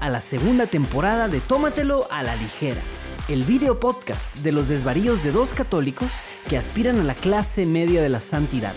a 0.00 0.08
la 0.08 0.20
segunda 0.20 0.66
temporada 0.66 1.28
de 1.28 1.40
Tómatelo 1.40 2.06
a 2.10 2.22
la 2.22 2.36
ligera, 2.36 2.80
el 3.28 3.44
video 3.44 3.78
podcast 3.78 4.34
de 4.38 4.52
los 4.52 4.68
desvaríos 4.68 5.22
de 5.22 5.30
dos 5.30 5.52
católicos 5.54 6.12
que 6.48 6.56
aspiran 6.56 7.00
a 7.00 7.04
la 7.04 7.14
clase 7.14 7.66
media 7.66 8.02
de 8.02 8.08
la 8.08 8.20
santidad 8.20 8.72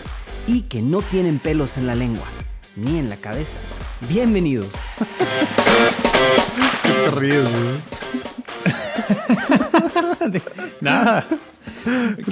y 0.46 0.62
que 0.62 0.82
no 0.82 1.00
tienen 1.02 1.38
pelos 1.38 1.78
en 1.78 1.86
la 1.86 1.94
lengua 1.94 2.26
ni 2.76 2.98
en 2.98 3.08
la 3.08 3.16
cabeza. 3.16 3.58
Bienvenidos. 4.08 4.74
¿Qué 6.82 6.92
te 6.92 7.10
ríes, 7.12 7.44
güey? 7.44 7.80
Nada. 10.80 11.24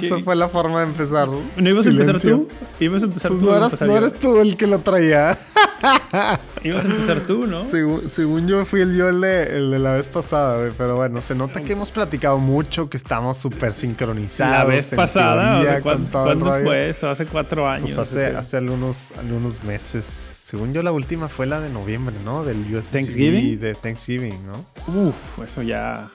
Esa 0.01 0.17
fue 0.19 0.35
la 0.35 0.47
forma 0.49 0.79
de 0.81 0.87
empezar. 0.87 1.27
¿No 1.29 1.69
ibas 1.69 1.85
a 1.85 1.89
empezar 1.89 2.19
Silencio. 2.19 2.37
tú? 2.37 2.49
Ibas 2.83 3.01
a 3.03 3.05
empezar 3.05 3.29
Pues 3.31 3.39
tú. 3.39 3.45
no, 3.47 3.55
eras, 3.55 3.65
empezar 3.71 3.87
no 3.87 3.97
eres 3.97 4.19
tú 4.19 4.37
el 4.39 4.57
que 4.57 4.67
lo 4.67 4.79
traía. 4.79 5.37
Ibas 6.63 6.85
a 6.85 6.87
empezar 6.87 7.19
tú, 7.21 7.45
¿no? 7.47 7.65
Según, 7.69 8.09
según 8.09 8.47
yo 8.47 8.65
fui 8.65 8.81
el 8.81 8.95
yo 8.95 9.09
el 9.09 9.19
de, 9.21 9.57
el 9.57 9.71
de 9.71 9.79
la 9.79 9.93
vez 9.93 10.07
pasada, 10.07 10.59
güey. 10.59 10.71
Pero 10.77 10.95
bueno, 10.95 11.21
se 11.21 11.35
nota 11.35 11.61
que 11.61 11.73
hemos 11.73 11.91
platicado 11.91 12.39
mucho, 12.39 12.89
que 12.89 12.97
estamos 12.97 13.37
súper 13.37 13.73
sincronizados. 13.73 14.57
La 14.57 14.63
vez 14.63 14.91
en 14.93 14.97
pasada, 14.97 15.55
teoría, 15.55 15.71
¿o 15.71 15.75
de 15.75 15.81
cuán- 15.81 15.97
con 15.97 16.05
todo 16.11 16.31
el 16.31 16.39
¿cuándo 16.39 16.63
fue 16.65 16.89
eso? 16.89 17.09
Hace 17.09 17.25
cuatro 17.25 17.67
años. 17.69 17.91
Pues 17.95 18.15
hace, 18.15 18.57
algunos, 18.57 19.11
algunos 19.17 19.63
meses. 19.63 20.05
Según 20.05 20.73
yo, 20.73 20.83
la 20.83 20.91
última 20.91 21.29
fue 21.29 21.47
la 21.47 21.59
de 21.59 21.69
noviembre, 21.69 22.15
¿no? 22.23 22.43
Del 22.45 22.57
USC 22.73 22.91
Thanksgiving. 22.91 23.59
de 23.59 23.73
Thanksgiving, 23.75 24.39
¿no? 24.45 24.65
Uf, 24.93 25.39
eso 25.43 25.61
ya. 25.63 26.09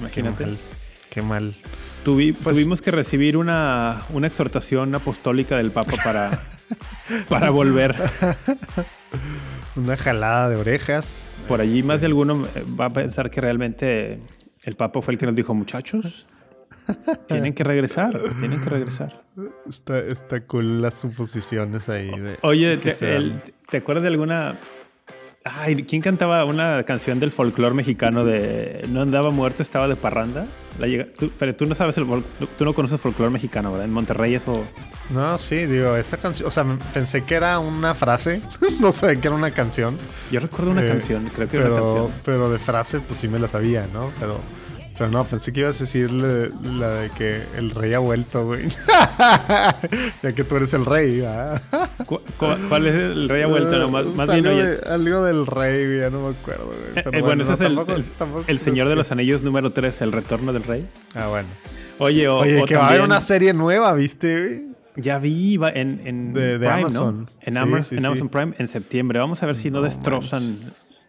Imagínate. 0.00 0.44
Qué 0.44 0.50
mal. 0.50 0.58
Qué 1.10 1.22
mal. 1.22 1.56
Tuvi- 2.04 2.34
Pues- 2.40 2.54
tuvimos 2.54 2.80
que 2.80 2.92
recibir 2.92 3.36
una, 3.36 4.02
una 4.10 4.26
exhortación 4.28 4.94
apostólica 4.94 5.56
del 5.56 5.72
Papa 5.72 5.94
para, 6.04 6.38
para 7.28 7.50
volver. 7.50 7.96
Una 9.76 9.96
jalada 9.96 10.48
de 10.48 10.56
orejas. 10.56 11.36
Por 11.48 11.60
allí 11.60 11.82
más 11.82 12.00
de 12.00 12.06
alguno 12.06 12.46
eh, 12.54 12.64
va 12.78 12.86
a 12.86 12.92
pensar 12.92 13.30
que 13.30 13.40
realmente 13.40 14.18
el 14.64 14.74
Papa 14.76 15.02
fue 15.02 15.14
el 15.14 15.20
que 15.20 15.26
nos 15.26 15.34
dijo, 15.36 15.54
muchachos, 15.54 16.26
tienen 17.28 17.52
que 17.52 17.62
regresar, 17.62 18.20
tienen 18.40 18.60
que 18.60 18.70
regresar. 18.70 19.22
Está, 19.68 19.98
está 19.98 20.40
cool 20.46 20.80
las 20.80 20.94
suposiciones 20.94 21.88
ahí. 21.88 22.08
De, 22.08 22.38
Oye, 22.42 22.78
te, 22.78 23.16
el- 23.16 23.42
¿te 23.70 23.76
acuerdas 23.78 24.02
de 24.02 24.08
alguna... 24.08 24.56
Ay, 25.44 25.84
¿quién 25.84 26.02
cantaba 26.02 26.44
una 26.44 26.82
canción 26.82 27.20
del 27.20 27.30
folclore 27.30 27.74
mexicano 27.74 28.24
de 28.24 28.84
No 28.88 29.02
andaba 29.02 29.30
muerto, 29.30 29.62
estaba 29.62 29.86
de 29.86 29.94
parranda? 29.94 30.46
La 30.78 30.86
llega- 30.86 31.06
tú, 31.18 31.30
pero 31.38 31.54
tú 31.54 31.66
no 31.66 31.74
sabes 31.74 31.96
el 31.96 32.06
tú 32.58 32.64
no 32.64 32.74
conoces 32.74 33.00
folclore 33.00 33.30
mexicano, 33.30 33.70
¿verdad? 33.70 33.86
En 33.86 33.92
Monterrey 33.92 34.34
eso... 34.34 34.64
No, 35.10 35.38
sí, 35.38 35.66
digo, 35.66 35.94
esa 35.96 36.16
canción, 36.16 36.48
o 36.48 36.50
sea, 36.50 36.64
pensé 36.92 37.22
que 37.24 37.34
era 37.36 37.58
una 37.60 37.94
frase, 37.94 38.40
no 38.80 38.90
sabía 38.92 39.20
que 39.20 39.28
era 39.28 39.36
una 39.36 39.50
canción. 39.52 39.96
Yo 40.32 40.40
recuerdo 40.40 40.72
una 40.72 40.84
Eh, 40.84 40.88
canción, 40.88 41.30
creo 41.34 41.48
que 41.48 41.56
era 41.58 41.66
una 41.66 41.74
pero, 41.76 41.94
canción. 41.94 42.20
pero 42.24 42.50
de 42.50 42.58
frase, 42.58 43.00
pues 43.00 43.20
sí 43.20 43.28
me 43.28 43.38
la 43.38 43.46
sabía, 43.48 43.86
¿no? 43.92 44.10
Pero, 44.18 44.40
pero 44.98 45.10
no, 45.10 45.24
pensé 45.24 45.52
que 45.52 45.60
ibas 45.60 45.76
a 45.76 45.84
decirle 45.84 46.50
la 46.78 46.88
de 46.90 47.10
que 47.10 47.42
el 47.56 47.70
rey 47.70 47.92
ha 47.94 47.98
vuelto, 47.98 48.44
güey. 48.46 48.68
ya 50.22 50.32
que 50.34 50.44
tú 50.44 50.56
eres 50.56 50.72
el 50.74 50.84
rey, 50.86 51.20
¿verdad? 51.20 51.60
¿Cu- 52.06 52.20
cu- 52.38 52.46
¿Cuál 52.68 52.86
es 52.86 52.94
el 52.94 53.28
rey 53.28 53.42
ha 53.42 53.46
vuelto? 53.46 53.76
No, 53.78 53.90
más, 53.90 54.04
Eh, 54.04 54.08
más 54.14 54.28
algo, 54.28 54.42
bien, 54.42 54.46
oye, 54.54 54.66
de- 54.76 54.90
algo 54.92 55.24
del 55.24 55.46
rey, 55.46 55.86
güey, 55.86 56.00
ya 56.00 56.10
no 56.10 56.22
me 56.22 56.30
acuerdo, 56.36 56.66
güey. 56.66 56.78
eh, 56.96 57.04
eh, 57.12 57.20
bueno, 57.22 57.42
ese 57.42 57.50
no, 57.50 57.54
es 57.54 57.60
el, 57.60 57.66
tampoco- 57.76 57.92
el- 57.94 58.04
tampoco 58.04 58.44
el 58.46 58.56
es 58.56 58.62
Señor 58.62 58.88
de 58.88 58.96
los 58.96 59.10
Anillos 59.12 59.42
número 59.42 59.72
3, 59.72 60.00
El 60.02 60.12
Retorno 60.12 60.52
del 60.52 60.62
Rey. 60.62 60.86
Ah, 61.14 61.26
bueno. 61.28 61.48
Oye, 61.98 62.28
o, 62.28 62.38
Oye, 62.38 62.60
o 62.62 62.66
que 62.66 62.76
va 62.76 62.86
a 62.86 62.88
haber 62.88 63.00
una 63.02 63.20
serie 63.20 63.52
nueva, 63.54 63.94
¿viste, 63.94 64.40
güey? 64.40 64.66
Ya 64.98 65.18
vi 65.18 65.58
en, 65.74 66.00
en 66.06 66.32
De- 66.32 66.58
de 66.58 66.58
Prime, 66.58 66.72
Amazon. 66.82 67.20
¿no? 67.24 67.28
En, 67.42 67.52
Sí, 67.52 67.58
Ama- 67.58 67.82
sí, 67.82 67.94
en 67.96 68.00
sí. 68.00 68.06
Amazon 68.06 68.28
Prime 68.30 68.54
en 68.58 68.68
septiembre. 68.68 69.18
Vamos 69.18 69.42
a 69.42 69.46
ver 69.46 69.56
si 69.56 69.70
no, 69.70 69.82
destrozan, 69.82 70.42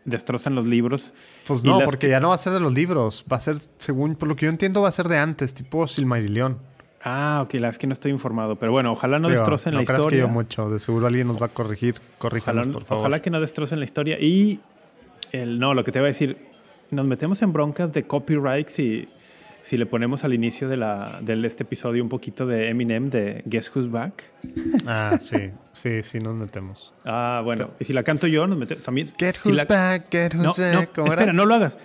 destrozan 0.07 0.55
los 0.55 0.65
libros. 0.65 1.13
Pues 1.45 1.63
Y 1.63 1.67
no, 1.67 1.79
porque 1.81 2.09
ya 2.09 2.19
no 2.19 2.29
va 2.29 2.35
a 2.35 2.39
ser 2.39 2.53
de 2.53 2.59
los 2.59 2.73
libros. 2.73 3.23
Va 3.31 3.37
a 3.37 3.39
ser, 3.39 3.57
según 3.77 4.15
por 4.15 4.27
lo 4.27 4.35
que 4.35 4.45
yo 4.45 4.49
entiendo, 4.49 4.81
va 4.81 4.89
a 4.89 4.91
ser 4.91 5.07
de 5.07 5.19
antes, 5.19 5.53
tipo 5.53 5.87
Silmarillion. 5.87 6.57
Ah, 7.03 7.41
ok, 7.45 7.53
la 7.55 7.69
es 7.69 7.77
que 7.77 7.85
no 7.87 7.93
estoy 7.93 8.11
informado. 8.11 8.55
Pero 8.55 8.71
bueno, 8.71 8.91
ojalá 8.91 9.19
no 9.19 9.27
Digo, 9.29 9.41
destrocen 9.41 9.73
no 9.73 9.79
la 9.79 9.85
creas 9.85 9.99
que 9.99 10.05
historia. 10.07 10.19
yo 10.21 10.27
mucho. 10.29 10.69
De 10.69 10.79
seguro 10.79 11.07
alguien 11.07 11.27
nos 11.27 11.39
va 11.41 11.45
a 11.45 11.49
corregir. 11.49 11.95
Ojalá, 12.19 12.63
por 12.63 12.83
favor. 12.85 13.01
ojalá 13.01 13.21
que 13.21 13.29
no 13.29 13.39
destrocen 13.39 13.79
la 13.79 13.85
historia. 13.85 14.17
Y 14.19 14.59
el, 15.31 15.59
no, 15.59 15.73
lo 15.73 15.83
que 15.83 15.91
te 15.91 15.99
iba 15.99 16.07
a 16.07 16.09
decir, 16.09 16.37
nos 16.89 17.05
metemos 17.05 17.41
en 17.41 17.53
broncas 17.53 17.93
de 17.93 18.03
copyright 18.03 18.67
si, 18.69 19.07
si 19.67 19.75
le 19.75 19.85
ponemos 19.85 20.23
al 20.23 20.33
inicio 20.33 20.69
de, 20.69 20.77
la, 20.77 21.19
de 21.21 21.45
este 21.45 21.63
episodio 21.63 22.01
un 22.01 22.07
poquito 22.07 22.45
de 22.45 22.69
Eminem 22.69 23.09
de 23.09 23.41
Guess 23.45 23.69
Who's 23.75 23.91
Back. 23.91 24.23
Ah, 24.87 25.17
sí. 25.19 25.51
Sí, 25.73 26.03
sí, 26.03 26.19
nos 26.21 26.33
metemos. 26.35 26.93
Ah, 27.03 27.41
bueno, 27.43 27.71
y 27.77 27.83
si 27.83 27.91
la 27.91 28.03
canto 28.03 28.27
yo, 28.27 28.47
nos 28.47 28.57
metemos 28.57 28.83
también. 28.85 29.11
Get 29.19 29.35
si 29.43 29.49
who's 29.49 29.57
la- 29.57 29.65
back, 29.65 30.05
get 30.09 30.33
No, 30.35 30.51
who's 30.51 30.57
no, 30.57 30.79
back. 30.79 30.91
¿Cómo 30.95 31.07
era? 31.07 31.15
espera, 31.15 31.33
no 31.33 31.45
lo 31.45 31.55
hagas. 31.55 31.77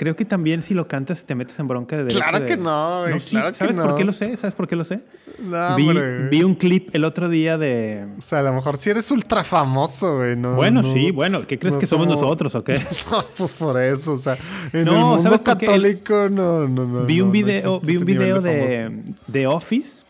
Creo 0.00 0.16
que 0.16 0.24
también 0.24 0.62
si 0.62 0.72
lo 0.72 0.88
cantas 0.88 1.26
te 1.26 1.34
metes 1.34 1.58
en 1.58 1.68
bronca 1.68 2.02
de 2.02 2.10
Claro 2.10 2.40
de- 2.40 2.46
que 2.46 2.56
no, 2.56 3.02
güey, 3.02 3.20
sí, 3.20 3.32
claro 3.32 3.48
que 3.48 3.54
¿Sabes 3.54 3.76
por 3.76 3.94
qué 3.96 4.04
lo 4.04 4.14
sé? 4.14 4.34
¿Sabes 4.38 4.54
por 4.54 4.66
qué 4.66 4.74
lo 4.74 4.84
sé? 4.84 5.00
No, 5.42 5.76
vi, 5.76 5.86
vi 6.30 6.42
un 6.42 6.54
clip 6.54 6.88
el 6.94 7.04
otro 7.04 7.28
día 7.28 7.58
de... 7.58 8.06
O 8.16 8.22
sea, 8.22 8.38
a 8.38 8.42
lo 8.42 8.54
mejor 8.54 8.78
si 8.78 8.88
eres 8.88 9.10
ultra 9.10 9.44
famoso, 9.44 10.16
güey. 10.16 10.36
No, 10.36 10.54
Bueno, 10.54 10.80
no- 10.80 10.90
sí, 10.94 11.10
bueno. 11.10 11.46
¿Qué 11.46 11.58
crees 11.58 11.76
que 11.76 11.86
somos 11.86 12.06
como- 12.06 12.18
nosotros 12.18 12.54
o 12.54 12.64
qué? 12.64 12.76
No, 13.12 13.22
pues 13.36 13.52
por 13.52 13.78
eso, 13.78 14.12
o 14.14 14.16
sea, 14.16 14.38
en 14.72 14.86
No, 14.86 14.92
el 14.94 15.00
mundo 15.22 15.42
católico 15.42 16.30
no, 16.30 16.66
no, 16.66 16.86
no. 16.86 17.04
vi 17.04 17.20
un 17.20 17.30
video, 17.30 17.78
vi 17.80 17.98
un 17.98 18.06
video 18.06 18.40
de 18.40 19.02
de, 19.26 19.46
Office 19.46 20.04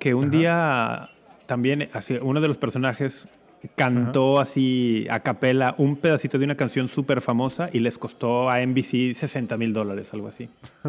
que 0.00 0.14
un 0.14 0.32
día 0.32 1.10
también 1.46 1.88
uno 2.22 2.40
de 2.40 2.48
los 2.48 2.58
personajes 2.58 3.28
cantó 3.74 4.40
así 4.40 5.06
a 5.10 5.20
capela 5.20 5.74
un 5.78 5.96
pedacito 5.96 6.38
de 6.38 6.44
una 6.44 6.56
canción 6.56 6.88
súper 6.88 7.20
famosa 7.20 7.68
y 7.72 7.78
les 7.80 7.96
costó 7.98 8.50
a 8.50 8.60
NBC 8.64 9.14
60 9.14 9.56
mil 9.56 9.72
dólares, 9.72 10.12
algo 10.12 10.28
así. 10.28 10.48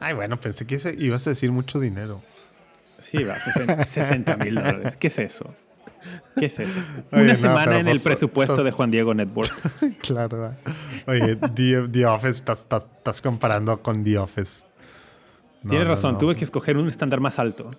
Ay, 0.00 0.14
bueno, 0.14 0.38
pensé 0.38 0.66
que 0.66 0.78
ibas 0.98 1.26
a 1.26 1.30
decir 1.30 1.50
mucho 1.52 1.80
dinero. 1.80 2.20
Sí, 2.98 3.18
va, 3.24 3.34
60 3.84 4.36
mil 4.44 4.54
dólares. 4.56 4.96
¿Qué 4.96 5.06
es 5.06 5.18
eso? 5.18 5.54
¿Qué 6.38 6.46
es 6.46 6.58
eso? 6.58 6.78
Oye, 7.12 7.22
Una 7.22 7.32
no, 7.32 7.38
semana 7.38 7.80
en 7.80 7.88
el 7.88 8.00
pues, 8.00 8.16
presupuesto 8.16 8.56
pues- 8.56 8.64
de 8.66 8.70
Juan 8.70 8.90
Diego 8.90 9.14
Network. 9.14 9.50
claro. 10.02 10.28
¿verdad? 10.40 10.58
Oye, 11.06 11.36
The, 11.36 11.88
The 11.90 12.06
Office, 12.06 12.42
estás, 12.52 13.20
comparando 13.22 13.82
con 13.82 14.04
The 14.04 14.18
Office. 14.18 14.64
No, 15.62 15.70
Tienes 15.70 15.88
no, 15.88 15.94
razón, 15.94 16.12
no. 16.12 16.18
tuve 16.18 16.36
que 16.36 16.44
escoger 16.44 16.76
un 16.76 16.86
estándar 16.86 17.20
más 17.20 17.38
alto. 17.38 17.70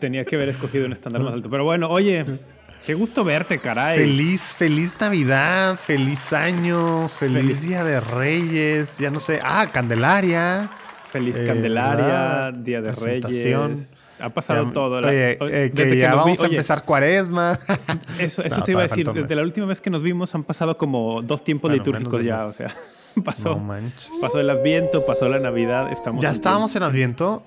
Tenía 0.00 0.24
que 0.24 0.36
haber 0.36 0.48
escogido 0.48 0.86
un 0.86 0.92
estándar 0.92 1.22
más 1.22 1.34
alto. 1.34 1.50
Pero 1.50 1.64
bueno, 1.64 1.90
oye, 1.90 2.24
qué 2.88 2.94
gusto 2.94 3.22
verte, 3.22 3.58
caray. 3.58 3.98
Feliz, 3.98 4.40
feliz 4.40 4.94
Navidad, 4.98 5.76
feliz 5.76 6.32
año, 6.32 7.06
feliz, 7.08 7.42
Feliz- 7.42 7.60
Día 7.60 7.84
de 7.84 8.00
Reyes, 8.00 8.96
ya 8.96 9.10
no 9.10 9.20
sé. 9.20 9.40
Ah, 9.44 9.68
Candelaria. 9.70 10.70
Feliz 11.12 11.36
Eh, 11.36 11.44
Candelaria, 11.44 12.06
¿verdad? 12.06 12.54
Día 12.54 12.80
de. 12.80 12.92
Reyes. 12.92 13.94
Ha 14.20 14.30
pasado 14.30 14.64
Ya- 14.64 14.72
todo. 14.72 15.02
la- 15.02 15.08
Oye, 15.08 15.32
eh, 15.32 15.70
que 15.70 15.84
desde 15.84 15.98
ya 15.98 16.12
nos 16.12 16.16
vi- 16.24 16.30
vamos 16.30 16.38
a 16.40 16.42
oye, 16.44 16.54
empezar 16.54 16.84
cuaresma. 16.86 17.58
Eso, 18.18 18.40
eso 18.42 18.56
No, 18.56 18.64
te 18.64 18.70
iba 18.72 18.80
a 18.80 18.84
decir. 18.84 19.06
Desde 19.12 19.34
la 19.34 19.42
última 19.42 19.66
vez 19.66 19.82
que 19.82 19.90
nos 19.90 20.02
vimos 20.02 20.34
han 20.34 20.44
pasado 20.44 20.78
como 20.78 21.20
dos 21.20 21.44
tiempos 21.44 21.70
Bueno, 21.70 21.84
litúrgicos 21.84 22.24
ya. 22.24 22.46
O 22.46 22.52
sea, 22.52 22.74
pasó, 23.22 23.56
No 23.56 23.90
pasó 24.22 24.40
el 24.40 24.48
Adviento, 24.48 25.04
pasó 25.04 25.28
la 25.28 25.38
Navidad. 25.38 25.92
Estamos 25.92 26.22
Ya 26.22 26.30
estábamos 26.30 26.74
en 26.74 26.82
Adviento. 26.84 27.42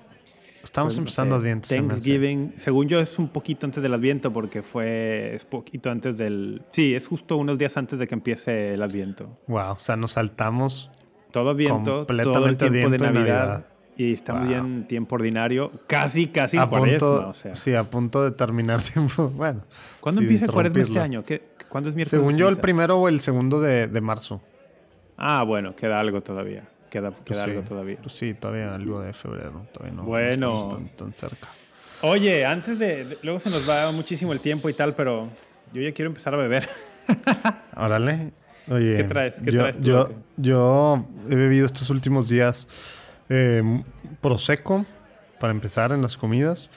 Estamos 0.63 0.93
Pues, 0.93 0.97
no 0.97 1.01
empezando 1.03 1.35
sé, 1.35 1.39
Adviento. 1.41 1.67
se. 1.67 1.75
Thanksgiving, 1.77 2.51
según 2.53 2.87
yo, 2.87 2.99
es 2.99 3.17
un 3.19 3.29
poquito 3.29 3.65
antes 3.65 3.81
del 3.81 3.93
Adviento 3.93 4.31
porque 4.31 4.61
fue. 4.63 5.33
Es 5.35 5.45
poquito 5.45 5.89
antes 5.91 6.17
del. 6.17 6.61
Sí, 6.71 6.93
es 6.95 7.07
justo 7.07 7.37
unos 7.37 7.57
días 7.57 7.75
antes 7.77 7.99
de 7.99 8.07
que 8.07 8.15
empiece 8.15 8.73
el 8.75 8.83
Adviento. 8.83 9.29
Wow, 9.47 9.71
o 9.73 9.79
sea, 9.79 9.95
nos 9.97 10.11
saltamos. 10.13 10.89
Todo 11.31 11.51
Adviento, 11.51 11.83
todo 11.83 11.99
el 12.01 12.05
Completamente 12.07 12.69
tiempo 12.69 12.89
de 12.89 12.95
Adviento 12.97 13.05
y 13.05 13.13
Navidad. 13.13 13.47
Navidad. 13.47 13.65
Y 13.97 14.13
estamos 14.13 14.43
Wow. 14.43 14.51
ya 14.51 14.57
en 14.59 14.87
tiempo 14.87 15.15
ordinario, 15.15 15.71
casi, 15.87 16.27
casi 16.27 16.57
a 16.57 16.65
cuaresma. 16.67 17.07
punto, 17.07 17.29
O 17.29 17.33
sea, 17.33 17.53
sí, 17.55 17.73
a 17.75 17.83
punto 17.83 18.23
de 18.23 18.31
terminar 18.31 18.81
tiempo. 18.93 19.29
Bueno. 19.29 19.61
¿Cuándo 19.99 20.21
sí, 20.21 20.27
empieza 20.27 20.47
cuaresma 20.51 20.81
este 20.81 20.99
año? 20.99 21.23
¿Qué, 21.23 21.43
¿Cuándo 21.69 21.89
es 21.89 21.95
miércoles? 21.95 22.19
Según 22.21 22.37
yo, 22.37 22.47
el 22.49 22.57
primero 22.57 22.97
o 22.97 23.07
el 23.09 23.19
segundo 23.19 23.59
de, 23.61 23.87
de 23.87 24.01
marzo. 24.01 24.41
Ah, 25.17 25.43
bueno, 25.43 25.75
queda 25.75 25.99
algo 25.99 26.21
todavía. 26.21 26.67
Queda, 26.91 27.09
Pues 27.11 27.23
queda 27.25 27.45
sí, 27.45 27.49
algo 27.51 27.63
todavía. 27.63 27.97
Pues 28.03 28.13
sí, 28.13 28.33
todavía 28.35 28.75
algo 28.75 29.01
de 29.01 29.13
febrero. 29.13 29.65
Todavía 29.73 29.95
no, 29.95 30.03
no 30.03 30.07
Bueno. 30.09 30.31
estamos 30.57 30.69
tan, 30.75 30.89
tan 30.97 31.13
cerca. 31.13 31.47
Oye, 32.01 32.45
antes 32.45 32.77
de, 32.77 33.05
de- 33.05 33.17
Luego 33.23 33.39
se 33.39 33.49
nos 33.49 33.67
va 33.67 33.91
muchísimo 33.91 34.33
el 34.33 34.41
tiempo 34.41 34.69
y 34.69 34.73
tal, 34.73 34.93
pero 34.93 35.29
yo 35.73 35.81
ya 35.81 35.91
quiero 35.93 36.09
empezar 36.09 36.33
a 36.33 36.37
beber. 36.37 36.67
Órale. 37.75 38.33
Oye, 38.69 38.95
¿Qué 38.97 39.03
traes? 39.05 39.35
¿Qué 39.43 39.51
yo, 39.51 39.61
traes 39.61 39.77
tú, 39.77 39.83
Yo, 39.87 40.09
yo 40.37 41.05
he 41.29 41.35
bebido 41.35 41.65
estos 41.65 41.89
últimos 41.89 42.29
días 42.29 42.67
eh, 43.29 43.63
Prosecco, 44.21 44.85
para 45.39 45.51
empezar 45.51 45.91
en 45.93 46.01
las 46.01 46.15
comidas, 46.17 46.69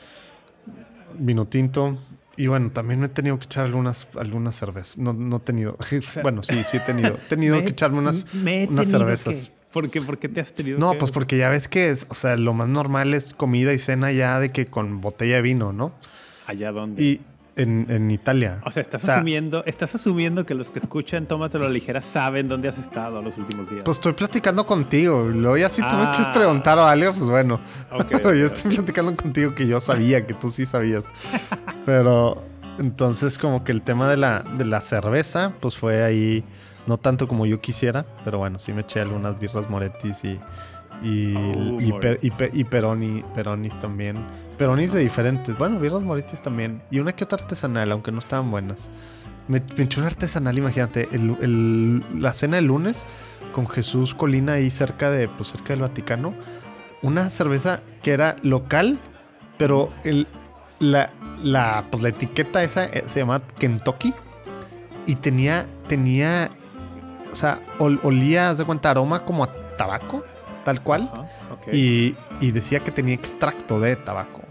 vino 1.18 1.46
tinto, 1.46 1.98
y 2.36 2.46
bueno, 2.46 2.70
también 2.70 3.04
he 3.04 3.08
tenido 3.08 3.38
que 3.38 3.44
echar 3.44 3.64
algunas, 3.64 4.06
algunas 4.18 4.54
cervezas. 4.56 4.96
No, 4.96 5.12
no 5.12 5.36
he 5.36 5.40
tenido. 5.40 5.76
Bueno, 6.22 6.42
sí, 6.42 6.62
sí 6.64 6.78
he 6.78 6.80
tenido. 6.80 7.14
He 7.14 7.28
tenido 7.28 7.56
Me- 7.56 7.64
que 7.64 7.70
echarme 7.70 7.98
unas, 7.98 8.32
me 8.34 8.66
unas 8.66 8.88
cervezas. 8.88 9.34
que- 9.48 9.63
¿Por 9.74 9.90
qué? 9.90 10.00
¿Por 10.00 10.16
qué 10.18 10.28
te 10.30 10.40
has 10.40 10.52
tenido 10.52 10.78
No, 10.78 10.92
que- 10.92 10.98
pues 10.98 11.10
porque 11.10 11.36
ya 11.36 11.50
ves 11.50 11.68
que 11.68 11.90
es, 11.90 12.06
o 12.08 12.14
sea, 12.14 12.36
lo 12.36 12.54
más 12.54 12.68
normal 12.68 13.12
es 13.12 13.34
comida 13.34 13.72
y 13.74 13.78
cena 13.78 14.10
ya 14.12 14.38
de 14.40 14.50
que 14.52 14.64
con 14.66 15.00
botella 15.02 15.34
de 15.36 15.42
vino, 15.42 15.72
¿no? 15.72 15.92
¿Allá 16.46 16.72
dónde? 16.72 17.02
Y 17.02 17.20
en, 17.56 17.86
en 17.88 18.10
Italia. 18.10 18.60
O 18.64 18.70
sea, 18.70 18.80
estás 18.82 19.08
asumiendo, 19.08 19.64
estás 19.64 19.94
asumiendo 19.94 20.44
que 20.46 20.54
los 20.54 20.70
que 20.70 20.78
escuchan 20.80 21.26
Tómatelo 21.26 21.68
ligera 21.68 22.00
saben 22.00 22.48
dónde 22.48 22.68
has 22.68 22.78
estado 22.78 23.22
los 23.22 23.36
últimos 23.38 23.68
días. 23.70 23.82
Pues 23.84 23.98
estoy 23.98 24.12
platicando 24.12 24.66
contigo. 24.66 25.24
Luego 25.28 25.56
ya 25.56 25.68
si 25.68 25.80
tú 25.82 25.96
me 25.96 26.10
quieres 26.16 26.28
preguntar 26.34 26.78
o 26.78 26.84
algo, 26.86 27.12
pues 27.12 27.28
bueno. 27.28 27.60
Pero 28.10 28.34
yo 28.34 28.46
estoy 28.46 28.74
platicando 28.74 29.14
contigo 29.14 29.54
que 29.54 29.66
yo 29.66 29.80
sabía, 29.80 30.26
que 30.26 30.34
tú 30.34 30.50
sí 30.50 30.66
sabías. 30.66 31.06
Pero 31.84 32.42
entonces 32.78 33.38
como 33.38 33.64
que 33.64 33.72
el 33.72 33.82
tema 33.82 34.08
de 34.08 34.16
la, 34.16 34.42
de 34.42 34.64
la 34.64 34.80
cerveza, 34.80 35.52
pues 35.60 35.76
fue 35.76 36.02
ahí, 36.02 36.44
no 36.86 36.98
tanto 36.98 37.26
como 37.28 37.46
yo 37.46 37.60
quisiera, 37.60 38.04
pero 38.24 38.38
bueno, 38.38 38.58
sí 38.58 38.72
me 38.72 38.82
eché 38.82 39.00
algunas 39.00 39.38
birras 39.38 39.68
Morettis 39.70 40.24
y, 40.24 40.38
y, 41.02 41.34
Oh, 41.36 41.80
y, 41.80 41.92
per- 41.92 42.18
Moretti. 42.20 42.26
y 42.26 42.30
pe- 42.30 42.50
y 42.52 42.64
Peroni, 42.64 43.24
Peronis 43.34 43.78
también. 43.80 44.16
Peronis 44.58 44.92
de 44.92 45.00
diferentes. 45.00 45.56
Bueno, 45.58 45.78
birras 45.80 46.02
Morettis 46.02 46.40
también. 46.42 46.82
Y 46.90 46.98
una 47.00 47.12
que 47.12 47.24
otra 47.24 47.38
artesanal, 47.40 47.90
aunque 47.92 48.12
no 48.12 48.18
estaban 48.18 48.50
buenas. 48.50 48.90
Me, 49.48 49.58
eché 49.76 49.98
una 50.00 50.08
artesanal, 50.08 50.56
imagínate, 50.56 51.08
el- 51.12 51.36
el- 51.42 52.04
la 52.22 52.32
cena 52.32 52.56
del 52.56 52.66
lunes 52.66 53.02
con 53.52 53.66
Jesús 53.68 54.14
Colina 54.14 54.54
ahí 54.54 54.70
cerca 54.70 55.10
de, 55.10 55.28
pues 55.28 55.50
cerca 55.50 55.72
del 55.74 55.80
Vaticano. 55.82 56.34
Una 57.02 57.28
cerveza 57.30 57.80
que 58.02 58.12
era 58.12 58.36
local, 58.42 58.98
pero 59.58 59.90
el, 60.04 60.26
la, 60.80 61.10
la, 61.42 61.84
pues 61.90 62.02
la 62.02 62.08
etiqueta 62.08 62.62
esa 62.62 62.86
eh, 62.86 63.04
se 63.06 63.20
llama 63.20 63.42
Kentucky. 63.58 64.14
Y 65.06 65.16
tenía, 65.16 65.66
tenía, 65.88 66.50
o 67.34 67.36
sea, 67.36 67.58
ol- 67.80 67.98
olía, 68.04 68.50
haz 68.50 68.58
de 68.58 68.64
cuenta, 68.64 68.90
aroma 68.90 69.24
como 69.24 69.42
a 69.44 69.48
tabaco, 69.76 70.24
tal 70.64 70.80
cual. 70.82 71.10
Ok. 71.52 71.74
Y, 71.74 72.16
y 72.40 72.50
decía 72.52 72.78
que 72.80 72.90
tenía 72.92 73.14
extracto 73.14 73.80
de 73.80 73.96
tabaco. 73.96 74.42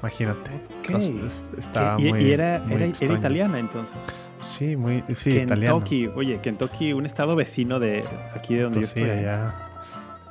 Imagínate. 0.00 0.50
Ok. 0.80 0.90
Es- 1.24 1.50
Estaba 1.56 1.98
y, 1.98 2.10
muy, 2.10 2.22
y 2.22 2.32
era, 2.32 2.62
muy 2.66 2.74
era, 2.74 2.86
italiana 2.86 3.58
entonces. 3.58 3.96
Sí, 4.42 4.76
muy, 4.76 5.02
sí, 5.14 5.30
italiano. 5.30 5.76
Kentucky, 5.78 6.06
oye, 6.08 6.38
Kentucky, 6.42 6.92
un 6.92 7.06
estado 7.06 7.34
vecino 7.34 7.80
de 7.80 8.04
aquí 8.36 8.54
de 8.56 8.62
donde 8.64 8.84
sí, 8.84 9.00
yo 9.00 9.06
estoy. 9.06 9.18
allá 9.18 9.54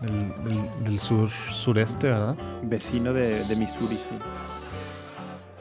del, 0.02 0.30
del- 0.44 0.84
del 0.86 1.00
sur, 1.00 1.30
sureste, 1.52 2.10
¿verdad? 2.10 2.36
Vecino 2.62 3.12
de, 3.14 3.44
de 3.46 3.56
Missouri, 3.56 3.96
sí. 3.98 4.16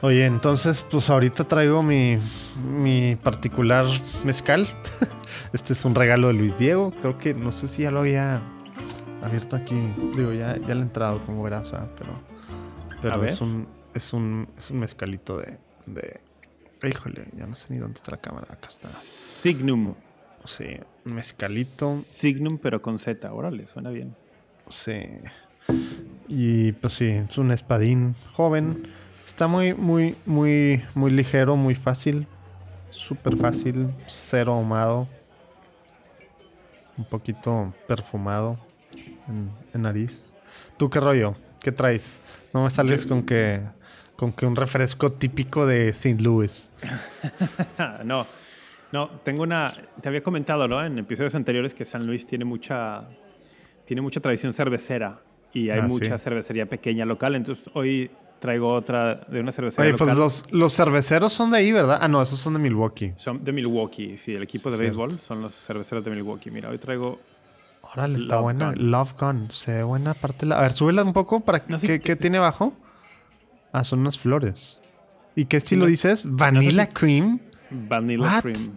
Oye, 0.02 0.26
entonces, 0.26 0.84
pues 0.90 1.08
ahorita 1.08 1.44
traigo 1.44 1.80
mi, 1.82 2.18
mi 2.66 3.14
particular 3.16 3.86
mezcal. 4.24 4.66
Este 5.52 5.74
es 5.74 5.84
un 5.84 5.94
regalo 5.94 6.26
de 6.28 6.34
Luis 6.34 6.58
Diego. 6.58 6.92
Creo 7.00 7.18
que 7.18 7.34
no 7.34 7.52
sé 7.52 7.68
si 7.68 7.82
ya 7.82 7.90
lo 7.90 8.00
había 8.00 8.42
abierto 9.22 9.54
aquí. 9.54 9.76
Digo, 10.16 10.32
ya, 10.32 10.56
ya 10.56 10.74
le 10.74 10.80
he 10.80 10.82
entrado 10.82 11.24
como 11.24 11.42
verás, 11.42 11.70
¿verdad? 11.70 11.88
pero, 11.96 12.12
pero 13.00 13.24
es 13.24 13.40
un 13.40 13.68
es 13.94 14.12
un 14.12 14.48
es 14.56 14.70
un 14.70 14.80
mezcalito 14.80 15.38
de, 15.38 15.58
de 15.86 16.20
híjole, 16.88 17.28
ya 17.36 17.46
no 17.46 17.54
sé 17.54 17.66
ni 17.70 17.78
dónde 17.78 17.94
está 17.94 18.10
la 18.10 18.16
cámara. 18.16 18.48
Acá 18.50 18.68
está. 18.68 18.88
Signum. 18.88 19.94
Sí, 20.44 20.78
mezcalito. 21.04 21.96
Signum, 22.00 22.58
pero 22.58 22.82
con 22.82 22.98
Z. 22.98 23.32
Órale, 23.32 23.66
suena 23.66 23.90
bien. 23.90 24.16
Sí. 24.68 25.00
Y 26.28 26.72
pues 26.72 26.94
sí, 26.94 27.06
es 27.06 27.38
un 27.38 27.52
espadín 27.52 28.16
joven. 28.32 28.88
Está 29.32 29.46
muy, 29.48 29.72
muy, 29.72 30.14
muy, 30.26 30.82
muy 30.94 31.10
ligero, 31.10 31.56
muy 31.56 31.74
fácil. 31.74 32.26
Súper 32.90 33.38
fácil. 33.38 33.88
Cero 34.06 34.52
ahumado. 34.52 35.08
Un 36.98 37.06
poquito 37.06 37.72
perfumado 37.88 38.58
en, 39.26 39.50
en 39.72 39.82
nariz. 39.82 40.34
¿Tú 40.76 40.90
qué 40.90 41.00
rollo? 41.00 41.34
¿Qué 41.60 41.72
traes? 41.72 42.18
No 42.52 42.62
me 42.62 42.68
sales 42.68 43.06
con 43.06 43.22
que 43.24 43.62
con 44.16 44.32
que 44.34 44.44
un 44.44 44.54
refresco 44.54 45.10
típico 45.10 45.64
de 45.66 45.88
St. 45.88 46.22
Louis. 46.22 46.68
no, 48.04 48.26
no, 48.92 49.08
tengo 49.24 49.44
una. 49.44 49.72
Te 50.02 50.10
había 50.10 50.22
comentado, 50.22 50.68
¿no? 50.68 50.84
En 50.84 50.98
episodios 50.98 51.34
anteriores 51.34 51.72
que 51.72 51.86
San 51.86 52.06
Luis 52.06 52.26
tiene 52.26 52.44
mucha, 52.44 53.08
tiene 53.86 54.02
mucha 54.02 54.20
tradición 54.20 54.52
cervecera 54.52 55.20
y 55.54 55.70
hay 55.70 55.80
Ah, 55.80 55.86
mucha 55.88 56.18
sí. 56.18 56.24
cervecería 56.24 56.66
pequeña 56.66 57.06
local. 57.06 57.34
Entonces 57.34 57.64
hoy 57.72 58.10
traigo 58.42 58.72
otra 58.74 59.14
de 59.28 59.38
una 59.40 59.52
cervecería 59.52 59.90
Oye, 59.94 59.96
pues 59.98 60.16
los, 60.16 60.44
los 60.50 60.74
cerveceros 60.74 61.32
son 61.32 61.52
de 61.52 61.58
ahí, 61.58 61.70
¿verdad? 61.70 61.98
Ah, 62.02 62.08
no, 62.08 62.20
esos 62.20 62.40
son 62.40 62.54
de 62.54 62.58
Milwaukee. 62.58 63.12
Son 63.16 63.42
de 63.42 63.52
Milwaukee, 63.52 64.18
sí, 64.18 64.34
el 64.34 64.42
equipo 64.42 64.68
de 64.70 64.76
Cierto. 64.78 64.98
béisbol 64.98 65.20
son 65.20 65.42
los 65.42 65.54
cerveceros 65.54 66.04
de 66.04 66.10
Milwaukee. 66.10 66.50
Mira, 66.50 66.68
hoy 66.68 66.78
traigo. 66.78 67.20
Órale, 67.82 68.18
está 68.18 68.34
Love 68.36 68.42
buena. 68.42 68.72
Gun. 68.72 68.90
Love 68.90 69.12
Gun. 69.18 69.50
Se 69.50 69.72
ve 69.72 69.82
buena 69.84 70.14
parte. 70.14 70.44
La... 70.46 70.58
A 70.58 70.62
ver, 70.62 70.72
súbela 70.72 71.02
un 71.04 71.12
poco 71.12 71.40
para 71.40 71.62
No 71.68 71.78
sé 71.78 71.86
¿Qué, 71.86 72.00
qué- 72.00 72.00
qué 72.00 72.16
tiene 72.16 72.38
abajo? 72.38 72.74
Ah, 73.72 73.84
son 73.84 74.00
unas 74.00 74.18
flores. 74.18 74.80
¿Y 75.36 75.44
qué 75.46 75.58
estilo 75.58 75.82
no- 75.84 75.86
dices? 75.86 76.22
Vanilla 76.26 76.86
si- 76.86 76.92
Cream. 76.92 77.38
Vanilla 77.70 78.24
What? 78.24 78.42
Cream. 78.42 78.76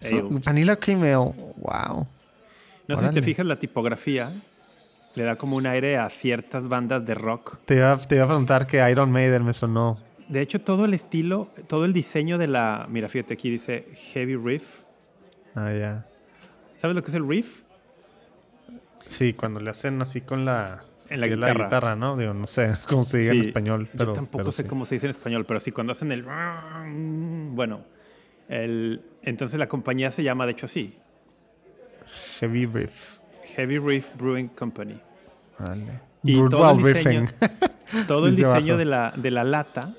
So- 0.00 0.28
vanilla 0.44 0.76
Cream 0.76 1.02
Ale. 1.02 1.14
Wow. 1.56 2.06
No 2.88 2.96
sé 2.96 3.08
si 3.08 3.14
te 3.14 3.22
fijas 3.22 3.46
la 3.46 3.56
tipografía. 3.60 4.32
Le 5.14 5.24
da 5.24 5.36
como 5.36 5.56
un 5.56 5.66
aire 5.66 5.98
a 5.98 6.08
ciertas 6.08 6.68
bandas 6.68 7.04
de 7.04 7.14
rock. 7.14 7.58
Te 7.64 7.76
iba, 7.76 7.98
te 7.98 8.14
iba 8.16 8.24
a 8.24 8.28
preguntar 8.28 8.66
que 8.66 8.90
Iron 8.90 9.10
Maiden 9.12 9.44
me 9.44 9.52
sonó. 9.52 9.98
De 10.28 10.40
hecho, 10.40 10.60
todo 10.60 10.86
el 10.86 10.94
estilo, 10.94 11.50
todo 11.66 11.84
el 11.84 11.92
diseño 11.92 12.38
de 12.38 12.46
la. 12.46 12.86
Mira, 12.88 13.08
fíjate, 13.08 13.34
aquí 13.34 13.50
dice 13.50 13.86
Heavy 14.12 14.36
Riff. 14.36 14.80
Ah, 15.54 15.72
ya. 15.72 16.06
¿Sabes 16.82 16.96
lo 16.96 17.02
que 17.02 17.10
es 17.10 17.14
el 17.14 17.28
riff? 17.28 17.62
Sí, 19.06 19.34
cuando 19.34 19.60
le 19.60 19.70
hacen 19.70 20.00
así 20.02 20.22
con 20.22 20.44
la... 20.44 20.84
En 21.08 21.20
la 21.20 21.26
sí, 21.26 21.34
guitarra. 21.34 21.94
¿no? 21.94 22.16
Digo, 22.16 22.32
no 22.32 22.46
sé 22.46 22.76
cómo 22.88 23.04
se 23.04 23.18
diga 23.18 23.32
en 23.34 23.40
español. 23.40 23.88
Pero, 23.92 24.06
Yo 24.06 24.12
tampoco 24.14 24.38
pero 24.38 24.52
sé 24.52 24.62
sí. 24.62 24.68
cómo 24.68 24.86
se 24.86 24.94
dice 24.96 25.06
en 25.06 25.10
español, 25.10 25.44
pero 25.46 25.60
sí, 25.60 25.70
cuando 25.70 25.92
hacen 25.92 26.10
el. 26.10 26.24
Bueno, 27.54 27.84
el, 28.48 29.02
entonces 29.22 29.58
la 29.58 29.68
compañía 29.68 30.10
se 30.10 30.22
llama, 30.22 30.46
de 30.46 30.52
hecho, 30.52 30.66
así: 30.66 30.96
Heavy 32.40 32.66
Riff. 32.66 33.18
Heavy 33.56 33.78
Riff 33.78 34.14
Brewing 34.16 34.48
Company. 34.48 35.00
Vale. 35.58 36.00
Y 36.24 36.38
Brutal 36.38 36.60
todo 36.60 36.70
el 36.88 36.94
diseño, 36.94 37.20
riffing. 37.22 38.06
todo 38.06 38.26
el 38.26 38.36
diseño 38.36 38.76
de 38.76 38.84
la, 38.84 39.12
de 39.16 39.30
la 39.30 39.44
lata 39.44 39.94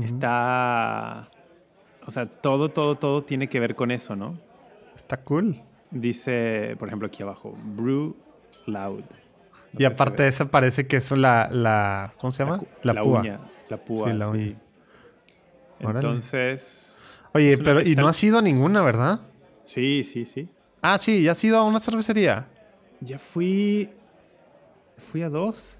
está. 0.00 1.28
O 2.06 2.10
sea, 2.10 2.26
todo, 2.26 2.70
todo, 2.70 2.94
todo 2.96 3.22
tiene 3.24 3.48
que 3.48 3.60
ver 3.60 3.74
con 3.74 3.90
eso, 3.90 4.16
¿no? 4.16 4.34
Está 4.94 5.18
cool. 5.18 5.60
Dice, 5.90 6.76
por 6.78 6.88
ejemplo, 6.88 7.08
aquí 7.08 7.22
abajo: 7.22 7.56
Brew 7.62 8.16
Loud. 8.66 9.02
Y 9.76 9.84
aparte 9.84 10.22
de 10.22 10.30
eso 10.30 10.48
parece 10.48 10.86
que 10.86 10.96
es 10.96 11.10
la, 11.10 11.48
la... 11.52 12.14
¿Cómo 12.18 12.32
se 12.32 12.42
llama? 12.42 12.58
La, 12.82 12.94
La, 12.94 13.02
púa. 13.02 13.20
uña. 13.20 13.40
La 13.68 13.76
púa, 13.76 14.10
Sí, 14.10 14.16
la 14.16 14.26
sí. 14.26 14.30
uña. 14.32 14.56
Entonces. 15.80 16.96
Oye, 17.34 17.58
pero 17.58 17.82
y 17.82 17.94
no 17.94 18.08
has 18.08 18.22
ido 18.24 18.38
a 18.38 18.42
ninguna, 18.42 18.80
¿verdad? 18.82 19.20
Sí, 19.64 20.04
sí, 20.04 20.24
sí. 20.24 20.48
Ah, 20.80 20.98
sí, 20.98 21.22
ya 21.22 21.32
has 21.32 21.44
ido 21.44 21.58
a 21.58 21.64
una 21.64 21.78
cervecería. 21.80 22.48
Ya 23.00 23.18
fui. 23.18 23.88
Fui 24.94 25.22
a 25.22 25.28
dos. 25.28 25.76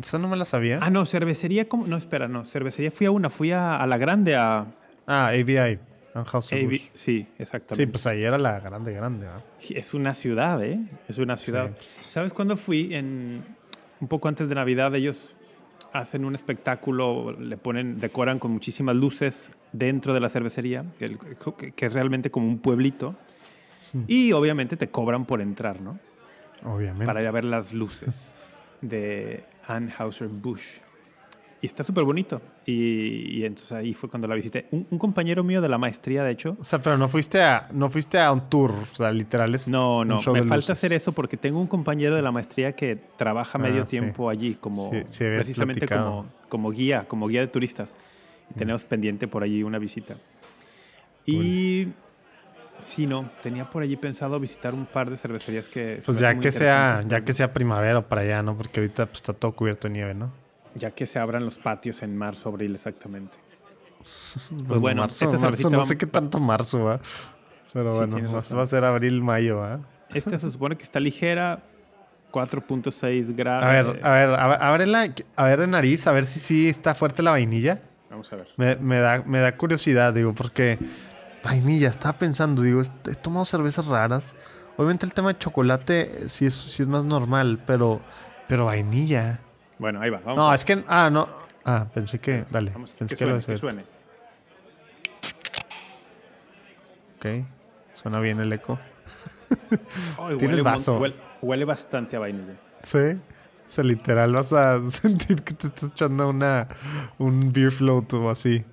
Esa 0.00 0.18
no 0.18 0.28
me 0.28 0.36
la 0.36 0.44
sabía. 0.44 0.78
Ah, 0.82 0.90
no, 0.90 1.06
cervecería. 1.06 1.68
¿cómo? 1.68 1.86
No, 1.86 1.96
espera, 1.96 2.26
no. 2.28 2.44
Cervecería 2.44 2.90
fui 2.90 3.06
a 3.06 3.10
una. 3.10 3.30
Fui 3.30 3.52
a, 3.52 3.76
a 3.76 3.86
la 3.86 3.96
grande, 3.96 4.34
a. 4.36 4.66
Ah, 5.06 5.28
ABI. 5.28 5.78
AB 6.14 6.30
Sí, 6.52 6.90
Sí, 6.94 7.26
exactamente. 7.38 7.90
pues 7.90 8.06
ahí 8.06 8.22
era 8.22 8.38
la 8.38 8.60
grande, 8.60 8.92
grande. 8.92 9.26
¿verdad? 9.26 9.42
Es 9.68 9.94
una 9.94 10.14
ciudad, 10.14 10.62
¿eh? 10.64 10.78
Es 11.08 11.18
una 11.18 11.36
ciudad. 11.36 11.76
¿Sabes 12.06 12.32
cuándo 12.32 12.56
fui? 12.56 12.94
En, 12.94 13.42
un 14.00 14.08
poco 14.08 14.28
antes 14.28 14.48
de 14.48 14.54
Navidad, 14.54 14.94
ellos 14.94 15.34
hacen 15.92 16.24
un 16.24 16.34
espectáculo, 16.36 17.32
le 17.32 17.56
ponen, 17.56 17.98
decoran 17.98 18.38
con 18.38 18.52
muchísimas 18.52 18.94
luces 18.96 19.50
dentro 19.72 20.14
de 20.14 20.20
la 20.20 20.28
cervecería, 20.28 20.84
que- 20.98 21.72
que 21.74 21.86
es 21.86 21.92
realmente 21.92 22.30
como 22.30 22.46
un 22.46 22.58
pueblito. 22.58 23.16
Y 24.08 24.32
obviamente 24.32 24.76
te 24.76 24.88
cobran 24.88 25.24
por 25.24 25.40
entrar, 25.40 25.80
¿no? 25.80 25.98
Obviamente. 26.64 27.06
Para 27.06 27.20
ir 27.22 27.28
a 27.28 27.30
ver 27.30 27.44
las 27.44 27.72
luces 27.72 28.32
de 28.80 29.44
Anheuser-Busch. 29.66 30.80
Y 31.60 31.66
está 31.66 31.82
súper 31.82 32.04
bonito. 32.04 32.42
Y, 32.66 33.38
y 33.38 33.44
entonces 33.46 33.72
ahí 33.72 33.94
fue 33.94 34.10
cuando 34.10 34.28
la 34.28 34.34
visité. 34.34 34.66
Un, 34.70 34.86
un 34.90 34.98
compañero 34.98 35.42
mío 35.42 35.62
de 35.62 35.68
la 35.70 35.78
maestría, 35.78 36.22
de 36.22 36.32
hecho, 36.32 36.54
O 36.60 36.64
sea, 36.64 36.78
pero 36.80 36.98
no 36.98 37.08
fuiste 37.08 37.42
a, 37.42 37.68
no 37.72 37.88
fuiste 37.88 38.18
a 38.20 38.30
un 38.32 38.50
tour, 38.50 38.70
o 38.70 38.94
sea, 38.94 39.10
literal 39.12 39.54
es 39.54 39.66
No, 39.68 40.00
un 40.00 40.08
no, 40.08 40.20
show 40.20 40.34
me 40.34 40.40
falta 40.40 40.56
luces. 40.56 40.70
hacer 40.72 40.92
eso 40.92 41.12
porque 41.12 41.38
tengo 41.38 41.58
un 41.60 41.66
compañero 41.66 42.16
de 42.16 42.22
la 42.22 42.32
maestría 42.32 42.72
que 42.76 42.96
trabaja 43.16 43.56
medio 43.58 43.82
Ah, 43.82 43.86
sí. 43.86 43.92
tiempo 43.98 44.28
allí 44.28 44.56
como 44.60 44.90
Sí, 44.90 45.02
sí 45.06 45.24
habías 45.24 45.44
precisamente 45.44 45.88
como, 45.88 46.26
como 46.50 46.70
guía, 46.70 47.06
como 47.08 47.28
guía 47.28 47.40
de 47.40 47.48
turistas. 47.48 47.94
Y 48.50 48.54
tenemos 48.58 48.84
pendiente 48.84 49.26
por 49.26 49.42
allí 49.42 49.62
una 49.62 49.78
visita. 49.78 50.16
Y 51.24 51.88
sí, 52.78 53.06
no, 53.06 53.28
tenía 53.42 53.68
por 53.70 53.82
allí 53.82 53.96
pensado 53.96 54.38
visitar 54.40 54.74
un 54.74 54.86
par 54.86 55.10
de 55.10 55.16
cervecerías 55.16 55.68
que 55.68 55.96
se 55.96 56.02
Pues 56.02 56.18
ya 56.18 56.38
que 56.38 56.52
sea, 56.52 57.00
ya 57.06 57.20
que 57.22 57.32
sea 57.32 57.52
primavera 57.52 58.02
para 58.08 58.22
allá, 58.22 58.42
¿no? 58.42 58.56
Porque 58.56 58.80
ahorita 58.80 59.06
pues, 59.06 59.16
está 59.16 59.32
todo 59.32 59.52
cubierto 59.52 59.88
de 59.88 59.94
nieve, 59.94 60.14
¿no? 60.14 60.32
ya 60.76 60.90
que 60.90 61.06
se 61.06 61.20
abran 61.20 61.44
los 61.44 61.58
patios 61.58 62.02
en 62.02 62.16
marzo, 62.16 62.48
abril 62.48 62.74
exactamente. 62.74 63.38
Pues 64.68 64.80
bueno, 64.80 65.02
marzo, 65.02 65.24
esta 65.24 65.38
marzo, 65.38 65.70
no 65.70 65.78
va- 65.78 65.86
sé 65.86 65.96
qué 65.96 66.06
tanto 66.06 66.40
marzo, 66.40 66.82
¿va? 66.84 67.00
Pero 67.72 67.92
Sí, 67.92 68.10
bueno, 68.10 68.32
va 68.32 68.62
a 68.62 68.66
ser 68.66 68.84
abril, 68.84 69.22
mayo, 69.22 69.58
¿va? 69.58 69.80
Esta 70.12 70.36
se 70.36 70.50
supone 70.50 70.76
que 70.76 70.82
está 70.82 71.00
ligera, 71.00 71.62
4.6 72.32 73.34
grados. 73.34 73.64
A 73.64 73.68
ver, 73.72 74.00
a 74.04 74.12
ver, 74.12 74.28
a 74.40 74.46
ver, 74.48 74.58
ábrela, 74.62 75.14
a 75.36 75.44
ver 75.44 75.60
en 75.60 75.70
nariz, 75.70 76.06
a 76.06 76.12
ver 76.12 76.24
si 76.24 76.40
sí 76.40 76.68
está 76.68 76.94
fuerte 76.94 77.22
la 77.22 77.30
vainilla. 77.30 77.80
Vamos 78.10 78.32
a 78.32 78.36
ver. 78.36 78.48
Me, 78.56 78.76
me 78.76 78.98
da, 78.98 79.22
me 79.24 79.38
da 79.38 79.56
curiosidad, 79.56 80.12
digo, 80.12 80.34
porque 80.34 80.78
vainilla, 81.44 81.88
estaba 81.88 82.18
pensando, 82.18 82.62
digo, 82.62 82.82
he 82.82 83.14
tomado 83.14 83.44
cervezas 83.44 83.86
raras. 83.86 84.34
Obviamente 84.76 85.06
el 85.06 85.14
tema 85.14 85.32
de 85.32 85.38
chocolate 85.38 86.28
sí 86.28 86.46
es, 86.46 86.54
sí 86.54 86.82
es 86.82 86.88
más 86.88 87.04
normal, 87.04 87.62
pero, 87.66 88.00
pero 88.48 88.64
vainilla. 88.64 89.40
Bueno, 89.78 90.00
ahí 90.00 90.10
va. 90.10 90.18
Vamos 90.20 90.36
No, 90.36 90.52
es 90.54 90.64
que. 90.64 90.84
Ah, 90.88 91.10
no. 91.12 91.28
Ah, 91.64 91.86
pensé 91.94 92.18
que. 92.18 92.44
Dale. 92.50 92.70
Vamos, 92.72 92.90
pensé 92.92 93.14
que, 93.14 93.24
que, 93.24 93.30
lo 93.30 93.40
suene, 93.40 93.54
que 93.54 93.58
suene. 93.58 93.84
Ok. 97.18 97.46
Suena 97.90 98.20
bien 98.20 98.40
el 98.40 98.52
eco. 98.52 98.78
Ay, 100.18 100.36
Tienes 100.38 100.56
huele, 100.58 100.62
vaso. 100.62 100.98
huele- 100.98 101.16
huele 101.40 101.64
bastante 101.64 102.16
a 102.16 102.18
vainilla. 102.20 102.54
Sí. 102.82 102.98
O 102.98 103.68
sea, 103.68 103.84
literal 103.84 104.32
vas 104.32 104.52
a 104.52 104.82
sentir 104.90 105.42
que 105.42 105.54
te 105.54 105.68
estás 105.68 105.92
echando 105.92 106.28
una, 106.28 106.68
un 107.18 107.52
beer 107.52 107.70
float 107.70 108.12
o 108.14 108.28
así. 108.30 108.64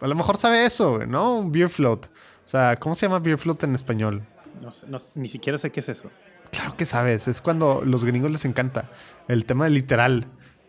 A 0.00 0.06
lo 0.06 0.14
mejor 0.14 0.36
sabe 0.36 0.64
eso, 0.66 0.96
güey, 0.96 1.06
¿no? 1.06 1.38
Un 1.38 1.52
beer 1.52 1.68
float. 1.68 2.06
O 2.06 2.08
sea, 2.48 2.76
¿cómo 2.76 2.94
se 2.94 3.06
llama 3.06 3.18
beer 3.20 3.38
float 3.38 3.62
en 3.64 3.74
español? 3.74 4.22
No 4.60 4.98
ni 5.14 5.28
siquiera 5.28 5.58
sé 5.58 5.70
qué 5.70 5.80
es 5.80 5.88
eso. 5.88 6.10
Claro 6.50 6.76
que 6.76 6.84
sabes, 6.86 7.26
es 7.26 7.40
cuando 7.40 7.82
los 7.84 8.04
gringos 8.04 8.30
les 8.30 8.44
encanta 8.44 8.90
el 9.28 9.44
tema 9.44 9.64
de 9.64 9.70
literal. 9.70 10.26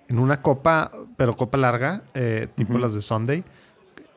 En 0.08 0.20
una 0.20 0.42
copa, 0.42 0.92
pero 1.18 1.36
copa 1.36 1.58
larga, 1.58 2.04
eh, 2.14 2.48
tipo 2.56 2.78
las 2.78 2.94
de 2.94 3.02
Sunday. 3.02 3.44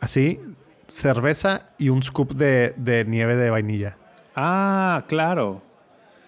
Así, 0.01 0.39
cerveza 0.87 1.67
y 1.79 1.89
un 1.89 2.03
scoop 2.03 2.33
de, 2.33 2.75
de 2.77 3.05
nieve 3.05 3.37
de 3.37 3.51
vainilla. 3.51 3.97
Ah, 4.37 5.05
claro. 5.09 5.63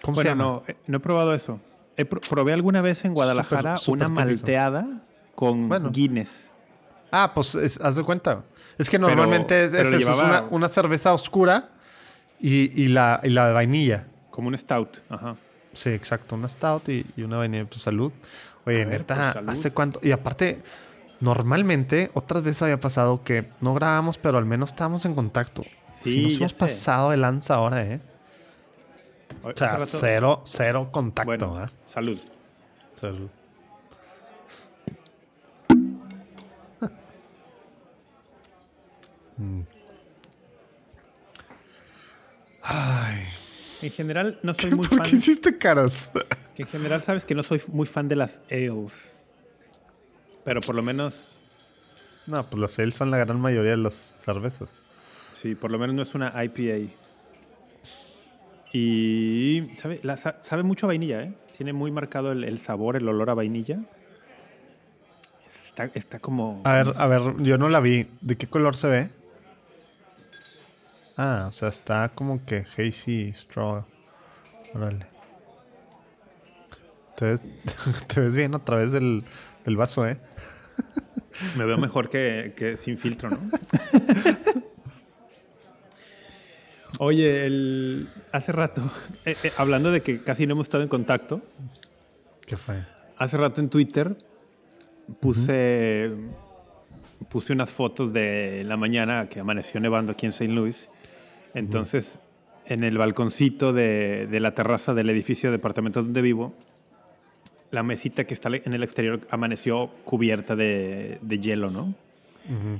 ¿Cómo 0.01 0.17
se 0.17 0.23
Bueno, 0.23 0.31
llama? 0.31 0.43
no, 0.43 0.63
eh, 0.67 0.77
no 0.87 0.97
he 0.97 0.99
probado 0.99 1.33
eso. 1.33 1.59
He 1.97 2.05
pro- 2.05 2.21
probé 2.29 2.53
alguna 2.53 2.81
vez 2.81 3.05
en 3.05 3.13
Guadalajara 3.13 3.75
una 3.87 4.05
típico. 4.05 4.09
malteada 4.25 5.01
con 5.35 5.69
Bueno. 5.69 5.91
Guinness. 5.91 6.49
Ah, 7.11 7.31
pues 7.33 7.53
es- 7.55 7.79
haz 7.81 7.95
de 7.95 8.03
cuenta. 8.03 8.43
Es 8.81 8.89
que 8.89 8.97
Pero- 8.99 9.07
normalmente 9.09 9.65
es, 9.65 9.71
pero 9.71 9.89
es 9.95 10.01
eso, 10.01 10.13
una, 10.15 10.43
una 10.49 10.67
cerveza 10.67 11.13
oscura 11.13 11.69
y, 12.39 12.81
y 12.83 12.87
la, 12.87 13.19
y 13.23 13.29
la 13.29 13.47
de 13.47 13.53
vainilla. 13.53 14.07
Como 14.29 14.47
un 14.47 14.57
stout. 14.57 14.97
Ajá. 15.09 15.35
Sí, 15.73 15.89
exacto. 15.89 16.35
Una 16.35 16.49
stout 16.49 16.89
y, 16.89 17.05
y 17.15 17.23
una 17.23 17.37
vainilla. 17.37 17.65
Pues 17.65 17.81
salud. 17.81 18.11
Oye, 18.65 18.81
A 18.83 18.85
ver, 18.85 18.99
neta, 18.99 19.15
pues, 19.15 19.33
salud. 19.33 19.49
¿hace 19.49 19.71
cuánto? 19.71 19.99
Y 20.03 20.11
aparte, 20.11 20.61
normalmente, 21.19 22.11
otras 22.13 22.43
veces 22.43 22.61
había 22.63 22.79
pasado 22.79 23.23
que 23.23 23.45
no 23.61 23.73
grabamos, 23.73 24.17
pero 24.17 24.37
al 24.37 24.45
menos 24.45 24.71
estábamos 24.71 25.05
en 25.05 25.15
contacto. 25.15 25.63
Sí, 25.93 26.03
si 26.15 26.23
nos 26.23 26.33
hemos 26.37 26.51
sé. 26.53 26.57
pasado 26.59 27.09
de 27.11 27.17
lanza 27.17 27.55
ahora, 27.55 27.83
¿eh? 27.85 28.01
O 29.43 29.51
sea, 29.55 29.79
cero, 29.85 30.41
cero 30.45 30.89
contacto, 30.91 31.25
Bueno, 31.25 31.63
¿eh? 31.63 31.67
salud. 31.85 32.19
Salud. 32.93 33.29
Mm. 39.41 39.61
Ay, 42.63 43.23
En 43.81 43.91
general, 43.91 44.39
no 44.43 44.53
soy 44.53 44.71
muy 44.75 44.87
¿por 44.87 44.99
fan. 44.99 45.09
qué 45.09 45.15
hiciste 45.17 45.57
caras? 45.57 46.11
que 46.55 46.63
en 46.63 46.67
general, 46.69 47.01
sabes 47.01 47.25
que 47.25 47.33
no 47.35 47.43
soy 47.43 47.61
muy 47.67 47.87
fan 47.87 48.07
de 48.07 48.15
las 48.15 48.41
ales. 48.51 49.13
Pero 50.43 50.61
por 50.61 50.75
lo 50.75 50.83
menos, 50.83 51.15
No, 52.27 52.47
pues 52.49 52.59
las 52.61 52.77
ale 52.79 52.91
son 52.91 53.09
la 53.11 53.17
gran 53.17 53.39
mayoría 53.39 53.71
de 53.71 53.77
las 53.77 54.13
cervezas. 54.17 54.75
sí, 55.33 55.55
por 55.55 55.71
lo 55.71 55.79
menos 55.79 55.95
no 55.95 56.03
es 56.03 56.13
una 56.15 56.31
IPA. 56.43 56.91
Y 58.73 59.67
sabe, 59.75 59.99
la 60.03 60.15
sabe 60.17 60.63
mucho 60.63 60.85
a 60.85 60.87
vainilla, 60.87 61.23
¿eh? 61.23 61.33
Tiene 61.57 61.73
muy 61.73 61.91
marcado 61.91 62.31
el, 62.31 62.43
el 62.45 62.59
sabor, 62.59 62.95
el 62.95 63.07
olor 63.09 63.29
a 63.29 63.33
vainilla. 63.33 63.79
Está, 65.65 65.85
está 65.93 66.19
como. 66.19 66.61
A 66.63 66.75
ver, 66.75 66.93
a 66.97 67.07
ver, 67.07 67.21
yo 67.43 67.57
no 67.57 67.67
la 67.69 67.79
vi. 67.81 68.07
¿De 68.21 68.37
qué 68.37 68.47
color 68.47 68.75
se 68.77 68.87
ve? 68.87 69.09
Ah, 71.17 71.45
o 71.49 71.51
sea, 71.51 71.69
está 71.69 72.09
como 72.09 72.43
que 72.45 72.65
hazy 72.77 73.29
straw. 73.33 73.85
Órale. 74.73 75.05
Te 77.15 77.25
ves, 77.25 77.43
te 78.07 78.19
ves 78.21 78.35
bien 78.35 78.55
a 78.55 78.59
través 78.59 78.91
del, 78.91 79.23
del 79.65 79.77
vaso, 79.77 80.07
¿eh? 80.07 80.19
Me 81.57 81.65
veo 81.65 81.77
mejor 81.77 82.09
que, 82.09 82.53
que 82.55 82.77
sin 82.77 82.97
filtro, 82.97 83.29
¿no? 83.29 83.37
Oye, 86.99 87.45
el, 87.47 88.09
hace 88.31 88.51
rato, 88.51 88.81
eh, 89.25 89.35
eh, 89.43 89.51
hablando 89.57 89.91
de 89.91 90.01
que 90.01 90.23
casi 90.23 90.45
no 90.45 90.53
hemos 90.53 90.65
estado 90.65 90.83
en 90.83 90.89
contacto, 90.89 91.41
¿Qué 92.45 92.57
fue? 92.57 92.75
hace 93.17 93.37
rato 93.37 93.59
en 93.59 93.69
Twitter 93.69 94.15
puse, 95.19 96.11
puse 97.29 97.53
unas 97.53 97.71
fotos 97.71 98.13
de 98.13 98.63
la 98.65 98.77
mañana 98.77 99.27
que 99.29 99.39
amaneció 99.39 99.79
nevando 99.79 100.11
aquí 100.11 100.27
en 100.27 100.31
St. 100.31 100.53
Louis. 100.53 100.89
Entonces, 101.53 102.19
en 102.65 102.83
el 102.83 102.97
balconcito 102.97 103.73
de, 103.73 104.27
de 104.27 104.39
la 104.39 104.53
terraza 104.55 104.93
del 104.93 105.09
edificio 105.09 105.49
de 105.51 105.57
departamento 105.57 106.01
donde 106.03 106.21
vivo, 106.21 106.53
la 107.71 107.83
mesita 107.83 108.25
que 108.25 108.33
está 108.33 108.49
en 108.49 108.73
el 108.73 108.83
exterior 108.83 109.21
amaneció 109.29 109.87
cubierta 110.05 110.55
de, 110.55 111.19
de 111.21 111.39
hielo, 111.39 111.71
¿no? 111.71 111.93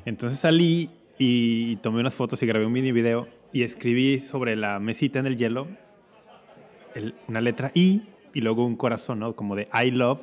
Entonces 0.06 0.40
salí 0.40 0.90
y 1.18 1.75
tomé 1.78 2.00
unas 2.00 2.13
fotos 2.13 2.42
y 2.42 2.46
grabé 2.46 2.66
un 2.66 2.74
mini 2.74 2.92
video 2.92 3.28
y 3.54 3.63
escribí 3.63 4.20
sobre 4.20 4.56
la 4.56 4.80
mesita 4.80 5.20
en 5.20 5.28
el 5.28 5.38
hielo 5.38 5.68
el- 6.96 7.13
una 7.28 7.40
letra 7.42 7.72
I 7.74 8.01
y 8.34 8.42
luego 8.42 8.66
un 8.66 8.75
corazón, 8.75 9.20
¿no? 9.20 9.36
Como 9.36 9.56
de 9.56 9.68
I 9.74 9.92
love. 9.92 10.20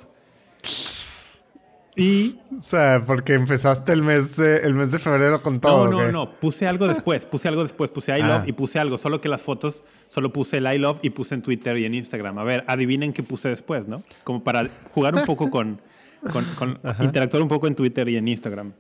Y 1.99 2.39
O 2.57 2.61
sea, 2.61 3.03
porque 3.05 3.35
empezaste 3.35 3.93
el 3.93 4.03
mes 4.03 4.37
de, 4.37 4.59
el 4.59 4.73
mes 4.75 4.93
de 4.93 4.99
febrero 5.01 5.43
con 5.43 5.59
todo. 5.61 5.89
no, 5.91 6.03
no, 6.07 6.13
no, 6.13 6.31
puse 6.39 6.67
algo 6.69 6.87
después, 6.87 7.27
puse 7.27 7.49
algo 7.49 7.63
después, 7.65 7.91
puse 7.91 8.13
I 8.17 8.21
Ah. 8.23 8.29
love 8.39 8.49
y 8.49 8.53
puse 8.53 8.79
algo, 8.79 8.99
solo 8.99 9.21
que 9.21 9.29
las 9.29 9.41
fotos 9.43 9.83
solo 10.09 10.33
puse 10.33 10.59
el 10.59 10.67
I 10.73 10.79
love 10.79 11.01
y 11.03 11.11
puse 11.11 11.35
en 11.35 11.43
Twitter 11.43 11.77
y 11.77 11.85
en 11.85 11.95
Instagram. 11.95 12.39
A 12.39 12.45
ver, 12.45 12.65
adivinen 12.69 13.13
qué 13.13 13.23
puse 13.25 13.49
después, 13.49 13.89
¿no? 13.89 14.03
Como 14.25 14.45
para 14.45 14.65
jugar 14.93 15.15
un 15.17 15.25
poco 15.25 15.51
con, 15.51 15.81
con, 16.33 16.45
con- 16.57 16.79
interactuar 17.01 17.43
un 17.43 17.49
poco 17.49 17.67
en 17.67 17.75
Twitter 17.75 18.09
y 18.09 18.17
en 18.17 18.29
Instagram. 18.29 18.73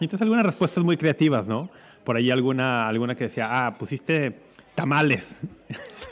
Y 0.00 0.04
Entonces 0.04 0.22
algunas 0.22 0.46
respuestas 0.46 0.84
muy 0.84 0.96
creativas, 0.96 1.46
¿no? 1.48 1.68
Por 2.04 2.16
ahí 2.16 2.30
alguna, 2.30 2.86
alguna 2.88 3.16
que 3.16 3.24
decía, 3.24 3.48
ah, 3.66 3.76
pusiste 3.76 4.38
tamales. 4.76 5.38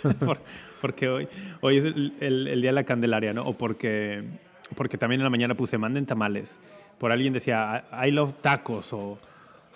Por- 0.24 0.40
porque 0.80 1.08
hoy, 1.08 1.28
hoy 1.60 1.78
es 1.78 1.84
el, 1.84 2.14
el- 2.20 2.48
el 2.48 2.60
día 2.60 2.70
de 2.70 2.74
la 2.74 2.84
Candelaria, 2.84 3.32
¿no? 3.32 3.44
O 3.44 3.54
porque, 3.56 4.24
porque 4.74 4.98
también 4.98 5.20
en 5.20 5.24
la 5.24 5.30
mañana 5.30 5.54
puse, 5.54 5.78
manden 5.78 6.06
tamales. 6.06 6.58
Por 6.98 7.12
alguien 7.12 7.32
decía, 7.32 7.84
I 8.04 8.10
love 8.10 8.34
tacos 8.40 8.92
o 8.92 9.18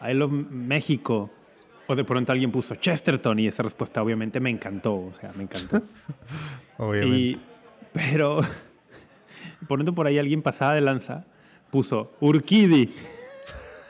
I 0.02 0.14
love 0.14 0.32
México. 0.32 1.30
O 1.86 1.96
de 1.96 2.04
pronto 2.04 2.32
alguien 2.32 2.52
puso 2.52 2.74
Chesterton 2.74 3.38
y 3.38 3.48
esa 3.48 3.62
respuesta 3.62 4.02
obviamente 4.02 4.38
me 4.40 4.50
encantó, 4.50 4.94
o 4.94 5.12
sea, 5.12 5.32
me 5.36 5.42
encantó. 5.42 5.82
Obviamente. 6.78 7.16
Y, 7.16 7.40
pero, 7.92 8.40
pronto 9.68 9.92
por 9.92 10.06
ahí 10.06 10.18
alguien 10.18 10.40
pasada 10.40 10.74
de 10.74 10.82
lanza 10.82 11.24
puso 11.70 12.12
Urquidi. 12.20 12.94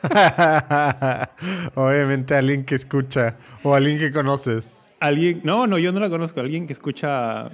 Obviamente 1.75 2.35
alguien 2.35 2.65
que 2.65 2.75
escucha 2.75 3.37
o 3.63 3.75
alguien 3.75 3.99
que 3.99 4.11
conoces. 4.11 4.87
Alguien, 4.99 5.43
no, 5.45 5.67
no, 5.67 5.79
yo 5.79 5.93
no 5.93 6.01
la 6.01 6.09
conozco. 6.09 6.41
Alguien 6.41 6.67
que 6.67 6.73
escucha 6.73 7.51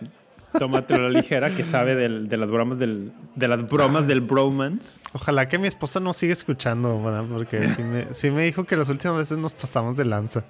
Tómatelo 0.59 1.07
a 1.07 1.11
la 1.11 1.21
ligera, 1.21 1.51
que 1.51 1.65
sabe 1.65 1.95
del- 1.95 2.29
de 2.29 2.37
las 2.37 2.51
bromas 2.51 2.79
del, 2.79 3.13
de 3.35 3.49
las 3.49 3.69
bromas 3.69 4.07
del 4.07 4.21
bromance. 4.21 4.99
Ojalá 5.13 5.47
que 5.47 5.59
mi 5.59 5.69
esposa 5.69 6.01
no 6.01 6.13
siga 6.13 6.33
escuchando, 6.33 7.03
¿verdad? 7.03 7.25
porque 7.31 7.69
sí 7.69 7.83
me, 7.83 8.05
sí 8.15 8.31
me 8.31 8.45
dijo 8.45 8.65
que 8.65 8.77
las 8.77 8.89
últimas 8.89 9.17
veces 9.17 9.39
nos 9.39 9.53
pasamos 9.53 9.97
de 9.97 10.05
lanza. 10.05 10.45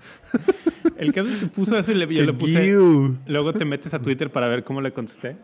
El 0.96 1.12
caso 1.12 1.30
es 1.30 1.38
que 1.40 1.46
puso 1.46 1.76
eso 1.78 1.92
y 1.92 1.94
le, 1.94 2.06
yo 2.14 2.25
le 2.25 2.32
puse. 2.32 2.72
Luego 3.26 3.52
te 3.52 3.64
metes 3.64 3.92
a 3.94 3.98
Twitter 3.98 4.30
para 4.30 4.48
ver 4.48 4.64
cómo 4.64 4.80
le 4.80 4.92
contesté. 4.92 5.36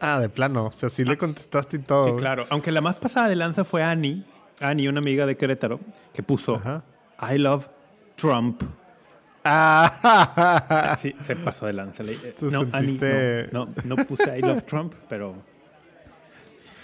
Ah, 0.00 0.20
de 0.20 0.28
plano. 0.28 0.66
O 0.66 0.70
sea, 0.72 0.88
sí 0.88 1.04
le 1.04 1.16
contestaste 1.16 1.76
y 1.76 1.80
todo. 1.80 2.08
Sí, 2.10 2.12
claro. 2.16 2.44
Aunque 2.50 2.70
la 2.70 2.80
más 2.80 2.96
pasada 2.96 3.28
de 3.28 3.36
lanza 3.36 3.64
fue 3.64 3.82
Annie, 3.82 4.24
Annie, 4.60 4.88
una 4.88 4.98
amiga 5.00 5.26
de 5.26 5.36
Querétaro, 5.36 5.80
que 6.12 6.22
puso 6.22 6.56
Ajá. 6.56 6.84
I 7.34 7.38
love 7.38 7.66
Trump. 8.16 8.62
Ah, 9.48 10.96
Sí, 11.00 11.14
se 11.20 11.36
pasó 11.36 11.66
de 11.66 11.72
lanza. 11.72 12.02
No, 12.02 12.60
Annie, 12.72 12.98
sentiste- 12.98 13.48
no, 13.52 13.66
no, 13.84 13.96
no 13.96 14.04
puse 14.06 14.38
I 14.38 14.42
love 14.42 14.62
Trump, 14.64 14.94
pero 15.08 15.34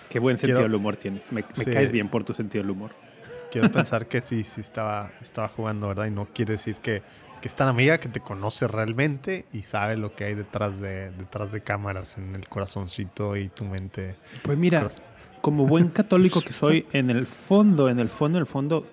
qué 0.09 0.19
buen 0.19 0.37
sentido 0.39 0.59
Quiero- 0.59 0.69
del 0.71 0.75
humor 0.77 0.97
tienes. 0.97 1.33
Me, 1.33 1.43
me 1.43 1.65
Sí. 1.65 1.71
caes 1.71 1.91
bien 1.93 2.09
por 2.09 2.25
tu 2.25 2.33
sentido 2.35 2.63
del 2.63 2.71
humor. 2.71 2.91
Quiero 3.51 3.71
pensar 3.71 4.07
que 4.07 4.23
sí, 4.23 4.45
sí 4.45 4.61
estaba, 4.61 5.11
estaba 5.21 5.49
jugando, 5.49 5.89
¿verdad? 5.89 6.07
Y 6.07 6.11
no 6.11 6.27
quiere 6.33 6.53
decir 6.53 6.77
que, 6.77 7.03
que 7.43 7.49
es 7.49 7.55
tan 7.55 7.69
amiga 7.69 7.99
que 7.99 8.09
te 8.09 8.21
conoce 8.21 8.67
realmente 8.67 9.45
y 9.53 9.63
sabe 9.63 9.97
lo 9.97 10.15
que 10.15 10.25
hay 10.25 10.35
detrás 10.35 10.81
de, 10.81 11.11
detrás 11.11 11.53
de 11.53 11.61
cámaras 11.61 12.17
en 12.17 12.35
el 12.35 12.49
corazoncito 12.49 13.37
y 13.37 13.49
tu 13.49 13.65
mente. 13.65 14.17
Pues 14.43 14.57
mira, 14.57 14.89
como 15.43 15.67
buen 15.67 15.89
católico 15.89 16.41
que 16.41 16.53
soy, 16.55 16.87
en 16.93 17.11
el 17.11 17.27
fondo, 17.27 17.91
en 17.91 17.99
el 17.99 18.09
fondo, 18.09 18.39
en 18.39 18.43
el 18.43 18.47
fondo, 18.47 18.87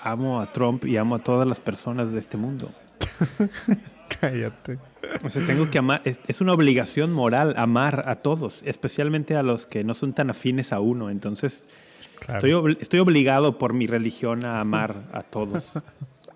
amo 0.00 0.40
a 0.40 0.52
Trump 0.52 0.84
y 0.86 0.96
amo 0.96 1.16
a 1.16 1.18
todas 1.18 1.46
las 1.46 1.60
personas 1.60 2.10
de 2.12 2.18
este 2.18 2.36
mundo. 2.38 2.70
Cállate. 4.20 4.78
O 5.24 5.30
sea, 5.30 5.44
tengo 5.46 5.70
que 5.70 5.78
amar. 5.78 6.00
Es, 6.04 6.18
es 6.26 6.40
una 6.40 6.52
obligación 6.52 7.12
moral 7.12 7.54
amar 7.56 8.04
a 8.08 8.16
todos, 8.16 8.60
especialmente 8.64 9.36
a 9.36 9.42
los 9.42 9.66
que 9.66 9.84
no 9.84 9.94
son 9.94 10.12
tan 10.12 10.30
afines 10.30 10.72
a 10.72 10.80
uno. 10.80 11.10
Entonces, 11.10 11.62
Claro. 12.18 12.38
estoy, 12.46 12.78
estoy 12.80 12.98
obligado 12.98 13.58
por 13.58 13.74
mi 13.74 13.86
religión 13.86 14.44
a 14.44 14.60
amar 14.60 15.04
a 15.12 15.22
todos. 15.22 15.62
Esa 15.72 15.82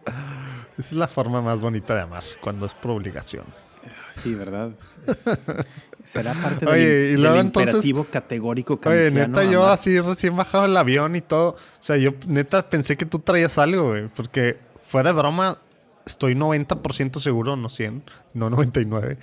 es 0.79 0.93
la 0.93 1.09
forma 1.09 1.43
más 1.43 1.61
bonita 1.61 1.95
de 1.97 2.03
amar, 2.03 2.23
cuando 2.41 2.67
es 2.67 2.75
por 2.75 2.93
obligación. 2.93 3.45
Sí, 4.11 4.33
¿verdad? 4.37 4.71
Es- 5.09 5.29
será 6.05 6.35
parte 6.35 6.67
Oye, 6.67 6.85
del, 6.87 7.05
y 7.09 7.13
del 7.15 7.23
luego 7.23 7.41
entonces- 7.41 7.71
imperativo 7.71 8.05
categórico 8.05 8.79
Oye, 8.85 9.11
neta, 9.11 9.43
yo 9.45 9.67
así 9.67 9.99
recién 9.99 10.37
bajado 10.37 10.67
el 10.67 10.77
avión 10.77 11.17
y 11.17 11.21
todo. 11.21 11.51
O 11.57 11.83
sea, 11.83 11.97
yo 11.97 12.13
neta 12.29 12.69
pensé 12.71 12.97
que 12.97 13.05
tú 13.07 13.19
traías 13.19 13.59
algo, 13.59 13.89
güey. 13.89 14.07
Porque 14.09 14.59
fuera 14.87 15.13
de 15.13 15.19
broma, 15.19 15.59
estoy 16.07 16.35
90% 16.35 17.21
seguro, 17.21 17.57
no 17.57 17.69
100, 17.69 18.03
no 18.35 18.51
99, 18.51 19.19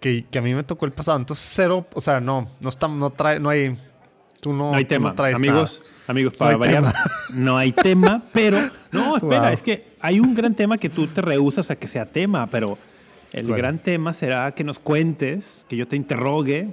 que, 0.00 0.24
que 0.30 0.38
a 0.38 0.42
mí 0.42 0.54
me 0.54 0.62
tocó 0.62 0.86
el 0.86 0.92
pasado. 0.92 1.18
Entonces, 1.18 1.48
cero, 1.52 1.86
o 1.94 2.00
sea, 2.00 2.20
no, 2.20 2.50
no, 2.60 2.68
está, 2.68 2.88
no 2.88 3.10
trae, 3.10 3.40
no 3.40 3.48
hay, 3.48 3.78
tú 4.40 4.52
no, 4.52 4.70
No 4.70 4.76
hay 4.76 4.84
tú 4.84 4.88
tema, 4.90 5.14
amigos, 5.34 5.80
nada. 5.82 5.92
amigos, 6.08 6.34
para 6.36 6.56
variar, 6.56 6.94
no 7.34 7.56
hay 7.56 7.72
tema, 7.72 8.22
pero 8.32 8.58
no, 8.92 9.16
espera, 9.16 9.42
Wow. 9.42 9.52
es 9.52 9.62
que 9.62 9.96
hay 10.00 10.20
un 10.20 10.34
gran 10.34 10.54
tema 10.54 10.78
que 10.78 10.88
tú 10.88 11.06
te 11.06 11.20
rehusas 11.20 11.70
a 11.70 11.76
que 11.76 11.88
sea 11.88 12.06
tema, 12.06 12.46
pero 12.48 12.78
el 13.32 13.46
gran 13.48 13.78
tema 13.78 14.12
será 14.12 14.52
que 14.54 14.64
nos 14.64 14.78
cuentes, 14.78 15.60
que 15.68 15.76
yo 15.76 15.86
te 15.88 15.96
interrogue 15.96 16.68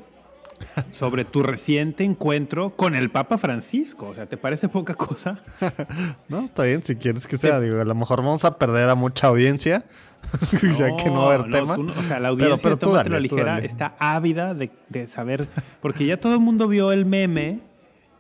sobre 0.98 1.25
tu 1.25 1.43
reciente 1.43 2.03
encuentro 2.03 2.72
con 2.75 2.96
el 2.96 3.10
Papa 3.10 3.38
Francisco. 3.38 4.08
O 4.10 4.13
sea, 4.15 4.25
¿te 4.27 4.38
parece 4.38 4.70
poca 4.70 4.96
cosa? 4.96 5.39
No, 6.29 6.41
está 6.46 6.63
bien, 6.63 6.84
si 6.84 6.96
quieres 6.96 7.27
que 7.27 7.38
sea, 7.38 7.60
digo, 7.60 7.79
a 7.79 7.86
lo 7.86 7.96
mejor 7.96 8.20
vamos 8.20 8.43
a 8.46 8.58
perder 8.58 8.89
a 8.89 8.96
mucha 8.96 9.27
audiencia, 9.27 9.86
ya 10.77 10.96
que 10.96 11.10
no 11.10 11.25
va 11.25 11.32
a 11.32 11.36
haber 11.36 11.51
tema. 11.51 11.75
tú 11.75 11.84
no- 11.84 11.93
o 11.93 12.03
sea, 12.03 12.20
la 12.20 12.29
audiencia 12.29 12.58
pero 12.77 12.93
dale, 12.93 13.20
Ligera 13.20 13.60
está 13.60 13.96
ávida 14.00 14.53
de, 14.53 14.72
de 14.89 15.08
saber, 15.08 15.48
porque 15.82 16.05
ya 16.05 16.17
todo 16.17 16.34
el 16.34 16.39
mundo 16.39 16.67
vio 16.67 16.91
el 16.91 17.05
meme 17.05 17.60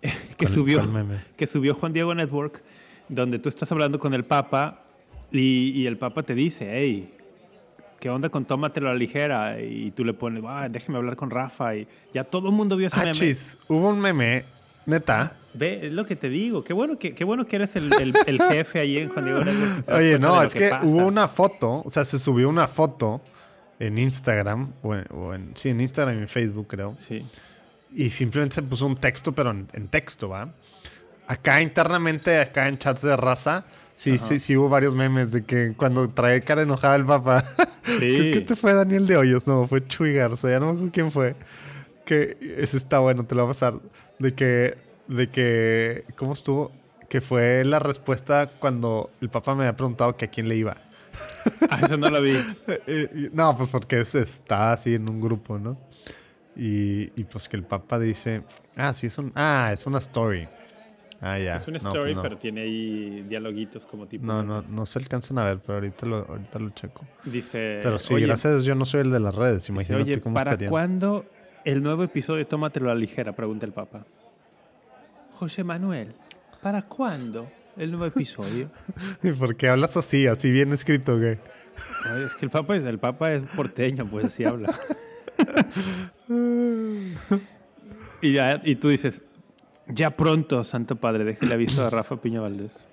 que 0.01 0.45
¿Cuál- 0.45 0.53
subió 0.53 0.83
meme? 0.83 1.15
que 1.37 1.47
subió 1.47 1.73
Juan 1.75 1.93
Diego 1.93 2.13
Network, 2.13 2.61
donde 3.09 3.39
tú 3.39 3.49
estás 3.49 3.71
hablando 3.71 3.99
con 3.99 4.13
el 4.13 4.25
Papa 4.25 4.83
y, 5.31 5.69
y 5.71 5.87
el 5.87 5.97
Papa 5.97 6.23
te 6.23 6.35
dice, 6.35 6.67
hey, 6.71 7.09
¿qué 8.03 8.09
onda 8.09 8.27
con 8.27 8.43
Tómatelo 8.43 8.89
a 8.89 8.91
la 8.91 8.97
ligera? 8.99 9.61
Y 9.61 9.91
tú 9.91 10.03
le 10.03 10.13
pones, 10.13 10.43
ah, 10.45 10.67
déjeme 10.69 10.97
hablar 10.97 11.15
con 11.15 11.29
Rafa. 11.29 11.73
Y 11.77 11.87
ya 12.13 12.25
todo 12.25 12.49
el 12.49 12.53
mundo 12.53 12.75
vio 12.75 12.87
ese 12.87 12.97
Ah, 12.99 13.03
meme. 13.05 13.13
chis, 13.13 13.57
hubo 13.69 13.87
un 13.87 14.01
meme, 14.01 14.43
neta. 14.85 15.37
Ve, 15.53 15.87
es 15.87 15.93
lo 15.93 16.05
que 16.05 16.17
te 16.17 16.27
digo. 16.27 16.65
Qué 16.65 16.73
bueno 16.73 16.99
que, 16.99 17.15
qué 17.15 17.23
bueno 17.23 17.47
que 17.47 17.55
eres 17.55 17.77
el, 17.77 17.89
el- 18.01 18.13
el 18.25 18.41
jefe 18.41 18.79
ahí 18.81 18.97
en 18.97 19.07
Juan 19.07 19.23
Diego 19.23 19.39
Oye, 19.87 20.19
no, 20.19 20.41
es 20.43 20.53
que, 20.53 20.69
hubo 20.83 21.07
una 21.07 21.29
foto, 21.29 21.81
o 21.85 21.89
sea, 21.89 22.03
se 22.03 22.19
subió 22.19 22.49
una 22.49 22.67
foto 22.67 23.21
en 23.79 23.97
Instagram, 23.97 24.73
o 24.81 24.95
en, 24.95 25.05
o 25.11 25.33
en- 25.33 25.53
sí, 25.55 25.69
en 25.69 25.79
Instagram 25.79 26.17
y 26.17 26.21
en 26.23 26.27
Facebook, 26.27 26.67
creo. 26.67 26.95
Sí. 26.97 27.25
Y 27.95 28.09
simplemente 28.09 28.55
se 28.55 28.63
puso 28.63 28.85
un 28.85 28.95
texto, 28.95 29.31
pero 29.31 29.51
en, 29.51 29.65
en 29.71 29.87
texto, 29.87 30.27
¿va? 30.27 30.49
Acá 31.25 31.61
internamente, 31.61 32.37
acá 32.41 32.67
en 32.67 32.77
chats 32.77 33.01
de 33.01 33.15
raza, 33.15 33.63
sí, 33.93 34.17
sí, 34.17 34.39
sí 34.39 34.57
hubo 34.57 34.69
varios 34.69 34.95
memes 34.95 35.31
de 35.31 35.43
que 35.43 35.73
cuando 35.75 36.07
trae 36.09 36.41
cara 36.41 36.61
enojada 36.63 36.95
el 36.95 37.05
papá. 37.05 37.43
Creo 37.83 37.99
que 37.99 38.33
este 38.37 38.55
fue 38.55 38.73
Daniel 38.73 39.05
de 39.07 39.17
Hoyos, 39.17 39.47
no, 39.47 39.65
fue 39.67 39.85
Chuy 39.85 40.13
Garza, 40.13 40.49
ya 40.49 40.59
no 40.59 40.67
me 40.67 40.71
acuerdo 40.73 40.91
quién 40.93 41.11
fue. 41.11 41.35
Que 42.05 42.37
ese 42.57 42.77
está 42.77 42.99
bueno, 42.99 43.25
te 43.25 43.35
lo 43.35 43.43
voy 43.43 43.49
a 43.51 43.53
pasar. 43.53 43.75
De 44.19 44.31
que, 44.31 44.77
de 45.07 45.29
que, 45.29 46.05
¿cómo 46.15 46.33
estuvo? 46.33 46.71
Que 47.09 47.21
fue 47.21 47.63
la 47.65 47.79
respuesta 47.79 48.49
cuando 48.59 49.09
el 49.21 49.29
papá 49.29 49.53
me 49.55 49.63
había 49.63 49.75
preguntado 49.77 50.15
que 50.17 50.25
a 50.25 50.27
quién 50.29 50.47
le 50.49 50.55
iba. 50.55 50.75
Ah, 51.69 51.79
eso 51.83 51.97
no 51.97 52.09
lo 52.09 52.21
vi. 52.21 52.33
Eh, 52.87 53.29
no, 53.33 53.55
pues 53.57 53.69
porque 53.69 53.99
es- 53.99 54.15
está 54.15 54.71
así 54.73 54.95
en 54.95 55.07
un 55.09 55.21
grupo, 55.21 55.59
¿no? 55.59 55.77
Y, 56.55 57.11
y 57.19 57.23
pues 57.25 57.47
que 57.49 57.57
el 57.57 57.63
papá 57.63 57.99
dice, 57.99 58.43
ah, 58.75 58.93
sí, 58.93 59.07
es 59.07 59.17
un, 59.17 59.31
ah, 59.35 59.71
es 59.73 59.85
una 59.85 59.97
story. 59.99 60.47
Ah, 61.25 61.39
ya. 61.39 61.55
Es 61.55 61.67
una 61.69 61.77
story, 61.77 62.13
pues 62.13 62.15
no. 62.17 62.21
pero 62.21 62.37
tiene 62.37 62.61
ahí 62.63 63.25
dialoguitos 63.29 63.85
como 63.85 64.07
tipo. 64.07 64.25
No, 64.25 64.43
no, 64.43 64.61
no 64.61 64.85
se 64.85 64.99
alcanzan 64.99 65.37
a 65.37 65.45
ver, 65.45 65.59
pero 65.59 65.75
ahorita 65.75 66.05
lo, 66.05 66.17
ahorita 66.27 66.59
lo 66.59 66.69
checo. 66.71 67.07
Dice. 67.23 67.79
Pero 67.81 67.97
sí, 67.97 68.13
oye, 68.13 68.25
gracias 68.25 68.45
a 68.45 68.49
Dios 68.55 68.65
yo 68.65 68.75
no 68.75 68.83
soy 68.83 69.01
el 69.01 69.11
de 69.11 69.21
las 69.21 69.33
redes, 69.33 69.59
dice, 69.59 69.71
imagínate 69.71 70.03
oye, 70.03 70.19
cómo 70.19 70.35
¿para 70.35 70.57
cuándo 70.67 71.25
el 71.63 71.81
nuevo 71.81 72.03
episodio 72.03 72.45
Tómatelo 72.45 72.91
a 72.91 72.93
la 72.93 72.99
ligera? 72.99 73.31
Pregunta 73.31 73.65
el 73.65 73.71
Papa. 73.71 74.05
José 75.31 75.63
Manuel, 75.63 76.13
¿para 76.61 76.81
cuándo 76.81 77.49
el 77.77 77.91
nuevo 77.91 78.05
episodio? 78.05 78.69
¿Y 79.23 79.31
por 79.31 79.55
qué 79.55 79.69
hablas 79.69 79.95
así, 79.95 80.27
así 80.27 80.51
bien 80.51 80.73
escrito, 80.73 81.17
güey? 81.17 81.37
Es 82.25 82.33
que 82.37 82.45
el 82.45 82.51
Papa 82.51 82.75
es, 82.75 82.85
el 82.85 82.99
Papa 82.99 83.31
es 83.31 83.43
porteño, 83.55 84.05
pues 84.07 84.25
así 84.25 84.43
habla. 84.43 84.77
y, 88.21 88.33
ya- 88.33 88.61
y 88.63 88.75
tú 88.75 88.89
dices, 88.89 89.21
ya 89.87 90.11
pronto, 90.15 90.63
Santo 90.63 90.95
Padre, 90.95 91.23
déjele 91.23 91.53
aviso 91.53 91.85
a 91.85 91.89
Rafa 91.89 92.17
Piña 92.17 92.41
Valdés. 92.41 92.87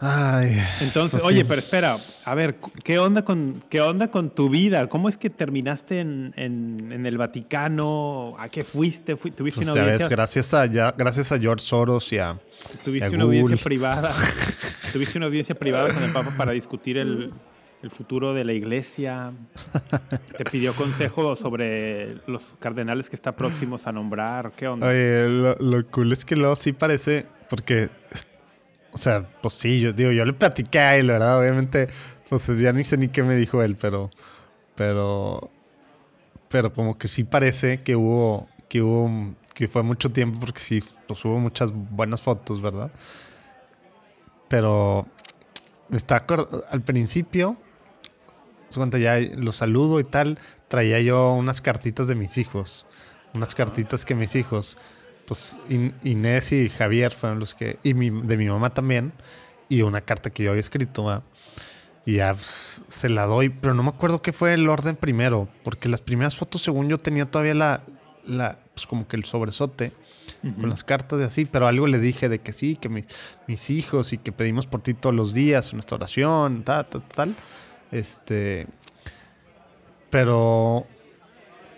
Ay. 0.00 0.60
Entonces, 0.80 1.22
Pues 1.22 1.24
oye, 1.32 1.44
pero 1.44 1.60
espera, 1.60 1.96
a 2.24 2.34
ver, 2.34 2.56
¿qué 2.82 2.98
onda 2.98 3.22
con, 3.24 3.62
qué 3.70 3.80
onda 3.80 4.10
con 4.10 4.30
tu 4.34 4.50
vida? 4.50 4.86
¿Cómo 4.88 5.08
es 5.08 5.16
que 5.16 5.30
terminaste 5.30 6.00
en, 6.00 6.34
en- 6.36 6.92
en 6.92 7.06
el 7.06 7.16
Vaticano? 7.16 8.34
¿A 8.38 8.48
qué 8.48 8.64
fuiste? 8.64 9.16
Fui- 9.16 9.30
¿Tuviste 9.30 9.60
Pues 9.60 9.68
una 9.72 9.80
audiencia, 9.80 10.08
gracias 10.08 10.52
a, 10.52 10.66
ya, 10.66 10.92
gracias 10.92 11.32
a 11.32 11.38
George 11.38 11.64
Soros 11.64 12.12
y 12.12 12.18
a... 12.18 12.38
tuviste 12.84 13.06
a 13.06 13.10
una 13.10 13.22
audiencia 13.24 13.56
privada? 13.56 14.12
¿Tuviste 14.92 15.16
una 15.16 15.26
audiencia 15.26 15.54
privada 15.54 15.94
con 15.94 16.02
el 16.02 16.12
Papa 16.12 16.34
para 16.36 16.52
discutir 16.52 16.98
el, 16.98 17.32
el 17.84 17.90
futuro 17.90 18.32
de 18.32 18.44
la 18.44 18.54
iglesia? 18.54 19.32
¿Te 20.38 20.44
pidió 20.46 20.74
consejo 20.74 21.36
sobre 21.36 22.16
los 22.26 22.42
cardenales 22.58 23.10
que 23.10 23.16
está 23.16 23.36
próximos 23.36 23.86
a 23.86 23.92
nombrar? 23.92 24.52
¿Qué 24.56 24.66
onda? 24.66 24.88
Oye, 24.88 25.28
lo, 25.28 25.54
lo 25.56 25.86
cool 25.88 26.12
es 26.12 26.24
que 26.24 26.34
luego 26.34 26.56
sí 26.56 26.72
parece, 26.72 27.26
porque, 27.50 27.90
o 28.92 28.96
sea, 28.98 29.28
pues 29.42 29.54
sí, 29.54 29.80
yo 29.80 29.92
digo, 29.92 30.10
yo 30.12 30.24
le 30.24 30.32
platiqué 30.32 30.78
a 30.78 30.96
él, 30.96 31.08
¿verdad? 31.08 31.38
Obviamente, 31.38 31.88
entonces 32.22 32.58
ya 32.58 32.72
ni 32.72 32.84
sé 32.84 32.96
ni 32.96 33.08
qué 33.08 33.22
me 33.22 33.36
dijo 33.36 33.62
él, 33.62 33.76
pero, 33.76 34.10
pero, 34.74 35.50
pero 36.48 36.72
como 36.72 36.96
que 36.96 37.06
sí 37.06 37.22
parece 37.22 37.82
que 37.82 37.96
hubo, 37.96 38.48
que 38.70 38.80
hubo, 38.80 39.34
que 39.52 39.68
fue 39.68 39.82
mucho 39.82 40.10
tiempo, 40.10 40.40
porque 40.40 40.60
sí, 40.60 40.82
pues 41.06 41.22
hubo 41.26 41.38
muchas 41.38 41.70
buenas 41.70 42.22
fotos, 42.22 42.62
¿verdad? 42.62 42.90
Pero 44.48 45.06
me 45.90 45.98
está 45.98 46.24
al 46.70 46.80
principio, 46.80 47.58
cuenta 48.78 48.98
ya 48.98 49.18
lo 49.18 49.52
saludo 49.52 50.00
y 50.00 50.04
tal, 50.04 50.38
traía 50.68 51.00
yo 51.00 51.32
unas 51.32 51.60
cartitas 51.60 52.08
de 52.08 52.14
mis 52.14 52.38
hijos, 52.38 52.86
unas 53.34 53.54
cartitas 53.54 54.04
que 54.04 54.14
mis 54.14 54.34
hijos, 54.36 54.76
pues 55.26 55.56
In- 55.68 55.94
Inés 56.04 56.52
y 56.52 56.68
Javier 56.68 57.12
fueron 57.12 57.38
los 57.38 57.54
que, 57.54 57.78
y 57.82 57.94
mi- 57.94 58.10
de 58.10 58.36
mi 58.36 58.46
mamá 58.48 58.70
también, 58.70 59.12
y 59.68 59.82
una 59.82 60.00
carta 60.02 60.30
que 60.30 60.42
yo 60.44 60.50
había 60.50 60.60
escrito, 60.60 61.22
y 62.06 62.16
ya 62.16 62.34
pues, 62.34 62.82
se 62.86 63.08
la 63.08 63.24
doy, 63.24 63.48
pero 63.48 63.72
no 63.74 63.82
me 63.82 63.88
acuerdo 63.88 64.20
qué 64.20 64.32
fue 64.32 64.52
el 64.54 64.68
orden 64.68 64.96
primero, 64.96 65.48
porque 65.62 65.88
las 65.88 66.02
primeras 66.02 66.36
fotos, 66.36 66.62
según 66.62 66.88
yo, 66.88 66.98
tenía 66.98 67.24
todavía 67.24 67.54
la, 67.54 67.82
la 68.26 68.58
pues 68.74 68.86
como 68.86 69.08
que 69.08 69.16
el 69.16 69.24
sobresote 69.24 69.92
con 70.60 70.68
las 70.70 70.84
cartas 70.84 71.18
de 71.18 71.24
así, 71.26 71.44
pero 71.44 71.66
algo 71.66 71.86
le 71.86 71.98
dije 71.98 72.28
de 72.30 72.38
que 72.40 72.52
sí, 72.54 72.76
que 72.76 72.88
mi- 72.88 73.04
mis 73.46 73.68
hijos 73.70 74.12
y 74.14 74.18
que 74.18 74.32
pedimos 74.32 74.66
por 74.66 74.80
ti 74.82 74.92
todos 74.94 75.14
los 75.14 75.32
días 75.34 75.72
nuestra 75.74 75.96
oración, 75.96 76.62
tal, 76.64 76.86
tal, 76.86 77.02
tal. 77.08 77.36
Este. 77.90 78.66
Pero. 80.10 80.86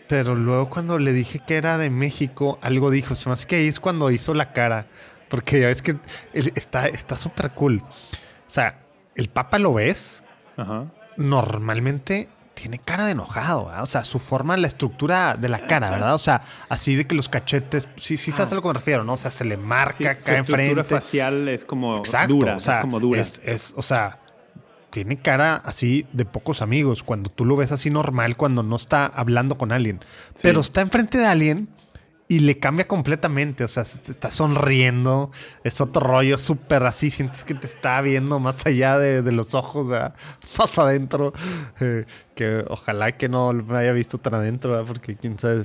Pero 0.09 0.37
luego 0.37 0.71
cuando 0.71 0.99
le 1.01 1.13
dije 1.13 1.41
que 1.45 1.57
era 1.57 1.79
de 1.79 1.91
México, 1.91 2.59
algo 2.63 2.91
dijo. 2.91 3.15
Se 3.17 3.29
me 3.29 3.33
hace 3.33 3.47
que 3.47 3.57
ahí 3.57 3.69
es 3.69 3.81
cuando 3.81 4.11
hizo 4.11 4.35
la 4.35 4.53
cara. 4.53 4.87
Porque 5.29 5.61
ya 5.61 5.67
ves 5.67 5.83
que 5.83 5.97
está 6.33 6.87
está 6.87 7.17
súper 7.17 7.51
cool. 7.51 7.83
O 7.83 8.49
sea, 8.49 8.79
el 9.17 9.29
Papa 9.29 9.59
lo 9.59 9.75
ves, 9.75 10.23
Ajá. 10.57 10.85
normalmente 11.17 12.29
tiene 12.55 12.79
cara 12.79 13.05
de 13.07 13.11
enojado, 13.13 13.67
¿verdad? 13.67 13.83
O 13.83 13.87
sea, 13.87 14.05
su 14.05 14.21
forma, 14.21 14.57
la 14.57 14.69
estructura 14.69 15.35
de 15.37 15.49
la 15.49 15.67
cara, 15.67 15.91
¿verdad? 15.91 16.15
O 16.15 16.19
sea, 16.19 16.43
así 16.69 16.95
de 16.95 17.07
que 17.09 17.17
los 17.17 17.29
cachetes, 17.29 17.89
sí, 17.97 18.17
sí 18.17 18.31
sabes 18.31 18.53
a 18.53 18.55
lo 18.55 18.63
que 18.63 18.69
me 18.69 18.75
refiero, 18.75 19.03
¿no? 19.03 19.15
O 19.15 19.17
sea, 19.17 19.33
se 19.33 19.45
le 19.45 19.57
Sí, 19.57 19.61
marca 19.61 19.97
su 19.97 20.03
acá 20.05 20.13
estructura 20.13 20.63
enfrente. 20.63 20.85
facial 20.85 21.49
es 21.49 21.65
como 21.65 21.99
Exacto, 21.99 22.35
dura, 22.35 22.57
o 22.57 22.61
sea, 22.61 22.77
es 22.77 22.81
como 22.83 23.01
dura. 23.01 23.21
Es, 23.21 23.41
es- 23.45 23.75
o 23.77 23.83
sea, 23.83 24.21
tiene 24.91 25.17
cara 25.17 25.57
así 25.57 26.07
de 26.13 26.25
pocos 26.25 26.63
amigos, 26.63 27.03
cuando 27.03 27.31
tú 27.31 27.45
lo 27.45 27.57
ves 27.57 27.73
así 27.73 27.91
normal, 27.91 28.37
cuando 28.37 28.63
no 28.63 28.77
está 28.77 29.07
hablando 29.07 29.59
con 29.59 29.73
alguien. 29.73 30.01
Pero 30.43 30.61
está 30.61 30.81
enfrente 30.81 31.19
de 31.19 31.27
alguien 31.27 31.69
y 32.29 32.41
le 32.41 32.59
cambia 32.59 32.89
completamente, 32.89 33.63
o 33.63 33.69
sea, 33.69 33.85
se, 33.85 34.11
está 34.11 34.33
sonriendo, 34.33 35.31
es 35.63 35.81
otro 35.81 36.01
rollo 36.05 36.39
súper 36.39 36.83
así, 36.83 37.09
sientes 37.11 37.45
que 37.45 37.55
te 37.55 37.67
está 37.69 38.01
viendo 38.01 38.41
más 38.41 38.67
allá 38.67 38.99
de, 38.99 39.23
de 39.23 39.31
los 39.33 39.55
ojos, 39.55 39.87
¿verdad? 39.87 40.15
Más 40.59 40.77
adentro, 40.77 41.33
eh, 41.81 42.05
que 42.35 42.65
ojalá 42.69 43.13
que 43.13 43.29
no 43.29 43.53
me 43.53 43.79
haya 43.79 43.93
visto 43.93 44.19
tan 44.19 44.35
adentro, 44.35 44.73
¿verdad? 44.73 44.87
Porque 44.89 45.15
quién 45.15 45.39
sabe, 45.39 45.61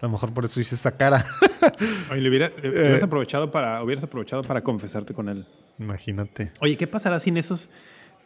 a 0.00 0.06
lo 0.06 0.10
mejor 0.10 0.32
por 0.32 0.44
eso 0.44 0.60
hice 0.60 0.76
esta 0.76 0.92
cara. 0.96 1.24
Oye, 2.12 2.20
le 2.20 2.28
hubiera- 2.28 2.48
le- 2.50 2.68
Eh. 2.68 2.70
hubieras, 2.70 3.02
aprovechado 3.02 3.50
para, 3.50 3.82
hubieras 3.82 4.04
aprovechado 4.04 4.44
para 4.44 4.62
confesarte 4.62 5.12
con 5.12 5.28
él. 5.28 5.44
Imagínate. 5.80 6.52
Oye, 6.60 6.76
¿qué 6.76 6.86
pasará 6.86 7.18
sin 7.18 7.36
esos 7.36 7.68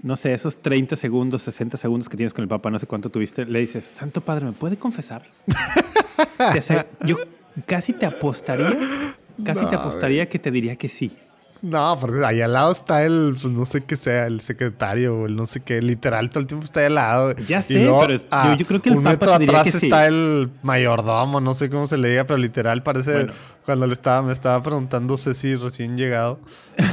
no 0.03 0.17
sé, 0.17 0.33
esos 0.33 0.57
30 0.63 0.97
segundos, 0.97 1.43
60 1.43 1.77
segundos 1.77 2.09
que 2.09 2.17
tienes 2.17 2.33
con 2.33 2.43
el 2.43 2.49
Papa, 2.49 2.71
no 2.71 2.79
sé 2.79 2.87
cuánto 2.87 3.11
tuviste, 3.11 3.45
le 3.47 3.61
dices, 3.61 3.85
Santo 3.85 4.21
Padre, 4.21 4.47
¿me 4.47 4.53
puede 4.53 4.77
confesar? 4.79 5.23
Yo 7.05 7.17
casi 7.67 7.93
te 7.93 8.07
apostaría, 8.07 8.77
casi 9.45 9.67
te 9.67 9.77
apostaría 9.77 10.29
que 10.29 10.39
te 10.39 10.51
diría 10.51 10.77
que 10.77 10.89
sí. 10.89 11.13
No, 11.63 11.99
porque 12.01 12.25
ahí 12.25 12.41
al 12.41 12.55
lado 12.55 12.73
está 12.73 13.05
el, 13.05 13.37
pues 13.39 13.53
no 13.53 13.67
sé 13.67 13.83
qué 13.83 13.95
sea, 13.97 14.27
el 14.27 14.41
secretario 14.41 15.15
o 15.15 15.27
el 15.27 15.37
no 15.37 15.45
sé 15.45 15.61
qué, 15.61 15.83
literal, 15.83 16.31
todo 16.31 16.41
el 16.41 16.47
tiempo 16.47 16.65
está 16.65 16.81
ahí 16.81 16.87
al 16.87 16.95
lado. 16.95 17.37
Ya 17.47 17.61
sé, 17.61 17.85
luego, 17.85 18.01
pero 18.01 18.17
yo- 18.19 18.57
yo 18.57 18.67
creo 18.67 18.81
que 18.81 18.89
el 18.89 18.97
un 18.97 19.05
Papa 19.05 19.13
metro 19.13 19.33
te 19.35 19.39
diría 19.41 19.61
atrás 19.61 19.75
que 19.75 19.79
sí. 19.81 19.87
está 19.87 20.07
el 20.07 20.49
mayordomo, 20.63 21.43
no 21.43 21.53
sé 21.53 21.69
cómo 21.69 21.87
se 21.87 21.99
le 21.99 22.09
diga, 22.09 22.25
pero 22.25 22.39
literal 22.39 22.83
parece 22.83 23.13
Bueno. 23.13 23.33
cuando 23.67 23.87
le 23.87 23.93
estaba, 23.93 24.23
me 24.23 24.33
estaba 24.33 24.63
preguntando 24.63 25.19
Ceci 25.19 25.55
recién 25.55 25.99
llegado, 25.99 26.41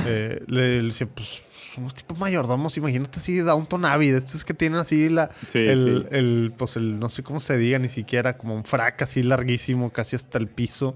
eh, 0.05 0.43
le, 0.47 0.81
le 0.81 0.87
decía, 0.87 1.07
pues 1.15 1.43
somos 1.77 1.93
tipo 1.93 2.15
mayordomos, 2.15 2.75
imagínate 2.75 3.19
así 3.19 3.37
Downton 3.37 3.85
Abbey, 3.85 4.09
de 4.09 4.17
estos 4.17 4.43
que 4.43 4.55
tienen 4.55 4.79
así 4.79 5.09
la, 5.09 5.29
Sí, 5.47 5.59
el, 5.59 6.07
sí. 6.09 6.15
el, 6.17 6.53
pues 6.57 6.75
el, 6.75 6.97
no 6.99 7.07
sé 7.07 7.21
cómo 7.21 7.39
se 7.39 7.55
diga, 7.55 7.77
ni 7.77 7.87
siquiera, 7.87 8.35
como 8.35 8.55
un 8.55 8.63
frac 8.63 8.99
así 9.03 9.21
larguísimo, 9.21 9.91
casi 9.91 10.15
hasta 10.15 10.39
el 10.39 10.47
piso, 10.47 10.95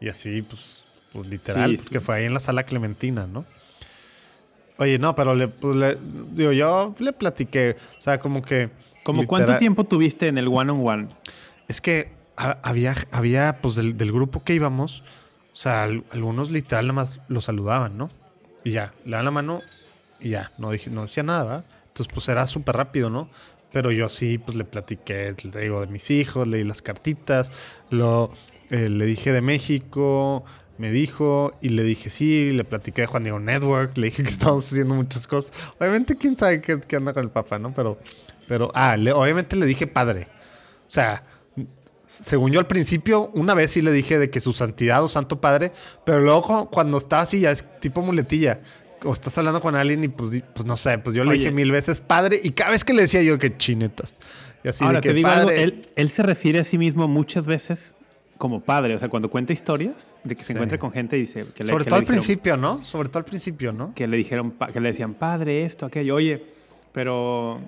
y 0.00 0.08
así, 0.08 0.42
pues, 0.42 0.84
pues 1.12 1.28
literal, 1.28 1.70
Sí, 1.70 1.76
sí. 1.76 1.82
porque 1.84 2.00
fue 2.00 2.16
ahí 2.16 2.24
en 2.24 2.34
la 2.34 2.40
sala 2.40 2.64
Clementina, 2.64 3.28
¿no? 3.28 3.44
Oye, 4.78 4.98
no, 4.98 5.14
pero 5.14 5.36
le, 5.36 5.46
pues, 5.46 5.76
le- 5.76 5.96
digo, 6.32 6.50
yo 6.50 6.94
le 6.98 7.12
platiqué, 7.12 7.76
o 7.96 8.00
sea, 8.00 8.18
como 8.18 8.42
que... 8.42 8.70
¿Como 9.04 9.24
cuánto 9.24 9.56
tiempo 9.58 9.84
tuviste 9.84 10.26
en 10.26 10.36
el 10.36 10.48
one 10.48 10.72
on 10.72 10.84
one? 10.84 11.08
Es 11.68 11.80
que 11.80 12.10
ha- 12.36 12.58
había, 12.64 12.96
había 13.12 13.60
pues, 13.60 13.76
del, 13.76 13.96
del 13.96 14.10
grupo 14.10 14.42
que 14.42 14.54
íbamos, 14.54 15.04
o 15.52 15.56
sea, 15.56 15.84
al- 15.84 16.02
algunos 16.10 16.50
literal 16.50 16.86
nada 16.88 16.94
más 16.94 17.20
lo 17.28 17.40
saludaban, 17.40 17.96
¿no? 17.96 18.10
Y 18.64 18.72
ya, 18.72 18.92
le 19.04 19.12
dan 19.12 19.24
la 19.24 19.30
mano 19.30 19.60
y 20.20 20.30
ya, 20.30 20.52
no, 20.58 20.70
dije, 20.70 20.90
no 20.90 21.02
decía 21.02 21.22
nada, 21.22 21.42
¿verdad? 21.44 21.64
Entonces, 21.88 22.12
pues 22.12 22.28
era 22.28 22.46
súper 22.46 22.76
rápido, 22.76 23.10
¿no? 23.10 23.28
Pero 23.72 23.90
yo 23.90 24.08
sí, 24.08 24.38
pues 24.38 24.56
le 24.56 24.64
platiqué, 24.64 25.34
le 25.52 25.60
digo, 25.60 25.80
de 25.80 25.88
mis 25.88 26.10
hijos, 26.10 26.46
leí 26.48 26.64
las 26.64 26.80
cartitas, 26.80 27.50
lo, 27.90 28.30
eh, 28.70 28.88
le 28.88 29.04
dije 29.04 29.32
de 29.32 29.40
México, 29.42 30.44
me 30.78 30.90
dijo, 30.90 31.52
y 31.60 31.70
le 31.70 31.82
dije 31.82 32.08
sí, 32.08 32.52
le 32.52 32.64
platiqué 32.64 33.02
de 33.02 33.06
Juan 33.08 33.24
Diego 33.24 33.40
Network, 33.40 33.96
le 33.98 34.06
dije 34.06 34.22
que 34.22 34.30
estamos 34.30 34.64
haciendo 34.66 34.94
muchas 34.94 35.26
cosas. 35.26 35.52
Obviamente, 35.78 36.16
quién 36.16 36.36
sabe 36.36 36.60
qué, 36.62 36.80
qué 36.80 36.96
anda 36.96 37.12
con 37.12 37.24
el 37.24 37.30
papá, 37.30 37.58
¿no? 37.58 37.74
Pero, 37.74 37.98
pero, 38.46 38.70
ah, 38.74 38.96
obviamente 39.14 39.56
le 39.56 39.66
dije 39.66 39.86
padre. 39.86 40.28
O 40.86 40.90
sea, 40.90 41.24
según 42.06 42.52
yo 42.52 42.60
al 42.60 42.66
principio, 42.66 43.28
una 43.34 43.52
vez 43.54 43.72
sí 43.72 43.82
le 43.82 43.92
dije 43.92 44.18
de 44.18 44.30
que 44.30 44.40
su 44.40 44.52
santidad 44.54 45.04
o 45.04 45.08
santo 45.08 45.40
padre, 45.40 45.72
pero 46.06 46.20
luego 46.20 46.42
cu- 46.42 46.70
cuando 46.70 46.96
está 46.96 47.20
así 47.20 47.40
ya 47.40 47.50
es 47.50 47.64
tipo 47.80 48.00
muletilla. 48.00 48.60
O 49.04 49.12
estás 49.12 49.36
hablando 49.38 49.60
con 49.60 49.74
alguien 49.76 50.02
y 50.04 50.08
pues, 50.08 50.42
pues 50.54 50.66
no 50.66 50.76
sé, 50.76 50.98
pues 50.98 51.14
yo 51.14 51.24
le 51.24 51.30
Oye. 51.30 51.38
dije 51.40 51.50
mil 51.52 51.70
veces 51.70 52.00
padre 52.00 52.40
y 52.42 52.50
cada 52.50 52.70
vez 52.72 52.84
que 52.84 52.92
le 52.94 53.02
decía 53.02 53.22
yo 53.22 53.38
que 53.38 53.56
chinetas. 53.56 54.14
Y 54.64 54.68
así 54.68 54.84
Ahora 54.84 54.96
de 54.98 55.02
que 55.02 55.08
te 55.10 55.14
digo 55.14 55.28
algo, 55.28 55.50
él, 55.50 55.86
él 55.94 56.10
se 56.10 56.22
refiere 56.22 56.58
a 56.58 56.64
sí 56.64 56.78
mismo 56.78 57.06
muchas 57.08 57.46
veces 57.46 57.94
como 58.38 58.60
padre. 58.60 58.94
O 58.94 58.98
sea, 58.98 59.08
cuando 59.08 59.30
cuenta 59.30 59.52
historias 59.52 60.16
de 60.24 60.34
que 60.34 60.42
se 60.42 60.52
encuentra 60.52 60.78
con 60.78 60.90
gente 60.92 61.16
y 61.16 61.20
dice 61.20 61.44
que 61.54 61.64
le, 61.64 61.70
Sobre 61.70 61.84
que 61.84 61.90
todo 61.90 62.00
le 62.00 62.06
al 62.06 62.08
dijeron- 62.08 62.24
principio, 62.24 62.56
¿no? 62.56 62.84
Sobre 62.84 63.08
todo 63.08 63.18
al 63.18 63.24
principio, 63.24 63.72
¿no? 63.72 63.94
que 63.94 64.06
le 64.08 64.16
dijeron, 64.16 64.54
que 64.72 64.80
le 64.80 64.88
decían 64.88 65.14
padre 65.14 65.64
esto, 65.64 65.86
aquello. 65.86 66.14
Oye, 66.16 66.44
pero 66.92 67.60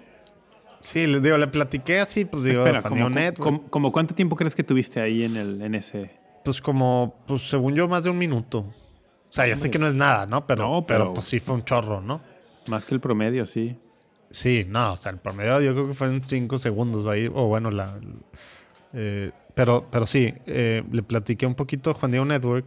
Sí, 0.80 1.06
le 1.06 1.20
digo, 1.20 1.36
le 1.36 1.46
platiqué 1.46 2.00
así, 2.00 2.24
pues 2.24 2.42
digo, 2.44 2.64
espera, 2.64 2.82
como, 2.82 3.10
como- 3.38 3.62
como 3.70 3.92
cuánto 3.92 4.14
tiempo 4.14 4.34
crees 4.34 4.54
que 4.54 4.64
tuviste 4.64 5.00
ahí 5.00 5.24
en 5.24 5.36
el 5.36 5.60
en 5.62 5.74
ese? 5.74 6.10
Pues 6.42 6.60
como, 6.62 7.16
pues 7.26 7.42
según 7.50 7.74
yo, 7.74 7.86
más 7.86 8.02
de 8.04 8.10
un 8.10 8.16
minuto. 8.16 8.64
O 9.30 9.32
sea, 9.32 9.46
ya 9.46 9.56
sé 9.56 9.70
que 9.70 9.78
no 9.78 9.86
es 9.86 9.94
nada, 9.94 10.26
¿no? 10.26 10.46
Pero, 10.46 10.64
No, 10.64 10.84
pero, 10.84 11.04
pero- 11.04 11.14
pues 11.14 11.26
sí 11.26 11.38
fue 11.38 11.54
un 11.54 11.64
chorro, 11.64 12.00
¿no? 12.00 12.20
Más 12.66 12.84
que 12.84 12.94
el 12.94 13.00
promedio, 13.00 13.46
sí. 13.46 13.76
Sí, 14.30 14.64
no, 14.68 14.92
o 14.92 14.96
sea, 14.96 15.12
el 15.12 15.18
promedio 15.18 15.60
yo 15.60 15.72
creo 15.72 15.88
que 15.88 15.94
fueron 15.94 16.22
cinco 16.26 16.58
segundos 16.58 17.06
ahí, 17.06 17.26
o 17.32 17.46
bueno, 17.46 17.70
la... 17.70 17.98
eh, 18.92 19.30
pero, 19.54 19.86
pero 19.90 20.06
sí, 20.06 20.32
eh, 20.46 20.82
le 20.90 21.02
platiqué 21.02 21.46
un 21.46 21.54
poquito 21.54 21.90
a 21.90 21.94
Juan 21.94 22.10
Diego 22.12 22.24
Network 22.26 22.64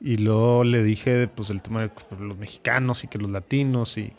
y 0.00 0.16
luego 0.16 0.64
le 0.64 0.82
dije, 0.82 1.28
pues, 1.28 1.50
el 1.50 1.62
tema 1.62 1.80
de 1.82 1.88
pues, 1.88 2.20
los 2.20 2.36
mexicanos 2.36 3.04
y 3.04 3.08
que 3.08 3.18
los 3.18 3.30
latinos 3.30 3.96
y, 3.98 4.12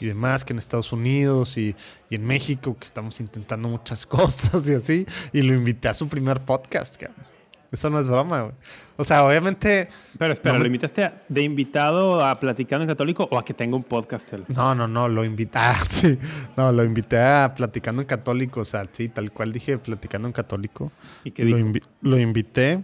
y 0.00 0.06
demás, 0.06 0.44
que 0.44 0.52
en 0.52 0.58
Estados 0.58 0.92
Unidos 0.92 1.56
y, 1.56 1.74
y 2.10 2.16
en 2.16 2.24
México, 2.26 2.76
que 2.78 2.84
estamos 2.84 3.20
intentando 3.20 3.68
muchas 3.68 4.04
cosas 4.06 4.66
y 4.68 4.74
así, 4.74 5.06
y 5.32 5.42
lo 5.42 5.54
invité 5.54 5.88
a 5.88 5.94
su 5.94 6.08
primer 6.08 6.40
podcast, 6.40 6.96
cabrón. 6.96 7.29
Eso 7.72 7.88
no 7.88 8.00
es 8.00 8.08
broma, 8.08 8.40
güey. 8.42 8.52
O 8.96 9.04
sea, 9.04 9.24
obviamente... 9.24 9.88
Pero 10.18 10.32
espera, 10.32 10.54
No 10.54 10.58
¿lo 10.60 10.66
invitaste 10.66 11.04
a- 11.04 11.22
de 11.28 11.42
invitado 11.42 12.24
a 12.24 12.38
Platicando 12.40 12.82
en 12.82 12.88
Católico 12.88 13.28
o 13.30 13.38
a 13.38 13.44
que 13.44 13.54
tenga 13.54 13.76
un 13.76 13.84
podcast 13.84 14.32
él? 14.32 14.44
No, 14.48 14.74
no, 14.74 14.88
no, 14.88 15.08
lo 15.08 15.24
invité. 15.24 15.58
Ah, 15.58 15.78
sí. 15.88 16.18
No, 16.56 16.72
lo 16.72 16.82
invité 16.84 17.18
a 17.20 17.54
Platicando 17.54 18.02
en 18.02 18.08
Católico. 18.08 18.60
O 18.60 18.64
sea, 18.64 18.84
sí, 18.90 19.08
tal 19.08 19.30
cual 19.30 19.52
dije 19.52 19.78
Platicando 19.78 20.26
en 20.26 20.32
Católico. 20.32 20.90
¿Y 21.22 21.30
qué 21.30 21.44
Lo, 21.44 21.58
invi- 21.58 21.84
lo 22.02 22.18
invité. 22.18 22.82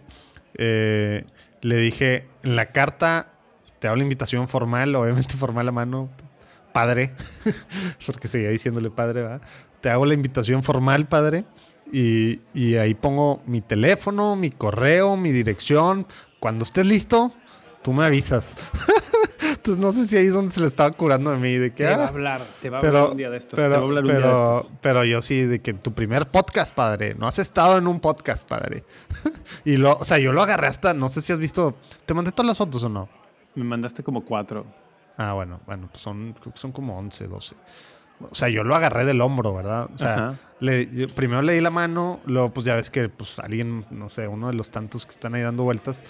eh, 0.54 1.24
le 1.62 1.76
dije 1.78 2.28
en 2.44 2.54
la 2.54 2.66
carta, 2.66 3.32
te 3.80 3.88
hago 3.88 3.96
la 3.96 4.02
invitación 4.04 4.46
formal, 4.46 4.94
obviamente 4.94 5.34
formal 5.36 5.68
a 5.68 5.72
mano, 5.72 6.08
padre. 6.72 7.12
Porque 8.06 8.28
seguía 8.28 8.50
diciéndole 8.50 8.90
padre, 8.90 9.22
¿verdad? 9.22 9.40
Te 9.80 9.90
hago 9.90 10.06
la 10.06 10.14
invitación 10.14 10.62
formal, 10.62 11.06
padre. 11.08 11.44
Y, 11.92 12.40
y 12.52 12.76
ahí 12.76 12.94
pongo 12.94 13.42
mi 13.46 13.60
teléfono, 13.60 14.36
mi 14.36 14.50
correo, 14.50 15.16
mi 15.16 15.32
dirección. 15.32 16.06
Cuando 16.40 16.64
estés 16.64 16.86
listo, 16.86 17.32
tú 17.82 17.92
me 17.92 18.04
avisas. 18.04 18.54
Entonces 19.40 19.82
no 19.82 19.92
sé 19.92 20.06
si 20.06 20.16
ahí 20.16 20.26
es 20.26 20.32
donde 20.32 20.52
se 20.52 20.60
le 20.60 20.66
estaba 20.66 20.90
curando 20.92 21.30
de 21.30 21.38
mí. 21.38 21.54
De 21.54 21.70
que, 21.70 21.84
Te 21.84 21.96
va 21.96 22.02
a 22.02 22.06
ah, 22.06 22.08
hablar, 22.08 22.40
te 22.60 22.70
va 22.70 22.78
a 22.78 22.80
pero, 22.80 22.98
hablar 22.98 23.10
un 23.10 23.16
día 23.16 23.30
de 23.30 23.36
estos. 23.36 23.56
te 23.56 23.62
va 23.62 23.66
a 23.66 23.70
pero, 23.70 23.84
hablar 23.84 24.04
un 24.04 24.10
día 24.10 24.14
de 24.16 24.22
pero, 24.22 24.60
estos. 24.60 24.72
pero 24.80 25.04
yo 25.04 25.22
sí, 25.22 25.42
de 25.42 25.60
que 25.60 25.74
tu 25.74 25.92
primer 25.92 26.28
podcast, 26.28 26.74
padre. 26.74 27.14
No 27.14 27.26
has 27.26 27.38
estado 27.38 27.78
en 27.78 27.86
un 27.86 28.00
podcast, 28.00 28.48
padre. 28.48 28.84
y 29.64 29.76
lo, 29.76 29.96
o 29.96 30.04
sea, 30.04 30.18
yo 30.18 30.32
lo 30.32 30.42
agarré 30.42 30.68
hasta, 30.68 30.94
no 30.94 31.08
sé 31.08 31.20
si 31.20 31.32
has 31.32 31.38
visto. 31.38 31.76
¿Te 32.04 32.14
mandé 32.14 32.32
todas 32.32 32.46
las 32.46 32.58
fotos 32.58 32.82
o 32.84 32.88
no? 32.88 33.08
Me 33.54 33.64
mandaste 33.64 34.02
como 34.02 34.24
cuatro. 34.24 34.66
Ah, 35.16 35.32
bueno, 35.32 35.60
bueno, 35.66 35.88
pues 35.90 36.02
son, 36.02 36.34
creo 36.40 36.52
que 36.52 36.58
son 36.58 36.72
como 36.72 36.98
11, 36.98 37.26
12. 37.26 37.54
O 38.30 38.34
sea, 38.34 38.48
yo 38.48 38.64
lo 38.64 38.74
agarré 38.74 39.04
del 39.04 39.20
hombro, 39.20 39.54
¿verdad? 39.54 39.88
O 39.94 39.98
sea, 39.98 40.16
le- 40.60 40.88
yo 40.92 41.06
primero 41.08 41.42
le 41.42 41.52
di 41.52 41.60
la 41.60 41.70
mano, 41.70 42.20
luego 42.24 42.50
pues 42.50 42.64
ya 42.66 42.74
ves 42.74 42.88
que 42.90 43.08
pues 43.08 43.38
alguien, 43.38 43.84
no 43.90 44.08
sé, 44.08 44.26
uno 44.28 44.48
de 44.48 44.54
los 44.54 44.70
tantos 44.70 45.04
que 45.04 45.12
están 45.12 45.34
ahí 45.34 45.42
dando 45.42 45.62
vueltas, 45.64 46.02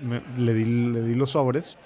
me- 0.00 0.22
le, 0.36 0.54
di, 0.54 0.64
le 0.64 1.02
di 1.02 1.14
los 1.14 1.30
sobres. 1.30 1.76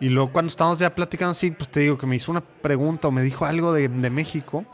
Y 0.00 0.08
luego 0.10 0.32
cuando 0.32 0.48
estábamos 0.48 0.78
ya 0.78 0.94
platicando 0.94 1.32
así, 1.32 1.50
pues 1.50 1.70
te 1.70 1.80
digo 1.80 1.98
que 1.98 2.06
me 2.06 2.16
hizo 2.16 2.30
una 2.30 2.40
pregunta 2.42 3.08
o 3.08 3.10
me 3.10 3.22
dijo 3.22 3.44
algo 3.46 3.72
de, 3.72 3.88
de 3.88 4.10
México. 4.10 4.64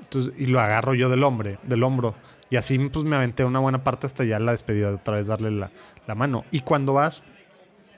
Entonces, 0.00 0.32
y 0.38 0.46
lo 0.46 0.60
agarro 0.60 0.94
yo 0.94 1.08
del 1.08 1.22
hombre, 1.24 1.58
del 1.64 1.82
hombro. 1.82 2.14
Y 2.50 2.56
así 2.56 2.78
pues 2.78 3.04
me 3.04 3.14
aventé 3.16 3.44
una 3.44 3.58
buena 3.58 3.82
parte 3.84 4.06
hasta 4.06 4.24
ya 4.24 4.38
la 4.38 4.52
despedida, 4.52 4.90
otra 4.94 5.16
vez 5.16 5.26
darle 5.26 5.50
la, 5.50 5.70
la 6.06 6.14
mano. 6.14 6.44
Y 6.50 6.60
cuando 6.60 6.92
vas, 6.94 7.22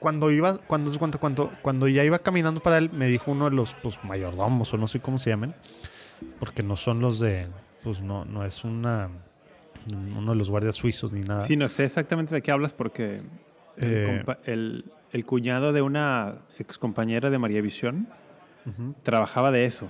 cuando 0.01 0.31
iba, 0.31 0.57
cuando, 0.57 0.91
cuando, 0.97 1.19
cuando, 1.19 1.51
cuando 1.61 1.87
ya 1.87 2.03
iba 2.03 2.17
caminando 2.19 2.59
para 2.59 2.79
él, 2.79 2.89
me 2.91 3.07
dijo 3.07 3.31
uno 3.31 3.49
de 3.49 3.55
los 3.55 3.75
pues, 3.75 4.03
mayordomos 4.03 4.73
o 4.73 4.77
no 4.77 4.87
sé 4.87 4.99
cómo 4.99 5.19
se 5.19 5.29
llaman, 5.29 5.55
porque 6.39 6.63
no 6.63 6.75
son 6.75 6.99
los 7.01 7.19
de, 7.19 7.47
pues 7.83 8.01
no, 8.01 8.25
no 8.25 8.43
es 8.43 8.63
una, 8.63 9.09
uno 10.17 10.31
de 10.31 10.37
los 10.37 10.49
guardias 10.49 10.75
suizos 10.75 11.11
ni 11.11 11.21
nada. 11.21 11.41
Sí, 11.41 11.55
no 11.55 11.69
sé 11.69 11.85
exactamente 11.85 12.33
de 12.33 12.41
qué 12.41 12.51
hablas 12.51 12.73
porque 12.73 13.21
el, 13.77 13.93
Eh, 13.93 14.23
el- 14.45 14.85
el 15.13 15.25
cuñado 15.25 15.71
de 15.71 15.81
una 15.81 16.35
excompañera 16.57 17.29
de 17.29 17.37
María 17.37 17.61
Visión 17.61 18.07
trabajaba 19.03 19.51
de 19.51 19.65
eso. 19.65 19.89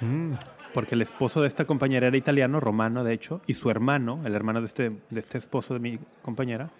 Mm, 0.00 0.34
Porque 0.74 0.94
el 0.94 1.02
esposo 1.02 1.40
de 1.40 1.48
esta 1.48 1.64
compañera 1.64 2.06
era 2.06 2.16
italiano, 2.16 2.60
romano 2.60 3.02
de 3.04 3.12
hecho, 3.12 3.40
y 3.48 3.54
su 3.54 3.70
hermano, 3.70 4.20
el 4.24 4.34
hermano 4.36 4.60
de 4.60 4.66
este, 4.68 4.90
de 5.10 5.18
este 5.20 5.38
esposo 5.38 5.74
de 5.74 5.80
mi 5.80 5.98
compañera, 6.22 6.70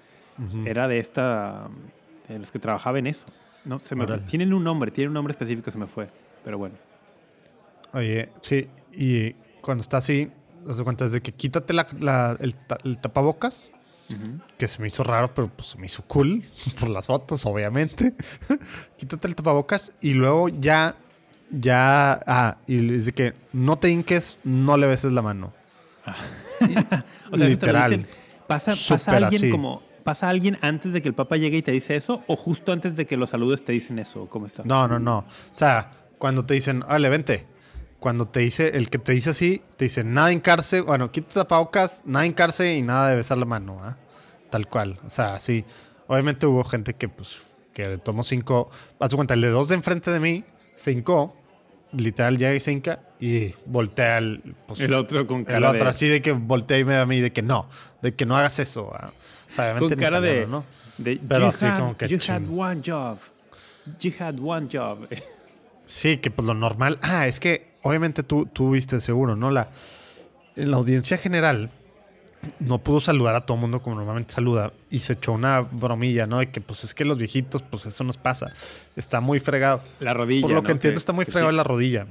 era 0.65 0.87
de 0.89 0.99
esta, 0.99 1.69
de 2.35 2.39
los 2.41 2.51
que 2.51 2.59
trabajaba 2.59 2.99
en 2.99 3.07
eso. 3.09 3.27
No, 3.65 3.79
se 3.79 3.95
me 3.95 4.05
Órale. 4.05 4.23
tienen 4.23 4.53
un 4.55 4.65
nombre, 4.65 4.91
tienen 4.91 5.09
un 5.09 5.15
nombre 5.15 5.33
específico, 5.33 5.71
se 5.71 5.79
me 5.79 5.87
fue, 5.87 6.09
pero 6.45 6.59
bueno. 6.59 6.77
Oye, 7.93 8.31
sí, 8.41 8.69
y 8.93 9.33
cuando 9.61 9.83
está 9.83 9.99
así, 9.99 10.31
de 10.65 10.85
cuenta, 10.85 11.05
desde 11.05 11.21
que 11.21 11.33
quítate 11.33 11.73
la, 11.75 11.87
la- 11.99 12.37
el, 12.41 12.55
ta- 12.55 12.79
el 12.85 12.99
tapabocas, 12.99 13.71
que 14.59 14.67
se 14.67 14.81
me 14.83 14.89
hizo 14.89 15.05
raro, 15.05 15.33
pero 15.35 15.49
pues 15.49 15.69
se 15.69 15.79
me 15.79 15.87
hizo 15.87 16.03
cool 16.03 16.45
por 16.81 16.89
las 16.89 17.07
fotos, 17.07 17.47
obviamente. 17.47 18.15
quítate 18.97 19.29
el 19.29 19.37
tapabocas 19.37 19.93
y 20.01 20.15
luego 20.15 20.49
ya, 20.49 20.97
ya, 21.51 22.15
ah, 22.27 22.57
y 22.67 22.79
dice 22.79 23.13
que 23.13 23.35
no 23.53 23.79
te 23.79 23.89
hinques, 23.91 24.37
no 24.43 24.77
le 24.77 24.87
beses 24.89 25.13
la 25.13 25.23
mano. 25.23 25.53
O 27.33 27.37
sea, 27.39 27.47
Literal. 27.47 27.91
dicen, 27.91 28.07
pasa, 28.47 28.73
pasa 28.89 29.13
alguien 29.17 29.43
así. 29.43 29.51
como, 29.51 29.83
pasa 30.01 30.29
alguien 30.29 30.59
antes 30.63 30.93
de 30.93 31.03
que 31.03 31.09
el 31.09 31.15
papá 31.15 31.37
llegue 31.37 31.59
y 31.59 31.63
te 31.63 31.73
dice 31.73 31.97
eso, 31.97 32.23
o 32.27 32.37
justo 32.37 32.73
antes 32.73 32.97
de 32.97 33.07
que 33.07 33.17
lo 33.17 33.27
saludes 33.27 33.65
te 33.65 33.73
dicen 33.73 33.99
eso, 33.99 34.29
¿cómo 34.29 34.47
está? 34.47 34.63
No, 34.65 34.89
no, 34.89 34.99
no. 34.99 35.19
O 35.19 35.25
sea, 35.53 35.91
cuando 36.19 36.45
te 36.45 36.55
dicen, 36.55 36.83
órale, 36.83 37.09
vente. 37.09 37.47
Cuando 37.99 38.27
te 38.27 38.41
dice, 38.41 38.77
el 38.77 38.89
que 38.89 38.99
te 38.99 39.13
dice 39.13 39.31
así, 39.31 39.63
te 39.77 39.85
dice 39.85 40.05
nada 40.05 40.33
hincarse, 40.33 40.81
bueno, 40.81 41.13
quítate 41.13 41.35
tapabocas, 41.35 42.03
nada 42.07 42.25
hincarse 42.25 42.75
y 42.75 42.83
nada 42.83 43.09
de 43.11 43.17
besar 43.17 43.37
la 43.39 43.45
mano, 43.45 43.79
¿ah? 43.83 43.99
Tal 44.51 44.67
cual. 44.69 44.99
O 45.05 45.11
sea, 45.11 45.39
sí. 45.39 45.65
Obviamente 46.07 46.47
hubo 46.47 46.65
gente 46.65 46.95
que, 46.95 47.09
pues, 47.09 47.43
que 47.75 47.99
tomó 47.99 48.23
cinco. 48.25 48.71
Haz 48.99 49.15
cuenta, 49.15 49.35
el 49.35 49.43
de 49.43 49.49
dos 49.49 49.69
de 49.69 49.75
enfrente 49.75 50.11
de 50.11 50.19
mí 50.19 50.45
hincó 50.87 51.37
literal 51.93 52.39
llega 52.39 52.55
y 52.55 52.61
se 52.61 52.73
hinca 52.73 53.01
y 53.21 53.55
voltea 53.67 54.19
el, 54.19 54.55
pues, 54.67 54.81
El 54.81 54.95
otro 54.95 55.27
con 55.27 55.41
el 55.41 55.47
cara 55.47 55.71
otro 55.71 55.85
de... 55.85 55.91
así 55.91 56.09
de 56.09 56.23
que 56.23 56.33
voltea 56.33 56.79
y 56.79 56.85
me 56.85 56.95
da 56.95 57.03
a 57.03 57.07
mí 57.07 57.21
de 57.21 57.33
que 57.33 57.43
no, 57.43 57.69
de 58.03 58.15
que 58.15 58.27
no 58.27 58.37
hagas 58.37 58.59
eso. 58.59 58.91
ah. 58.95 59.13
O 59.49 59.53
sea, 59.53 59.77
Con 59.77 59.91
cara 59.91 60.21
de... 60.21 60.47
¿no? 60.47 60.65
de, 60.99 61.21
Pero 61.27 61.49
así 61.49 61.65
had, 61.65 61.81
como 61.81 61.97
que 61.97 62.07
you 62.09 62.19
had 62.29 62.43
one 62.49 62.83
job. 62.87 63.19
You 64.01 64.13
had 64.19 64.37
one 64.41 64.69
job. 64.73 65.09
Sí, 65.87 66.19
que 66.19 66.31
pues 66.31 66.47
lo 66.47 66.55
normal. 66.55 67.01
Ah, 67.03 67.27
es 67.27 67.41
que 67.41 67.73
obviamente 67.83 68.23
tú, 68.23 68.47
tú 68.47 68.71
viste 68.71 69.01
seguro, 69.01 69.35
¿no? 69.35 69.51
La, 69.51 69.71
en 70.55 70.71
la 70.71 70.77
audiencia 70.77 71.19
general 71.19 71.73
no 72.59 72.79
pudo 72.79 73.01
saludar 73.01 73.35
a 73.35 73.45
todo 73.45 73.57
el 73.57 73.61
mundo 73.61 73.83
como 73.83 73.97
normalmente 73.97 74.33
saluda 74.33 74.73
y 74.89 75.01
se 75.01 75.13
echó 75.15 75.33
una 75.33 75.61
bromilla, 75.61 76.27
¿no? 76.27 76.39
De 76.39 76.47
que 76.47 76.61
pues 76.61 76.85
es 76.85 76.95
que 76.95 77.05
los 77.05 77.19
viejitos, 77.19 77.63
pues 77.63 77.85
eso 77.87 78.03
nos 78.05 78.17
pasa. 78.17 78.53
Está 78.97 79.21
muy 79.21 79.41
fregado. 79.41 79.83
La 80.01 80.15
rodilla, 80.15 80.43
Por 80.43 80.51
lo 80.51 80.57
¿no? 80.57 80.63
que 80.63 80.73
entiendo, 80.73 80.99
está 80.99 81.13
muy 81.13 81.25
fregado 81.27 81.51
sí. 81.51 81.57
la 81.57 81.65
rodilla. 81.65 82.07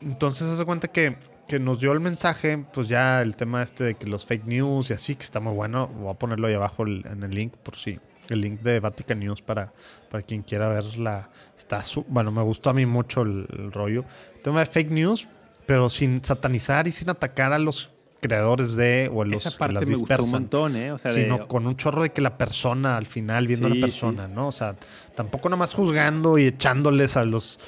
Entonces, 0.00 0.46
se 0.48 0.54
hace 0.54 0.64
cuenta 0.64 0.88
que, 0.88 1.16
que 1.48 1.58
nos 1.60 1.80
dio 1.80 1.92
el 1.92 2.00
mensaje, 2.00 2.64
pues 2.72 2.88
ya 2.88 3.22
el 3.22 3.36
tema 3.36 3.62
este 3.62 3.84
de 3.84 3.94
que 3.94 4.06
los 4.06 4.26
fake 4.26 4.44
news 4.46 4.90
y 4.90 4.94
así, 4.94 5.14
que 5.14 5.22
está 5.24 5.38
muy 5.40 5.52
bueno. 5.52 5.86
Voy 5.88 6.10
a 6.10 6.14
ponerlo 6.14 6.48
ahí 6.48 6.54
abajo 6.54 6.84
en 6.86 7.22
el 7.22 7.30
link, 7.30 7.54
por 7.56 7.76
si. 7.76 7.98
El 8.28 8.40
link 8.40 8.60
de 8.60 8.78
Vatican 8.80 9.18
News 9.18 9.42
para, 9.42 9.72
para 10.10 10.22
quien 10.22 10.42
quiera 10.42 10.68
verla. 10.68 11.28
Está 11.58 11.82
su- 11.82 12.04
bueno, 12.08 12.30
me 12.32 12.40
gustó 12.42 12.70
a 12.70 12.72
mí 12.72 12.86
mucho 12.86 13.22
el, 13.22 13.46
el 13.52 13.72
rollo. 13.72 14.04
El 14.36 14.42
tema 14.42 14.60
de 14.60 14.66
fake 14.66 14.90
news, 14.90 15.28
pero 15.66 15.90
sin 15.90 16.24
satanizar 16.24 16.86
y 16.88 16.92
sin 16.92 17.10
atacar 17.10 17.52
a 17.52 17.58
los 17.58 17.92
creadores 18.22 18.76
de 18.76 19.10
o 19.12 19.22
a 19.22 19.26
los 19.26 19.42
Esa 19.42 19.50
que 19.50 19.58
parte 19.58 19.74
las 19.74 19.86
me 19.86 19.96
gustó 19.96 20.14
un 20.14 20.18
dispersan 20.20 20.30
montón, 20.30 20.76
¿eh? 20.76 20.92
O 20.92 20.98
sea, 20.98 21.12
sino 21.12 21.38
de, 21.38 21.46
con 21.46 21.66
un 21.66 21.76
chorro 21.76 22.02
de 22.02 22.12
que 22.12 22.22
la 22.22 22.38
persona 22.38 22.96
al 22.96 23.06
final 23.06 23.48
viendo 23.48 23.66
a 23.66 23.74
la 23.74 23.80
persona, 23.80 24.28
¿no? 24.28 24.48
O 24.48 24.52
sea, 24.52 24.74
tampoco 25.14 25.48
nada 25.48 25.58
más 25.58 25.74
juzgando 25.74 26.38
y 26.38 26.46
echándoles 26.46 27.16
a 27.16 27.24
los 27.24 27.58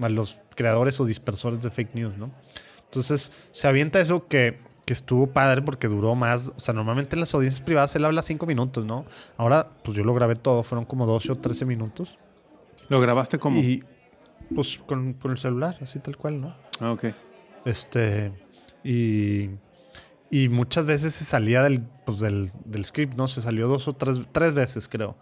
a 0.00 0.08
los 0.08 0.38
creadores 0.56 1.00
o 1.00 1.04
dispersores 1.04 1.62
de 1.62 1.70
fake 1.70 1.94
news, 1.94 2.18
¿no? 2.18 2.32
Entonces, 2.84 3.30
se 3.52 3.68
avienta 3.68 4.00
eso 4.00 4.26
que, 4.26 4.58
que 4.84 4.92
estuvo 4.92 5.28
padre 5.28 5.62
porque 5.62 5.88
duró 5.88 6.14
más. 6.14 6.52
O 6.56 6.60
sea, 6.60 6.74
normalmente 6.74 7.16
en 7.16 7.20
las 7.20 7.32
audiencias 7.32 7.62
privadas 7.62 7.94
él 7.94 8.04
habla 8.04 8.22
cinco 8.22 8.44
minutos, 8.44 8.84
¿no? 8.84 9.06
Ahora, 9.36 9.68
pues 9.82 9.96
yo 9.96 10.04
lo 10.04 10.12
grabé 10.14 10.34
todo, 10.34 10.62
fueron 10.62 10.84
como 10.84 11.06
12 11.06 11.32
o 11.32 11.38
13 11.38 11.64
minutos. 11.64 12.18
¿Lo 12.88 13.00
grabaste 13.00 13.38
como? 13.38 13.60
Y 13.60 13.84
pues 14.54 14.78
con, 14.78 15.14
con 15.14 15.30
el 15.30 15.38
celular, 15.38 15.76
así 15.80 16.00
tal 16.00 16.16
cual, 16.16 16.40
¿no? 16.40 16.56
Ah, 16.80 16.92
ok. 16.92 17.04
Este. 17.64 18.32
Y. 18.84 19.50
Y 20.32 20.48
muchas 20.48 20.86
veces 20.86 21.12
se 21.14 21.24
salía 21.24 21.62
del, 21.62 21.82
pues 22.06 22.18
del, 22.18 22.50
del 22.64 22.84
script, 22.86 23.14
¿no? 23.14 23.28
Se 23.28 23.40
salió 23.42 23.68
dos 23.68 23.86
o 23.86 23.92
tres, 23.92 24.20
tres 24.32 24.54
veces, 24.54 24.88
creo. 24.88 25.14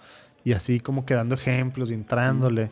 Y 0.45 0.53
así 0.53 0.79
como 0.81 1.05
que 1.05 1.15
dando 1.15 1.35
ejemplos 1.35 1.91
y 1.91 1.95
entrándole. 1.95 2.71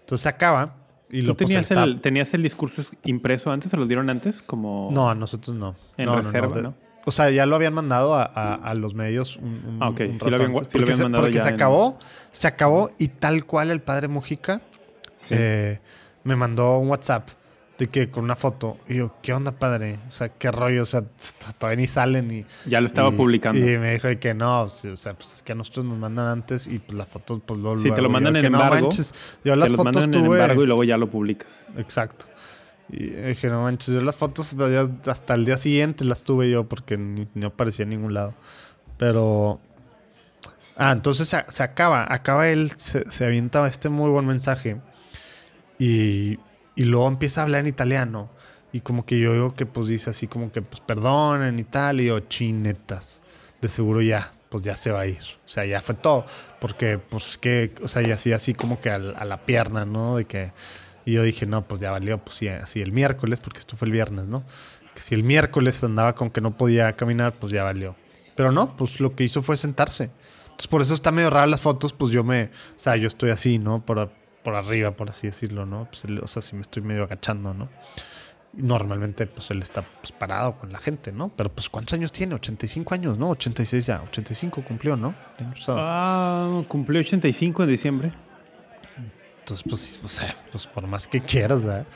Entonces 0.00 0.22
se 0.24 0.28
acaba. 0.28 0.74
Y 1.08 1.20
¿Tú 1.22 1.28
lo 1.28 1.36
pues, 1.36 1.48
tenías 1.48 1.70
el, 1.70 2.00
tenías 2.00 2.34
el 2.34 2.42
discurso 2.42 2.82
impreso 3.04 3.50
antes? 3.52 3.70
¿Se 3.70 3.76
lo 3.76 3.86
dieron 3.86 4.10
antes? 4.10 4.42
Como... 4.42 4.90
No, 4.92 5.08
a 5.08 5.14
nosotros 5.14 5.56
no. 5.56 5.76
En 5.96 6.06
No, 6.06 6.16
reserva, 6.16 6.60
¿no? 6.60 6.74
O 7.06 7.12
sea, 7.12 7.30
ya 7.30 7.46
lo 7.46 7.56
habían 7.56 7.72
mandado 7.72 8.14
a, 8.14 8.24
a- 8.24 8.54
a 8.56 8.74
los 8.74 8.92
medios 8.94 9.36
un, 9.36 9.44
un- 9.64 9.78
Ah, 9.80 9.88
ok. 9.88 10.00
un 10.00 10.14
Sí 10.20 10.28
lo 10.30 10.36
habían- 10.36 10.50
antes. 10.50 10.70
sí 10.70 10.78
lo 10.78 10.84
habían 10.84 11.00
mandado 11.00 11.22
Porque 11.24 11.36
ya 11.38 11.42
se 11.44 11.48
en- 11.48 11.54
acabó, 11.54 11.98
se 12.30 12.46
acabó 12.48 12.90
y 12.98 13.08
tal 13.08 13.46
cual 13.46 13.70
el 13.70 13.80
padre 13.80 14.08
Mujica 14.08 14.60
Sí. 15.20 15.28
eh, 15.38 15.80
me 16.24 16.36
mandó 16.36 16.76
un 16.78 16.88
WhatsApp 16.90 17.28
de 17.78 17.86
que 17.86 18.10
con 18.10 18.24
una 18.24 18.34
foto. 18.36 18.76
Y 18.88 18.96
yo, 18.96 19.14
¿qué 19.22 19.32
onda, 19.32 19.52
padre? 19.52 19.98
O 20.08 20.10
sea, 20.10 20.28
¿qué 20.30 20.50
rollo? 20.50 20.82
O 20.82 20.86
sea, 20.86 21.04
todavía 21.58 21.76
ni 21.76 21.86
salen 21.86 22.30
y... 22.30 22.44
Ya 22.66 22.80
lo 22.80 22.86
estaba 22.88 23.10
y- 23.10 23.12
publicando. 23.12 23.58
Y 23.60 23.78
me 23.78 23.92
dijo 23.92 24.08
de 24.08 24.18
que 24.18 24.34
no, 24.34 24.68
sí, 24.68 24.88
o 24.88 24.96
sea, 24.96 25.14
pues 25.14 25.34
es 25.34 25.42
que 25.42 25.52
a 25.52 25.54
nosotros 25.54 25.84
nos 25.86 25.96
mandan 25.98 26.26
antes 26.26 26.66
y 26.66 26.80
pues 26.80 26.98
las 26.98 27.06
fotos, 27.06 27.40
pues 27.46 27.60
luego. 27.60 27.78
Si 27.78 27.90
te 27.92 28.02
lo 28.02 28.10
mandan 28.10 28.34
yo, 28.34 28.40
en 28.40 28.52
no 28.52 28.58
embargo, 28.60 28.86
manches. 28.88 29.12
Yo 29.44 29.52
Te 29.52 29.56
las 29.56 29.70
los 29.70 29.76
fotos 29.76 29.94
mandan 29.94 30.04
en 30.04 30.24
tuve. 30.24 30.40
embargo 30.40 30.62
y 30.62 30.66
luego 30.66 30.84
ya 30.84 30.98
lo 30.98 31.08
publicas. 31.08 31.66
Exacto. 31.76 32.26
Y 32.90 33.04
dije, 33.10 33.48
no 33.48 33.62
manches, 33.62 33.94
yo 33.94 34.00
las 34.00 34.16
fotos 34.16 34.54
hasta 35.06 35.34
el 35.34 35.44
día 35.44 35.56
siguiente 35.58 36.04
las 36.04 36.24
tuve 36.24 36.50
yo 36.50 36.68
porque 36.68 36.96
ni, 36.96 37.28
no 37.34 37.48
aparecía 37.48 37.84
en 37.84 37.90
ningún 37.90 38.12
lado. 38.14 38.34
Pero. 38.96 39.60
Ah, 40.76 40.92
entonces 40.92 41.28
se, 41.28 41.44
se 41.48 41.62
acaba. 41.62 42.06
Acaba 42.12 42.48
él, 42.48 42.70
se, 42.76 43.08
se 43.08 43.24
avienta 43.24 43.66
este 43.68 43.88
muy 43.88 44.10
buen 44.10 44.26
mensaje. 44.26 44.80
Y, 45.78 46.38
y 46.78 46.84
luego 46.84 47.08
empieza 47.08 47.40
a 47.40 47.44
hablar 47.44 47.60
en 47.62 47.66
italiano. 47.66 48.30
Y 48.72 48.80
como 48.80 49.04
que 49.04 49.18
yo 49.18 49.32
digo 49.32 49.54
que 49.54 49.66
pues 49.66 49.86
dice 49.88 50.10
así 50.10 50.26
como 50.28 50.52
que 50.52 50.62
pues 50.62 50.80
perdonen 50.80 51.58
y 51.58 51.64
tal. 51.64 52.00
Y 52.00 52.06
yo, 52.06 52.20
chinetas. 52.20 53.20
De 53.60 53.66
seguro 53.68 54.00
ya, 54.02 54.32
pues 54.50 54.62
ya 54.62 54.74
se 54.76 54.90
va 54.92 55.00
a 55.00 55.06
ir. 55.06 55.18
O 55.44 55.48
sea, 55.48 55.64
ya 55.64 55.80
fue 55.80 55.94
todo. 55.94 56.24
Porque 56.60 56.98
pues 56.98 57.38
que, 57.38 57.74
o 57.82 57.88
sea, 57.88 58.02
y 58.06 58.10
así, 58.12 58.32
así 58.32 58.54
como 58.54 58.80
que 58.80 58.90
al- 58.90 59.16
a, 59.16 59.24
la 59.24 59.44
pierna, 59.44 59.84
¿no? 59.84 60.16
De 60.16 60.24
que... 60.26 60.52
Y 61.04 61.12
yo 61.14 61.22
dije, 61.22 61.46
no, 61.46 61.66
pues 61.66 61.80
ya 61.80 61.90
valió, 61.90 62.18
pues 62.18 62.36
sí, 62.36 62.48
así 62.48 62.82
el 62.82 62.92
miércoles, 62.92 63.40
porque 63.42 63.58
esto 63.60 63.76
fue 63.76 63.86
el 63.86 63.92
viernes, 63.92 64.26
¿no? 64.26 64.44
Que 64.94 65.00
si 65.00 65.14
el 65.14 65.22
miércoles 65.24 65.82
andaba 65.82 66.14
con 66.14 66.30
que 66.30 66.40
no 66.42 66.56
podía 66.56 66.94
caminar, 66.96 67.32
pues 67.32 67.50
ya 67.52 67.64
valió. 67.64 67.96
Pero 68.36 68.52
no, 68.52 68.76
pues 68.76 69.00
lo 69.00 69.16
que 69.16 69.24
hizo 69.24 69.42
fue 69.42 69.56
sentarse. 69.56 70.10
Entonces 70.44 70.66
por 70.68 70.82
eso 70.82 70.92
está 70.94 71.10
medio 71.10 71.30
rara 71.30 71.46
las 71.46 71.62
fotos, 71.62 71.92
pues 71.94 72.12
yo 72.12 72.22
me, 72.24 72.44
o 72.44 72.78
sea, 72.78 72.96
yo 72.96 73.08
estoy 73.08 73.30
así, 73.30 73.58
¿no? 73.58 73.84
Por, 73.86 73.98
a- 74.00 74.10
por 74.48 74.56
arriba, 74.56 74.92
por 74.92 75.10
así 75.10 75.26
decirlo, 75.26 75.66
¿no? 75.66 75.84
Pues, 75.90 76.06
él- 76.06 76.20
o 76.22 76.26
sea, 76.26 76.40
sí 76.40 76.54
me 76.56 76.62
estoy 76.62 76.82
medio 76.82 77.02
agachando, 77.04 77.52
¿no? 77.52 77.68
Normalmente, 78.54 79.26
pues 79.26 79.50
él 79.50 79.60
está 79.60 79.82
pues, 79.82 80.10
parado 80.10 80.56
con 80.58 80.72
la 80.72 80.78
gente, 80.78 81.12
¿no? 81.12 81.28
Pero 81.28 81.50
pues 81.52 81.68
¿cuántos 81.68 81.92
años 81.92 82.12
tiene? 82.12 82.34
85 82.34 82.94
años, 82.94 83.18
¿no? 83.18 83.28
86 83.28 83.84
ya, 83.84 84.00
85 84.00 84.64
cumplió, 84.64 84.96
¿no? 84.96 85.14
Ah, 85.68 86.62
cumplió 86.66 87.00
85 87.00 87.64
en 87.64 87.68
diciembre. 87.68 88.12
Entonces, 89.40 89.66
pues, 89.68 90.00
o 90.02 90.08
sea, 90.08 90.34
pues 90.50 90.66
por 90.66 90.86
más 90.86 91.06
que 91.06 91.20
quieras, 91.20 91.66
¿verdad? 91.66 91.86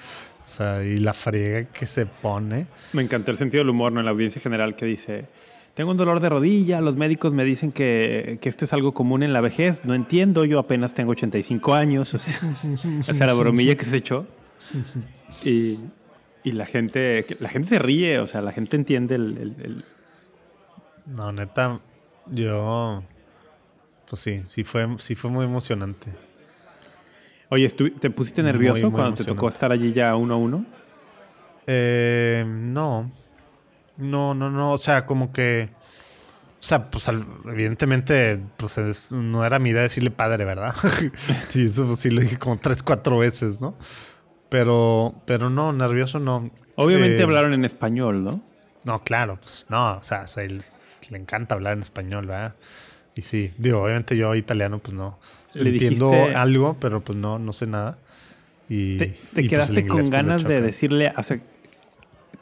O 0.45 0.49
sea, 0.49 0.85
y 0.85 0.99
la 0.99 1.15
friega 1.15 1.65
que 1.73 1.87
se 1.87 2.05
pone. 2.05 2.67
Me 2.93 3.01
encantó 3.03 3.31
el 3.31 3.39
sentido 3.39 3.63
del 3.63 3.71
humor 3.71 3.93
¿no? 3.93 4.01
en 4.01 4.05
la 4.07 4.13
audiencia 4.13 4.43
general 4.43 4.77
que 4.77 4.85
dice, 4.85 5.25
tengo 5.75 5.91
un 5.91 5.97
dolor 5.97 6.21
de 6.21 6.29
rodilla, 6.29 6.81
los 6.81 6.97
médicos 6.97 7.33
me 7.33 7.45
dicen 7.45 7.73
que, 7.73 8.39
que 8.41 8.49
esto 8.49 8.65
es 8.65 8.73
algo 8.73 8.93
común 8.93 9.23
en 9.23 9.33
la 9.33 9.41
vejez, 9.41 9.85
no 9.85 9.95
entiendo, 9.95 10.45
yo 10.45 10.59
apenas 10.59 10.93
tengo 10.95 11.13
85 11.13 11.75
años, 11.75 12.13
o 12.15 12.19
sea, 12.19 12.35
o 13.01 13.03
sea 13.15 13.27
la 13.27 13.33
bromilla 13.35 13.77
que 13.77 13.85
se 13.85 13.97
echó. 13.97 14.27
Y, 15.45 15.79
y 16.45 16.53
la 16.53 16.67
gente 16.67 17.27
la 17.41 17.49
gente 17.49 17.69
se 17.69 17.79
ríe, 17.79 18.19
o 18.21 18.27
sea, 18.27 18.43
la 18.43 18.53
gente 18.53 18.77
entiende 18.77 19.15
el... 19.17 19.39
el- 19.39 19.57
el- 19.65 19.85
No, 21.07 21.33
neta, 21.33 21.81
yo. 22.31 23.03
Pues 24.09 24.21
sí, 24.23 24.39
sí 24.45 24.63
fue, 24.65 24.87
sí 24.99 25.15
fue 25.15 25.31
muy 25.31 25.47
emocionante. 25.47 26.13
Oye, 27.49 27.67
¿estu- 27.75 27.99
¿te 27.99 28.09
pusiste 28.11 28.43
nervioso 28.43 28.83
muy 28.83 28.93
cuando 28.93 29.15
te 29.17 29.25
tocó 29.25 29.49
estar 29.49 29.73
allí 29.73 29.93
ya 29.93 30.15
uno 30.17 30.35
a 30.35 30.37
uno? 30.37 30.65
Eh, 31.67 32.45
no. 32.47 33.11
No, 33.97 34.35
no, 34.35 34.51
no. 34.51 34.73
O 34.73 34.79
sea, 34.79 35.07
como 35.07 35.33
que. 35.33 35.71
O 36.61 36.65
sea, 36.65 36.91
pues 36.91 37.09
evidentemente, 37.45 38.41
pues 38.57 38.79
es- 38.79 39.11
no 39.11 39.45
era 39.45 39.59
mi 39.59 39.71
idea 39.71 39.83
decirle 39.83 40.11
padre, 40.13 40.45
¿verdad? 40.45 40.75
sí, 41.49 41.65
eso 41.67 41.87
pues, 41.87 41.99
sí 41.99 42.11
lo 42.11 42.21
dije 42.21 42.39
como 42.39 42.59
tres, 42.59 42.83
cuatro 42.83 43.19
veces, 43.19 43.61
¿no? 43.61 43.77
Pero, 44.49 45.15
pero 45.27 45.51
no, 45.51 45.73
nervioso 45.73 46.19
no. 46.19 46.51
Obviamente 46.77 47.21
Eh, 47.21 47.25
hablaron 47.25 47.53
en 47.55 47.65
español, 47.65 48.23
¿no? 48.23 48.43
No, 48.85 49.03
claro, 49.03 49.39
pues 49.41 49.67
no, 49.69 49.97
o 49.97 50.03
sea, 50.03 50.23
o 50.23 50.27
sea, 50.27 50.43
él- 50.45 50.63
le 51.11 51.19
encanta 51.19 51.55
hablar 51.55 51.75
en 51.75 51.81
español, 51.81 52.27
¿verdad? 52.27 52.55
Y 53.15 53.23
sí, 53.23 53.53
digo, 53.59 53.83
obviamente 53.83 54.17
yo 54.17 54.35
italiano, 54.35 54.79
pues 54.79 54.95
no. 54.97 55.19
Le 55.55 55.71
Entiendo 55.71 56.11
dijiste- 56.11 56.35
algo, 56.37 56.77
pero 56.81 57.03
pues 57.03 57.19
no, 57.19 57.39
no 57.39 57.53
sé 57.53 57.67
nada. 57.67 57.99
Y, 58.69 58.99
Te, 58.99 59.07
te 59.07 59.13
y, 59.13 59.17
pues, 59.33 59.49
quedaste 59.49 59.87
con 59.87 59.97
pues, 59.99 60.11
le 60.11 60.17
ganas 60.17 60.45
de 60.45 60.61
decirle, 60.63 61.13
o 61.17 61.23
sea, 61.23 61.41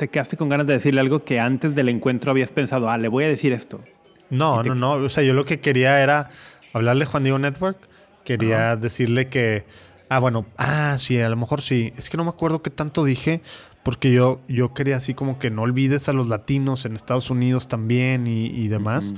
te 0.00 0.08
quedaste 0.08 0.38
con 0.38 0.48
ganas 0.48 0.66
de 0.66 0.72
decirle 0.72 1.02
algo 1.02 1.24
que 1.24 1.38
antes 1.40 1.74
del 1.74 1.90
encuentro 1.90 2.30
habías 2.30 2.50
pensado, 2.50 2.88
ah, 2.88 2.96
le 2.96 3.08
voy 3.08 3.24
a 3.24 3.28
decir 3.28 3.52
esto. 3.52 3.82
No, 4.30 4.62
no, 4.62 4.74
no. 4.74 4.92
O 4.92 5.08
sea, 5.10 5.22
yo 5.22 5.34
lo 5.34 5.44
que 5.44 5.60
quería 5.60 6.00
era 6.02 6.30
hablarle 6.72 7.04
a 7.04 7.06
Juan 7.06 7.22
Diego 7.22 7.38
Network. 7.38 7.76
Quería 8.24 8.76
decirle 8.76 9.28
que. 9.28 9.66
Ah, 10.08 10.18
bueno. 10.18 10.46
Ah, 10.56 10.96
sí, 10.98 11.20
a 11.20 11.28
lo 11.28 11.36
mejor 11.36 11.60
sí. 11.60 11.92
Es 11.98 12.08
que 12.08 12.16
no 12.16 12.24
me 12.24 12.30
acuerdo 12.30 12.62
qué 12.62 12.70
tanto 12.70 13.04
dije. 13.04 13.42
Porque 13.82 14.10
yo, 14.10 14.40
yo 14.48 14.72
quería 14.72 14.96
así 14.96 15.12
como 15.12 15.38
que 15.38 15.50
no 15.50 15.62
olvides 15.62 16.08
a 16.08 16.14
los 16.14 16.28
latinos 16.28 16.86
en 16.86 16.96
Estados 16.96 17.28
Unidos 17.28 17.68
también 17.68 18.26
y, 18.26 18.46
y 18.46 18.68
demás. 18.68 19.12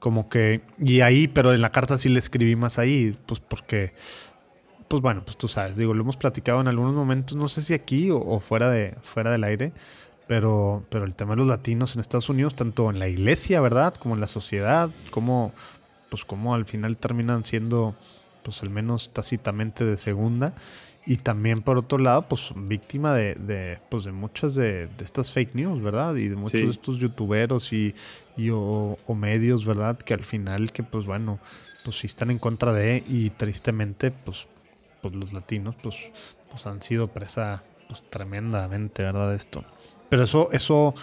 Como 0.00 0.28
que. 0.28 0.62
Y 0.80 1.02
ahí, 1.02 1.28
pero 1.28 1.52
en 1.52 1.60
la 1.60 1.70
carta 1.70 1.96
sí 1.96 2.08
le 2.08 2.18
escribí 2.18 2.56
más 2.56 2.80
ahí. 2.80 3.16
Pues 3.26 3.38
porque. 3.38 3.92
Pues 4.88 5.00
bueno, 5.00 5.24
pues 5.24 5.36
tú 5.36 5.46
sabes. 5.46 5.76
Digo, 5.76 5.94
lo 5.94 6.02
hemos 6.02 6.16
platicado 6.16 6.60
en 6.60 6.66
algunos 6.66 6.92
momentos. 6.94 7.36
No 7.36 7.48
sé 7.48 7.62
si 7.62 7.72
aquí 7.72 8.10
o, 8.10 8.18
o 8.18 8.40
fuera, 8.40 8.68
de, 8.68 8.96
fuera 9.04 9.30
del 9.30 9.44
aire. 9.44 9.72
Pero, 10.26 10.82
pero 10.88 11.04
el 11.04 11.14
tema 11.14 11.32
de 11.32 11.36
los 11.38 11.48
latinos 11.48 11.94
en 11.94 12.00
Estados 12.00 12.28
Unidos, 12.30 12.54
tanto 12.54 12.90
en 12.90 12.98
la 12.98 13.08
iglesia, 13.08 13.60
¿verdad? 13.60 13.92
Como 13.94 14.14
en 14.14 14.20
la 14.20 14.26
sociedad, 14.26 14.88
como, 15.10 15.52
pues 16.08 16.24
como 16.24 16.54
al 16.54 16.64
final 16.64 16.96
terminan 16.96 17.44
siendo, 17.44 17.94
pues 18.42 18.62
al 18.62 18.70
menos 18.70 19.10
tácitamente 19.12 19.84
de 19.84 19.96
segunda. 19.98 20.54
Y 21.06 21.16
también 21.18 21.58
por 21.60 21.76
otro 21.76 21.98
lado, 21.98 22.22
pues 22.22 22.52
víctima 22.56 23.12
de, 23.12 23.34
de, 23.34 23.78
pues 23.90 24.04
de 24.04 24.12
muchas 24.12 24.54
de, 24.54 24.86
de 24.86 25.04
estas 25.04 25.30
fake 25.30 25.54
news, 25.54 25.82
¿verdad? 25.82 26.14
Y 26.14 26.28
de 26.28 26.36
muchos 26.36 26.58
Sí. 26.58 26.64
de 26.64 26.70
estos 26.70 26.96
youtuberos 26.96 27.74
y, 27.74 27.94
y 28.38 28.48
o, 28.48 28.96
o 29.06 29.14
medios, 29.14 29.66
¿verdad? 29.66 29.98
Que 29.98 30.14
al 30.14 30.24
final, 30.24 30.72
que 30.72 30.82
pues 30.82 31.04
bueno, 31.04 31.38
pues 31.84 31.98
sí 31.98 32.06
están 32.06 32.30
en 32.30 32.38
contra 32.38 32.72
de 32.72 33.04
y 33.06 33.28
tristemente, 33.28 34.10
pues, 34.10 34.46
pues 35.02 35.14
los 35.14 35.34
latinos, 35.34 35.76
pues, 35.82 35.96
pues 36.50 36.66
han 36.66 36.80
sido 36.80 37.08
presa 37.08 37.62
pues 37.86 38.02
tremendamente, 38.08 39.02
¿verdad? 39.02 39.34
Esto. 39.34 39.62
Pero 40.14 40.22
eso, 40.26 40.48
eso, 40.52 40.94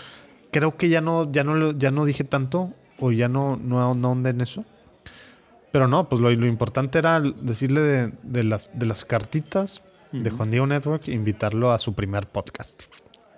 creo 0.53 0.77
que 0.77 0.87
ya 0.87 1.01
no, 1.01 1.29
ya 1.29 1.43
no, 1.43 1.71
ya 1.77 1.91
no 1.91 2.05
dije 2.05 2.23
tanto, 2.23 2.69
o 2.97 3.11
ya 3.11 3.27
no, 3.27 3.57
no, 3.57 3.93
no 3.93 4.07
ahondé 4.07 4.29
en 4.29 4.39
eso. 4.39 4.63
Pero 5.73 5.89
no, 5.89 6.07
pues 6.07 6.21
lo, 6.21 6.31
lo 6.31 6.47
importante 6.47 6.97
era 6.97 7.19
decirle 7.19 7.81
de, 7.81 8.13
de 8.23 8.45
las, 8.45 8.69
de 8.73 8.85
las 8.85 9.03
cartitas 9.03 9.81
de 10.13 10.29
Ujú. 10.29 10.37
Juan 10.37 10.49
Diego 10.51 10.65
Network, 10.65 11.09
e 11.09 11.11
invitarlo 11.11 11.73
a 11.73 11.77
su 11.77 11.93
primer 11.93 12.25
podcast. 12.25 12.83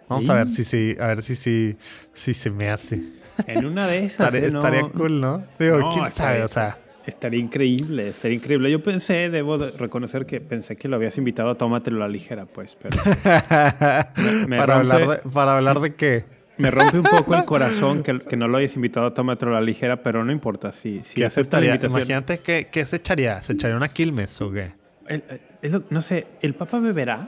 Vamos 0.09 0.29
a 0.29 0.35
ver 0.35 0.47
si, 0.47 0.63
si, 0.63 0.95
a 0.99 1.07
ver 1.07 1.23
si, 1.23 1.35
si, 1.35 1.75
si 2.13 2.35
se 2.35 2.51
me 2.51 2.69
hace. 2.69 3.01
En 3.47 3.65
una 3.65 3.87
de 3.87 3.97
esas. 4.05 4.27
Estaría, 4.27 4.49
¿eh? 4.49 4.51
No- 4.51 4.59
estaría 4.59 4.87
cool, 4.91 5.19
¿no? 5.19 5.43
Digo, 5.57 5.79
No, 5.79 5.89
quién 5.89 6.11
sabe, 6.11 6.43
o 6.43 6.47
sea. 6.47 6.77
Estaría 7.05 7.39
increíble, 7.39 8.09
estaría 8.09 8.37
increíble. 8.37 8.71
Yo 8.71 8.81
pensé, 8.81 9.29
debo 9.29 9.57
de 9.57 9.71
reconocer 9.71 10.25
que 10.25 10.39
pensé 10.39 10.77
que 10.77 10.87
lo 10.87 10.95
habías 10.95 11.17
invitado 11.17 11.49
a 11.49 11.55
Tómatelo 11.57 11.97
a 11.97 12.07
la 12.07 12.07
ligera, 12.07 12.45
pues, 12.45 12.77
pero 12.81 12.97
me 14.47 14.57
para, 14.57 14.77
hablar 14.77 15.07
de, 15.07 15.17
para 15.29 15.57
hablar 15.57 15.79
de 15.81 15.95
qué. 15.95 16.25
me 16.57 16.71
rompe 16.71 16.97
un 16.99 17.03
poco 17.05 17.35
el 17.35 17.43
corazón 17.45 18.03
que, 18.03 18.19
que 18.19 18.37
no 18.37 18.47
lo 18.47 18.57
hayas 18.57 18.75
invitado 18.75 19.07
a 19.07 19.13
Tómatelo 19.13 19.51
a 19.51 19.55
la 19.55 19.61
ligera, 19.65 20.01
pero 20.01 20.23
no 20.23 20.31
importa. 20.31 20.71
Si, 20.71 21.01
si 21.03 21.15
¿Qué 21.15 21.25
acepta 21.25 21.57
la 21.59 21.65
estaría? 21.65 21.69
invitación. 21.75 21.99
Imagínate 21.99 22.37
que, 22.39 22.67
¿qué 22.71 22.85
se 22.85 22.95
echaría. 22.97 23.41
¿Se 23.41 23.53
echaría 23.53 23.75
una 23.75 23.89
Quilmes 23.89 24.39
o 24.41 24.51
qué? 24.51 24.71
El- 25.07 25.23
el- 25.61 25.85
no 25.89 26.01
sé, 26.01 26.27
¿el 26.41 26.53
Papa 26.55 26.79
beberá? 26.79 27.27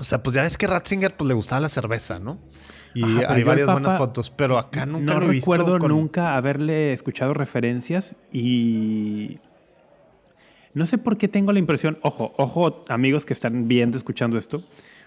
O 0.00 0.04
sea, 0.04 0.22
pues 0.22 0.34
ya 0.34 0.42
ves 0.42 0.56
que 0.58 0.66
Ratzinger 0.66 1.14
pues, 1.16 1.28
le 1.28 1.34
gustaba 1.34 1.60
la 1.60 1.68
cerveza, 1.68 2.18
¿no? 2.18 2.38
Y 2.94 3.02
Ajá, 3.22 3.34
hay 3.34 3.42
varias 3.44 3.70
buenas 3.70 3.98
fotos, 3.98 4.30
pero 4.30 4.58
acá 4.58 4.86
nunca 4.86 5.14
no 5.14 5.20
lo 5.20 5.26
he 5.26 5.30
visto. 5.30 5.52
recuerdo 5.52 5.78
con- 5.78 5.90
nunca 5.90 6.36
haberle 6.36 6.92
escuchado 6.92 7.34
referencias 7.34 8.16
y 8.32 9.38
no 10.74 10.86
sé 10.86 10.98
por 10.98 11.16
qué 11.18 11.28
tengo 11.28 11.52
la 11.52 11.58
impresión, 11.58 11.98
ojo, 12.02 12.32
ojo 12.36 12.82
amigos 12.88 13.24
que 13.24 13.32
están 13.32 13.68
viendo, 13.68 13.98
escuchando 13.98 14.38
esto, 14.38 14.62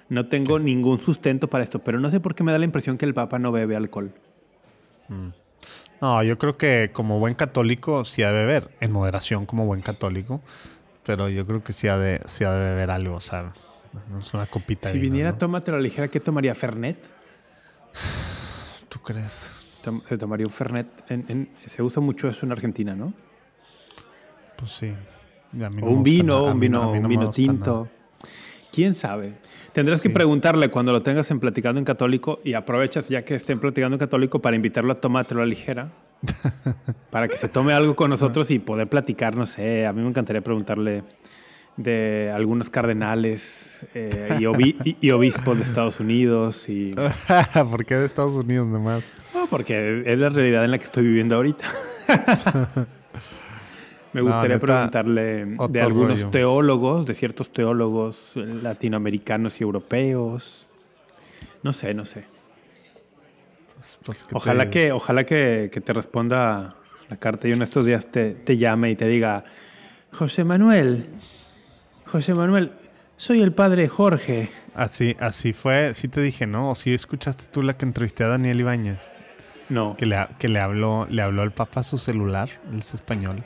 no 0.09 0.27
tengo 0.27 0.59
ningún 0.59 0.99
sustento 0.99 1.47
para 1.47 1.63
esto, 1.63 1.79
pero 1.79 1.99
no 1.99 2.11
sé 2.11 2.19
por 2.19 2.35
qué 2.35 2.43
me 2.43 2.51
da 2.51 2.59
la 2.59 2.65
impresión 2.65 2.97
que 2.97 3.05
el 3.05 3.13
Papa 3.13 3.39
no 3.39 3.51
bebe 3.51 3.75
alcohol. 3.75 4.11
No, 6.01 6.23
yo 6.23 6.37
creo 6.37 6.57
que 6.57 6.91
como 6.93 7.19
buen 7.19 7.35
católico 7.35 8.05
sí 8.05 8.23
ha 8.23 8.31
de 8.31 8.39
beber, 8.45 8.69
en 8.79 8.91
moderación 8.91 9.45
como 9.45 9.65
buen 9.65 9.81
católico, 9.81 10.41
pero 11.05 11.29
yo 11.29 11.45
creo 11.45 11.63
que 11.63 11.73
sí 11.73 11.87
ha 11.87 11.97
de, 11.97 12.21
sí 12.25 12.43
ha 12.43 12.51
de 12.53 12.69
beber 12.71 12.91
algo, 12.91 13.15
o 13.15 13.21
sea, 13.21 13.49
no 14.09 14.19
es 14.19 14.33
una 14.33 14.45
copita 14.45 14.89
Si 14.91 14.99
viniera 14.99 15.31
¿no? 15.31 15.37
Tómatelo 15.37 15.79
ligera, 15.79 16.07
¿qué 16.07 16.19
tomaría? 16.19 16.55
¿Fernet? 16.55 16.97
¿Tú 18.89 18.99
crees? 18.99 19.65
Se 20.07 20.17
tomaría 20.17 20.45
un 20.45 20.51
Fernet. 20.51 20.87
En- 21.09 21.25
en- 21.27 21.49
se 21.65 21.81
usa 21.81 22.01
mucho 22.01 22.27
eso 22.27 22.45
en 22.45 22.51
Argentina, 22.51 22.95
¿no? 22.95 23.13
Pues 24.57 24.71
sí. 24.71 24.93
No 25.53 25.67
O 25.67 25.89
un 25.89 26.03
vino, 26.03 26.43
un 26.45 26.53
no- 26.53 26.59
vino, 26.59 26.81
no 26.83 26.91
un 26.91 27.07
vino 27.07 27.31
tinto. 27.31 27.87
¿Quién 28.71 28.95
sabe? 28.95 29.35
Tendrás 29.73 29.99
que 30.01 30.09
preguntarle 30.09 30.69
cuando 30.69 30.91
lo 30.93 31.01
tengas 31.03 31.29
en 31.31 31.39
Platicando 31.41 31.79
en 31.79 31.83
Católico 31.85 32.39
y 32.43 32.53
aprovechas 32.53 33.09
ya 33.09 33.25
que 33.25 33.35
estén 33.35 33.59
Platicando 33.59 33.95
en 33.95 33.99
Católico 33.99 34.39
para 34.39 34.55
invitarlo 34.55 34.93
a 34.93 35.01
tomártelo 35.01 35.41
a 35.41 35.45
ligera. 35.45 35.89
para 37.09 37.27
que 37.27 37.35
se 37.37 37.49
tome 37.49 37.73
algo 37.73 37.95
con 37.95 38.09
nosotros 38.11 38.49
y 38.51 38.59
poder 38.59 38.87
platicar, 38.87 39.35
no 39.35 39.45
sé. 39.45 39.85
A 39.87 39.93
mí 39.93 40.01
me 40.01 40.07
encantaría 40.09 40.41
preguntarle 40.41 41.03
de 41.83 42.31
algunos 42.33 42.69
cardenales 42.69 43.85
eh, 43.93 44.37
y, 44.39 44.43
obi- 44.45 44.75
y- 44.83 44.97
y 44.99 45.11
obispos 45.11 45.57
de 45.57 45.63
Estados 45.63 45.99
Unidos. 45.99 46.67
Y, 46.69 46.93
¿Por 47.71 47.85
qué 47.85 47.95
de 47.95 48.05
Estados 48.05 48.35
Unidos 48.35 48.67
nomás? 48.67 49.11
No, 49.33 49.47
porque 49.49 50.03
es 50.05 50.17
la 50.19 50.29
realidad 50.29 50.63
en 50.65 50.71
la 50.71 50.77
que 50.79 50.85
estoy 50.85 51.03
viviendo 51.05 51.35
ahorita. 51.35 51.65
Me 54.13 54.19
gustaría 54.21 54.59
preguntarle 54.59 55.45
de 55.69 55.81
algunos 55.81 56.19
rollo. 56.19 56.31
teólogos, 56.31 57.05
de 57.05 57.13
ciertos 57.13 57.51
teólogos 57.53 58.33
latinoamericanos 58.35 59.61
y 59.61 59.63
europeos. 59.63 60.67
No 61.63 61.71
sé, 61.71 61.93
no 61.93 62.03
sé. 62.03 62.25
Pues, 63.77 63.97
pues, 64.05 64.23
¿qué 64.23 64.29
te 64.29 64.35
Ojalá 64.35 64.69
que, 64.69 64.91
ojalá 64.91 65.23
que, 65.23 65.69
que 65.71 65.79
te 65.79 65.93
responda 65.93 66.75
la 67.09 67.15
carta 67.17 67.47
y 67.47 67.53
en 67.53 67.61
estos 67.61 67.85
días 67.85 68.05
te, 68.11 68.31
te 68.35 68.57
llame 68.57 68.91
y 68.91 68.95
te 68.97 69.07
diga, 69.07 69.45
José 70.11 70.43
Manuel, 70.43 71.07
José 72.11 72.33
Manuel, 72.33 72.73
soy 73.17 73.41
el 73.41 73.53
padre 73.53 73.87
Jorge. 73.87 74.49
Así, 74.75 75.15
así 75.19 75.53
fue, 75.53 75.93
sí 75.93 76.07
te 76.07 76.21
dije, 76.21 76.45
¿no? 76.47 76.71
O 76.71 76.75
sí 76.75 76.93
escuchaste 76.93 77.45
tú 77.51 77.61
la 77.61 77.73
que 77.77 77.85
entrevisté 77.85 78.23
a 78.23 78.27
Daniel 78.27 78.59
Ibáñez, 78.59 79.13
No. 79.69 79.95
que 79.97 80.05
le, 80.05 80.15
ha- 80.17 80.29
que 80.37 80.47
le 80.49 80.59
habló, 80.59 81.07
le 81.09 81.21
habló 81.21 81.43
el 81.43 81.51
Papa 81.51 81.81
a 81.81 81.83
su 81.83 81.97
celular, 81.97 82.49
él 82.71 82.79
es 82.79 82.93
español. 82.93 83.43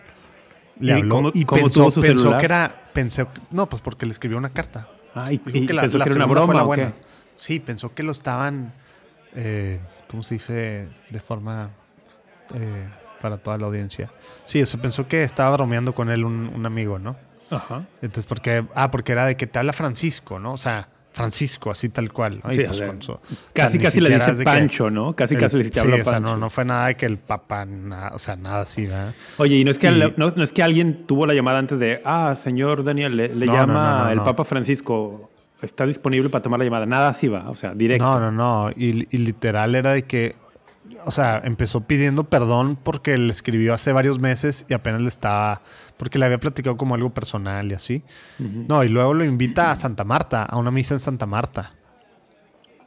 Le 0.79 0.91
¿Y 0.91 0.95
habló 0.95 1.09
cómo- 1.15 1.31
y 1.33 1.45
cómo 1.45 1.61
pensó, 1.63 1.79
tuvo 1.81 1.91
su 1.91 2.01
pensó 2.01 2.17
celular? 2.19 2.39
que 2.39 2.45
era, 2.45 2.89
pensó, 2.93 3.27
no, 3.51 3.67
pues 3.69 3.81
porque 3.81 4.05
le 4.05 4.11
escribió 4.11 4.37
una 4.37 4.49
carta. 4.49 4.89
Ah, 5.13 5.31
y, 5.31 5.35
y 5.45 5.65
que 5.65 5.73
la- 5.73 5.83
pensó 5.83 5.97
la 5.97 6.05
que 6.05 6.09
era 6.11 6.17
una 6.17 6.25
broma 6.33 6.53
la 6.53 6.63
o 6.63 6.67
buena. 6.67 6.87
qué? 6.91 6.93
Sí, 7.35 7.59
pensó 7.59 7.93
que 7.93 8.03
lo 8.03 8.11
estaban, 8.11 8.73
eh, 9.35 9.79
¿cómo 10.09 10.23
se 10.23 10.35
dice? 10.35 10.87
De 11.09 11.19
forma 11.19 11.69
eh, 12.53 12.87
para 13.21 13.37
toda 13.37 13.57
la 13.57 13.67
audiencia. 13.67 14.11
Sí, 14.43 14.65
se 14.65 14.77
pensó 14.77 15.07
que 15.07 15.23
estaba 15.23 15.55
bromeando 15.55 15.93
con 15.95 16.09
él 16.09 16.23
un, 16.25 16.51
un 16.53 16.65
amigo, 16.65 16.99
¿no? 16.99 17.15
Ajá. 17.57 17.83
Entonces, 18.01 18.25
porque, 18.25 18.65
ah, 18.75 18.91
porque 18.91 19.11
era 19.11 19.25
de 19.25 19.35
que 19.37 19.47
te 19.47 19.59
habla 19.59 19.73
Francisco, 19.73 20.39
¿no? 20.39 20.53
O 20.53 20.57
sea, 20.57 20.89
Francisco, 21.13 21.71
así 21.71 21.87
tal 21.87 22.11
cual. 22.11 22.41
Sí, 22.51 22.57
pues 22.65 22.71
o 22.71 22.73
sea, 22.73 22.87
con 22.87 23.01
su- 23.01 23.13
o 23.13 23.19
sea, 23.25 23.37
Casi, 23.53 23.79
casi 23.79 24.01
le 24.01 24.09
dice 24.09 24.33
que 24.37 24.43
Pancho, 24.43 24.89
¿no? 24.89 25.15
Casi, 25.15 25.35
el- 25.35 25.39
casi 25.39 25.55
le 25.55 25.63
dice 25.63 25.75
sí, 25.75 25.79
habla 25.79 25.95
o 25.95 26.03
sea, 26.03 26.13
Pancho. 26.13 26.27
no, 26.33 26.37
no 26.37 26.49
fue 26.49 26.65
nada 26.65 26.87
de 26.87 26.95
que 26.97 27.05
el 27.05 27.17
papá, 27.17 27.65
o 28.13 28.19
sea, 28.19 28.35
nada 28.35 28.61
así, 28.63 28.81
¿verdad? 28.83 29.13
Oye, 29.37 29.55
y 29.55 29.63
no 29.63 29.71
es, 29.71 29.77
que 29.79 29.85
Y- 29.87 29.89
al- 30.01 30.13
no, 30.17 30.31
no 30.35 30.43
es 30.43 30.51
que 30.51 30.61
alguien 30.61 31.05
tuvo 31.07 31.25
la 31.25 31.33
llamada 31.33 31.59
antes 31.59 31.79
de, 31.79 32.01
ah, 32.03 32.35
señor 32.35 32.83
Daniel, 32.83 33.15
le, 33.15 33.33
le 33.33 33.45
No, 33.45 33.53
llama 33.53 34.03
no, 34.05 34.09
el. 34.11 34.19
Papa 34.23 34.43
Francisco, 34.43 35.31
está 35.61 35.85
disponible 35.85 36.29
para 36.29 36.41
tomar 36.41 36.59
la 36.59 36.65
llamada. 36.65 36.85
Nada 36.85 37.07
así 37.09 37.29
va, 37.29 37.49
o 37.49 37.55
sea, 37.55 37.73
directo. 37.73 38.03
No, 38.03 38.19
no, 38.19 38.31
no. 38.31 38.71
Y, 38.75 39.07
y 39.09 39.17
literal 39.19 39.73
era 39.73 39.93
de 39.93 40.03
que, 40.03 40.35
o 41.05 41.11
sea, 41.11 41.41
empezó 41.43 41.81
pidiendo 41.81 42.25
perdón 42.25 42.77
porque 42.81 43.17
le 43.17 43.31
escribió 43.31 43.73
hace 43.73 43.91
varios 43.91 44.19
meses 44.19 44.65
y 44.69 44.73
apenas 44.73 45.01
le 45.01 45.07
estaba, 45.07 45.61
porque 45.97 46.19
le 46.19 46.25
había 46.25 46.39
platicado 46.39 46.77
como 46.77 46.95
algo 46.95 47.13
personal 47.13 47.69
y 47.71 47.73
así. 47.73 48.03
No, 48.39 48.83
y 48.83 48.89
luego 48.89 49.13
lo 49.13 49.23
invita 49.23 49.71
a 49.71 49.75
Santa 49.75 50.03
Marta, 50.03 50.43
a 50.43 50.57
una 50.57 50.71
misa 50.71 50.93
en 50.95 50.99
Santa 50.99 51.25
Marta. 51.25 51.73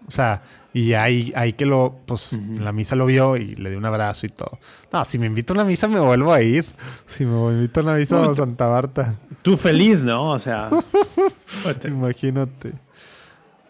O 0.06 0.10
sea, 0.10 0.42
y 0.72 0.94
ahí, 0.94 1.32
ahí 1.36 1.52
que 1.52 1.66
lo, 1.66 1.98
pues, 2.06 2.32
en 2.32 2.64
la 2.64 2.72
misa 2.72 2.96
lo 2.96 3.06
vio 3.06 3.36
y 3.36 3.54
le 3.56 3.70
dio 3.70 3.78
un 3.78 3.84
abrazo 3.84 4.26
y 4.26 4.30
todo. 4.30 4.58
No, 4.92 5.04
si 5.04 5.18
me 5.18 5.26
invita 5.26 5.52
a 5.52 5.54
una 5.54 5.64
misa 5.64 5.86
me 5.86 6.00
vuelvo 6.00 6.32
a 6.32 6.40
ir. 6.40 6.64
Si 7.06 7.24
me 7.24 7.52
invita 7.52 7.80
a 7.80 7.82
una 7.82 7.94
misa 7.94 8.24
a 8.24 8.34
Santa 8.34 8.68
Marta, 8.68 9.14
Tú 9.42 9.56
feliz, 9.56 10.02
¿no? 10.02 10.30
O 10.30 10.38
sea, 10.38 10.70
imagínate. 11.84 12.72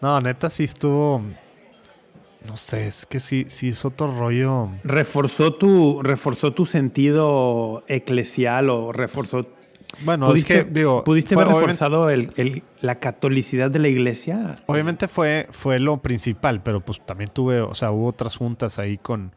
No, 0.01 0.19
neta 0.21 0.49
sí 0.49 0.63
estuvo, 0.63 1.21
no 2.47 2.55
sé, 2.57 2.87
es 2.87 3.05
que 3.05 3.19
sí, 3.19 3.45
sí 3.47 3.69
es 3.69 3.83
otro 3.85 4.13
rollo. 4.17 4.69
reforzó 4.83 5.53
tu, 5.53 6.01
reforzó 6.03 6.53
tu 6.53 6.65
sentido 6.65 7.83
eclesial 7.87 8.69
o 8.69 8.91
reforzó... 8.91 9.45
Bueno, 10.01 10.27
es 10.27 10.31
¿Pudiste, 10.31 10.65
que, 10.65 10.71
digo, 10.71 11.03
¿pudiste 11.03 11.33
fue- 11.33 11.43
haber 11.43 11.55
reforzado 11.55 12.09
el- 12.11 12.31
el- 12.37 12.63
la 12.81 12.95
catolicidad 12.99 13.71
de 13.71 13.79
la 13.79 13.87
iglesia? 13.87 14.59
obviamente 14.67 15.07
fue, 15.07 15.47
fue 15.49 15.79
lo 15.79 15.97
principal, 15.97 16.61
pero 16.61 16.79
pues 16.81 17.03
también 17.05 17.31
tuve, 17.33 17.59
o 17.61 17.73
sea, 17.73 17.91
hubo 17.91 18.05
otras 18.07 18.35
juntas 18.37 18.77
ahí 18.77 18.97
con, 18.99 19.33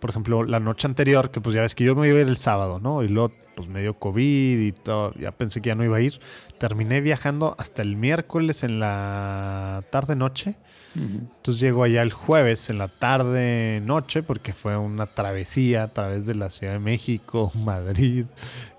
por 0.00 0.10
ejemplo, 0.10 0.44
la 0.44 0.60
noche 0.60 0.86
anterior, 0.86 1.30
que 1.30 1.40
pues 1.40 1.54
ya 1.54 1.62
ves 1.62 1.74
que 1.74 1.84
yo 1.84 1.94
me 1.96 2.06
iba 2.08 2.18
a 2.18 2.20
ir 2.20 2.28
el 2.28 2.36
sábado, 2.36 2.80
¿no? 2.80 3.02
Y 3.02 3.08
luego 3.08 3.32
pues 3.56 3.66
me 3.68 3.80
dio 3.80 3.94
COVID 3.94 4.58
y 4.60 4.72
todo, 4.72 5.14
ya 5.14 5.32
pensé 5.32 5.62
que 5.62 5.68
ya 5.68 5.74
no 5.74 5.84
iba 5.84 5.96
a 5.96 6.00
ir. 6.02 6.20
Terminé 6.58 7.00
viajando 7.00 7.54
hasta 7.58 7.80
el 7.82 7.96
miércoles 7.96 8.62
en 8.62 8.80
la 8.80 9.84
tarde-noche. 9.90 10.56
Entonces 10.94 11.60
llego 11.60 11.82
allá 11.82 12.02
el 12.02 12.12
jueves 12.12 12.70
en 12.70 12.78
la 12.78 12.88
tarde 12.88 13.82
noche 13.84 14.22
porque 14.22 14.52
fue 14.52 14.76
una 14.76 15.06
travesía 15.06 15.84
a 15.84 15.88
través 15.88 16.26
de 16.26 16.34
la 16.34 16.50
Ciudad 16.50 16.74
de 16.74 16.78
México, 16.78 17.50
Madrid 17.64 18.26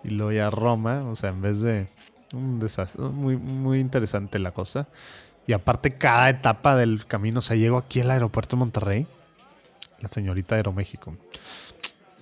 y 0.03 0.09
luego 0.09 0.31
ya 0.31 0.49
Roma, 0.49 1.01
o 1.09 1.15
sea, 1.15 1.31
en 1.31 1.41
vez 1.41 1.59
de 1.61 1.89
un 2.33 2.59
desastre, 2.59 3.03
muy 3.03 3.35
muy 3.37 3.79
interesante 3.79 4.39
la 4.39 4.51
cosa. 4.51 4.87
Y 5.47 5.53
aparte 5.53 5.91
cada 5.91 6.29
etapa 6.29 6.75
del 6.75 7.05
camino, 7.05 7.39
o 7.39 7.41
sea, 7.41 7.55
llego 7.55 7.77
aquí 7.77 8.01
al 8.01 8.11
aeropuerto 8.11 8.55
de 8.55 8.59
Monterrey, 8.61 9.07
la 9.99 10.07
señorita 10.07 10.55
de 10.55 10.59
Aeroméxico. 10.59 11.15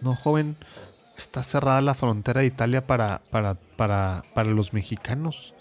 No, 0.01 0.15
joven, 0.15 0.57
está 1.17 1.43
cerrada 1.43 1.81
la 1.81 1.93
frontera 1.93 2.41
de 2.41 2.47
Italia 2.47 2.85
para 2.85 3.21
para 3.29 3.55
para 3.55 4.23
para 4.33 4.49
los 4.49 4.73
mexicanos. 4.73 5.53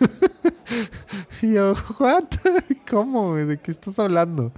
Y 1.42 1.52
yo, 1.54 1.74
¿what? 1.98 2.24
¿Cómo? 2.90 3.32
güey? 3.32 3.44
¿De 3.46 3.58
qué 3.58 3.70
estás 3.70 3.98
hablando? 3.98 4.52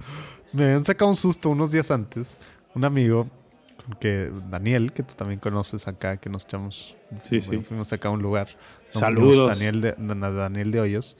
Me 0.53 0.63
habían 0.65 0.83
sacado 0.83 1.09
un 1.11 1.17
susto 1.17 1.49
unos 1.49 1.71
días 1.71 1.91
antes. 1.91 2.37
Un 2.73 2.85
amigo, 2.85 3.27
que 3.99 4.31
Daniel, 4.49 4.93
que 4.93 5.03
tú 5.03 5.13
también 5.15 5.39
conoces 5.39 5.87
acá, 5.87 6.17
que 6.17 6.29
nos 6.29 6.45
echamos. 6.45 6.97
Sí, 7.23 7.41
sí. 7.41 7.57
Fuimos 7.59 7.91
acá 7.93 8.07
a 8.09 8.11
un 8.11 8.21
lugar. 8.21 8.47
Saludos. 8.91 9.49
Daniel 9.49 9.81
de, 9.81 9.95
Dan- 9.97 10.21
Daniel 10.21 10.71
de 10.71 10.79
Hoyos. 10.81 11.17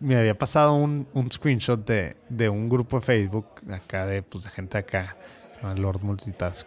Me 0.00 0.16
había 0.16 0.36
pasado 0.36 0.74
un, 0.74 1.06
un 1.12 1.30
screenshot 1.30 1.84
de, 1.86 2.16
de 2.30 2.48
un 2.48 2.68
grupo 2.70 2.98
de 2.98 3.02
Facebook, 3.06 3.46
acá 3.70 4.06
de, 4.06 4.22
pues, 4.22 4.44
de 4.44 4.50
gente 4.50 4.78
acá, 4.78 5.16
se 5.54 5.60
llama 5.60 5.74
Lord 5.74 6.00
Multitask, 6.02 6.66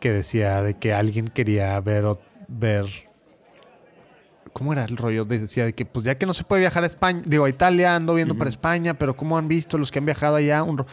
que 0.00 0.10
decía 0.10 0.62
de 0.62 0.74
que 0.74 0.94
alguien 0.94 1.28
quería 1.28 1.78
ver, 1.80 2.06
ver 2.48 2.86
¿Cómo 4.52 4.72
era 4.72 4.84
el 4.84 4.96
rollo? 4.96 5.24
Decía 5.24 5.64
de 5.64 5.74
que, 5.74 5.84
pues 5.84 6.04
ya 6.04 6.16
que 6.16 6.26
no 6.26 6.34
se 6.34 6.44
puede 6.44 6.60
viajar 6.60 6.84
a 6.84 6.86
España, 6.86 7.22
digo, 7.24 7.44
a 7.44 7.48
Italia, 7.48 7.96
ando 7.96 8.14
viendo 8.14 8.36
para 8.36 8.50
España, 8.50 8.94
pero 8.94 9.16
¿cómo 9.16 9.36
han 9.36 9.48
visto 9.48 9.78
los 9.78 9.90
que 9.90 9.98
han 9.98 10.06
viajado 10.06 10.36
allá? 10.36 10.62
Un 10.62 10.84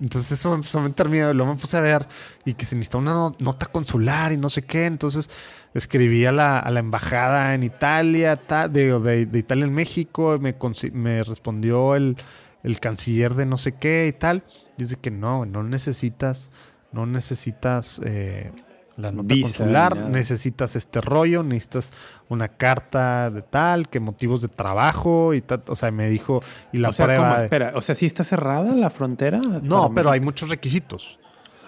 entonces 0.00 0.32
eso 0.32 0.50
me 0.50 0.56
empezó 0.56 0.78
a 0.78 0.82
meter 0.82 1.08
miedo. 1.08 1.32
Luego 1.32 1.54
me 1.54 1.58
puse 1.58 1.76
a 1.76 1.80
ver 1.80 2.06
y 2.44 2.54
que 2.54 2.66
se 2.66 2.76
necesitaba 2.76 3.02
una 3.02 3.36
nota 3.38 3.66
consular 3.66 4.32
y 4.32 4.36
no 4.36 4.50
sé 4.50 4.62
qué. 4.62 4.86
Entonces 4.86 5.30
escribí 5.74 6.24
a 6.26 6.32
la, 6.32 6.58
a 6.58 6.70
la 6.70 6.80
embajada 6.80 7.54
en 7.54 7.62
Italia, 7.62 8.36
de, 8.70 9.26
de, 9.26 9.38
Italia 9.38 9.64
en 9.64 9.72
México. 9.72 10.38
Me, 10.40 10.54
me 10.92 11.22
respondió 11.22 11.94
el, 11.94 12.16
el, 12.62 12.80
canciller 12.80 13.34
de 13.34 13.46
no 13.46 13.58
sé 13.58 13.72
qué 13.72 14.06
y 14.08 14.12
tal. 14.12 14.44
Dice 14.76 14.96
que 14.96 15.10
no, 15.10 15.46
no 15.46 15.62
necesitas, 15.62 16.50
no 16.92 17.06
necesitas 17.06 18.00
eh, 18.04 18.52
la 18.96 19.12
nota 19.12 19.34
consular, 19.42 19.96
necesitas 19.96 20.74
este 20.74 21.00
rollo, 21.00 21.42
necesitas 21.42 21.92
una 22.28 22.48
carta 22.48 23.30
de 23.30 23.42
tal, 23.42 23.88
que 23.88 24.00
motivos 24.00 24.40
de 24.42 24.48
trabajo 24.48 25.34
y 25.34 25.42
tal. 25.42 25.62
O 25.68 25.76
sea, 25.76 25.90
me 25.90 26.08
dijo, 26.08 26.42
y 26.72 26.78
la 26.78 26.90
o 26.90 26.92
sea, 26.92 27.06
prueba. 27.06 27.42
Espera, 27.42 27.72
o 27.74 27.80
sea, 27.80 27.94
¿sí 27.94 28.06
está 28.06 28.24
cerrada 28.24 28.74
la 28.74 28.88
frontera? 28.90 29.38
No, 29.38 29.92
pero 29.94 30.10
hay 30.10 30.20
muchos 30.20 30.48
requisitos. 30.48 31.18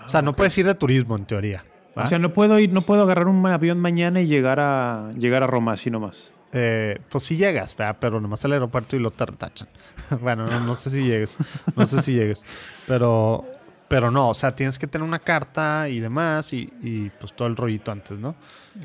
O 0.07 0.11
sea, 0.11 0.23
no 0.23 0.33
puedes 0.33 0.57
ir 0.57 0.67
de 0.67 0.75
turismo 0.75 1.17
en 1.17 1.27
teoría. 1.27 1.65
O 1.95 2.07
sea, 2.07 2.19
no 2.19 2.33
puedo 2.33 2.59
ir, 2.59 2.73
no 2.73 2.83
puedo 2.83 3.03
agarrar 3.03 3.27
un 3.27 3.45
avión 3.47 3.81
mañana 3.81 4.21
y 4.21 4.27
llegar 4.27 4.61
a 4.61 5.13
llegar 5.19 5.43
a 5.43 5.47
Roma 5.47 5.73
así 5.73 5.91
nomás. 5.91 6.33
Eh, 6.53 6.99
pues 7.11 7.25
sí 7.25 7.37
llegas, 7.37 7.77
pero 8.01 8.21
nomás 8.21 8.43
al 8.45 8.53
aeropuerto 8.53 8.97
y 8.97 9.01
lo 9.01 9.11
te 9.11 9.27
retachan. 9.27 9.69
bueno, 10.23 10.47
no, 10.47 10.61
no 10.61 10.75
sé 10.75 10.91
si 10.91 11.03
llegues. 11.03 11.37
No 11.77 11.87
sé 11.87 12.01
si 12.03 12.15
llegues. 12.15 12.43
Pero 12.87 13.45
pero 13.89 14.11
no, 14.11 14.29
o 14.29 14.35
sea, 14.35 14.55
tienes 14.55 14.79
que 14.79 14.87
tener 14.87 15.07
una 15.07 15.19
carta 15.19 15.89
y 15.89 15.99
demás 15.99 16.53
y, 16.53 17.11
pues 17.19 17.33
todo 17.35 17.49
el 17.49 17.57
rollito 17.57 17.91
antes, 17.91 18.19
¿no? 18.19 18.37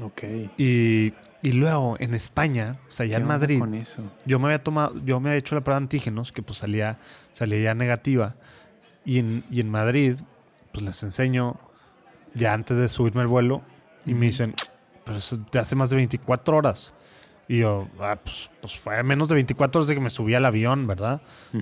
Ok. 0.02 0.24
Y, 0.58 1.14
luego 1.44 1.98
en 2.00 2.14
España, 2.14 2.78
o 2.88 2.92
sea, 2.92 3.06
ya 3.06 3.18
en 3.18 3.26
Madrid, 3.26 3.60
con 3.60 3.74
eso? 3.74 4.02
yo 4.26 4.40
me 4.40 4.46
había 4.46 4.64
tomado, 4.64 4.96
yo 5.04 5.20
me 5.20 5.30
había 5.30 5.40
hecho 5.40 5.56
la 5.56 5.62
prueba 5.62 5.78
de 5.78 5.84
antígenos 5.84 6.32
que 6.32 6.42
pues 6.42 6.60
salía, 6.60 7.00
salía 7.32 7.60
ya 7.60 7.74
negativa. 7.76 8.36
Y 9.04 9.20
en, 9.20 9.44
y 9.52 9.60
en 9.60 9.70
Madrid, 9.70 10.16
pues 10.72 10.86
les 10.86 11.04
enseño 11.04 11.60
ya 12.34 12.54
antes 12.54 12.78
de 12.78 12.88
subirme 12.88 13.22
al 13.22 13.28
vuelo 13.28 13.62
y 14.06 14.14
me 14.14 14.28
dicen, 14.28 14.56
pero 15.04 15.18
eso 15.18 15.38
te 15.38 15.60
hace 15.60 15.76
más 15.76 15.90
de 15.90 15.98
24 15.98 16.56
horas. 16.56 16.94
Y 17.50 17.60
yo, 17.60 17.90
ah, 18.00 18.18
pues, 18.24 18.50
pues, 18.62 18.80
fue 18.80 19.04
menos 19.04 19.28
de 19.28 19.36
24 19.36 19.80
horas 19.80 19.88
de 19.90 19.96
que 19.96 20.02
me 20.02 20.10
subí 20.10 20.34
al 20.34 20.46
avión, 20.46 20.88
¿verdad? 20.88 21.22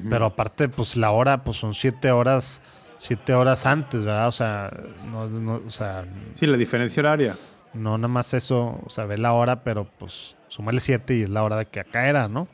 Pero 0.09 0.27
aparte, 0.27 0.69
pues 0.69 0.95
la 0.95 1.09
hora, 1.09 1.43
pues 1.43 1.57
son 1.57 1.73
7 1.73 2.11
horas 2.11 2.61
siete 3.01 3.33
horas 3.33 3.65
antes, 3.65 4.05
¿verdad? 4.05 4.27
O 4.27 4.31
sea, 4.31 4.71
no, 5.09 5.27
no, 5.27 5.59
o 5.65 5.69
sea... 5.71 6.05
Sí, 6.35 6.45
la 6.45 6.55
diferencia 6.55 6.99
horaria. 6.99 7.35
No 7.73 7.97
nada 7.97 8.07
más 8.07 8.35
eso, 8.35 8.79
o 8.85 8.89
sea, 8.91 9.05
ve 9.07 9.17
la 9.17 9.33
hora, 9.33 9.63
pero 9.63 9.87
pues 9.97 10.35
súmale 10.49 10.79
siete 10.81 11.15
y 11.15 11.23
es 11.23 11.29
la 11.29 11.43
hora 11.43 11.57
de 11.57 11.65
que 11.65 11.79
acá 11.79 12.07
era, 12.07 12.27
¿no? 12.27 12.47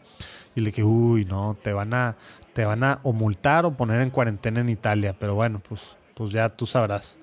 Y 0.56 0.62
le 0.62 0.68
dije, 0.68 0.86
uy, 0.86 1.26
no, 1.26 1.58
te 1.62 1.74
van 1.74 1.94
a, 1.94 2.16
te 2.54 2.64
van 2.64 2.86
a 2.86 3.02
o 3.04 3.12
multar 3.12 3.66
o 3.66 3.76
poner 3.76 4.00
en 4.00 4.10
cuarentena 4.10 4.62
en 4.62 4.70
Italia, 4.70 5.14
pero 5.20 5.36
bueno, 5.36 5.62
pues, 5.68 5.98
pues 6.14 6.32
ya 6.32 6.48
tú 6.48 6.66
sabrás. 6.66 7.20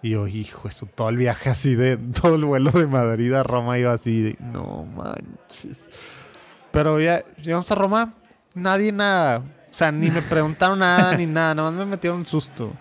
Y 0.00 0.10
yo, 0.10 0.28
hijo, 0.28 0.68
eso, 0.68 0.86
todo 0.86 1.08
el 1.08 1.16
viaje 1.16 1.50
así 1.50 1.74
de, 1.74 1.96
todo 2.22 2.36
el 2.36 2.44
vuelo 2.44 2.70
de 2.70 2.86
Madrid 2.86 3.32
a 3.32 3.42
Roma 3.42 3.76
iba 3.76 3.92
así 3.92 4.22
de, 4.22 4.36
no 4.38 4.84
manches. 4.84 5.90
Pero 6.70 7.00
ya 7.00 7.24
llegamos 7.42 7.68
a 7.72 7.74
Roma, 7.74 8.14
nadie 8.54 8.92
nada 8.92 9.42
o 9.72 9.74
sea, 9.74 9.90
ni 9.90 10.10
me 10.10 10.20
preguntaron 10.20 10.80
nada 10.80 11.16
ni 11.16 11.24
nada, 11.24 11.54
nada 11.54 11.70
más 11.70 11.78
me 11.78 11.86
metieron 11.86 12.18
un 12.18 12.26
susto. 12.26 12.74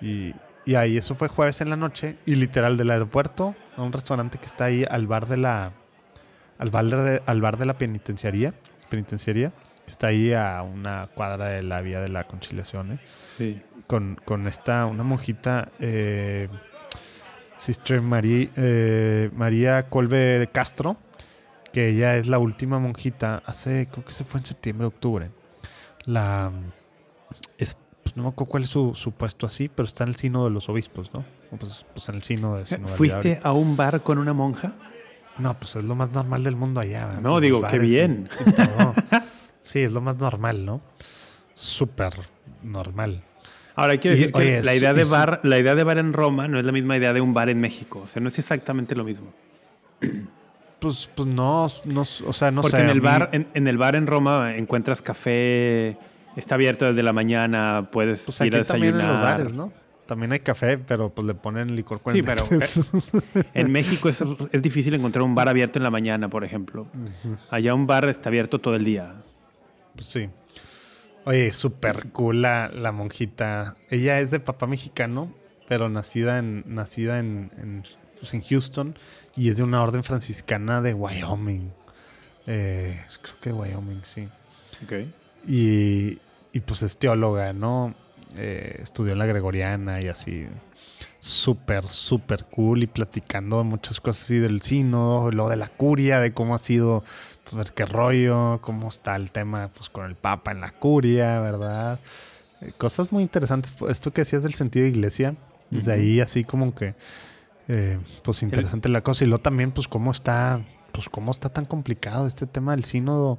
Y, 0.00 0.32
y, 0.64 0.76
ahí, 0.76 0.96
eso 0.96 1.16
fue 1.16 1.26
jueves 1.26 1.60
en 1.60 1.70
la 1.70 1.76
noche. 1.76 2.18
Y 2.24 2.36
literal, 2.36 2.76
del 2.76 2.90
aeropuerto 2.90 3.56
a 3.76 3.82
un 3.82 3.92
restaurante 3.92 4.38
que 4.38 4.46
está 4.46 4.66
ahí 4.66 4.84
al 4.88 5.08
bar 5.08 5.26
de 5.26 5.38
la. 5.38 5.72
Al 6.58 6.70
bar 6.70 6.86
de, 6.86 7.22
al 7.26 7.40
bar 7.40 7.58
de 7.58 7.66
la 7.66 7.76
penitenciaría. 7.76 8.54
Penitenciaría. 8.90 9.50
Que 9.84 9.90
está 9.90 10.06
ahí 10.06 10.32
a 10.32 10.62
una 10.62 11.08
cuadra 11.12 11.46
de 11.46 11.64
la 11.64 11.80
vía 11.80 12.00
de 12.00 12.08
la 12.08 12.28
conciliación. 12.28 12.92
¿eh? 12.92 12.98
Sí. 13.36 13.60
Con, 13.88 14.16
con 14.24 14.46
esta, 14.46 14.86
una 14.86 15.02
monjita. 15.02 15.72
Eh, 15.80 16.48
Sister 17.56 18.02
María, 18.02 18.48
eh, 18.54 19.30
María 19.34 19.88
Colbe 19.88 20.38
de 20.38 20.46
Castro. 20.46 20.96
Que 21.72 21.88
ella 21.88 22.16
es 22.16 22.28
la 22.28 22.38
última 22.38 22.78
monjita. 22.78 23.42
Hace, 23.44 23.88
creo 23.90 24.04
que 24.04 24.12
se 24.12 24.22
fue 24.22 24.38
en 24.38 24.46
septiembre, 24.46 24.86
octubre 24.86 25.30
la... 26.06 26.52
Es, 27.58 27.76
pues 28.02 28.16
no 28.16 28.24
me 28.24 28.28
acuerdo 28.30 28.50
cuál 28.50 28.62
es 28.64 28.68
su, 28.68 28.94
su, 28.94 29.12
puesto 29.12 29.46
así, 29.46 29.68
pero 29.68 29.86
está 29.86 30.04
en 30.04 30.10
el 30.10 30.16
sino 30.16 30.44
de 30.44 30.50
los 30.50 30.68
obispos, 30.68 31.12
¿no? 31.12 31.24
Pues, 31.58 31.86
pues 31.92 32.08
en 32.08 32.16
el 32.16 32.22
sino 32.22 32.56
de... 32.56 32.64
¿Fuiste 32.64 33.40
a 33.42 33.52
un 33.52 33.76
bar 33.76 34.02
con 34.02 34.18
una 34.18 34.32
monja? 34.32 34.74
No, 35.38 35.58
pues 35.58 35.76
es 35.76 35.84
lo 35.84 35.94
más 35.94 36.12
normal 36.12 36.44
del 36.44 36.56
mundo 36.56 36.80
allá. 36.80 37.18
No, 37.22 37.40
digo, 37.40 37.62
qué 37.66 37.78
bien. 37.78 38.28
sí, 39.60 39.80
es 39.80 39.92
lo 39.92 40.00
más 40.00 40.16
normal, 40.16 40.64
¿no? 40.64 40.80
Súper 41.54 42.14
normal. 42.62 43.22
Ahora, 43.76 43.98
quiero 43.98 44.16
decir 44.16 44.32
que 44.32 44.62
la, 44.62 44.74
idea 44.74 44.94
de 44.94 45.04
bar, 45.04 45.40
la 45.42 45.58
idea 45.58 45.74
de 45.74 45.82
bar 45.82 45.98
en 45.98 46.12
Roma 46.12 46.46
no 46.46 46.60
es 46.60 46.64
la 46.64 46.70
misma 46.70 46.96
idea 46.96 47.12
de 47.12 47.20
un 47.20 47.34
bar 47.34 47.48
en 47.48 47.60
México. 47.60 48.02
O 48.04 48.06
sea, 48.06 48.22
no 48.22 48.28
es 48.28 48.38
exactamente 48.38 48.94
lo 48.94 49.02
mismo. 49.02 49.32
Pues, 50.78 51.08
pues 51.14 51.28
no, 51.28 51.68
no, 51.86 52.00
o 52.00 52.32
sea, 52.32 52.50
no 52.50 52.62
Porque 52.62 52.82
en 52.82 52.90
el, 52.90 53.00
bar, 53.00 53.30
en, 53.32 53.66
el 53.66 53.78
bar 53.78 53.96
en 53.96 54.06
Roma 54.06 54.56
encuentras 54.56 55.00
café, 55.00 55.96
está 56.36 56.56
abierto 56.56 56.84
desde 56.84 57.02
la 57.02 57.12
mañana, 57.12 57.88
puedes 57.90 58.22
pues 58.22 58.40
ir 58.42 58.54
a 58.54 58.58
desayunar. 58.58 58.92
También 58.92 59.00
en 59.00 59.06
los 59.06 59.22
bares, 59.22 59.54
¿no? 59.54 59.72
También 60.06 60.32
hay 60.32 60.40
café, 60.40 60.76
pero 60.76 61.14
pues 61.14 61.26
le 61.26 61.34
ponen 61.34 61.74
licor 61.74 62.00
43. 62.00 62.70
Sí, 62.70 62.80
pero 62.82 63.24
eh, 63.40 63.44
en 63.54 63.72
México 63.72 64.10
es, 64.10 64.22
es, 64.52 64.62
difícil 64.62 64.92
encontrar 64.92 65.22
un 65.22 65.34
bar 65.34 65.48
abierto 65.48 65.78
en 65.78 65.82
la 65.82 65.90
mañana, 65.90 66.28
por 66.28 66.44
ejemplo. 66.44 66.86
Allá 67.50 67.72
un 67.72 67.86
bar 67.86 68.06
está 68.10 68.28
abierto 68.28 68.60
todo 68.60 68.76
el 68.76 68.84
día. 68.84 69.14
Pues 69.94 70.06
sí. 70.06 70.28
Oye, 71.24 71.52
súper 71.52 72.10
cool 72.12 72.42
la, 72.42 72.68
la, 72.68 72.92
monjita. 72.92 73.76
Ella 73.88 74.20
es 74.20 74.30
de 74.30 74.40
papá 74.40 74.66
mexicano, 74.66 75.32
pero 75.66 75.88
nacida 75.88 76.36
en, 76.36 76.64
nacida 76.66 77.18
en 77.18 77.84
en 78.32 78.42
Houston 78.42 78.96
y 79.36 79.50
es 79.50 79.58
de 79.58 79.62
una 79.64 79.82
orden 79.82 80.04
franciscana 80.04 80.80
de 80.80 80.94
Wyoming. 80.94 81.72
Eh, 82.46 82.98
creo 83.20 83.34
que 83.40 83.50
de 83.50 83.56
Wyoming, 83.56 84.00
sí. 84.04 84.28
Y, 85.46 86.18
y 86.52 86.60
pues 86.60 86.82
es 86.82 86.96
teóloga, 86.96 87.52
¿no? 87.52 87.94
Eh, 88.36 88.80
estudió 88.82 89.12
en 89.12 89.18
la 89.18 89.26
Gregoriana 89.26 90.00
y 90.00 90.08
así. 90.08 90.46
Súper, 91.20 91.88
súper 91.88 92.44
cool 92.44 92.82
y 92.82 92.86
platicando 92.86 93.64
muchas 93.64 93.98
cosas 94.00 94.24
así 94.24 94.38
del 94.38 94.60
sino, 94.60 95.30
lo 95.30 95.48
de 95.48 95.56
la 95.56 95.68
curia, 95.68 96.20
de 96.20 96.34
cómo 96.34 96.54
ha 96.54 96.58
sido, 96.58 97.02
pues 97.50 97.70
qué 97.70 97.86
rollo, 97.86 98.60
cómo 98.60 98.88
está 98.88 99.16
el 99.16 99.30
tema 99.30 99.70
pues 99.74 99.88
con 99.88 100.04
el 100.04 100.16
Papa 100.16 100.52
en 100.52 100.60
la 100.60 100.70
curia, 100.70 101.40
¿verdad? 101.40 101.98
Eh, 102.60 102.72
cosas 102.76 103.10
muy 103.10 103.22
interesantes. 103.22 103.72
Esto 103.88 104.12
que 104.12 104.20
decías 104.20 104.42
del 104.42 104.52
sentido 104.52 104.84
de 104.84 104.90
iglesia, 104.90 105.34
desde 105.70 105.92
ahí 105.92 106.20
así 106.20 106.44
como 106.44 106.74
que 106.74 106.94
eh, 107.68 107.98
pues 108.22 108.42
interesante 108.42 108.88
la 108.88 109.02
cosa. 109.02 109.24
Y 109.24 109.28
luego 109.28 109.42
también, 109.42 109.72
pues, 109.72 109.88
cómo 109.88 110.10
está, 110.10 110.60
pues, 110.92 111.08
cómo 111.08 111.30
está 111.30 111.48
tan 111.48 111.64
complicado 111.64 112.26
este 112.26 112.46
tema 112.46 112.72
del 112.72 112.84
sínodo 112.84 113.38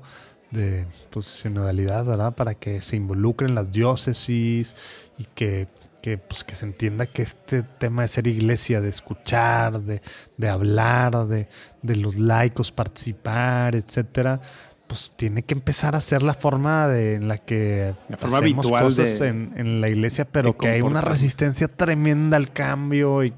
de 0.52 0.86
pues, 1.10 1.26
sinodalidad, 1.26 2.06
¿verdad? 2.06 2.36
Para 2.36 2.56
que 2.56 2.82
se 2.82 2.96
involucren 2.96 3.56
las 3.56 3.72
diócesis 3.72 4.76
y 5.18 5.26
que, 5.36 5.68
que, 6.02 6.18
pues, 6.18 6.44
que 6.44 6.56
se 6.56 6.66
entienda 6.66 7.06
que 7.06 7.24
este 7.24 7.64
tema 7.64 8.04
de 8.04 8.08
ser 8.08 8.28
iglesia, 8.28 8.82
de 8.82 8.90
escuchar, 8.90 9.82
de, 9.82 10.02
de 10.38 10.50
hablar, 10.50 11.28
de, 11.28 11.48
de 11.82 11.96
los 11.96 12.18
laicos 12.18 12.72
participar, 12.72 13.76
etcétera, 13.76 14.42
pues 14.88 15.12
tiene 15.16 15.44
que 15.44 15.56
empezar 15.56 15.96
a 15.96 16.02
ser 16.02 16.22
la 16.22 16.34
forma 16.34 16.88
de, 16.88 17.16
en 17.16 17.28
la 17.28 17.40
que 17.40 17.96
la 18.08 18.18
forma 18.18 18.38
hacemos 18.38 18.68
cosas 18.68 19.22
en, 19.22 19.54
en, 19.56 19.82
la 19.82 19.90
iglesia, 19.90 20.26
pero 20.26 20.56
que 20.56 20.68
hay 20.68 20.82
una 20.82 21.02
resistencia 21.02 21.68
tremenda 21.68 22.38
al 22.38 22.52
cambio 22.52 23.24
y 23.24 23.34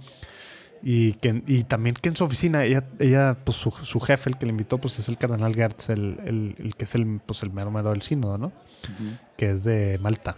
y, 0.82 1.14
que, 1.14 1.44
y 1.48 1.64
también 1.64 1.96
que 1.96 2.10
en 2.10 2.16
su 2.16 2.24
oficina, 2.24 2.64
ella, 2.64 2.88
ella 3.00 3.38
pues 3.44 3.58
su, 3.58 3.72
su 3.72 4.00
jefe, 4.00 4.30
el 4.30 4.38
que 4.38 4.46
le 4.46 4.52
invitó, 4.52 4.78
pues 4.78 5.00
es 5.00 5.10
el 5.10 5.18
cardenal 5.18 5.54
Gertz, 5.54 5.90
el, 5.90 6.20
el, 6.26 6.56
el 6.60 6.76
que 6.76 6.86
es 6.86 6.96
el, 6.96 7.20
pues, 7.26 7.44
el 7.44 7.52
mero 7.52 7.72
mero 7.72 7.92
del 7.92 8.02
sínodo, 8.02 8.38
¿no? 8.38 8.52
Que 9.36 9.52
es 9.52 9.64
de 9.64 9.98
Malta. 10.02 10.38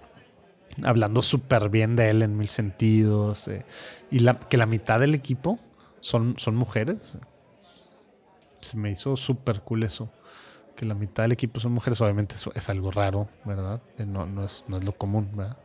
Hablando 0.84 1.22
súper 1.22 1.70
bien 1.70 1.96
de 1.96 2.10
él 2.10 2.22
en 2.22 2.38
mil 2.38 2.48
sentidos. 2.48 3.48
Eh, 3.48 3.66
y 4.12 4.20
la, 4.20 4.40
que 4.40 4.58
la 4.58 4.66
mitad 4.66 5.00
del 5.00 5.14
equipo 5.14 5.60
son, 6.00 6.36
son 6.38 6.56
mujeres. 6.56 7.18
Se 8.62 8.78
me 8.78 8.92
hizo 8.92 9.18
súper 9.18 9.62
cool 9.62 9.84
eso. 9.84 10.10
Que 10.78 10.86
la 10.86 10.96
mitad 10.96 11.24
del 11.24 11.34
equipo 11.34 11.60
son 11.60 11.74
mujeres. 11.74 12.00
Obviamente 12.00 12.36
eso 12.36 12.52
es 12.56 12.70
algo 12.70 12.92
raro, 12.92 13.28
¿verdad? 13.44 13.82
Eh, 13.98 14.06
no, 14.06 14.26
no, 14.26 14.46
es, 14.46 14.64
no 14.68 14.78
es 14.78 14.86
lo 14.86 14.94
común, 14.94 15.30
¿verdad? 15.34 15.58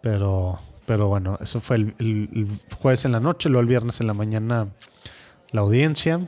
Pero, 0.00 0.58
pero 0.86 1.08
bueno, 1.08 1.38
eso 1.40 1.60
fue 1.60 1.76
el, 1.76 2.48
jueves 2.80 3.04
en 3.04 3.12
la 3.12 3.20
noche, 3.20 3.48
luego 3.48 3.60
el 3.62 3.66
viernes 3.68 4.00
en 4.00 4.06
la 4.06 4.14
mañana 4.14 4.68
la 5.50 5.60
audiencia. 5.60 6.20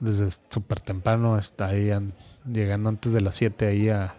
Desde 0.00 0.28
súper 0.50 0.80
temprano 0.80 1.38
está 1.38 1.66
ahí 1.68 1.90
llegando 2.50 2.88
antes 2.88 3.12
de 3.12 3.20
las 3.20 3.36
7 3.36 3.66
ahí 3.68 3.88
a, 3.88 4.14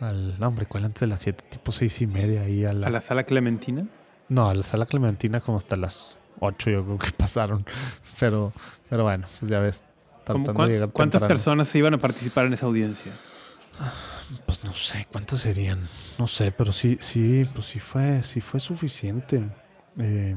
al... 0.00 0.38
No, 0.38 0.48
hombre, 0.48 0.66
¿cuál 0.66 0.84
antes 0.84 1.00
de 1.00 1.06
las 1.08 1.20
7? 1.20 1.44
Tipo 1.50 1.72
seis 1.72 2.00
y 2.02 2.06
media 2.06 2.42
ahí 2.42 2.64
a 2.64 2.72
la... 2.72 2.86
¿A 2.86 2.90
la 2.90 3.00
sala 3.00 3.24
Clementina? 3.24 3.86
No, 4.28 4.48
a 4.48 4.54
la 4.54 4.62
sala 4.62 4.86
Clementina 4.86 5.40
como 5.40 5.58
hasta 5.58 5.74
las 5.74 6.16
8 6.40 6.70
yo 6.70 6.84
creo 6.84 6.98
que 6.98 7.10
pasaron. 7.16 7.64
Pero, 8.20 8.52
pero 8.88 9.02
bueno, 9.02 9.26
pues 9.40 9.50
ya 9.50 9.58
ves. 9.58 9.84
¿Cómo 10.26 10.44
tratando 10.44 10.54
cuán- 10.54 10.68
de 10.68 10.74
llegar 10.74 10.90
¿Cuántas 10.90 11.20
temprano. 11.20 11.34
personas 11.38 11.74
iban 11.74 11.94
a 11.94 11.98
participar 11.98 12.46
en 12.46 12.52
esa 12.52 12.66
audiencia? 12.66 13.12
Pues 14.46 14.62
no 14.64 14.74
sé, 14.74 15.06
¿cuántas 15.10 15.40
serían? 15.40 15.80
No 16.18 16.26
sé, 16.26 16.50
pero 16.50 16.72
sí, 16.72 16.98
sí, 17.00 17.44
pues 17.54 17.66
sí 17.66 17.80
fue, 17.80 18.22
sí 18.22 18.40
fue 18.40 18.60
suficiente. 18.60 19.42
Eh, 19.98 20.36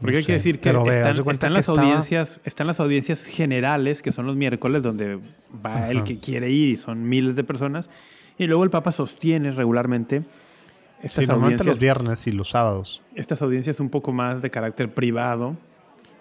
Porque 0.00 0.12
no 0.12 0.18
hay 0.18 0.24
que 0.24 0.32
decir 0.32 0.60
que 0.60 0.70
Pero 0.70 0.84
ve, 0.84 1.00
haz 1.02 1.18
están, 1.18 1.38
que 1.38 1.50
las 1.50 1.60
estaba- 1.60 1.80
audiencias, 1.82 2.40
están 2.44 2.66
las 2.66 2.80
audiencias 2.80 3.24
generales, 3.24 4.02
que 4.02 4.12
son 4.12 4.26
los 4.26 4.36
miércoles, 4.36 4.82
donde 4.82 5.18
va 5.64 5.88
el 5.90 6.04
que 6.04 6.18
quiere 6.18 6.50
ir 6.50 6.68
y 6.70 6.76
son 6.76 7.08
miles 7.08 7.36
de 7.36 7.44
personas. 7.44 7.88
Y 8.36 8.46
luego 8.46 8.64
el 8.64 8.70
Papa 8.70 8.90
sostiene 8.92 9.52
regularmente 9.52 10.22
estas 11.02 11.24
Sí, 11.24 11.26
normalmente 11.30 11.64
los 11.64 11.76
audiencias, 11.76 11.80
viernes 11.80 12.26
y 12.26 12.32
los 12.32 12.50
sábados. 12.50 13.02
estas 13.14 13.40
audiencias 13.42 13.78
un 13.80 13.88
poco 13.90 14.12
más 14.12 14.42
de 14.42 14.50
carácter 14.50 14.92
privado, 14.92 15.56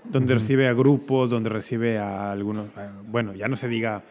donde 0.05 0.35
recibe 0.35 0.67
a 0.67 0.73
grupos, 0.73 1.29
donde 1.29 1.49
recibe 1.49 1.97
a 1.97 2.31
algunos, 2.31 2.67
a- 2.77 2.91
bueno, 3.07 3.33
ya 3.33 3.47
no 3.47 3.55
se 3.55 3.67
diga 3.67 4.03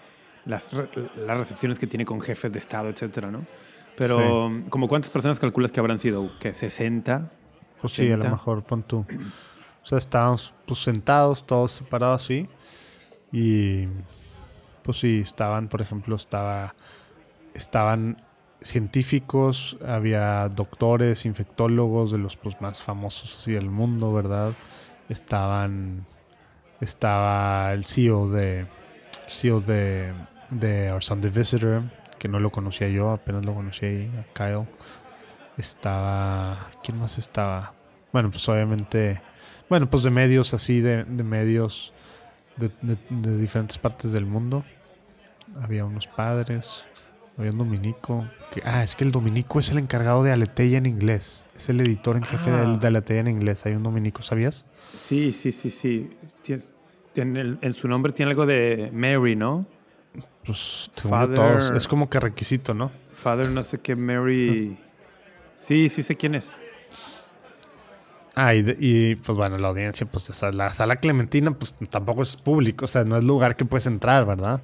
las, 0.45 0.71
las 1.17 1.37
recepciones 1.37 1.79
que 1.79 1.87
tiene 1.87 2.05
con 2.05 2.21
jefes 2.21 2.53
de 2.53 2.59
Estado, 2.59 2.89
etcétera, 2.89 3.31
¿no? 3.31 3.47
Pero, 3.97 4.51
como 4.71 4.89
cuántas 4.89 5.11
personas 5.11 5.39
calculas 5.39 5.71
que 5.71 5.81
habrán 5.81 5.99
sido? 5.99 6.31
¿Qué? 6.41 6.53
¿60? 6.53 7.29
Pues 7.81 7.93
sí, 7.93 8.07
a 8.07 8.17
lo 8.17 8.23
80. 8.23 8.31
mejor 8.31 8.63
pon 8.63 8.83
tú. 8.83 9.05
O 9.83 9.87
sea, 9.87 9.99
estábamos 9.99 10.55
pues 10.67 10.81
sentados, 10.81 11.47
todos 11.47 11.73
separados 11.73 12.23
así. 12.23 12.49
Y 13.33 13.87
pues 14.83 14.99
sí, 14.99 15.21
estaban, 15.21 15.69
por 15.69 15.83
ejemplo, 15.83 16.17
estaba. 16.17 16.75
Estaban 17.55 18.23
científicos, 18.61 19.77
había 19.85 20.49
doctores, 20.49 21.27
infectólogos 21.27 22.13
de 22.13 22.19
los 22.19 22.37
pues, 22.37 22.61
más 22.61 22.81
famosos 22.81 23.39
así 23.39 23.53
del 23.53 23.71
mundo, 23.71 24.13
¿verdad? 24.13 24.55
Estaban. 25.09 26.07
Estaba 26.81 27.73
el 27.73 27.85
CEO 27.85 28.31
de. 28.31 28.67
CEO 29.29 29.61
de. 29.61 30.13
De 30.53 30.93
Our 30.93 31.03
Sunday 31.03 31.31
Visitor, 31.31 31.83
que 32.19 32.29
no 32.29 32.39
lo 32.41 32.51
conocía 32.51 32.89
yo, 32.89 33.11
apenas 33.11 33.45
lo 33.45 33.55
conocí 33.55 33.85
ahí, 33.87 34.11
a 34.19 34.33
Kyle. 34.35 34.67
Estaba. 35.59 36.71
¿Quién 36.83 36.99
más 36.99 37.19
estaba? 37.19 37.75
Bueno, 38.13 38.31
pues 38.31 38.49
obviamente. 38.49 39.21
Bueno, 39.69 39.89
pues 39.89 40.03
de 40.03 40.11
medios 40.11 40.55
así, 40.55 40.81
de, 40.81 41.05
de 41.05 41.25
medios 41.25 41.93
de, 42.57 42.71
de- 42.83 42.99
de 43.11 43.39
diferentes 43.39 43.79
partes 43.79 44.13
del 44.13 44.27
mundo. 44.27 44.65
Había 45.61 45.85
unos 45.85 46.07
padres. 46.07 46.85
Había 47.39 47.51
un 47.51 47.59
dominico. 47.59 48.29
Que, 48.53 48.63
ah, 48.65 48.83
es 48.83 48.95
que 48.95 49.05
el 49.05 49.13
dominico 49.13 49.59
es 49.61 49.71
el 49.71 49.79
encargado 49.79 50.23
de 50.23 50.33
Aleteia 50.33 50.79
en 50.79 50.87
inglés. 50.87 51.47
Es 51.55 51.69
el 51.69 51.81
editor 51.81 52.17
en 52.17 52.23
jefe 52.25 52.51
Ah. 52.51 52.61
del- 52.63 52.79
de 52.79 52.87
Aleteia 52.87 53.21
en 53.21 53.29
inglés. 53.29 53.65
Hay 53.67 53.73
un 53.75 53.83
dominico, 53.83 54.23
¿sabías? 54.23 54.67
Sí, 54.95 55.33
sí, 55.33 55.53
sí, 55.53 55.71
sí. 55.71 56.11
Tien- 56.45 56.63
En, 57.15 57.37
el- 57.37 57.59
en 57.61 57.75
su 57.75 57.89
nombre 57.89 58.13
tiene 58.15 58.31
algo 58.31 58.47
de 58.47 58.91
Mary, 58.95 59.37
¿no? 59.37 59.67
Pues 60.45 60.91
Father- 60.97 61.35
todos. 61.37 61.71
Es 61.73 61.87
como 61.87 62.11
que 62.11 62.19
requisito, 62.21 62.75
¿no? 62.75 62.91
Father, 63.13 63.49
no 63.51 63.63
sé 63.63 63.79
qué, 63.79 63.95
Mary. 63.97 64.79
Sí, 65.61 65.89
sí 65.89 66.03
sé 66.03 66.17
quién 66.17 66.35
es. 66.35 66.49
Ah, 68.35 68.55
y, 68.55 68.65
y, 68.81 69.15
pues 69.17 69.37
bueno, 69.37 69.59
la 69.59 69.69
audiencia, 69.69 70.07
pues 70.07 70.31
esa- 70.31 70.51
la 70.53 70.73
sala 70.73 70.97
Clementina, 70.97 71.51
pues 71.53 71.75
tampoco 71.91 72.23
es 72.23 72.35
público, 72.37 72.87
o 72.87 72.89
sea, 72.89 73.05
no 73.05 73.17
es 73.19 73.25
lugar 73.25 73.57
que 73.57 73.67
puedes 73.67 73.87
entrar, 73.87 74.25
¿verdad? 74.25 74.63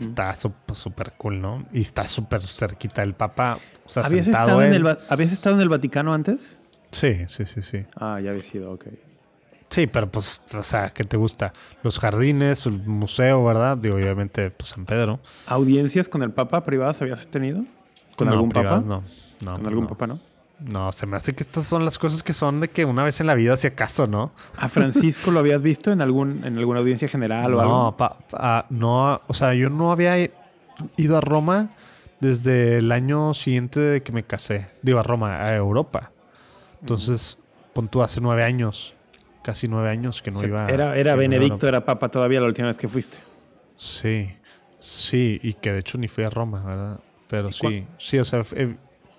Está 0.00 0.34
su- 0.34 0.52
pues, 0.64 0.78
súper 0.78 1.12
cool, 1.18 1.38
¿no? 1.40 1.66
Y 1.70 1.82
está 1.82 2.06
súper 2.08 2.40
cerquita 2.40 3.02
el 3.02 3.12
Papa, 3.12 3.58
o 3.84 3.88
sea, 3.90 4.04
¿Habías 4.04 4.26
estado, 4.26 4.62
en 4.62 4.72
el, 4.72 4.98
¿Habías 5.10 5.32
estado 5.32 5.54
en 5.56 5.60
el 5.60 5.68
Vaticano 5.68 6.14
antes? 6.14 6.60
Sí, 6.92 7.18
sí, 7.26 7.44
sí, 7.44 7.60
sí. 7.60 7.84
Ah, 7.94 8.18
ya 8.20 8.30
había 8.30 8.42
sido, 8.42 8.72
ok. 8.72 8.86
Sí, 9.70 9.86
pero 9.86 10.10
pues, 10.10 10.40
o 10.52 10.62
sea, 10.64 10.90
¿qué 10.90 11.04
te 11.04 11.16
gusta? 11.16 11.52
Los 11.84 11.98
jardines, 12.00 12.66
el 12.66 12.78
museo, 12.80 13.44
¿verdad? 13.44 13.76
Digo, 13.78 13.94
obviamente, 13.96 14.50
pues 14.50 14.70
San 14.70 14.84
Pedro. 14.84 15.20
¿Audiencias 15.46 16.08
con 16.08 16.22
el 16.22 16.32
Papa 16.32 16.64
privadas 16.64 17.00
habías 17.02 17.26
tenido? 17.28 17.64
¿Con 18.16 18.26
No, 18.26 18.32
algún 18.34 18.48
privadas 18.50 18.82
Papa? 18.84 18.94
No, 18.94 19.04
no. 19.44 19.52
¿Con 19.52 19.62
pues, 19.62 19.68
algún 19.68 19.84
no. 19.84 19.88
Papa, 19.88 20.06
no? 20.08 20.18
No, 20.58 20.92
se 20.92 21.06
me 21.06 21.16
hace 21.16 21.34
que 21.34 21.42
estas 21.42 21.66
son 21.68 21.84
las 21.86 21.98
cosas 21.98 22.22
que 22.22 22.32
son 22.34 22.60
de 22.60 22.68
que 22.68 22.84
una 22.84 23.02
vez 23.04 23.18
en 23.20 23.26
la 23.28 23.34
vida, 23.34 23.56
si 23.56 23.66
acaso, 23.68 24.06
¿no? 24.06 24.32
¿A 24.58 24.68
Francisco 24.68 25.30
lo 25.30 25.38
habías 25.38 25.62
visto 25.62 25.90
en 25.90 26.02
algún 26.02 26.44
en 26.44 26.58
alguna 26.58 26.80
audiencia 26.80 27.08
general 27.08 27.54
o 27.54 27.56
no, 27.62 27.62
algo? 27.86 27.96
pa- 27.96 28.18
pa- 28.30 28.66
no, 28.68 29.22
o 29.26 29.32
sea, 29.34 29.54
yo 29.54 29.70
no 29.70 29.90
había 29.90 30.18
ido 30.98 31.16
a 31.16 31.20
Roma 31.22 31.70
desde 32.20 32.76
el 32.76 32.92
año 32.92 33.32
siguiente 33.32 33.80
de 33.80 34.02
que 34.02 34.12
me 34.12 34.22
casé. 34.24 34.66
Digo, 34.82 34.98
a 34.98 35.02
Roma, 35.02 35.40
a 35.40 35.54
Europa. 35.56 36.10
Entonces, 36.80 37.38
pon 37.72 37.88
tú 37.88 38.02
hace 38.02 38.20
nueve 38.20 38.44
años, 38.44 38.92
casi 39.42 39.68
nueve 39.68 39.88
años 39.90 40.22
que 40.22 40.30
no 40.30 40.38
O 40.38 40.40
sea, 40.40 40.48
iba. 40.48 40.66
era 40.68 40.96
era 40.96 41.12
no 41.12 41.18
Benedicto, 41.18 41.66
era 41.68 41.84
Papa 41.84 42.08
todavía 42.08 42.40
la 42.40 42.46
última 42.46 42.68
vez 42.68 42.76
que 42.76 42.88
fuiste. 42.88 43.18
Sí, 43.76 44.30
sí, 44.78 45.40
y 45.42 45.54
que 45.54 45.72
de 45.72 45.78
hecho 45.80 45.98
ni 45.98 46.08
fui 46.08 46.24
a 46.24 46.30
Roma, 46.30 46.62
¿verdad? 46.64 47.00
Pero 47.28 47.48
¿Y 47.48 47.52
sí, 47.52 47.86
sí, 47.98 48.18
o 48.18 48.24
sea, 48.24 48.42
eh, 48.56 48.76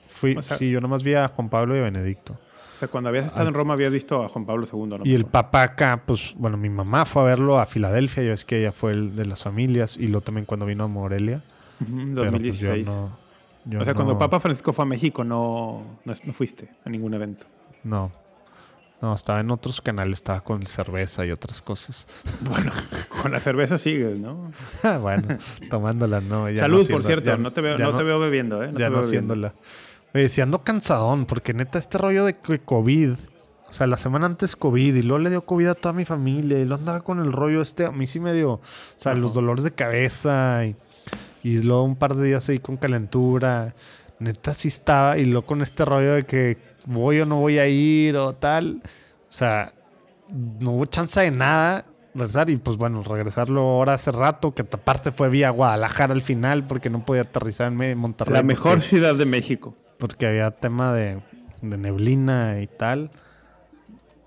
fui, 0.08 0.36
O 0.36 0.42
sea- 0.42 0.58
sí, 0.58 0.70
yo 0.70 0.82
nomás 0.82 1.04
vi 1.04 1.14
a 1.16 1.28
Juan 1.30 1.50
Pablo 1.50 1.76
y 1.76 1.80
a 1.80 1.84
Benedicto. 1.84 2.34
O 2.76 2.80
sea, 2.82 2.88
cuando 2.88 3.10
habías 3.10 3.28
estado 3.28 3.48
en 3.48 3.54
Roma 3.54 3.76
habías 3.76 3.92
visto 3.92 4.24
a 4.24 4.28
Juan 4.28 4.46
Pablo 4.46 4.66
II, 4.72 4.86
¿no? 4.88 5.00
Y 5.06 5.14
el 5.14 5.26
papá 5.26 5.62
acá, 5.62 6.02
pues, 6.06 6.34
bueno, 6.36 6.58
mi 6.58 6.70
mamá 6.70 7.06
fue 7.06 7.22
a 7.22 7.26
verlo 7.26 7.60
a 7.60 7.68
Filadelfia, 7.68 8.24
ya 8.24 8.30
ves 8.32 8.44
que 8.44 8.60
ella 8.60 8.72
fue 8.72 8.92
el 8.94 9.16
de 9.16 9.26
las 9.28 9.44
familias, 9.44 9.98
y 9.98 10.08
luego 10.08 10.22
también 10.22 10.46
cuando 10.46 10.66
vino 10.66 10.84
a 10.84 10.88
Morelia. 10.88 11.44
Ujú, 11.80 12.00
en 12.00 12.16
Pero 12.16 12.32
pues 12.32 12.60
yo 12.60 12.70
2016. 12.70 12.86
no. 12.88 13.18
yo 13.66 13.82
o 13.82 13.86
sea, 13.86 13.94
cuando 13.94 14.18
Papa 14.18 14.40
Francisco 14.40 14.74
fue 14.74 14.84
a 14.84 14.88
México 14.88 15.24
no, 15.24 16.00
no, 16.06 16.14
no 16.24 16.34
fuiste 16.34 16.70
a 16.84 16.90
ningún 16.90 17.14
evento. 17.14 17.46
No. 17.84 18.12
No, 19.02 19.16
estaba 19.16 19.39
en 19.39 19.49
otros 19.49 19.82
canales, 19.82 20.20
estaba 20.20 20.41
con 20.41 20.66
cerveza 20.68 21.26
y 21.26 21.32
otras 21.32 21.62
cosas. 21.62 22.08
Bueno, 22.49 22.72
con 23.22 23.32
la 23.32 23.39
cerveza 23.39 23.78
sigues, 23.78 24.18
¿no? 24.18 24.52
bueno, 25.02 25.38
tomándola, 25.70 26.22
no. 26.22 26.49
ya 26.49 26.68
no 26.68 26.78
Salud, 26.78 26.89
por 26.89 27.04
cierto. 27.04 27.32
ya- 27.32 27.38
no 27.38 27.52
te 27.52 27.62
veo, 27.62 27.78
ya 27.78 27.86
no 27.86 27.95
te 27.97 28.04
veo 28.04 28.20
bebiendo, 28.20 28.64
¿eh? 28.64 28.72
No 28.72 28.78
ya 28.80 28.86
te 28.88 28.91
no 28.91 28.97
veo 28.99 29.06
bebiendo. 29.08 29.34
haciéndola. 29.34 29.54
Oye, 30.14 30.30
si 30.30 30.41
ando 30.41 30.64
cansadón, 30.64 31.26
porque 31.26 31.54
neta, 31.54 31.80
este 31.80 31.97
rollo 31.97 32.26
de 32.26 32.38
que 32.38 32.60
COVID. 32.60 33.12
O 33.68 33.74
sea, 33.74 33.88
la 33.88 33.95
semana 33.95 34.26
antes 34.26 34.58
COVID 34.58 34.93
y 34.95 35.02
luego 35.02 35.20
le 35.20 35.30
dio 35.30 35.45
COVID 35.45 35.68
a 35.68 35.74
toda 35.76 35.93
mi 35.93 36.04
familia 36.04 36.60
y 36.60 36.66
luego 36.66 36.80
andaba 36.82 36.99
con 36.99 37.20
el 37.22 37.32
rollo 37.32 37.62
este. 37.62 37.86
A 37.86 37.91
mí 37.91 38.06
sí 38.06 38.20
me 38.20 38.34
dio. 38.34 38.54
O 38.56 38.62
sea, 38.97 39.14
Ajá. 39.14 39.22
los 39.22 39.34
dolores 39.34 39.64
de 39.64 39.72
cabeza 39.72 40.66
y, 40.66 40.76
y 41.41 41.60
luego 41.60 41.84
un 41.84 41.95
par 41.95 42.16
de 42.16 42.28
días 42.28 42.49
ahí 42.49 42.60
con 42.60 42.76
calentura. 42.76 43.74
Neta, 44.20 44.54
sí 44.54 44.68
estaba. 44.68 45.18
Y 45.18 45.24
luego 45.26 45.47
con 45.47 45.62
este 45.62 45.86
rollo 45.86 46.14
de 46.16 46.24
que 46.26 46.58
voy 46.86 47.20
o 47.20 47.26
no 47.26 47.38
voy 47.40 47.58
a 47.60 47.68
ir 47.68 48.16
o 48.18 48.34
tal. 48.34 48.82
O 48.86 49.32
sea, 49.32 49.74
no 50.60 50.72
hubo 50.72 50.86
chance 50.86 51.20
de 51.20 51.32
nada. 51.32 51.86
Regresar 52.14 52.50
y 52.50 52.58
pues 52.58 52.76
bueno, 52.76 53.04
regresarlo 53.04 53.62
ahora 53.62 53.94
hace 53.94 54.12
rato, 54.12 54.54
que 54.54 54.64
aparte 54.64 55.14
fue 55.14 55.30
vía 55.30 55.50
Guadalajara 55.50 56.14
al 56.14 56.22
final 56.22 56.66
porque 56.66 56.90
no 56.90 57.06
podía 57.06 57.22
aterrizar 57.22 57.72
en 57.72 57.98
Monterrey. 57.98 58.34
La 58.34 58.44
mejor 58.44 58.74
porque- 58.74 58.88
ciudad 58.88 59.16
de 59.16 59.26
México. 59.26 59.74
porque 59.98 60.28
había 60.28 60.52
tema 60.52 60.92
de, 60.94 61.22
de 61.62 61.78
neblina 61.78 62.60
y 62.62 62.68
tal. 62.68 63.12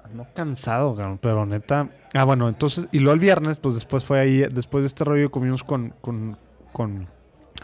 Ando 0.03 0.27
cansado, 0.35 1.19
pero 1.21 1.45
neta. 1.45 1.91
Ah, 2.15 2.25
bueno, 2.25 2.49
entonces, 2.49 2.89
y 2.93 3.01
luego 3.01 3.15
el 3.15 3.21
viernes, 3.21 3.59
pues 3.59 3.75
después 3.75 4.05
fue 4.05 4.21
ahí, 4.21 4.39
después 4.51 4.85
de 4.85 4.87
este 4.89 5.03
rollo 5.05 5.31
comimos 5.31 5.65
con, 5.65 5.95
con, 6.01 6.39
con 6.73 7.09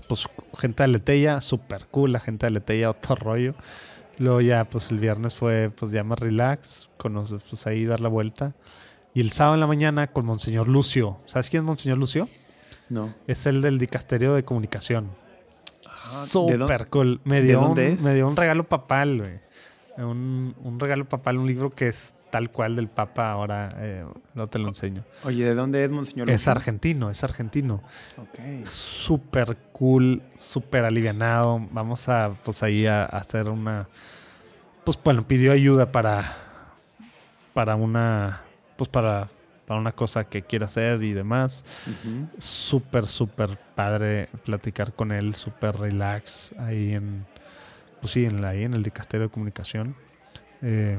pues, 0.08 0.26
gente 0.58 0.82
de 0.82 0.84
Aleteya, 0.84 1.40
súper 1.40 1.86
cool, 1.90 2.12
la 2.12 2.20
gente 2.20 2.44
de 2.46 2.48
Aleteya, 2.48 2.90
otro 2.90 3.14
rollo. 3.14 3.54
Luego 4.20 4.40
ya, 4.42 4.66
pues 4.68 4.90
el 4.90 4.98
viernes 5.00 5.34
fue, 5.34 5.70
pues 5.74 5.90
ya 5.92 6.04
más 6.04 6.18
relax, 6.20 6.88
con 6.98 7.14
los- 7.14 7.30
pues 7.48 7.66
ahí 7.66 7.84
dar 7.86 8.00
la 8.00 8.08
vuelta. 8.08 8.54
Y 9.14 9.20
el 9.22 9.30
sábado 9.32 9.54
en 9.54 9.60
la 9.60 9.66
mañana 9.66 10.06
con 10.08 10.24
Monseñor 10.26 10.68
Lucio. 10.68 11.16
¿Sabes 11.26 11.48
quién 11.50 11.62
es 11.62 11.66
Monseñor 11.66 11.96
Lucio? 11.98 12.28
No. 12.90 13.12
Es 13.26 13.46
el 13.46 13.62
del 13.62 13.78
dicasterio 13.78 14.34
de 14.34 14.44
comunicación. 14.44 15.08
Ah, 15.88 16.24
¿de 16.24 16.28
Súper 16.30 16.88
cool. 16.88 17.20
Me 17.24 17.40
de 17.40 17.48
dio, 17.48 17.60
un, 17.60 17.64
dónde 17.68 17.92
es? 17.94 18.02
me 18.02 18.14
dio 18.14 18.28
un 18.28 18.36
regalo 18.36 18.68
papal, 18.68 19.18
güey. 19.18 19.40
Un, 20.06 20.54
un 20.62 20.78
regalo 20.78 21.08
papal, 21.08 21.38
un 21.38 21.46
libro 21.46 21.70
que 21.70 21.88
es 21.88 22.14
tal 22.30 22.50
cual 22.50 22.76
del 22.76 22.88
Papa. 22.88 23.30
Ahora 23.32 23.74
eh, 23.76 24.04
no 24.34 24.46
te 24.48 24.58
lo 24.58 24.68
enseño. 24.68 25.04
Oye, 25.24 25.44
¿de 25.44 25.54
dónde 25.54 25.84
es, 25.84 25.90
Monseñor? 25.90 26.30
Es 26.30 26.48
argentino, 26.48 27.10
es 27.10 27.22
argentino. 27.24 27.82
Ok. 28.16 28.64
Súper 28.64 29.56
cool, 29.72 30.22
súper 30.36 30.84
alivianado. 30.84 31.66
Vamos 31.72 32.08
a, 32.08 32.34
pues 32.44 32.62
ahí 32.62 32.86
a, 32.86 33.02
a 33.02 33.18
hacer 33.18 33.48
una. 33.48 33.88
Pues 34.84 34.98
bueno, 35.02 35.26
pidió 35.26 35.52
ayuda 35.52 35.92
para. 35.92 36.36
Para 37.54 37.76
una. 37.76 38.42
Pues 38.76 38.88
para. 38.88 39.28
Para 39.66 39.78
una 39.78 39.92
cosa 39.92 40.24
que 40.24 40.42
quiera 40.42 40.66
hacer 40.66 41.00
y 41.04 41.12
demás 41.12 41.64
Ujú. 41.86 42.26
súper, 42.38 43.06
súper 43.06 43.56
padre 43.76 44.28
platicar 44.44 44.92
con 44.92 45.12
él, 45.12 45.36
súper 45.36 45.76
relax 45.76 46.52
ahí 46.58 46.94
en, 46.94 47.24
pues 48.00 48.12
sí, 48.14 48.24
en 48.24 48.42
la, 48.42 48.48
ahí 48.48 48.64
en 48.64 48.74
el 48.74 48.82
dicasterio 48.82 49.28
de 49.28 49.32
comunicación. 49.32 49.94
Eh, 50.60 50.98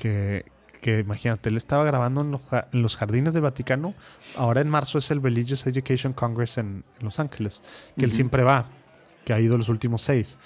que, 0.00 0.46
que 0.80 0.98
imagínate, 1.00 1.50
él 1.50 1.56
estaba 1.58 1.84
grabando 1.84 2.22
en 2.22 2.30
los, 2.30 2.40
ja- 2.48 2.68
en 2.72 2.80
los 2.82 2.96
jardines 2.96 3.34
del 3.34 3.42
Vaticano. 3.42 3.94
Ahora 4.36 4.62
en 4.62 4.68
marzo 4.70 4.96
es 4.98 5.10
el 5.10 5.22
Religious 5.22 5.66
Education 5.66 6.12
Congress 6.14 6.56
en, 6.58 6.84
en 6.98 7.04
Los 7.04 7.20
Ángeles, 7.20 7.60
que 7.96 8.04
él 8.06 8.10
siempre 8.12 8.42
va, 8.44 8.66
que 9.24 9.32
ha 9.34 9.40
ido 9.40 9.58
los 9.58 9.68
últimos 9.68 10.00
seis. 10.02 10.38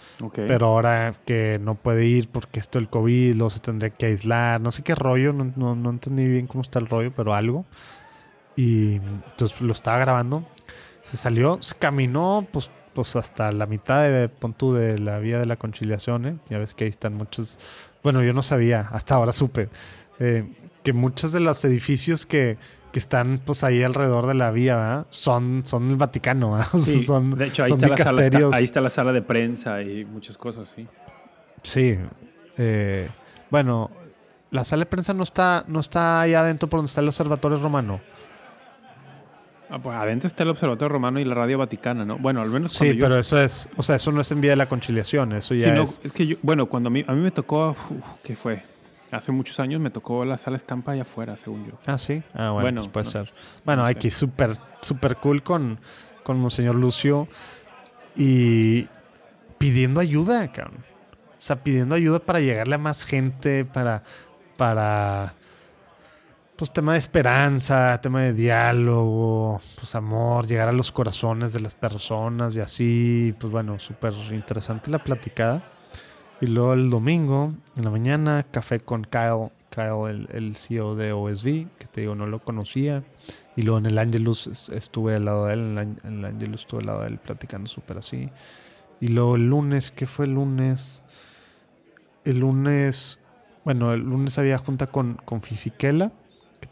Pero 0.49 0.67
ahora 0.67 1.15
que 1.25 1.61
no 1.63 1.77
puede 1.77 2.05
ir 2.07 2.29
porque 2.29 2.59
esto 2.59 2.79
el 2.81 2.89
COVID, 2.91 3.35
luego 3.37 3.51
se 3.51 3.61
tendría 3.61 3.91
que 3.91 4.07
aislar, 4.07 4.61
no 4.61 4.73
sé 4.73 4.83
qué 4.83 4.95
rollo, 4.97 5.33
no, 5.33 5.53
no, 5.57 5.77
no 5.77 5.91
entendí 5.91 6.27
bien 6.27 6.47
cómo 6.49 6.63
está 6.63 6.81
el 6.81 6.87
rollo, 6.89 7.13
pero 7.15 7.33
algo. 7.33 7.65
Y 8.57 8.95
entonces 8.97 9.61
lo 9.61 9.73
estaba 9.73 9.99
grabando. 9.99 10.45
Se 11.05 11.17
salió, 11.17 11.63
se 11.63 11.75
caminó, 11.77 12.47
pues, 12.53 12.71
pues 12.93 13.15
hasta 13.17 13.53
la 13.53 13.67
mitad 13.67 14.03
de 14.05 14.29
Pontu 14.29 14.73
de 14.75 14.99
la 14.99 15.19
vía 15.19 15.39
de 15.39 15.47
la 15.47 15.57
conciliación. 15.57 16.27
¿eh? 16.27 16.37
Ya 16.49 16.59
ves 16.59 16.75
que 16.75 16.85
ahí 16.85 16.91
están 16.91 17.15
muchos. 17.15 17.59
Bueno, 18.05 18.23
yo 18.23 18.33
no 18.33 18.43
sabía, 18.43 18.87
hasta 18.93 19.17
ahora 19.17 19.33
supe 19.33 19.69
eh, 20.21 20.45
que 20.85 20.93
muchos 20.93 21.33
de 21.33 21.41
los 21.41 21.65
edificios 21.65 22.25
que, 22.27 22.57
que 22.93 22.99
están 23.01 23.41
pues 23.45 23.65
ahí 23.65 23.83
alrededor 23.83 24.27
de 24.27 24.35
la 24.35 24.51
vía 24.53 24.77
¿verdad? 24.77 25.07
son 25.11 25.63
son 25.65 25.91
el 25.91 25.97
Vaticano. 25.97 26.57
Sí, 26.85 27.03
son, 27.03 27.35
de 27.35 27.47
hecho, 27.47 27.65
ahí 27.65 27.71
son 27.71 27.79
está, 27.83 27.89
la 27.89 27.97
sala, 28.05 28.23
está- 28.23 28.57
ahí 28.57 28.65
está 28.65 28.81
la 28.81 28.91
sala 28.91 29.13
de 29.13 29.23
prensa 29.23 29.83
y 29.83 30.05
muchas 30.05 30.37
cosas, 30.39 30.69
sí. 30.69 30.87
Sí. 31.63 31.99
eh, 32.59 33.09
bueno, 33.51 33.91
la 34.51 34.63
sala 34.65 34.81
de 34.81 34.87
prensa 34.87 35.15
no 35.15 35.23
está, 35.25 35.65
no 35.67 35.81
está 35.81 36.21
allá 36.21 36.41
adentro 36.43 36.69
por 36.69 36.79
donde 36.79 36.89
está 36.91 37.01
el 37.01 37.09
Observatorio 37.09 37.59
Romano. 37.59 38.01
Ah, 39.75 39.81
pues 39.83 39.97
adentro 39.97 40.29
está 40.29 40.45
el 40.45 40.51
Observatorio 40.51 40.89
Romano 40.91 41.19
y 41.19 41.25
la 41.25 41.35
Radio 41.35 41.59
Vaticana, 41.59 42.05
¿no? 42.05 42.17
Bueno, 42.19 42.41
al 42.43 42.49
menos 42.51 42.77
cuando 42.77 42.93
Sí, 42.95 42.99
yo... 43.01 43.07
pero 43.07 43.19
eso 43.19 43.41
es, 43.41 43.69
o 43.77 43.83
sea, 43.83 43.97
eso 43.97 44.13
no 44.13 44.21
es 44.21 44.31
en 44.31 44.41
vía 44.41 44.53
de 44.53 44.57
la 44.57 44.67
conciliación, 44.67 45.33
eso 45.33 45.53
Sí, 45.55 45.61
ya 45.61 45.75
no, 45.75 45.83
es. 45.83 46.01
es 46.05 46.13
que 46.13 46.27
yo, 46.29 46.37
bueno, 46.43 46.67
cuando 46.67 46.89
a 46.89 46.91
mí, 46.91 47.03
a 47.07 47.13
mí 47.13 47.21
me 47.21 47.33
tocó, 47.33 47.71
uf, 47.71 48.05
¿qué 48.23 48.37
fue? 48.37 48.63
Hace 49.11 49.33
muchos 49.33 49.59
años 49.59 49.81
me 49.81 49.91
tocó 49.91 50.25
la 50.25 50.37
sala 50.39 50.57
estampa 50.57 50.93
allá 50.93 51.03
afuera, 51.03 51.35
según 51.35 51.67
yo. 51.67 51.73
Ah, 51.87 51.99
sí. 51.99 52.23
Ah, 52.35 52.51
bueno, 52.51 52.61
Bueno, 52.61 52.81
pues 52.83 52.93
puede 52.93 53.05
no- 53.07 53.11
ser. 53.27 53.35
Bueno, 53.65 53.83
no 53.83 53.89
sé. 53.89 53.93
aquí 53.93 54.11
súper, 54.11 54.57
súper 54.81 55.17
cool 55.17 55.43
con, 55.43 55.81
con 56.23 56.39
Monseñor 56.39 56.77
Lucio 56.77 57.27
y 58.17 58.87
pidiendo 59.59 60.01
ayuda, 60.01 60.51
cabrón. 60.53 60.85
O 61.39 61.43
sea, 61.47 61.63
pidiendo 61.63 61.95
ayuda 61.95 62.21
para 62.21 62.41
llegarle 62.41 62.77
a 62.77 62.79
más 62.79 63.05
gente, 63.05 63.65
para, 63.65 64.03
para, 64.57 65.35
pues 66.57 66.73
tema 66.73 66.93
de 66.93 66.99
esperanza, 66.99 68.01
tema 68.01 68.23
de 68.23 68.33
diálogo, 68.33 69.61
pues 69.77 69.95
amor, 69.97 70.47
llegar 70.47 70.69
a 70.69 70.73
los 70.73 70.93
corazones 70.93 71.53
de 71.53 71.61
las 71.61 71.75
personas 71.75 72.55
y 72.55 72.61
así, 72.61 73.35
pues 73.41 73.53
bueno, 73.53 73.79
súper 73.81 74.15
interesante 74.31 74.91
la 74.91 75.03
platicada. 75.03 75.63
Y 76.41 76.47
luego 76.47 76.75
el 76.75 76.91
domingo, 76.91 77.55
en 77.77 77.85
la 77.85 77.91
mañana, 77.91 78.47
café 78.51 78.79
con 78.81 79.03
Kyle, 79.05 79.51
Kyle, 79.71 80.29
el, 80.33 80.57
CEO 80.57 80.95
de 80.95 81.13
OSV, 81.13 81.67
que 81.79 81.87
te 81.91 82.03
digo, 82.03 82.15
no 82.15 82.27
lo 82.27 82.41
conocía. 82.41 83.03
Y 83.57 83.63
luego 83.63 83.79
en 83.79 83.87
el 83.87 83.99
Angelus 83.99 84.47
est- 84.49 84.71
estuve 84.73 85.17
al 85.17 85.25
lado 85.25 85.47
de 85.47 85.55
él, 85.55 85.79
en 85.79 85.99
el, 86.19 86.25
Angelus 86.25 86.63
estuve 86.63 86.81
al 86.81 86.87
lado 86.87 87.01
de 87.03 87.09
él 87.09 87.19
platicando 87.19 87.69
súper 87.69 87.99
así. 87.99 88.31
Y 89.01 89.09
luego 89.09 89.37
el 89.37 89.49
lunes, 89.49 89.91
¿qué 89.91 90.07
fue 90.07 90.27
el 90.27 90.35
lunes? 90.35 91.03
El 92.25 92.41
lunes, 92.41 93.19
bueno, 93.65 93.93
el 93.93 94.01
lunes 94.01 94.39
había 94.39 94.59
junta 94.59 94.87
con, 94.89 95.15
con 95.25 95.43
Fisichella, 95.43 96.11
que 96.11 96.24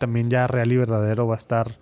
también 0.02 0.28
ya 0.30 0.48
real 0.48 0.72
y 0.72 0.76
verdadero 0.76 1.28
va 1.28 1.34
a 1.34 1.36
estar, 1.36 1.76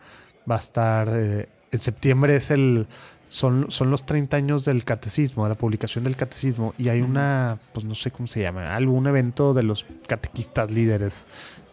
va 0.49 0.57
a 0.57 0.59
estar, 0.59 1.09
eh, 1.11 1.49
en 1.73 1.79
septiembre 1.79 2.37
es 2.37 2.51
el, 2.51 2.87
son, 3.29 3.71
son 3.71 3.91
los 3.91 4.05
30 4.05 4.37
años 4.37 4.66
del 4.66 4.85
catecismo, 4.85 5.45
de 5.45 5.49
la 5.49 5.55
publicación 5.55 6.05
del 6.05 6.16
catecismo, 6.16 6.75
y 6.77 6.91
hay 6.91 7.01
una, 7.01 7.59
pues 7.73 7.87
no 7.87 7.95
sé 7.95 8.11
cómo 8.11 8.27
se 8.27 8.43
llama, 8.43 8.77
algún 8.77 9.07
evento 9.07 9.55
de 9.55 9.62
los 9.62 9.87
catequistas 10.07 10.71
líderes 10.71 11.25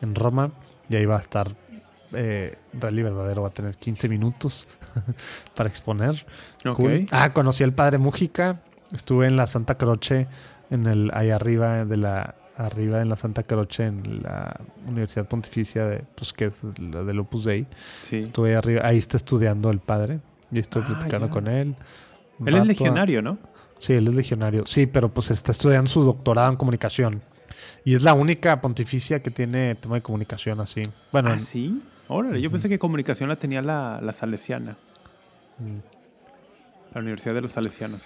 en 0.01 0.15
Roma, 0.15 0.51
y 0.87 0.95
ahí 0.95 1.05
va 1.05 1.17
a 1.17 1.19
estar 1.19 1.53
eh, 2.13 2.55
Real 2.71 2.97
y 2.97 3.03
Verdadero, 3.03 3.41
va 3.41 3.49
a 3.49 3.53
tener 3.53 3.75
15 3.75 4.07
minutos 4.07 4.69
para 5.53 5.67
exponer. 5.67 6.25
Ok. 6.65 6.77
Cool. 6.77 7.07
Ah, 7.11 7.31
conocí 7.31 7.65
al 7.65 7.73
padre 7.73 7.97
Mújica, 7.97 8.61
estuve 8.93 9.27
en 9.27 9.35
la 9.35 9.47
Santa 9.47 9.75
Croce, 9.75 10.27
en 10.69 10.87
el, 10.87 11.11
ahí 11.13 11.29
arriba 11.29 11.83
de 11.83 11.97
la, 11.97 12.35
arriba 12.57 13.01
en 13.01 13.09
la 13.09 13.15
Santa 13.15 13.43
Croce, 13.43 13.85
en 13.85 14.23
la 14.23 14.59
Universidad 14.87 15.27
Pontificia, 15.27 15.85
de, 15.85 16.03
pues 16.15 16.33
que 16.33 16.45
es 16.45 16.63
la 16.79 17.03
del 17.03 17.19
Opus 17.19 17.45
Dei. 17.45 17.67
Sí. 18.01 18.17
Estuve 18.17 18.55
arriba, 18.55 18.81
ahí 18.85 18.97
está 18.97 19.17
estudiando 19.17 19.69
el 19.71 19.79
padre. 19.79 20.19
Y 20.51 20.59
estoy 20.59 20.81
Ah, 20.85 20.87
platicando 20.87 21.27
ya. 21.27 21.33
con 21.33 21.47
él. 21.47 21.75
Él 22.45 22.55
es 22.55 22.65
legionario, 22.65 23.21
¿no? 23.21 23.37
Sí, 23.77 23.93
él 23.93 24.07
es 24.07 24.15
legionario. 24.15 24.65
Sí, 24.65 24.85
pero 24.87 25.09
pues 25.13 25.29
está 25.31 25.51
estudiando 25.51 25.89
su 25.89 26.01
doctorado 26.03 26.49
en 26.49 26.55
comunicación. 26.57 27.21
Y 27.83 27.95
es 27.95 28.03
la 28.03 28.13
única 28.13 28.59
pontificia 28.61 29.21
que 29.21 29.29
tiene 29.31 29.75
tema 29.75 29.95
de 29.95 30.01
comunicación 30.01 30.59
así. 30.59 30.81
Bueno, 31.11 31.29
¿Ah, 31.31 31.39
sí? 31.39 31.81
Órale, 32.07 32.41
yo 32.41 32.49
pensé 32.49 32.69
que 32.69 32.79
comunicación 32.79 33.27
la 33.29 33.35
tenía 33.35 33.61
la, 33.61 33.99
la 34.01 34.13
Salesiana. 34.13 34.77
Mm. 35.59 36.93
La 36.93 37.01
Universidad 37.01 37.33
de 37.35 37.41
los 37.41 37.51
Salesianos. 37.51 38.03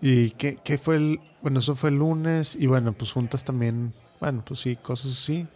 ¿y 0.00 0.30
qué, 0.30 0.58
qué 0.62 0.78
fue 0.78 0.96
el...? 0.96 1.20
Bueno, 1.42 1.60
eso 1.60 1.74
fue 1.74 1.90
el 1.90 1.96
lunes. 1.96 2.56
Y 2.56 2.66
bueno, 2.66 2.92
pues 2.92 3.12
juntas 3.12 3.44
también... 3.44 3.92
Bueno, 4.20 4.42
pues 4.44 4.60
sí, 4.60 4.76
cosas 4.76 5.12
así. 5.12 5.46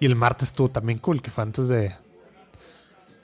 Y 0.00 0.06
el 0.06 0.16
martes 0.16 0.48
estuvo 0.48 0.68
también 0.68 0.98
cool, 0.98 1.22
que 1.22 1.30
fue 1.30 1.42
antes 1.42 1.68
de... 1.68 1.92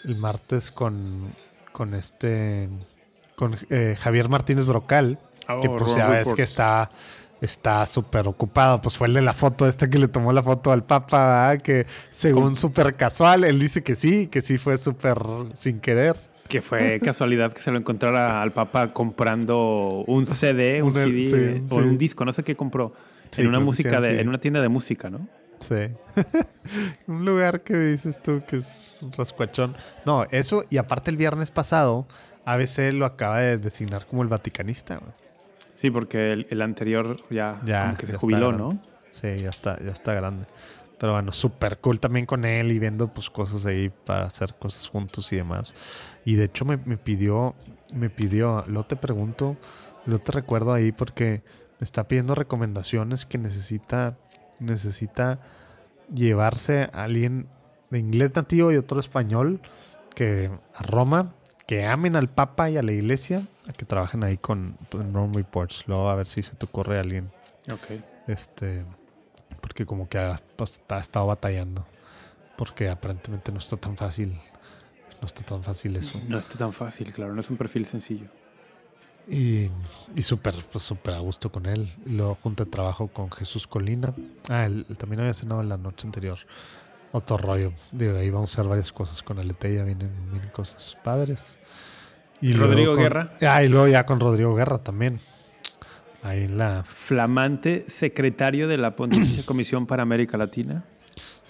El 0.04 0.16
martes 0.16 0.70
con... 0.70 1.28
Con 1.72 1.94
este... 1.94 2.68
Con 3.36 3.56
eh, 3.70 3.96
Javier 3.98 4.28
Martínez 4.28 4.66
Brocal. 4.66 5.18
que 5.46 5.68
Oh, 5.68 5.76
pues 5.76 5.88
Ron 5.88 5.96
ya 5.96 6.08
ves 6.08 6.28
que 6.34 6.42
está 6.42 6.90
está 7.40 7.86
súper 7.86 8.28
ocupado. 8.28 8.80
Pues 8.80 8.96
fue 8.96 9.06
el 9.06 9.14
de 9.14 9.22
la 9.22 9.32
foto 9.32 9.66
este 9.66 9.88
que 9.88 9.98
le 9.98 10.08
tomó 10.08 10.32
la 10.32 10.42
foto 10.42 10.72
al 10.72 10.84
Papa, 10.84 11.48
¿verdad? 11.48 11.62
que 11.62 11.86
según 12.10 12.56
súper 12.56 12.94
casual, 12.96 13.44
él 13.44 13.58
dice 13.58 13.82
que 13.82 13.96
sí, 13.96 14.26
que 14.26 14.40
sí 14.40 14.58
fue 14.58 14.76
súper 14.78 15.18
sin 15.54 15.80
querer. 15.80 16.29
Que 16.50 16.60
fue 16.60 17.00
casualidad 17.04 17.52
que 17.52 17.62
se 17.62 17.70
lo 17.70 17.78
encontrara 17.78 18.42
al 18.42 18.52
Papa 18.52 18.92
comprando 18.92 20.04
un 20.06 20.26
CD, 20.26 20.82
un 20.82 20.88
Un- 20.88 20.94
CD 20.94 21.30
sí, 21.60 21.64
o 21.74 21.78
sí. 21.80 21.86
un 21.88 21.96
disco, 21.96 22.24
no 22.26 22.32
sé 22.34 22.42
qué 22.42 22.54
compró. 22.56 22.92
Sí, 23.30 23.40
en 23.42 23.46
una 23.48 23.60
música 23.60 24.00
de, 24.00 24.20
en 24.20 24.28
una 24.28 24.38
tienda 24.38 24.60
de 24.60 24.68
música, 24.68 25.08
¿no? 25.08 25.20
Sí. 25.60 25.88
Un 27.06 27.24
lugar 27.24 27.60
que 27.62 27.76
dices 27.76 28.20
tú 28.22 28.42
que 28.48 28.56
es 28.56 28.98
un 29.02 29.12
rascuachón. 29.12 29.76
No, 30.06 30.24
eso, 30.30 30.64
y 30.70 30.78
aparte 30.78 31.10
el 31.10 31.16
viernes 31.16 31.50
pasado, 31.50 32.06
ABC 32.44 32.92
lo 32.92 33.04
acaba 33.06 33.40
de 33.40 33.58
designar 33.58 34.06
como 34.06 34.22
el 34.22 34.28
vaticanista. 34.28 35.00
Sí, 35.74 35.90
porque 35.90 36.32
el, 36.32 36.46
el 36.50 36.62
anterior 36.62 37.16
ya, 37.30 37.60
Ya, 37.64 37.82
como 37.84 37.96
que 37.98 38.06
se 38.06 38.16
jubiló. 38.16 38.52
¿no? 38.52 38.78
Sí, 39.10 39.36
ya 39.36 39.48
está, 39.50 39.78
ya 39.84 39.90
está 39.90 40.14
grande. 40.14 40.46
Pero 41.00 41.14
bueno, 41.14 41.32
súper 41.32 41.78
cool 41.78 41.98
también 41.98 42.26
con 42.26 42.44
él 42.44 42.70
y 42.72 42.78
viendo 42.78 43.08
pues 43.08 43.30
cosas 43.30 43.64
ahí 43.64 43.90
para 44.04 44.26
hacer 44.26 44.52
cosas 44.52 44.86
juntos 44.86 45.32
y 45.32 45.36
demás. 45.36 45.72
Y 46.26 46.34
de 46.34 46.44
hecho 46.44 46.66
me, 46.66 46.76
me 46.76 46.98
pidió, 46.98 47.54
me 47.94 48.10
pidió, 48.10 48.62
luego 48.66 48.84
te 48.84 48.96
pregunto, 48.96 49.56
luego 50.04 50.22
te 50.22 50.32
recuerdo 50.32 50.74
ahí 50.74 50.92
porque 50.92 51.42
me 51.78 51.84
está 51.84 52.06
pidiendo 52.06 52.34
recomendaciones 52.34 53.24
que 53.24 53.38
necesita, 53.38 54.18
necesita 54.58 55.40
llevarse 56.14 56.90
a 56.92 57.04
alguien 57.04 57.48
de 57.88 57.98
inglés 57.98 58.36
nativo 58.36 58.70
y 58.70 58.76
otro 58.76 59.00
español 59.00 59.62
que 60.14 60.50
a 60.74 60.82
Roma, 60.82 61.32
que 61.66 61.86
amen 61.86 62.14
al 62.14 62.28
Papa 62.28 62.68
y 62.68 62.76
a 62.76 62.82
la 62.82 62.92
iglesia, 62.92 63.46
a 63.66 63.72
que 63.72 63.86
trabajen 63.86 64.22
ahí 64.22 64.36
con 64.36 64.76
con 64.90 65.14
Rome 65.14 65.32
Reports. 65.36 65.84
Luego 65.86 66.10
a 66.10 66.14
ver 66.14 66.26
si 66.26 66.42
se 66.42 66.56
te 66.56 66.66
ocurre 66.66 66.98
alguien. 66.98 67.30
Ok. 67.72 68.02
Este, 68.26 68.84
porque 69.60 69.86
como 69.86 70.08
que 70.08 70.18
ha, 70.18 70.40
pues, 70.56 70.82
ha 70.88 70.98
estado 70.98 71.26
batallando. 71.26 71.86
Porque 72.56 72.88
aparentemente 72.88 73.52
no 73.52 73.58
está 73.58 73.76
tan 73.76 73.96
fácil. 73.96 74.38
No 75.20 75.26
está 75.26 75.42
tan 75.42 75.62
fácil 75.62 75.96
eso. 75.96 76.20
No 76.28 76.38
está 76.38 76.56
tan 76.58 76.72
fácil, 76.72 77.12
claro, 77.12 77.34
no 77.34 77.40
es 77.40 77.50
un 77.50 77.56
perfil 77.56 77.86
sencillo. 77.86 78.26
Y, 79.28 79.70
y 80.16 80.22
súper, 80.22 80.54
pues 80.72 80.82
súper 80.82 81.14
a 81.14 81.18
gusto 81.20 81.52
con 81.52 81.66
él. 81.66 81.94
Luego 82.06 82.36
junto 82.42 82.64
de 82.64 82.70
trabajo 82.70 83.08
con 83.08 83.30
Jesús 83.30 83.66
Colina. 83.66 84.12
Ah, 84.48 84.64
él, 84.66 84.86
él 84.88 84.98
también 84.98 85.20
había 85.20 85.34
cenado 85.34 85.62
la 85.62 85.76
noche 85.76 86.06
anterior. 86.06 86.38
Otro 87.12 87.36
rollo. 87.38 87.72
Digo, 87.92 88.16
ahí 88.16 88.30
vamos 88.30 88.50
a 88.50 88.54
hacer 88.54 88.68
varias 88.68 88.92
cosas 88.92 89.22
con 89.22 89.38
el 89.38 89.52
ya 89.52 89.84
vienen, 89.84 90.10
vienen 90.30 90.50
cosas 90.50 90.96
padres. 91.04 91.58
Y 92.40 92.52
Rodrigo 92.54 92.94
con- 92.94 93.02
Guerra. 93.02 93.32
Ah, 93.42 93.62
y 93.62 93.68
luego 93.68 93.88
ya 93.88 94.04
con 94.06 94.20
Rodrigo 94.20 94.54
Guerra 94.54 94.78
también. 94.78 95.20
Ahí 96.22 96.44
en 96.44 96.58
la 96.58 96.84
Flamante 96.84 97.84
secretario 97.88 98.68
de 98.68 98.76
la 98.78 98.94
Pontificia 98.96 99.44
Comisión 99.44 99.86
para 99.86 100.02
América 100.02 100.36
Latina. 100.36 100.84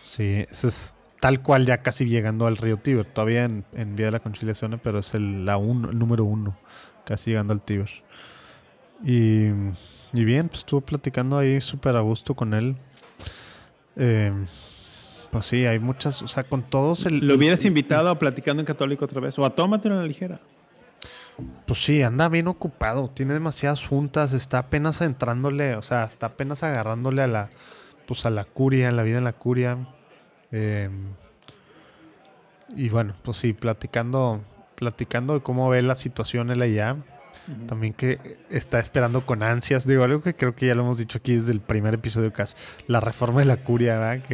Sí, 0.01 0.45
ese 0.51 0.69
es 0.69 0.95
tal 1.21 1.43
cual 1.43 1.67
ya 1.67 1.83
casi 1.83 2.05
llegando 2.07 2.47
al 2.47 2.57
río 2.57 2.77
Tíber. 2.77 3.07
Todavía 3.07 3.45
en, 3.45 3.65
en 3.75 3.97
vía 3.97 4.07
de 4.07 4.13
la 4.13 4.21
conciliación, 4.21 4.81
pero 4.83 5.01
es 5.01 5.15
el, 5.15 5.45
la 5.45 5.57
uno, 5.57 5.91
el 5.91 5.99
número 5.99 6.25
uno, 6.25 6.57
casi 7.05 7.31
llegando 7.31 7.53
al 7.53 7.61
Tíber. 7.63 7.91
Y, 9.05 9.47
y 10.13 10.25
bien, 10.25 10.49
pues 10.49 10.59
estuve 10.61 10.83
platicando 10.83 11.39
ahí 11.39 11.61
súper 11.61 11.97
a 11.97 12.01
gusto 12.01 12.35
con 12.35 12.55
él. 12.55 12.77
Eh, 13.97 14.33
pues 15.31 15.47
sí, 15.47 15.65
hay 15.67 15.79
muchas, 15.79 16.23
o 16.23 16.29
sea, 16.29 16.45
con 16.45 16.63
todos 16.63 17.07
el... 17.07 17.19
¿Lo 17.27 17.35
hubieras 17.37 17.61
el- 17.61 17.69
invitado 17.69 18.09
a 18.09 18.19
Platicando 18.19 18.61
en 18.61 18.67
Católico 18.67 19.05
otra 19.05 19.21
vez? 19.21 19.39
O 19.39 19.45
a 19.45 19.55
Tómatelo 19.55 19.95
en 19.97 20.01
la 20.03 20.07
ligera. 20.07 20.41
Pues 21.67 21.83
sí, 21.83 22.03
anda 22.03 22.29
bien 22.29 22.49
ocupado, 22.49 23.09
tiene 23.09 23.35
demasiadas 23.35 23.87
juntas, 23.87 24.33
está 24.33 24.59
apenas 24.59 25.01
entrándole, 25.01 25.77
o 25.77 25.83
sea, 25.83 26.05
está 26.05 26.27
apenas 26.27 26.63
agarrándole 26.63 27.23
a 27.23 27.27
la, 27.27 27.51
pues 28.07 28.27
a 28.27 28.31
la 28.31 28.45
curia, 28.45 28.89
a 28.89 28.93
la 28.93 29.03
vida 29.03 29.19
en 29.19 29.25
la 29.25 29.33
curia. 29.33 29.79
Eh, 30.53 30.91
y 32.75 32.89
bueno, 32.89 33.15
pues 33.23 33.37
sí, 33.37 33.53
platicando, 33.53 34.43
platicando 34.77 35.35
de 35.35 35.41
cómo 35.41 35.69
ve 35.69 35.83
la 35.83 35.97
situación 35.97 36.51
él 36.51 36.63
allá. 36.63 36.97
También 37.67 37.95
que 37.95 38.39
está 38.49 38.79
esperando 38.79 39.27
con 39.27 39.43
ansias, 39.43 39.85
digo, 39.87 40.05
algo 40.05 40.23
que 40.23 40.37
creo 40.37 40.55
que 40.55 40.67
ya 40.67 40.75
lo 40.77 40.83
hemos 40.83 40.99
dicho 40.99 41.19
aquí 41.19 41.35
desde 41.35 41.51
el 41.51 41.61
primer 41.61 41.95
episodio 41.95 42.33
casi, 42.33 42.55
la 42.87 43.01
reforma 43.01 43.41
de 43.41 43.47
la 43.47 43.57
curia, 43.57 43.99
¿verdad? 43.99 44.25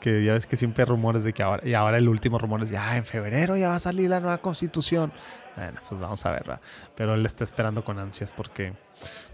Que 0.00 0.24
ya 0.24 0.34
ves 0.34 0.46
que 0.46 0.56
siempre 0.56 0.82
hay 0.82 0.88
rumores 0.88 1.24
de 1.24 1.32
que 1.32 1.42
ahora, 1.42 1.66
y 1.66 1.74
ahora 1.74 1.98
el 1.98 2.08
último 2.08 2.38
rumor 2.38 2.62
es 2.62 2.70
ya 2.70 2.96
en 2.96 3.04
febrero 3.04 3.56
ya 3.56 3.70
va 3.70 3.76
a 3.76 3.80
salir 3.80 4.10
la 4.10 4.20
nueva 4.20 4.38
constitución. 4.38 5.12
Bueno, 5.58 5.80
pues 5.88 6.00
vamos 6.00 6.24
a 6.24 6.30
ver, 6.30 6.40
¿verdad? 6.44 6.60
Pero 6.94 7.14
él 7.14 7.26
está 7.26 7.42
esperando 7.44 7.84
con 7.84 7.98
ansias 7.98 8.30
porque, 8.30 8.74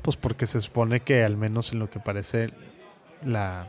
pues 0.03 0.17
porque 0.17 0.47
se 0.47 0.61
supone 0.61 1.01
que 1.01 1.23
al 1.25 1.37
menos 1.37 1.73
en 1.73 1.81
lo 1.81 1.91
que 1.91 2.01
parece 2.01 2.51
la, 3.23 3.67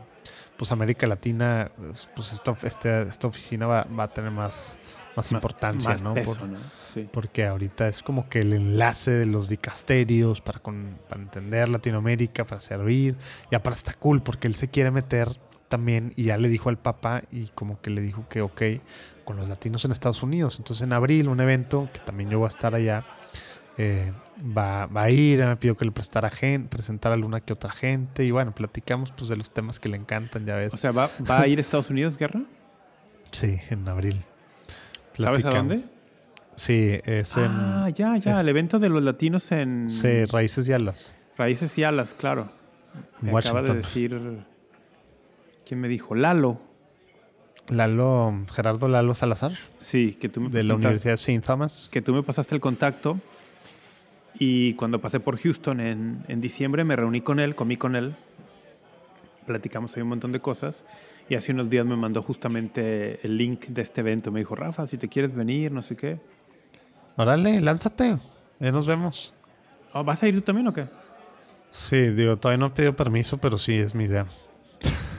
pues 0.56 0.72
América 0.72 1.06
Latina, 1.06 1.70
pues 2.14 2.32
esta, 2.32 2.56
este, 2.62 3.02
esta 3.02 3.26
oficina 3.26 3.66
va, 3.66 3.84
va, 3.84 4.04
a 4.04 4.08
tener 4.08 4.30
más, 4.30 4.78
más, 5.16 5.32
importancia, 5.32 5.90
más 5.90 6.02
¿no? 6.02 6.14
peso, 6.14 6.34
Por- 6.34 6.48
¿no? 6.48 6.58
Sí. 6.94 7.06
porque 7.12 7.46
ahorita 7.46 7.88
es 7.88 8.02
como 8.02 8.28
que 8.30 8.40
el 8.40 8.54
enlace 8.54 9.10
de 9.10 9.26
los 9.26 9.50
dicasterios 9.50 10.40
para, 10.40 10.60
con- 10.60 10.98
para 11.10 11.20
entender 11.20 11.68
Latinoamérica, 11.68 12.46
para 12.46 12.60
servir. 12.60 13.16
Y 13.50 13.54
aparte 13.54 13.78
está 13.80 13.94
cool 13.94 14.22
porque 14.22 14.48
él 14.48 14.54
se 14.54 14.68
quiere 14.68 14.90
meter 14.90 15.28
también 15.68 16.12
y 16.16 16.24
ya 16.24 16.36
le 16.38 16.48
dijo 16.48 16.68
al 16.68 16.78
Papa 16.78 17.22
y 17.32 17.46
como 17.54 17.80
que 17.80 17.90
le 17.90 18.00
dijo 18.00 18.28
que 18.28 18.40
ok 18.42 18.62
con 19.24 19.36
los 19.36 19.48
latinos 19.48 19.84
en 19.84 19.92
Estados 19.92 20.22
Unidos. 20.22 20.56
Entonces 20.58 20.84
en 20.86 20.92
abril 20.92 21.28
un 21.28 21.40
evento 21.40 21.88
que 21.92 21.98
también 22.00 22.30
yo 22.30 22.38
voy 22.38 22.46
a 22.46 22.48
estar 22.48 22.74
allá. 22.74 23.04
eh, 23.78 24.12
va, 24.56 24.86
va 24.86 25.02
a 25.02 25.10
ir, 25.10 25.44
me 25.44 25.56
pidió 25.56 25.76
que 25.76 25.84
le 25.84 25.90
prestara 25.92 26.30
gente, 26.30 26.68
presentara 26.68 27.14
a 27.14 27.16
alguna 27.16 27.40
que 27.40 27.52
otra 27.52 27.70
gente 27.70 28.24
y 28.24 28.30
bueno, 28.30 28.54
platicamos 28.54 29.12
pues 29.12 29.28
de 29.28 29.36
los 29.36 29.50
temas 29.50 29.78
que 29.80 29.88
le 29.90 29.96
encantan, 29.98 30.46
ya 30.46 30.54
ves. 30.56 30.72
O 30.72 30.76
sea, 30.78 30.92
¿va, 30.92 31.10
¿va 31.28 31.40
a 31.40 31.46
ir 31.46 31.58
a 31.58 31.60
Estados 31.60 31.90
Unidos, 31.90 32.16
Guerra? 32.16 32.40
sí, 33.32 33.58
en 33.70 33.86
abril. 33.88 34.22
¿Sabes 35.18 35.44
a 35.44 35.50
Platicamos. 35.50 35.68
dónde? 35.68 35.84
Sí, 36.54 36.98
es 37.04 37.36
en 37.36 37.44
Ah, 37.50 37.90
ya, 37.90 38.16
ya. 38.16 38.34
es- 38.36 38.40
El 38.40 38.48
evento 38.48 38.78
de 38.78 38.88
los 38.88 39.02
latinos 39.02 39.50
en 39.52 39.90
sí, 39.90 40.24
Raíces 40.26 40.66
y 40.68 40.72
Alas. 40.72 41.16
Raíces 41.36 41.76
y 41.76 41.84
Alas, 41.84 42.14
claro. 42.14 42.48
Me 43.20 43.36
acaba 43.36 43.60
de 43.62 43.74
decir... 43.74 44.18
¿Quién 45.66 45.80
me 45.80 45.88
dijo? 45.88 46.14
Lalo. 46.14 46.60
Lalo, 47.68 48.32
Gerardo 48.52 48.86
Lalo 48.88 49.12
Salazar, 49.14 49.52
Sí, 49.80 50.14
que 50.14 50.28
tú 50.28 50.40
me 50.40 50.50
de 50.50 50.62
la 50.62 50.74
Universidad 50.76 51.14
St. 51.14 51.40
Thomas. 51.44 51.88
que 51.90 52.00
tú 52.00 52.14
me 52.14 52.22
pasaste 52.22 52.54
el 52.54 52.60
contacto 52.60 53.18
y 54.38 54.74
cuando 54.74 55.00
pasé 55.00 55.18
por 55.18 55.36
Houston 55.36 55.80
en, 55.80 56.24
en 56.28 56.40
diciembre 56.40 56.84
me 56.84 56.94
reuní 56.94 57.22
con 57.22 57.40
él, 57.40 57.56
comí 57.56 57.76
con 57.76 57.96
él, 57.96 58.14
platicamos 59.46 59.96
ahí 59.96 60.02
un 60.02 60.10
montón 60.10 60.30
de 60.30 60.38
cosas 60.40 60.84
y 61.28 61.34
hace 61.34 61.50
unos 61.52 61.68
días 61.68 61.84
me 61.84 61.96
mandó 61.96 62.22
justamente 62.22 63.18
el 63.26 63.36
link 63.36 63.66
de 63.66 63.82
este 63.82 64.00
evento. 64.00 64.30
Me 64.30 64.38
dijo, 64.38 64.54
Rafa, 64.54 64.86
si 64.86 64.96
te 64.96 65.08
quieres 65.08 65.34
venir, 65.34 65.72
no 65.72 65.82
sé 65.82 65.96
qué. 65.96 66.18
Órale, 67.16 67.60
lánzate. 67.60 68.18
Ya 68.60 68.70
nos 68.70 68.86
vemos. 68.86 69.34
Oh, 69.92 70.04
¿Vas 70.04 70.22
a 70.22 70.28
ir 70.28 70.36
tú 70.36 70.42
también 70.42 70.68
o 70.68 70.72
qué? 70.72 70.86
Sí, 71.72 71.96
digo, 72.10 72.36
todavía 72.36 72.58
no 72.58 72.66
he 72.66 72.70
pedido 72.70 72.94
permiso, 72.94 73.38
pero 73.38 73.58
sí 73.58 73.72
es 73.74 73.92
mi 73.94 74.04
idea. 74.04 74.26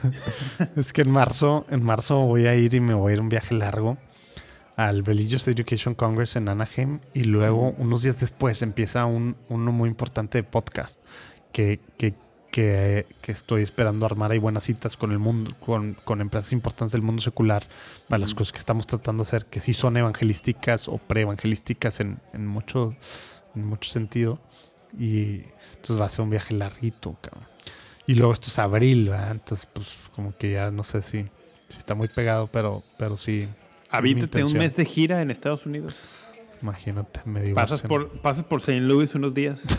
es 0.76 0.94
que 0.94 1.02
en 1.02 1.12
marzo, 1.12 1.66
en 1.70 1.84
marzo 1.84 2.20
voy 2.20 2.48
a 2.48 2.56
ir 2.56 2.74
y 2.74 2.80
me 2.80 2.94
voy 2.94 3.12
a 3.12 3.16
ir 3.16 3.22
un 3.22 3.30
viaje 3.30 3.56
largo 3.56 3.98
al 4.76 5.04
Religious 5.04 5.48
Education 5.48 5.96
Congress 5.96 6.36
en 6.36 6.48
Anaheim 6.50 7.00
y 7.14 7.24
luego 7.24 7.74
unos 7.78 8.04
días 8.04 8.20
después 8.20 8.62
empieza 8.62 9.06
un, 9.06 9.36
uno 9.50 9.72
muy 9.72 9.90
importante 9.90 10.38
de 10.38 10.44
podcast 10.44 11.00
que, 11.52 11.80
que, 11.98 12.14
que, 12.52 13.08
que 13.22 13.32
estoy 13.32 13.64
esperando 13.64 14.06
armar 14.06 14.32
ahí 14.32 14.38
buenas 14.38 14.66
citas 14.66 14.96
con 14.96 15.12
el 15.12 15.18
mundo, 15.18 15.56
con, 15.60 15.96
con 16.04 16.22
empresas 16.22 16.54
importantes 16.54 16.92
del 16.92 17.02
mundo 17.02 17.24
secular 17.24 17.68
para 18.08 18.20
las 18.20 18.36
cosas 18.36 18.54
que 18.54 18.60
estamos 18.60 18.86
tratando 18.86 19.24
de 19.24 19.28
hacer, 19.28 19.46
que 19.48 19.60
sí 19.60 19.74
son 19.74 19.98
evangelísticas 19.98 20.88
o 20.88 21.00
pre-evangelísticas 21.00 22.00
en, 22.00 22.20
en 22.34 22.46
mucho, 22.46 22.96
en 23.56 23.66
mucho 23.66 23.90
sentido. 23.90 24.40
Y 24.98 25.42
entonces 25.76 26.00
va 26.00 26.06
a 26.06 26.10
ser 26.10 26.22
un 26.22 26.30
viaje 26.30 26.54
larguito, 26.54 27.18
cabrón. 27.20 27.57
Y 28.08 28.16
luego 28.16 28.34
esto 28.34 28.48
es 28.48 28.58
abril, 28.58 29.10
¿verdad? 29.10 29.32
Entonces, 29.32 29.68
pues, 29.72 29.96
como 30.16 30.36
que 30.36 30.52
ya 30.52 30.72
no 30.72 30.84
sé 30.84 31.02
si, 31.02 31.26
si 31.68 31.78
está 31.78 31.94
muy 31.94 32.08
pegado, 32.08 32.48
pero, 32.48 32.84
pero 32.98 33.18
sí. 33.18 33.48
Avítate 33.92 34.44
un 34.44 34.54
mes 34.54 34.76
de 34.78 34.86
gira 34.86 35.22
en 35.22 35.30
Estados 35.30 35.66
Unidos. 35.66 35.96
Imagínate, 36.62 37.20
me 37.26 37.42
divorcio. 37.42 37.56
Pasas 37.56 37.82
por, 37.82 38.10
pasas 38.22 38.46
por 38.46 38.60
St. 38.62 38.80
Louis 38.80 39.14
unos 39.14 39.34
días. 39.34 39.64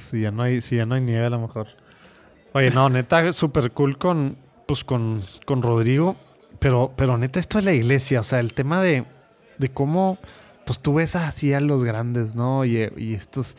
Si 0.00 0.20
ya 0.20 0.30
no 0.30 0.42
hay, 0.42 0.60
si 0.60 0.76
ya 0.76 0.86
no 0.86 0.94
hay 0.94 1.00
nieve, 1.00 1.26
a 1.26 1.30
lo 1.30 1.38
mejor. 1.38 1.68
Oye, 2.52 2.70
no, 2.70 2.88
neta, 2.88 3.32
súper 3.32 3.72
cool 3.72 3.98
con, 3.98 4.36
pues, 4.66 4.84
con, 4.84 5.22
con 5.44 5.62
Rodrigo. 5.62 6.16
Pero, 6.58 6.92
pero 6.96 7.18
neta, 7.18 7.40
esto 7.40 7.58
es 7.58 7.64
la 7.64 7.72
iglesia. 7.72 8.20
O 8.20 8.22
sea, 8.22 8.40
el 8.40 8.54
tema 8.54 8.82
de, 8.82 9.04
de 9.58 9.68
cómo, 9.70 10.18
pues 10.66 10.80
tú 10.80 10.94
ves 10.94 11.14
así 11.14 11.52
a 11.52 11.60
los 11.60 11.84
grandes, 11.84 12.34
¿no? 12.34 12.64
Y, 12.64 12.90
y 12.96 13.14
estos, 13.14 13.56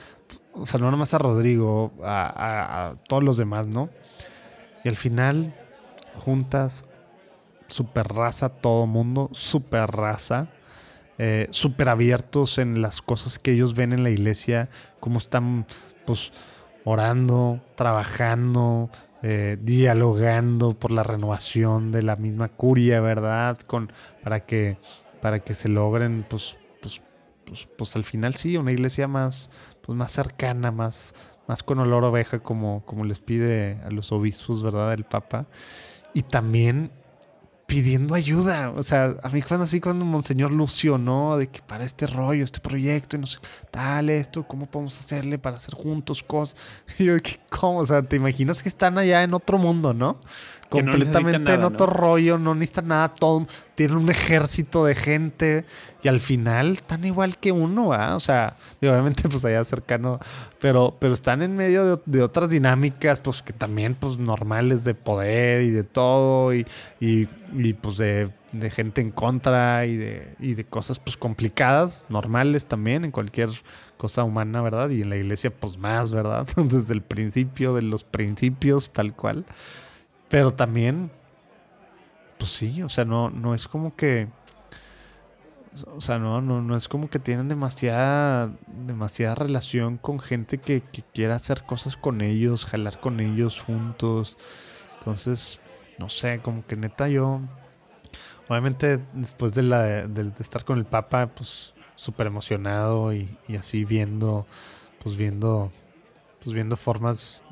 o 0.56 0.66
sea, 0.66 0.80
no 0.80 0.90
nomás 0.92 1.14
a 1.14 1.18
Rodrigo, 1.18 1.92
a, 2.04 2.96
todos 3.08 3.24
los 3.24 3.38
demás, 3.38 3.68
¿no? 3.68 3.90
Y 4.84 4.90
al 4.90 4.96
final, 4.96 5.54
juntas, 6.16 6.86
super 7.68 8.08
raza, 8.08 8.50
todo 8.50 8.86
mundo, 8.86 9.30
super 9.34 9.90
raza, 9.90 10.50
eh, 11.18 11.48
súper 11.52 11.90
abiertos 11.90 12.58
en 12.58 12.82
las 12.82 13.02
cosas 13.02 13.40
que 13.40 13.52
ellos 13.52 13.74
ven 13.74 13.94
en 13.94 14.04
la 14.04 14.10
iglesia, 14.10 14.70
cómo 15.00 15.18
están, 15.18 15.66
pues, 16.06 16.32
orando, 16.84 17.62
trabajando, 17.76 18.90
eh, 19.24 19.58
dialogando 19.60 20.74
por 20.74 20.92
la 20.92 21.02
renovación 21.04 21.92
de 21.92 22.04
la 22.04 22.16
misma 22.16 22.48
curia, 22.50 23.02
¿verdad? 23.02 23.58
Con, 23.60 23.92
para 24.24 24.46
que, 24.46 24.78
para 25.22 25.40
que 25.40 25.56
se 25.56 25.68
logren, 25.68 26.26
pues, 26.30 26.58
pues, 26.82 27.02
pues, 27.46 27.68
pues 27.76 27.96
al 27.96 28.04
final 28.04 28.36
sí, 28.36 28.56
una 28.56 28.72
iglesia 28.72 29.08
más, 29.08 29.50
pues 29.86 29.98
más 29.98 30.12
cercana, 30.12 30.72
más, 30.72 31.14
más 31.48 31.64
con 31.64 31.80
olor 31.80 32.04
oveja, 32.04 32.40
como, 32.40 32.84
como 32.86 33.06
les 33.06 33.20
pide 33.20 33.80
a 33.86 33.92
los 33.92 34.12
obispos, 34.12 34.64
¿verdad? 34.64 34.94
El 34.94 35.04
Papa. 35.04 35.46
Y 36.14 36.24
también 36.24 36.92
pidiendo 37.66 38.16
ayuda. 38.16 38.72
O 38.72 38.84
sea, 38.84 39.16
a 39.24 39.30
mí 39.30 39.42
cuando 39.42 39.66
así 39.66 39.80
cuando 39.80 40.06
Monseñor 40.06 40.52
Lucio, 40.52 40.98
¿no? 40.98 41.38
De 41.38 41.48
que 41.48 41.62
para 41.62 41.84
este 41.84 42.08
rollo, 42.08 42.44
este 42.44 42.60
proyecto, 42.60 43.16
y 43.16 43.20
no 43.20 43.28
sé, 43.28 43.40
tal, 43.72 44.10
esto, 44.10 44.48
¿cómo 44.48 44.66
podemos 44.66 44.98
hacerle 45.00 45.38
para 45.38 45.58
hacer 45.58 45.74
juntos 45.74 46.24
cosas? 46.24 46.58
Y 47.00 47.06
yo, 47.06 47.18
¿qué, 47.18 47.40
¿cómo? 47.50 47.80
O 47.80 47.86
sea, 47.86 48.02
te 48.02 48.16
imaginas 48.16 48.62
que 48.62 48.70
están 48.70 48.98
allá 48.98 49.24
en 49.24 49.34
otro 49.34 49.58
mundo, 49.58 49.94
¿no? 49.94 50.20
No 50.66 50.70
Completamente 50.70 51.40
nada, 51.40 51.54
en 51.56 51.64
otro 51.64 51.86
¿no? 51.88 51.94
rollo, 51.94 52.38
no 52.38 52.56
necesitan 52.56 52.88
nada, 52.88 53.10
todo, 53.10 53.48
tienen 53.76 53.98
un 53.98 54.10
ejército 54.10 54.84
de 54.84 54.96
gente 54.96 55.66
y 56.02 56.08
al 56.08 56.20
final 56.20 56.74
están 56.74 57.06
igual 57.06 57.38
que 57.38 57.52
uno, 57.52 57.94
¿ah? 57.94 58.16
O 58.16 58.20
sea, 58.20 58.58
obviamente 58.82 59.30
pues 59.30 59.46
allá 59.46 59.64
cercano, 59.64 60.20
pero, 60.60 60.98
pero 61.00 61.14
están 61.14 61.42
en 61.44 61.56
medio 61.56 61.98
de, 61.98 62.02
de 62.06 62.24
otras 62.24 62.50
dinámicas, 62.50 63.22
pues 63.22 63.42
que 63.42 63.54
también 63.54 63.96
pues 63.96 64.18
normales 64.18 64.84
de 64.84 64.96
poder 64.96 65.62
y 65.62 65.70
de 65.70 65.84
todo 65.84 66.54
y, 66.54 66.66
y, 67.00 67.28
y, 67.54 67.74
pues 67.74 67.98
de, 67.98 68.32
de 68.52 68.70
gente 68.70 69.02
en 69.02 69.12
contra 69.12 69.86
y 69.86 69.98
de, 69.98 70.36
y 70.40 70.56
de 70.56 70.66
cosas 70.66 71.00
pues 71.00 71.16
complicadas, 71.16 72.06
normales 72.10 72.66
también 72.66 73.06
en 73.06 73.12
cualquier 73.12 73.50
cosa 73.98 74.24
humana, 74.24 74.62
¿verdad? 74.62 74.90
Y 74.90 75.02
en 75.02 75.10
la 75.10 75.18
iglesia 75.18 75.52
pues 75.52 75.78
más, 75.78 76.12
¿verdad? 76.12 76.48
Desde 76.56 76.94
el 76.94 77.02
principio 77.02 77.76
de 77.76 77.84
los 77.84 78.04
principios, 78.04 78.92
tal 78.92 79.16
cual. 79.16 79.46
Pero 80.30 80.54
también, 80.54 81.12
pues 82.38 82.52
sí, 82.52 82.82
o 82.82 82.90
sea, 82.90 83.06
no, 83.06 83.30
no 83.30 83.54
es 83.54 83.68
como 83.68 83.96
que... 83.96 84.28
O 85.94 86.00
sea, 86.00 86.20
no, 86.20 86.42
no, 86.42 86.62
no 86.62 86.78
es 86.78 86.88
como 86.88 87.10
que 87.10 87.20
tienen 87.20 87.50
demasiada, 87.50 88.54
demasiada 88.66 89.36
relación 89.36 89.98
con 89.98 90.20
gente 90.20 90.58
que, 90.58 90.80
que 90.82 91.04
quiera 91.14 91.36
hacer 91.36 91.64
cosas 91.64 91.98
con 91.98 92.22
ellos, 92.22 92.66
jalar 92.66 93.02
con 93.02 93.20
ellos 93.20 93.60
juntos. 93.60 94.38
Entonces, 95.00 95.60
no 96.00 96.10
sé, 96.10 96.40
como 96.42 96.66
que 96.66 96.76
neta 96.76 97.08
yo... 97.10 97.42
Obviamente 98.48 99.00
después 99.14 99.56
de, 99.56 99.64
la, 99.64 99.82
de, 100.08 100.32
estar 100.40 100.64
con 100.64 100.78
el 100.78 100.86
Papa, 100.86 101.28
pues 101.28 101.74
súper 101.96 102.28
emocionado 102.28 103.12
y, 103.14 103.38
y 103.48 103.56
así 103.56 103.86
viendo, 103.86 104.46
pues 105.02 105.16
viendo, 105.16 105.72
pues 106.44 106.54
viendo 106.54 106.78
formas, 106.78 107.44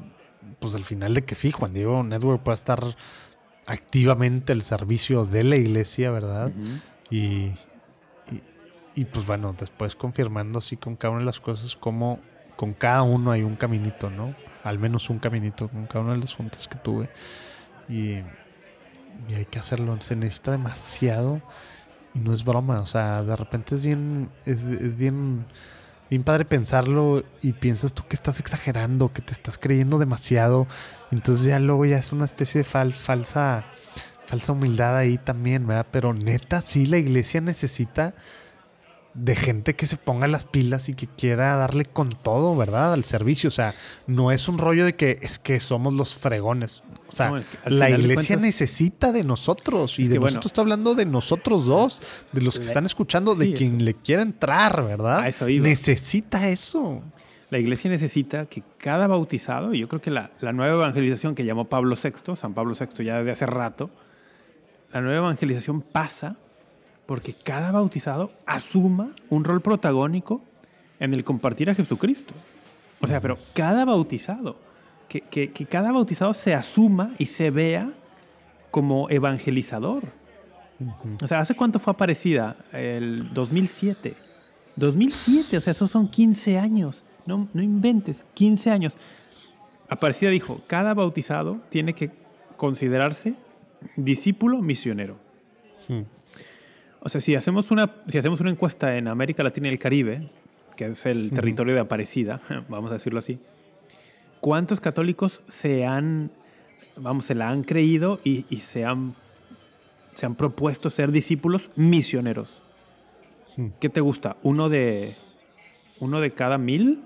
pues 0.59 0.75
al 0.75 0.83
final 0.83 1.13
de 1.13 1.23
que 1.23 1.35
sí, 1.35 1.51
Juan 1.51 1.73
Diego 1.73 2.03
Network 2.03 2.43
pueda 2.43 2.55
estar 2.55 2.83
activamente 3.65 4.53
al 4.53 4.61
servicio 4.61 5.25
de 5.25 5.43
la 5.43 5.55
iglesia, 5.55 6.11
¿verdad? 6.11 6.51
Y, 7.09 7.51
y, 8.95 9.05
pues 9.05 9.25
bueno, 9.25 9.55
después 9.57 9.95
confirmando 9.95 10.59
así 10.59 10.77
con 10.77 10.95
cada 10.95 11.11
una 11.11 11.19
de 11.21 11.25
las 11.25 11.39
cosas, 11.39 11.75
como 11.75 12.19
con 12.55 12.73
cada 12.73 13.03
uno 13.03 13.31
hay 13.31 13.43
un 13.43 13.55
caminito, 13.55 14.09
¿no? 14.09 14.35
Al 14.63 14.79
menos 14.79 15.09
un 15.09 15.19
caminito 15.19 15.67
con 15.69 15.87
cada 15.87 16.03
una 16.03 16.13
de 16.13 16.19
las 16.19 16.33
juntas 16.33 16.67
que 16.67 16.77
tuve. 16.77 17.09
Y, 17.89 18.21
y 19.27 19.35
hay 19.35 19.45
que 19.45 19.59
hacerlo, 19.59 19.99
se 20.01 20.15
necesita 20.15 20.51
demasiado 20.51 21.41
y 22.13 22.19
no 22.19 22.33
es 22.33 22.43
broma, 22.43 22.79
o 22.79 22.85
sea, 22.85 23.21
de 23.21 23.35
repente 23.35 23.75
es 23.75 23.81
bien, 23.81 24.29
es, 24.45 24.63
es 24.63 24.95
bien, 24.95 25.45
bien 26.13 26.23
padre 26.23 26.45
pensarlo 26.45 27.23
y 27.41 27.53
piensas 27.53 27.91
tú 27.93 28.03
que 28.07 28.15
estás 28.15 28.39
exagerando, 28.39 29.11
que 29.11 29.23
te 29.23 29.33
estás 29.33 29.57
creyendo 29.57 29.97
demasiado, 29.97 30.67
entonces 31.11 31.45
ya 31.47 31.57
luego 31.57 31.85
ya 31.85 31.97
es 31.97 32.11
una 32.11 32.25
especie 32.25 32.61
de 32.61 32.67
fal- 32.67 32.93
falsa, 32.93 33.65
falsa 34.27 34.51
humildad 34.51 34.95
ahí 34.95 35.17
también, 35.17 35.65
¿verdad? 35.65 35.87
Pero 35.89 36.13
neta, 36.13 36.61
sí, 36.61 36.85
la 36.85 36.99
iglesia 36.99 37.41
necesita 37.41 38.13
de 39.13 39.35
gente 39.35 39.75
que 39.75 39.85
se 39.85 39.95
ponga 39.97 40.27
las 40.27 40.43
pilas 40.43 40.89
y 40.89 40.95
que 40.95 41.05
quiera 41.07 41.55
darle 41.55 41.85
con 41.85 42.09
todo, 42.09 42.55
¿verdad? 42.55 42.93
Al 42.93 43.03
servicio. 43.03 43.47
O 43.49 43.51
sea, 43.51 43.75
no 44.07 44.31
es 44.31 44.47
un 44.47 44.57
rollo 44.57 44.85
de 44.85 44.95
que 44.95 45.19
es 45.21 45.37
que 45.37 45.59
somos 45.59 45.93
los 45.93 46.15
fregones. 46.15 46.81
O 47.11 47.15
sea, 47.15 47.29
No, 47.29 47.37
es 47.37 47.47
que 47.47 47.57
al 47.63 47.77
la 47.77 47.85
de 47.85 47.91
iglesia 47.91 48.15
cuentas- 48.37 48.41
necesita 48.41 49.11
de 49.11 49.23
nosotros. 49.23 49.99
Y 49.99 50.07
de 50.07 50.13
que 50.13 50.19
bueno. 50.19 50.31
nosotros 50.35 50.49
está 50.51 50.61
hablando 50.61 50.95
de 50.95 51.05
nosotros 51.05 51.65
dos, 51.67 52.01
de 52.31 52.41
los 52.41 52.55
que 52.55 52.61
La- 52.61 52.65
están 52.65 52.85
escuchando, 52.85 53.35
de 53.35 53.45
sí, 53.47 53.53
quien 53.53 53.75
eso. 53.75 53.85
le 53.85 53.93
quiera 53.93 54.23
entrar, 54.23 54.83
¿verdad? 54.83 55.19
A 55.19 55.27
eso 55.27 55.47
iba. 55.47 55.67
Necesita 55.67 56.49
eso. 56.49 57.01
La 57.51 57.59
iglesia 57.59 57.91
necesita 57.91 58.47
que 58.47 58.63
cada 58.79 59.05
bautizado, 59.05 59.75
y 59.75 59.79
yo 59.79 59.87
creo 59.87 60.01
que 60.01 60.09
la, 60.09 60.31
la 60.41 60.53
nueva 60.53 60.73
evangelización 60.73 61.35
que 61.35 61.45
llamó 61.45 61.65
Pablo 61.65 61.95
VI, 62.01 62.35
San 62.35 62.55
Pablo 62.55 62.73
VI 62.73 63.03
ya 63.05 63.17
desde 63.19 63.29
hace 63.29 63.45
rato, 63.45 63.91
la 64.91 65.01
nueva 65.01 65.17
evangelización 65.17 65.81
pasa 65.81 66.35
porque 67.05 67.33
cada 67.33 67.71
bautizado 67.71 68.31
asuma 68.45 69.11
un 69.29 69.43
rol 69.43 69.61
protagónico 69.61 70.41
en 70.99 71.13
el 71.13 71.23
compartir 71.23 71.69
a 71.69 71.75
Jesucristo. 71.75 72.33
O 73.01 73.07
sea, 73.07 73.19
pero 73.19 73.37
cada 73.53 73.83
bautizado, 73.85 74.55
que, 75.09 75.21
que- 75.21 75.51
que 75.51 75.65
cada 75.65 75.91
bautizado 75.91 76.33
se 76.33 76.53
asuma 76.53 77.11
y 77.17 77.25
se 77.27 77.49
vea 77.49 77.89
como 78.71 79.09
evangelizador. 79.09 80.03
O 81.21 81.27
sea, 81.27 81.39
¿hace 81.39 81.55
cuánto 81.55 81.79
fue 81.79 81.91
aparecida? 81.91 82.55
El 82.71 83.33
2007. 83.33 84.15
2007, 84.75 85.57
o 85.57 85.61
sea, 85.61 85.71
esos 85.71 85.91
son 85.91 86.07
15 86.09 86.57
años. 86.57 87.03
No, 87.25 87.47
no 87.53 87.61
inventes, 87.61 88.25
15 88.33 88.71
años. 88.71 88.93
Aparecida 89.89 90.29
dijo, 90.31 90.61
cada 90.67 90.93
bautizado 90.93 91.59
tiene 91.69 91.93
que 91.93 92.09
considerarse 92.57 93.35
discípulo 93.97 94.61
misionero. 94.61 95.17
Hmm. 95.87 96.01
O 97.05 97.09
sea, 97.09 97.19
si 97.19 97.35
hacemos, 97.35 97.69
una, 97.69 97.93
si 98.07 98.17
hacemos 98.17 98.39
una 98.39 98.49
encuesta 98.49 98.97
en 98.97 99.09
América 99.09 99.43
Latina 99.43 99.67
y 99.67 99.71
el 99.71 99.79
Caribe, 99.79 100.29
que 100.77 100.85
es 100.85 101.05
el 101.05 101.31
territorio 101.31 101.73
de 101.73 101.81
Aparecida, 101.81 102.39
vamos 102.69 102.91
a 102.91 102.93
decirlo 102.93 103.19
así, 103.19 103.39
¿cuántos 104.39 104.79
católicos 104.79 105.41
se 105.49 105.85
han, 105.85 106.31
vamos, 106.95 107.25
se 107.25 107.35
la 107.35 107.49
han 107.49 107.63
creído 107.63 108.21
y, 108.23 108.45
y 108.49 108.61
se, 108.61 108.85
han, 108.85 109.15
se 110.13 110.25
han 110.25 110.35
propuesto 110.35 110.89
ser 110.89 111.11
discípulos 111.11 111.69
misioneros? 111.75 112.61
¿Qué 113.81 113.89
te 113.89 113.99
gusta? 113.99 114.37
¿Uno 114.41 114.69
de, 114.69 115.17
uno 115.99 116.21
de 116.21 116.31
cada 116.31 116.57
mil? 116.57 117.03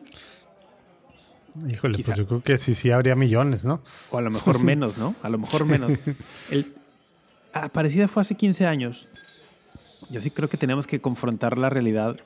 Híjole, 1.68 1.96
Quizá. 1.96 2.14
pues 2.14 2.18
yo 2.20 2.28
creo 2.28 2.44
que 2.44 2.58
sí, 2.60 2.76
sí 2.76 2.92
habría 2.92 3.16
millones, 3.16 3.66
¿no? 3.66 3.82
O 4.12 4.20
a 4.20 4.22
lo 4.22 4.30
mejor 4.30 4.60
menos, 4.64 4.98
¿no? 5.00 5.16
A 5.24 5.30
lo 5.30 5.40
mejor 5.40 5.66
menos. 5.66 5.92
El, 6.52 6.74
Aparecida 7.52 8.08
fue 8.08 8.22
hace 8.22 8.36
15 8.36 8.68
años. 8.68 9.08
Yo 10.10 10.22
sí 10.22 10.32
creo 10.32 10.48
que 10.50 10.58
tenemos 10.58 10.88
que 10.88 11.02
confrontar 11.02 11.58
la 11.58 11.70
realidad 11.70 12.18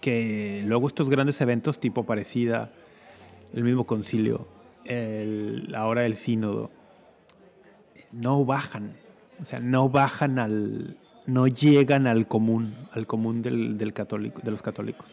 que 0.00 0.62
luego 0.66 0.86
estos 0.86 1.10
grandes 1.10 1.40
eventos 1.40 1.80
tipo 1.80 2.02
Aparecida, 2.02 2.70
el 3.52 3.64
mismo 3.64 3.84
concilio, 3.86 4.46
el, 4.84 5.74
ahora 5.76 6.06
el 6.06 6.16
sínodo, 6.16 6.70
no 8.12 8.44
bajan. 8.44 8.92
O 9.42 9.44
sea, 9.44 9.58
no 9.60 9.88
bajan 9.88 10.38
al... 10.38 10.96
no 11.26 11.46
llegan 11.48 12.06
al 12.06 12.26
común, 12.28 12.74
al 12.92 13.06
común 13.06 13.42
del, 13.42 13.76
del 13.78 13.92
católico, 13.92 14.40
de 14.42 14.50
los 14.50 14.62
católicos. 14.62 15.08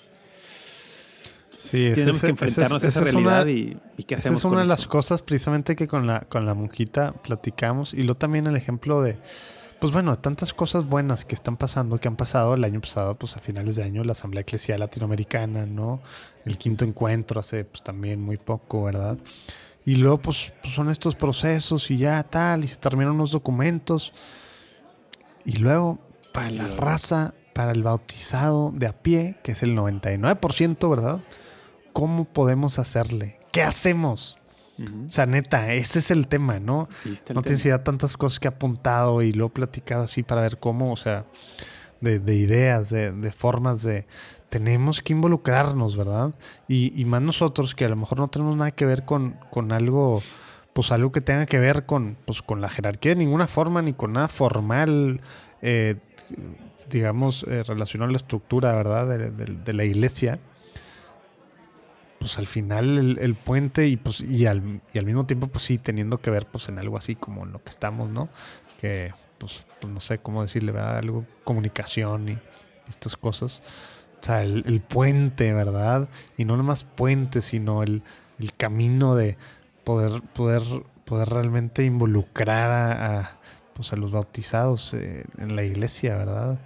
Sí, 1.57 1.85
ese- 1.87 1.95
Tenemos 1.95 2.21
que 2.21 2.29
enfrentarnos 2.29 2.83
ese- 2.83 2.99
a 2.99 3.01
esa 3.01 3.09
esa 3.09 3.17
una- 3.19 3.43
realidad 3.43 3.47
y, 3.47 3.77
y 3.97 4.03
qué 4.03 4.15
Esa 4.15 4.21
hacemos 4.21 4.39
es 4.39 4.45
una 4.45 4.53
con 4.55 4.63
de 4.63 4.67
las 4.67 4.85
cosas 4.87 5.21
precisamente 5.23 5.75
que 5.75 5.87
con 5.87 6.05
la, 6.05 6.21
con 6.21 6.45
la 6.45 6.53
muquita 6.53 7.13
platicamos. 7.13 7.93
Y 7.93 8.03
luego 8.03 8.15
también 8.15 8.45
el 8.45 8.55
ejemplo 8.55 9.01
de, 9.01 9.17
pues 9.85 9.93
bueno, 9.93 10.17
tantas 10.17 10.51
cosas 10.51 10.87
buenas 10.87 11.25
que 11.25 11.35
están 11.35 11.57
pasando, 11.57 11.99
que 11.99 12.07
han 12.07 12.15
pasado 12.15 12.55
el 12.55 12.63
año 12.63 12.81
pasado, 12.81 13.13
pues 13.13 13.37
a 13.37 13.39
finales 13.39 13.75
de 13.75 13.83
año, 13.83 14.03
la 14.03 14.13
Asamblea 14.13 14.41
Eclesial 14.41 14.79
Latinoamericana, 14.79 15.67
¿no? 15.67 16.01
El 16.43 16.57
quinto 16.57 16.85
encuentro 16.85 17.39
hace 17.39 17.65
pues 17.65 17.83
también 17.83 18.19
muy 18.19 18.37
poco, 18.37 18.85
¿verdad? 18.85 19.19
Y 19.85 19.97
luego 19.97 20.17
pues, 20.17 20.51
pues, 20.59 20.73
son 20.73 20.89
estos 20.89 21.13
procesos 21.13 21.91
y 21.91 21.97
ya 21.97 22.23
tal, 22.23 22.63
y 22.63 22.67
se 22.67 22.77
terminan 22.77 23.13
unos 23.13 23.29
documentos. 23.29 24.11
Y 25.45 25.57
luego, 25.57 25.99
para 26.33 26.49
la 26.49 26.67
raza, 26.67 27.35
para 27.53 27.71
el 27.71 27.83
bautizado 27.83 28.71
de 28.73 28.87
a 28.87 28.93
pie, 29.03 29.37
que 29.43 29.51
es 29.51 29.61
el 29.61 29.77
99%, 29.77 30.89
¿verdad? 30.89 31.19
¿Cómo 31.93 32.25
podemos 32.25 32.79
hacerle? 32.79 33.37
¿Qué 33.51 33.61
hacemos? 33.61 34.39
O 34.77 35.09
sea, 35.09 35.25
neta, 35.25 35.73
ese 35.73 35.99
es 35.99 36.11
el 36.11 36.27
tema, 36.27 36.59
¿no? 36.59 36.89
El 37.05 37.17
No 37.33 37.41
tienes 37.41 37.65
idea 37.65 37.83
tantas 37.83 38.17
cosas 38.17 38.39
que 38.39 38.47
he 38.47 38.49
apuntado 38.49 39.21
y 39.21 39.31
lo 39.31 39.45
he 39.47 39.49
platicado 39.49 40.03
así 40.03 40.21
para 40.21 40.41
ver 40.41 40.57
cómo, 40.59 40.91
o 40.91 40.97
sea, 40.97 41.25
de, 42.01 42.19
de 42.19 42.35
ideas, 42.35 42.89
de, 42.89 43.11
de 43.11 43.31
formas 43.31 43.83
de... 43.83 44.05
Tenemos 44.49 45.01
que 45.01 45.13
involucrarnos, 45.13 45.97
¿verdad? 45.97 46.33
Y, 46.67 46.99
y 46.99 47.05
más 47.05 47.21
nosotros 47.21 47.73
que 47.73 47.85
a 47.85 47.89
lo 47.89 47.95
mejor 47.95 48.19
no 48.19 48.27
tenemos 48.27 48.55
nada 48.55 48.71
que 48.71 48.85
ver 48.85 49.03
con, 49.05 49.37
con 49.49 49.71
algo, 49.71 50.21
pues 50.73 50.91
algo 50.91 51.11
que 51.11 51.21
tenga 51.21 51.45
que 51.45 51.59
ver 51.59 51.85
con, 51.85 52.17
pues, 52.25 52.41
con 52.41 52.61
la 52.61 52.69
jerarquía 52.69 53.11
de 53.11 53.17
ninguna 53.17 53.47
forma, 53.47 53.81
ni 53.81 53.93
con 53.93 54.13
nada 54.13 54.27
formal, 54.27 55.21
eh, 55.61 55.95
digamos, 56.89 57.45
eh, 57.49 57.63
relacionado 57.63 58.09
a 58.09 58.11
la 58.11 58.17
estructura, 58.17 58.75
¿verdad? 58.75 59.07
De 59.07 59.73
la 59.73 59.83
iglesia 59.83 60.39
pues 62.25 62.39
al 62.39 62.47
final 62.47 63.19
el, 63.19 63.35
puente 63.35 63.87
y 63.87 63.97
pues 63.97 64.19
y 64.19 64.47
al, 64.47 64.81
y 64.91 64.97
al 64.97 65.05
mismo 65.05 65.27
tiempo 65.27 65.45
pues 65.45 65.65
sí 65.65 65.77
teniendo 65.77 66.17
que 66.17 66.31
ver 66.31 66.47
pues 66.47 66.69
en 66.69 66.79
algo 66.79 66.97
así 66.97 67.13
como 67.13 67.43
en 67.43 67.51
lo 67.51 67.63
que 67.63 67.69
estamos, 67.69 68.09
¿no? 68.09 68.29
Que 68.81 69.13
pues, 69.37 69.63
pues, 69.79 69.93
no 69.93 69.99
sé 69.99 70.17
cómo 70.17 70.41
decirle, 70.41 70.71
¿verdad? 70.71 70.97
Algo 70.97 71.23
comunicación 71.43 72.29
y 72.29 72.39
estas 72.89 73.15
cosas. 73.15 73.61
O 74.19 74.25
sea, 74.25 74.41
el, 74.41 74.81
puente, 74.81 75.53
¿verdad? 75.53 76.09
Y 76.35 76.45
no 76.45 76.57
nomás 76.57 76.83
puente, 76.83 77.41
sino 77.41 77.83
el, 77.83 78.01
el 78.39 78.53
camino 78.53 79.13
de 79.13 79.37
poder, 79.83 80.23
poder, 80.33 80.63
poder 81.05 81.29
realmente 81.29 81.83
involucrar 81.83 82.71
a, 82.71 83.37
pues 83.75 83.93
a 83.93 83.97
los 83.97 84.09
bautizados 84.09 84.95
eh, 84.95 85.25
en 85.37 85.55
la 85.55 85.61
iglesia, 85.61 86.17
¿verdad? 86.17 86.57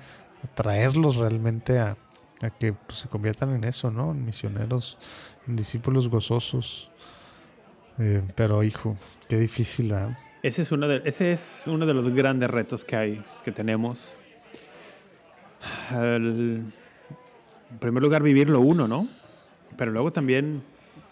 Atraerlos 0.41 1.17
realmente 1.17 1.79
a, 1.79 1.97
a 2.41 2.49
que 2.49 2.73
pues, 2.73 2.99
se 2.99 3.09
conviertan 3.09 3.53
en 3.55 3.63
eso, 3.63 3.91
¿no? 3.91 4.11
En 4.11 4.25
misioneros, 4.25 4.97
discípulos 5.55 6.07
gozosos. 6.07 6.89
Eh, 7.97 8.21
pero 8.35 8.63
hijo, 8.63 8.95
qué 9.27 9.37
difícil, 9.37 9.91
¿verdad? 9.91 10.17
Ese 10.41 10.61
es, 10.61 10.71
uno 10.71 10.87
de, 10.87 11.01
ese 11.03 11.33
es 11.33 11.63
uno 11.65 11.85
de 11.85 11.93
los 11.93 12.07
grandes 12.13 12.49
retos 12.49 12.85
que 12.85 12.95
hay, 12.95 13.23
que 13.43 13.51
tenemos. 13.51 13.99
El- 15.91 16.63
en 17.71 17.77
primer 17.79 18.01
lugar, 18.01 18.23
vivirlo 18.23 18.59
uno, 18.61 18.87
¿no? 18.87 19.07
Pero 19.77 19.91
luego 19.91 20.11
también... 20.11 20.63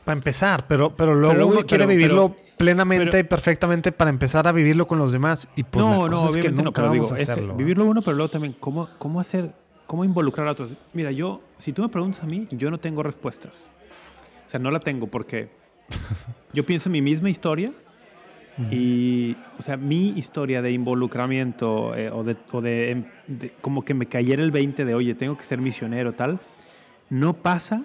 Para 0.05 0.17
empezar, 0.17 0.65
pero, 0.67 0.95
pero 0.95 1.13
luego 1.13 1.33
luego- 1.35 1.51
uno 1.51 1.65
quiere 1.65 1.83
pero- 1.85 1.97
vivirlo 1.97 2.29
pero- 2.29 2.47
plenamente 2.57 3.19
y 3.19 3.23
perfectamente 3.23 3.91
para 3.91 4.09
empezar 4.09 4.47
a 4.47 4.51
vivirlo 4.51 4.87
con 4.87 4.97
los 4.97 5.11
demás. 5.11 5.47
Y 5.55 5.63
pues 5.63 5.85
la 5.85 5.91
no, 5.91 5.97
cosa 5.97 6.09
no, 6.09 6.15
es 6.17 6.21
que 6.23 6.29
obviamente 6.31 6.51
no, 6.57 6.63
nunca 6.63 6.81
pero 6.81 6.93
digo, 6.93 7.03
vamos 7.05 7.19
a 7.19 7.21
ese- 7.21 7.31
hacerlo. 7.31 7.47
¿verdad? 7.49 7.57
vivirlo 7.59 7.85
uno, 7.85 8.01
pero 8.01 8.15
luego 8.17 8.29
también, 8.31 8.55
¿cómo, 8.59 8.89
cómo 8.97 9.19
hacer, 9.19 9.53
cómo 9.85 10.03
involucrar 10.05 10.47
a 10.47 10.51
otros? 10.53 10.69
Mira, 10.93 11.11
yo, 11.11 11.43
si 11.57 11.73
tú 11.73 11.81
me 11.83 11.89
preguntas 11.89 12.23
a 12.23 12.25
mí, 12.25 12.47
yo 12.51 12.71
no 12.71 12.79
tengo 12.79 13.03
respuestas. 13.03 13.69
O 14.47 14.49
sea, 14.49 14.59
no 14.59 14.71
la 14.71 14.79
tengo 14.79 15.05
porque 15.07 15.49
yo 16.53 16.65
pienso 16.65 16.87
en 16.89 16.93
mi 16.93 17.01
misma 17.03 17.29
historia 17.29 17.71
y, 18.71 19.37
o 19.59 19.61
sea, 19.61 19.77
mi 19.77 20.09
historia 20.17 20.63
de 20.63 20.71
involucramiento 20.71 21.95
eh, 21.95 22.09
o, 22.09 22.23
de, 22.23 22.37
o 22.51 22.61
de, 22.61 22.89
em, 22.91 23.05
de- 23.27 23.51
como 23.61 23.85
que 23.85 23.93
me 23.93 24.07
cayera 24.07 24.41
el 24.41 24.49
20 24.49 24.83
de, 24.83 24.95
oye, 24.95 25.13
tengo 25.13 25.37
que 25.37 25.43
ser 25.43 25.59
misionero, 25.61 26.13
tal, 26.13 26.39
no 27.11 27.33
pasa 27.33 27.83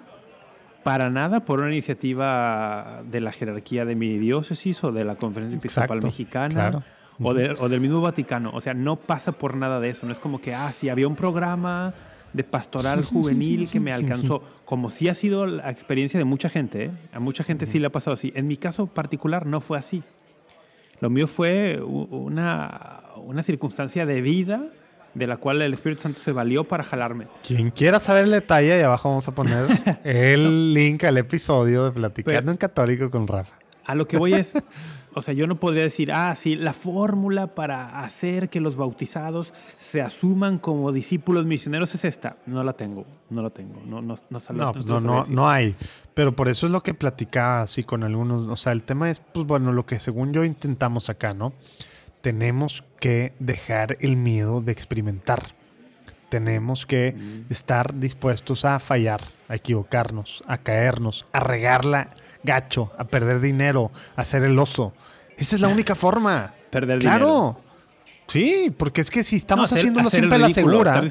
para 0.83 1.11
nada 1.11 1.41
por 1.45 1.59
una 1.59 1.69
iniciativa 1.71 3.03
de 3.05 3.21
la 3.21 3.31
jerarquía 3.31 3.85
de 3.85 3.95
mi 3.95 4.17
diócesis 4.17 4.83
o 4.83 4.91
de 4.91 5.03
la 5.05 5.15
Conferencia 5.15 5.57
Episcopal 5.57 5.99
Exacto, 5.99 6.07
Mexicana 6.07 6.53
claro. 6.71 6.83
o, 7.21 7.33
de- 7.35 7.51
o 7.59 7.69
del 7.69 7.79
mismo 7.79 8.01
Vaticano. 8.01 8.49
O 8.53 8.59
sea, 8.59 8.73
no 8.73 8.95
pasa 8.95 9.31
por 9.33 9.55
nada 9.55 9.79
de 9.79 9.89
eso. 9.89 10.07
No 10.07 10.11
es 10.11 10.19
como 10.19 10.39
que, 10.41 10.55
ah, 10.55 10.71
sí, 10.71 10.89
había 10.89 11.07
un 11.07 11.15
programa 11.15 11.93
de 12.33 12.43
pastoral 12.43 13.03
juvenil 13.05 13.69
que 13.69 13.79
me 13.79 13.93
alcanzó. 13.93 14.41
Como 14.65 14.89
sí 14.89 15.07
ha 15.09 15.13
sido 15.15 15.45
la 15.45 15.69
experiencia 15.69 16.17
de 16.17 16.23
mucha 16.25 16.49
gente. 16.49 16.85
¿eh? 16.85 16.91
A 17.13 17.19
mucha 17.19 17.43
gente 17.43 17.65
sí 17.65 17.79
le 17.79 17.87
ha 17.87 17.91
pasado 17.91 18.15
así. 18.15 18.31
En 18.35 18.47
mi 18.47 18.57
caso 18.57 18.87
particular 18.87 19.45
no 19.45 19.61
fue 19.61 19.77
así. 19.77 20.03
Lo 20.99 21.09
mío 21.09 21.27
fue 21.27 21.81
una, 21.81 23.01
una 23.17 23.43
circunstancia 23.43 24.05
de 24.05 24.21
vida 24.21 24.63
de 25.13 25.27
la 25.27 25.37
cual 25.37 25.61
el 25.61 25.73
Espíritu 25.73 26.01
Santo 26.01 26.19
se 26.23 26.31
valió 26.31 26.63
para 26.63 26.83
jalarme. 26.83 27.27
Quien 27.45 27.69
quiera 27.69 27.99
saber 27.99 28.23
el 28.23 28.31
detalle, 28.31 28.73
ahí 28.73 28.81
abajo 28.81 29.09
vamos 29.09 29.27
a 29.27 29.31
poner 29.33 29.67
el 30.03 30.73
link 30.73 31.03
al 31.03 31.17
episodio 31.17 31.85
de 31.85 31.91
Platicando 31.91 32.39
Pero- 32.39 32.51
en 32.51 32.57
Católico 32.57 33.11
con 33.11 33.27
Rafa. 33.27 33.55
A 33.85 33.95
lo 33.95 34.07
que 34.07 34.17
voy 34.17 34.33
es, 34.33 34.53
o 35.15 35.21
sea, 35.21 35.33
yo 35.33 35.47
no 35.47 35.59
podría 35.59 35.83
decir, 35.83 36.11
ah, 36.11 36.35
sí, 36.35 36.55
la 36.55 36.73
fórmula 36.73 37.47
para 37.55 37.99
hacer 38.03 38.49
que 38.49 38.59
los 38.59 38.75
bautizados 38.75 39.53
se 39.77 40.01
asuman 40.01 40.57
como 40.59 40.91
discípulos 40.91 41.45
misioneros 41.45 41.93
es 41.95 42.05
esta. 42.05 42.37
No 42.45 42.63
la 42.63 42.73
tengo, 42.73 43.05
no 43.29 43.41
la 43.41 43.49
tengo, 43.49 43.81
no, 43.85 44.01
no, 44.01 44.15
no, 44.29 44.39
sal- 44.39 44.57
No, 44.57 44.65
no 44.65 44.71
pues 44.73 44.85
no, 44.85 45.25
no, 45.27 45.49
hay. 45.49 45.75
Pero 46.13 46.35
por 46.35 46.47
eso 46.49 46.65
es 46.65 46.71
lo 46.71 46.81
que 46.83 46.93
platicaba 46.93 47.61
así 47.61 47.83
con 47.83 48.03
algunos. 48.03 48.47
O 48.49 48.55
sea, 48.57 48.71
el 48.71 48.83
tema 48.83 49.09
es, 49.09 49.19
pues 49.19 49.45
bueno, 49.45 49.71
lo 49.71 49.85
que 49.85 49.99
según 49.99 50.33
yo 50.33 50.43
intentamos 50.43 51.09
acá, 51.09 51.33
¿no? 51.33 51.53
Tenemos 52.21 52.83
que 52.99 53.33
dejar 53.39 53.97
el 53.99 54.15
miedo 54.15 54.61
de 54.61 54.71
experimentar. 54.71 55.43
Tenemos 56.29 56.85
que 56.85 57.15
estar 57.49 57.99
dispuestos 57.99 58.65
a 58.65 58.79
fallar, 58.79 59.21
a 59.49 59.55
equivocarnos, 59.55 60.41
a 60.47 60.57
caernos, 60.57 61.27
a 61.31 61.39
regarla 61.41 62.09
gacho, 62.43 62.91
a 62.97 63.05
perder 63.05 63.39
dinero, 63.39 63.91
a 64.15 64.21
hacer 64.21 64.43
el 64.43 64.57
oso. 64.59 64.93
Esa 65.37 65.55
es 65.55 65.61
la 65.61 65.67
única 65.67 65.95
forma. 65.95 66.53
Perder 66.69 66.99
claro. 66.99 67.25
dinero. 67.25 67.59
Sí, 68.27 68.73
porque 68.77 69.01
es 69.01 69.09
que 69.09 69.23
si 69.23 69.35
estamos 69.35 69.63
No, 69.63 69.65
hacer- 69.65 69.79
haciéndolo 69.79 70.07
hacer 70.07 70.19
siempre 70.21 70.35
a 70.37 70.47
la 70.47 70.53
segura, 70.53 71.03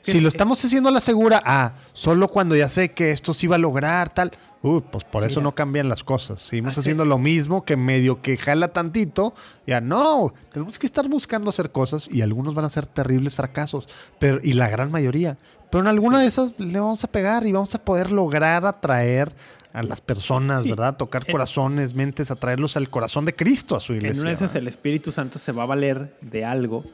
si 0.00 0.20
lo 0.20 0.28
estamos 0.28 0.64
haciendo 0.64 0.88
a 0.88 0.92
la 0.92 1.00
segura, 1.00 1.42
ah, 1.44 1.72
solo 1.92 2.28
cuando 2.28 2.56
ya 2.56 2.68
sé 2.68 2.92
que 2.92 3.10
esto 3.10 3.34
se 3.34 3.46
iba 3.46 3.56
a 3.56 3.58
lograr, 3.58 4.12
tal, 4.14 4.32
uh, 4.62 4.80
pues 4.80 5.04
por 5.04 5.22
eso 5.24 5.40
Mira. 5.40 5.44
no 5.44 5.54
cambian 5.54 5.88
las 5.88 6.02
cosas. 6.02 6.40
Seguimos 6.40 6.78
haciendo 6.78 7.04
lo 7.04 7.18
mismo 7.18 7.64
que 7.64 7.76
medio 7.76 8.22
que 8.22 8.36
jala 8.36 8.68
tantito, 8.68 9.34
ya 9.66 9.80
no, 9.80 10.32
tenemos 10.52 10.78
que 10.78 10.86
estar 10.86 11.06
buscando 11.08 11.50
hacer 11.50 11.70
cosas 11.70 12.08
y 12.10 12.22
algunos 12.22 12.54
van 12.54 12.64
a 12.64 12.68
ser 12.70 12.86
terribles 12.86 13.34
fracasos, 13.34 13.88
pero 14.18 14.40
y 14.42 14.54
la 14.54 14.68
gran 14.68 14.90
mayoría. 14.90 15.38
Pero 15.70 15.82
en 15.82 15.88
alguna 15.88 16.20
de 16.20 16.26
esas 16.26 16.52
le 16.58 16.80
vamos 16.80 17.02
a 17.04 17.08
pegar 17.08 17.44
y 17.46 17.52
vamos 17.52 17.74
a 17.74 17.84
poder 17.84 18.10
lograr 18.12 18.64
atraer 18.64 19.34
a 19.76 19.82
las 19.82 20.00
personas, 20.00 20.62
Sí. 20.62 20.70
¿verdad? 20.70 20.96
Tocar 20.96 21.22
En- 21.26 21.32
corazones, 21.32 21.94
mentes, 21.94 22.30
atraerlos 22.30 22.76
al 22.76 22.88
corazón 22.88 23.24
de 23.24 23.34
Cristo, 23.34 23.76
a 23.76 23.80
su 23.80 23.92
iglesia. 23.94 24.14
En 24.14 24.20
una 24.20 24.30
de 24.30 24.34
esas 24.36 24.48
¿verdad? 24.52 24.62
el 24.62 24.68
Espíritu 24.68 25.12
Santo 25.12 25.38
se 25.38 25.52
va 25.52 25.64
a 25.64 25.66
valer 25.66 26.16
de 26.20 26.44
algo. 26.44 26.84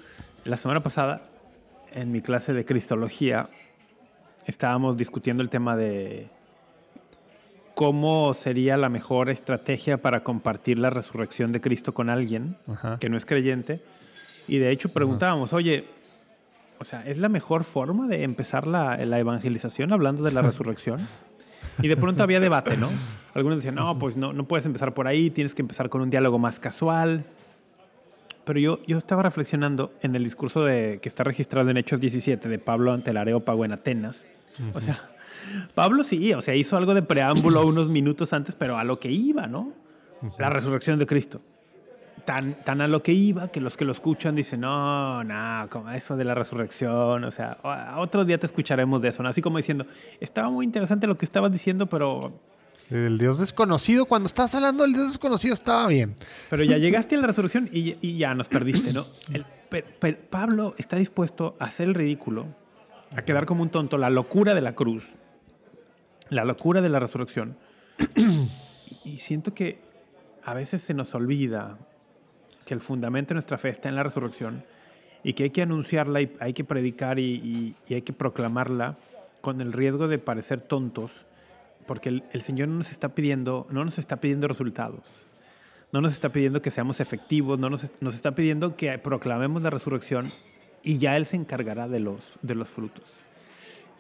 La 0.45 0.57
semana 0.57 0.83
pasada, 0.83 1.23
en 1.93 2.11
mi 2.13 2.21
clase 2.23 2.53
de 2.53 2.65
Cristología, 2.65 3.49
estábamos 4.47 4.97
discutiendo 4.97 5.43
el 5.43 5.49
tema 5.51 5.77
de 5.77 6.29
cómo 7.75 8.35
sería 8.35 8.77
la 8.77 8.89
mejor 8.89 9.31
estrategia 9.31 9.97
para 10.03 10.23
compartir 10.23 10.79
la 10.79 10.91
resurrección 10.91 11.53
de 11.53 11.61
Cristo 11.61 11.95
con 11.95 12.11
alguien 12.11 12.57
Ajá. 12.69 12.99
que 12.99 13.09
no 13.09 13.17
es 13.17 13.25
creyente. 13.25 13.81
Y 14.47 14.59
de 14.59 14.71
hecho 14.71 14.89
preguntábamos, 14.91 15.53
oye, 15.53 15.87
o 16.79 16.85
sea, 16.85 17.03
¿es 17.07 17.19
la 17.19 17.29
mejor 17.29 17.65
forma 17.65 18.09
de 18.09 18.25
empezar 18.25 18.67
la, 18.67 18.97
la 19.07 19.19
evangelización 19.19 19.93
hablando 19.93 20.23
de 20.25 20.33
la 20.33 20.43
resurrección? 20.51 21.01
Y 21.81 21.89
de 21.89 21.97
pronto 21.97 22.23
había 22.23 22.41
debate, 22.41 22.77
¿no? 22.77 22.91
Algunos 23.35 23.59
decían, 23.59 23.75
no, 23.75 23.99
pues 23.99 24.17
no, 24.17 24.33
no 24.33 24.45
puedes 24.45 24.67
empezar 24.67 24.93
por 24.93 25.07
ahí, 25.07 25.31
tienes 25.31 25.55
que 25.55 25.63
empezar 25.63 25.89
con 25.89 26.03
un 26.03 26.11
diálogo 26.11 26.39
más 26.39 26.61
casual. 26.61 27.25
Pero 28.45 28.59
yo, 28.59 28.81
yo 28.87 28.99
estaba 28.99 29.23
reflexionando 29.23 29.93
en 30.03 30.15
el 30.15 30.25
discurso 30.25 30.65
de, 30.65 30.99
que 31.01 31.09
está 31.09 31.25
registrado 31.25 31.71
en 31.71 31.77
Hechos 31.77 32.01
17 32.01 32.49
de 32.49 32.59
Pablo 32.59 32.93
ante 32.93 33.11
el 33.11 33.17
Areópago 33.17 33.65
en 33.65 33.73
Atenas. 33.73 34.27
O 34.75 34.81
sea, 34.81 35.01
Pablo 35.75 36.03
sí, 36.03 36.35
o 36.35 36.43
sea, 36.43 36.55
hizo 36.55 36.77
algo 36.77 36.95
de 36.95 37.03
preámbulo 37.03 37.67
unos 37.67 37.89
minutos 37.89 38.33
antes, 38.33 38.55
pero 38.57 38.79
a 38.79 38.85
lo 38.85 38.99
que 38.99 39.11
iba, 39.11 39.47
¿no? 39.47 39.73
La 40.39 40.51
resurrección 40.51 40.99
de 40.99 41.07
Cristo. 41.07 41.41
Tan, 42.25 42.55
tan 42.55 42.81
a 42.81 42.87
lo 42.89 43.03
que 43.03 43.13
iba 43.13 43.49
que 43.49 43.61
los 43.61 43.77
que 43.77 43.85
lo 43.85 43.91
escuchan 43.93 44.37
dicen, 44.37 44.61
no, 44.61 45.25
no, 45.25 45.67
como 45.71 45.91
eso 45.91 46.17
de 46.17 46.25
la 46.25 46.35
resurrección, 46.35 47.25
o 47.25 47.31
sea, 47.33 47.59
otro 47.97 48.25
día 48.25 48.39
te 48.39 48.47
escucharemos 48.47 49.03
de 49.03 49.09
eso, 49.09 49.23
¿no? 49.25 49.29
Así 49.29 49.43
como 49.43 49.57
diciendo, 49.59 49.87
estaba 50.21 50.49
muy 50.49 50.65
interesante 50.65 51.07
lo 51.09 51.19
que 51.19 51.25
estabas 51.25 51.51
diciendo, 51.51 51.87
pero 51.87 52.33
El 52.91 53.19
Dios 53.19 53.39
desconocido, 53.39 54.07
cuando 54.07 54.29
estás 54.29 54.55
hablando 54.55 54.85
del 54.85 54.93
Dios 54.93 55.09
desconocido, 55.09 55.53
estaba 55.55 55.89
bien. 55.89 56.15
Pero 56.49 56.63
ya 56.63 56.79
llegaste 56.79 57.17
a 57.17 57.21
la 57.21 57.27
resurrección 57.27 57.69
y, 57.73 57.97
y 58.07 58.19
ya 58.19 58.35
nos 58.35 58.49
perdiste, 58.49 58.93
¿no? 58.93 59.05
El- 59.33 59.45
Pablo 60.31 60.75
está 60.77 60.97
dispuesto 60.97 61.57
a 61.59 61.65
hacer 61.65 61.89
el 61.89 61.95
ridículo, 61.95 62.47
a 63.17 63.23
quedar 63.23 63.47
como 63.47 63.63
un 63.63 63.71
tonto, 63.71 63.97
la 63.99 64.11
locura 64.11 64.55
de 64.55 64.61
la 64.61 64.75
cruz, 64.75 65.15
la 66.29 66.45
locura 66.45 66.81
de 66.83 66.89
la 66.89 66.99
resurrección. 67.01 67.57
Y, 69.05 69.11
y 69.15 69.19
siento 69.19 69.55
que 69.55 69.81
a 70.45 70.53
veces 70.55 70.83
se 70.83 70.93
nos 70.93 71.15
olvida 71.15 71.79
que 72.65 72.75
el 72.75 72.81
fundamento 72.81 73.29
de 73.31 73.35
nuestra 73.35 73.59
fe 73.59 73.69
está 73.69 73.89
en 73.89 73.97
la 73.97 74.03
resurrección 74.03 74.65
y 75.25 75.35
que 75.35 75.45
hay 75.45 75.51
que 75.51 75.63
anunciarla 75.63 76.21
y 76.21 76.33
hay 76.41 76.53
que 76.53 76.65
predicar 76.65 77.19
y, 77.19 77.77
hay 77.89 78.03
que 78.03 78.13
proclamarla 78.13 78.97
con 79.41 79.61
el 79.61 79.73
riesgo 79.73 80.09
de 80.09 80.19
parecer 80.19 80.61
tontos, 80.61 81.11
porque 81.87 82.09
el, 82.09 82.43
Señor 82.43 82.69
no 82.69 82.77
nos 82.77 82.91
está 82.91 83.11
pidiendo, 83.11 83.67
no 83.71 83.85
nos 83.85 83.99
está 83.99 84.17
pidiendo 84.17 84.49
resultados. 84.49 85.27
No 85.93 86.01
nos 86.01 86.13
está 86.13 86.31
pidiendo 86.31 86.63
que 86.63 86.71
seamos 86.71 87.01
efectivos, 87.01 87.59
no 87.59 87.69
nos, 87.69 87.91
nos 88.01 88.15
está 88.15 88.35
pidiendo 88.35 88.77
que 88.77 88.97
proclamemos 88.99 89.61
la 89.63 89.69
resurrección 89.69 90.33
y 90.83 90.97
ya 90.99 91.17
Él 91.17 91.27
se 91.27 91.37
encargará 91.37 91.87
de 91.87 92.01
los, 92.01 92.39
de 92.41 92.55
los 92.55 92.69
frutos. 92.69 93.05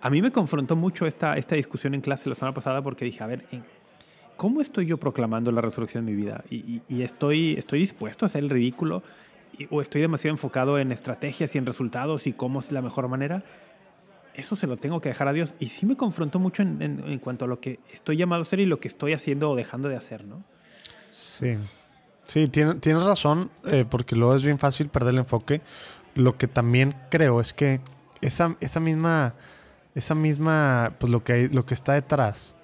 A 0.01 0.09
mí 0.09 0.23
me 0.23 0.33
confrontó 0.33 0.75
mucho 0.75 1.07
esta, 1.07 1.37
esta 1.37 1.55
discusión 1.55 1.95
en 1.95 2.01
clase 2.01 2.29
la 2.29 2.35
semana 2.35 2.55
pasada 2.55 2.83
porque 2.83 3.05
dije, 3.05 3.23
a 3.23 3.27
ver, 3.27 3.45
¿en- 3.53 3.63
¿cómo 4.37 4.61
estoy 4.61 4.87
yo 4.87 4.99
proclamando 4.99 5.53
la 5.53 5.61
resurrección 5.61 6.09
en 6.09 6.15
mi 6.17 6.23
vida? 6.23 6.45
Y, 6.51 7.03
estoy, 7.03 7.55
estoy 7.55 7.81
dispuesto 7.81 8.25
a 8.25 8.27
hacer 8.27 8.43
el 8.45 8.51
ridículo 8.51 9.03
o 9.71 9.81
estoy 9.81 10.01
demasiado 10.01 10.35
enfocado 10.35 10.79
en 10.79 10.93
estrategias 10.93 11.55
y 11.55 11.59
en 11.59 11.67
resultados 11.67 12.27
y 12.27 12.33
cómo 12.33 12.61
es 12.61 12.73
la 12.73 12.83
mejor 12.83 13.09
manera. 13.09 13.43
Eso 14.35 14.57
se 14.57 14.67
lo 14.67 14.77
tengo 14.79 15.01
que 15.01 15.11
dejar 15.11 15.29
a 15.29 15.33
Dios. 15.33 15.53
Y 15.59 15.67
sí 15.69 15.85
me 15.85 15.97
confrontó 15.97 16.39
mucho 16.39 16.63
en, 16.63 17.19
cuanto 17.19 17.45
a 17.45 17.49
lo 17.49 17.61
que 17.61 17.79
estoy 17.93 18.17
llamado 18.17 18.41
a 18.41 18.45
hacer 18.45 18.61
y 18.61 18.67
lo 18.67 18.81
que 18.81 18.89
estoy 18.89 19.13
haciendo 19.13 19.51
o 19.51 19.57
dejando 19.57 19.89
de 19.89 19.97
hacer, 19.97 20.25
¿no? 20.25 20.43
Sí, 21.13 21.55
sí, 22.27 22.49
tiene- 22.49 22.77
tienes 22.77 23.03
razón, 23.03 23.51
eh, 23.67 23.85
porque 23.89 24.17
luego 24.17 24.35
es 24.35 24.43
bien 24.43 24.59
fácil 24.59 24.89
perder 24.89 25.13
el 25.15 25.19
enfoque. 25.21 25.61
Lo 26.15 26.39
que 26.39 26.49
también 26.49 26.95
creo 27.11 27.41
es 27.41 27.53
que 27.53 27.81
esa, 28.23 28.57
esa 28.61 28.81
misma, 28.81 29.35
esa 29.95 30.15
misma, 30.15 30.95
pues 30.99 31.13
lo 31.13 31.23
que, 31.23 31.49
lo 31.51 31.67
que 31.67 31.75
está 31.75 31.93
detrás, 31.93 32.55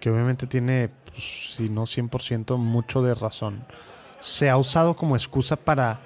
que 0.00 0.10
obviamente 0.10 0.46
tiene, 0.46 0.90
pues, 1.12 1.54
si 1.54 1.68
no 1.68 1.86
100%, 1.86 2.56
mucho 2.58 3.02
de 3.02 3.14
razón, 3.14 3.64
se 4.20 4.50
ha 4.50 4.56
usado 4.56 4.94
como 4.94 5.16
excusa 5.16 5.56
para, 5.56 6.00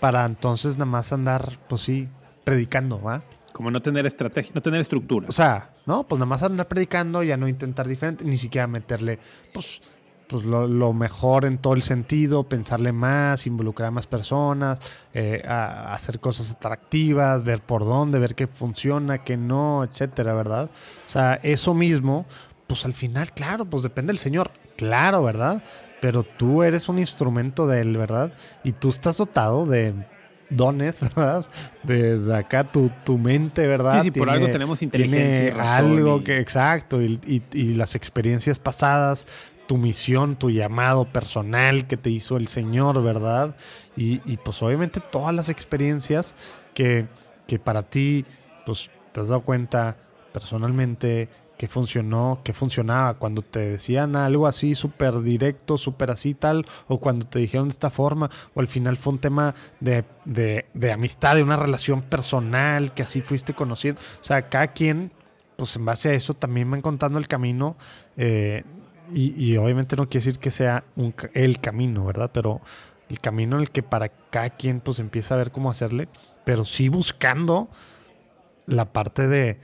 para 0.00 0.24
entonces 0.24 0.74
nada 0.76 0.90
más 0.90 1.12
andar, 1.12 1.58
pues 1.68 1.82
sí, 1.82 2.08
predicando, 2.44 3.00
¿va? 3.02 3.22
Como 3.52 3.70
no 3.70 3.80
tener 3.82 4.06
estrategia, 4.06 4.52
no 4.54 4.62
tener 4.62 4.80
estructura. 4.80 5.26
O 5.28 5.32
sea, 5.32 5.70
no, 5.86 6.06
pues 6.06 6.18
nada 6.18 6.28
más 6.28 6.42
andar 6.42 6.68
predicando, 6.68 7.22
ya 7.22 7.36
no 7.36 7.48
intentar 7.48 7.88
diferente, 7.88 8.24
ni 8.24 8.36
siquiera 8.38 8.66
meterle, 8.66 9.18
pues, 9.52 9.80
pues 10.28 10.44
lo, 10.44 10.66
lo 10.68 10.92
mejor 10.92 11.46
en 11.46 11.56
todo 11.56 11.72
el 11.72 11.80
sentido, 11.82 12.44
pensarle 12.44 12.92
más, 12.92 13.46
involucrar 13.46 13.88
a 13.88 13.90
más 13.90 14.06
personas, 14.06 14.78
eh, 15.14 15.42
a- 15.48 15.90
a 15.90 15.94
hacer 15.94 16.20
cosas 16.20 16.50
atractivas, 16.50 17.44
ver 17.44 17.62
por 17.62 17.84
dónde, 17.86 18.18
ver 18.18 18.34
qué 18.34 18.46
funciona, 18.46 19.24
qué 19.24 19.38
no, 19.38 19.82
etcétera, 19.84 20.34
¿verdad? 20.34 20.70
O 21.06 21.10
sea, 21.10 21.40
eso 21.42 21.72
mismo, 21.72 22.26
pues 22.68 22.84
al 22.84 22.94
final, 22.94 23.32
claro, 23.32 23.64
pues 23.64 23.82
depende 23.82 24.12
del 24.12 24.18
Señor, 24.18 24.52
claro, 24.76 25.24
¿verdad? 25.24 25.62
Pero 26.00 26.22
tú 26.22 26.62
eres 26.62 26.88
un 26.88 27.00
instrumento 27.00 27.66
de 27.66 27.80
Él, 27.80 27.96
¿verdad? 27.96 28.32
Y 28.62 28.70
tú 28.72 28.90
estás 28.90 29.16
dotado 29.16 29.66
de 29.66 29.94
dones, 30.50 31.00
¿verdad? 31.16 31.46
De, 31.82 32.18
de 32.18 32.36
acá 32.36 32.64
tu, 32.64 32.90
tu 33.04 33.18
mente, 33.18 33.66
¿verdad? 33.66 34.02
Sí, 34.02 34.10
sí, 34.12 34.18
por 34.18 34.30
algo 34.30 34.48
tenemos 34.50 34.80
inteligencia 34.82 35.26
y 35.26 35.30
tiene 35.50 35.50
razón 35.50 35.86
algo 35.98 36.18
y- 36.20 36.24
que, 36.24 36.38
exacto, 36.38 37.02
y, 37.02 37.18
y- 37.26 37.42
y 37.52 37.74
las 37.74 37.94
experiencias 37.96 38.58
pasadas, 38.60 39.26
tu 39.66 39.76
misión, 39.76 40.36
tu 40.36 40.48
llamado 40.50 41.04
personal 41.06 41.86
que 41.86 41.96
te 41.96 42.08
hizo 42.10 42.36
el 42.36 42.48
Señor, 42.48 43.02
¿verdad? 43.02 43.56
Y, 43.96 44.20
y, 44.24 44.36
pues 44.38 44.62
obviamente 44.62 45.00
todas 45.00 45.34
las 45.34 45.48
experiencias 45.48 46.34
que, 46.74 47.06
que 47.46 47.58
para 47.58 47.82
ti, 47.82 48.24
pues 48.64 48.88
te 49.12 49.20
has 49.20 49.28
dado 49.28 49.40
cuenta 49.42 49.96
personalmente 50.32 51.28
que 51.58 51.66
funcionó, 51.66 52.40
que 52.44 52.52
funcionaba, 52.52 53.14
cuando 53.14 53.42
te 53.42 53.58
decían 53.58 54.14
algo 54.14 54.46
así 54.46 54.76
súper 54.76 55.20
directo, 55.22 55.76
súper 55.76 56.12
así 56.12 56.32
tal, 56.32 56.64
o 56.86 57.00
cuando 57.00 57.26
te 57.26 57.40
dijeron 57.40 57.68
de 57.68 57.72
esta 57.72 57.90
forma, 57.90 58.30
o 58.54 58.60
al 58.60 58.68
final 58.68 58.96
fue 58.96 59.14
un 59.14 59.18
tema 59.18 59.56
de, 59.80 60.04
de, 60.24 60.92
amistad, 60.92 61.34
de 61.34 61.42
una 61.42 61.56
relación 61.56 62.02
personal, 62.02 62.94
que 62.94 63.02
así 63.02 63.20
fuiste 63.22 63.54
conociendo. 63.54 64.00
O 64.22 64.24
sea, 64.24 64.48
cada 64.48 64.68
quien, 64.68 65.10
pues 65.56 65.74
en 65.74 65.84
base 65.84 66.10
a 66.10 66.12
eso 66.12 66.32
también 66.32 66.70
van 66.70 66.80
contando 66.80 67.18
el 67.18 67.26
camino, 67.26 67.76
eh, 68.16 68.62
y, 69.12 69.34
y 69.42 69.56
obviamente 69.56 69.96
no 69.96 70.08
quiere 70.08 70.24
decir 70.24 70.38
que 70.38 70.52
sea 70.52 70.84
el 71.34 71.60
camino, 71.60 72.04
¿verdad? 72.04 72.30
Pero 72.32 72.60
el 73.08 73.18
camino 73.18 73.56
en 73.56 73.62
el 73.62 73.70
que 73.72 73.82
para 73.82 74.10
cada 74.30 74.50
quien 74.50 74.80
pues 74.80 75.00
empieza 75.00 75.34
a 75.34 75.38
ver 75.38 75.50
cómo 75.50 75.70
hacerle, 75.70 76.08
pero 76.44 76.64
sí 76.64 76.88
buscando 76.88 77.68
la 78.66 78.92
parte 78.92 79.26
de, 79.26 79.58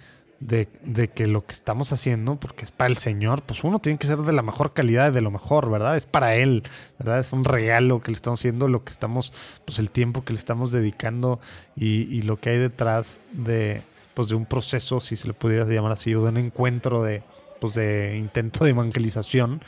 de, 0.44 0.68
de 0.84 1.08
que 1.08 1.26
lo 1.26 1.46
que 1.46 1.54
estamos 1.54 1.90
haciendo, 1.92 2.36
porque 2.36 2.64
es 2.64 2.70
para 2.70 2.90
el 2.90 2.98
Señor, 2.98 3.42
pues 3.42 3.64
uno 3.64 3.78
tiene 3.78 3.98
que 3.98 4.06
ser 4.06 4.18
de 4.18 4.32
la 4.32 4.42
mejor 4.42 4.74
calidad, 4.74 5.10
de 5.10 5.22
lo 5.22 5.30
mejor, 5.30 5.70
¿verdad? 5.70 5.96
Es 5.96 6.04
para 6.04 6.34
Él, 6.34 6.62
¿verdad? 6.98 7.18
Es 7.18 7.32
un 7.32 7.44
regalo 7.44 8.02
que 8.02 8.10
le 8.10 8.16
estamos 8.16 8.40
haciendo, 8.40 8.68
lo 8.68 8.84
que 8.84 8.92
estamos, 8.92 9.32
pues 9.64 9.78
el 9.78 9.90
tiempo 9.90 10.22
que 10.22 10.34
le 10.34 10.38
estamos 10.38 10.70
dedicando 10.70 11.40
y, 11.74 12.02
y 12.14 12.22
lo 12.22 12.38
que 12.38 12.50
hay 12.50 12.58
detrás 12.58 13.20
de, 13.32 13.80
pues 14.12 14.28
de 14.28 14.34
un 14.34 14.44
proceso, 14.44 15.00
si 15.00 15.16
se 15.16 15.26
le 15.26 15.32
pudiera 15.32 15.64
llamar 15.64 15.92
así, 15.92 16.14
o 16.14 16.22
de 16.22 16.28
un 16.28 16.36
encuentro 16.36 17.02
de, 17.02 17.22
pues 17.58 17.72
de 17.72 18.18
intento 18.18 18.64
de 18.64 18.70
evangelización. 18.70 19.62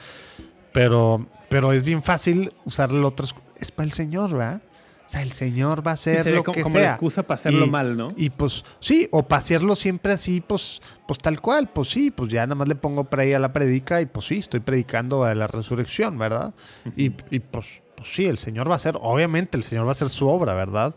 Pero, 0.75 1.25
pero 1.49 1.73
es 1.73 1.85
bien 1.85 2.03
fácil 2.03 2.53
usar 2.67 2.91
el 2.91 3.03
otro. 3.03 3.27
Es 3.57 3.71
para 3.71 3.87
el 3.87 3.93
Señor, 3.93 4.33
¿verdad? 4.33 4.61
O 5.07 5.09
sea, 5.09 5.23
el 5.23 5.31
Señor 5.31 5.87
va 5.87 5.93
a 5.93 5.97
Sí, 5.97 6.11
hacer 6.11 6.25
sería 6.25 6.39
lo 6.39 6.45
como, 6.45 6.55
que 6.57 6.63
como 6.63 6.75
sea. 6.75 6.83
la 6.85 6.91
excusa 6.91 7.23
para 7.23 7.37
hacerlo 7.39 7.67
Y- 7.67 7.71
mal, 7.71 7.97
¿no? 7.97 8.13
Y 8.17 8.31
pues, 8.31 8.65
sí, 8.81 9.09
o 9.13 9.23
para 9.23 9.41
hacerlo 9.41 9.77
siempre 9.77 10.13
así, 10.13 10.41
pues, 10.41 10.83
pues 11.07 11.21
tal 11.21 11.41
cual, 11.41 11.69
pues 11.73 11.91
sí, 11.91 12.11
pues 12.11 12.31
ya 12.31 12.45
nada 12.45 12.57
más 12.57 12.67
le 12.67 12.75
pongo 12.75 13.07
ahí 13.17 13.33
a 13.33 13.39
la 13.39 13.53
predica 13.53 14.01
y 14.01 14.07
pues 14.07 14.27
sí, 14.27 14.39
estoy 14.39 14.59
predicando 14.61 15.23
a 15.25 15.35
la 15.37 15.47
resurrección, 15.47 16.19
¿verdad? 16.19 16.55
y, 16.97 17.13
y, 17.31 17.39
pues, 17.39 17.67
pues 17.97 18.13
sí, 18.13 18.27
el 18.27 18.39
Señor 18.39 18.69
va 18.69 18.73
a 18.73 18.77
hacer, 18.77 18.97
obviamente 19.01 19.57
el 19.57 19.63
Señor 19.63 19.85
va 19.85 19.91
a 19.91 19.93
hacer 19.93 20.09
su 20.11 20.29
obra, 20.29 20.55
¿verdad? 20.55 20.95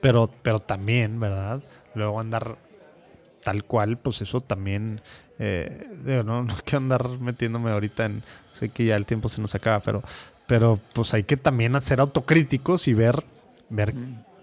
Pero, 0.00 0.30
pero 0.42 0.60
también, 0.60 1.18
¿verdad? 1.18 1.60
Luego 1.96 2.20
andar 2.20 2.56
tal 3.42 3.64
cual, 3.64 3.96
pues 3.98 4.20
eso 4.22 4.40
también, 4.40 5.00
eh, 5.40 5.88
digo, 6.04 6.22
no, 6.22 6.44
no 6.44 6.54
quiero 6.64 6.78
andar 6.78 7.08
metiéndome 7.18 7.70
ahorita 7.72 8.04
en, 8.06 8.22
sé 8.52 8.68
que 8.68 8.84
ya 8.84 8.94
el 8.94 9.04
tiempo 9.04 9.28
se 9.28 9.40
nos 9.40 9.54
acaba, 9.56 9.80
pero, 9.80 10.02
pero 10.46 10.78
pues 10.92 11.12
hay 11.14 11.24
que 11.24 11.36
también 11.36 11.78
ser 11.80 12.00
autocríticos 12.00 12.86
y 12.86 12.94
ver, 12.94 13.24
ver 13.70 13.94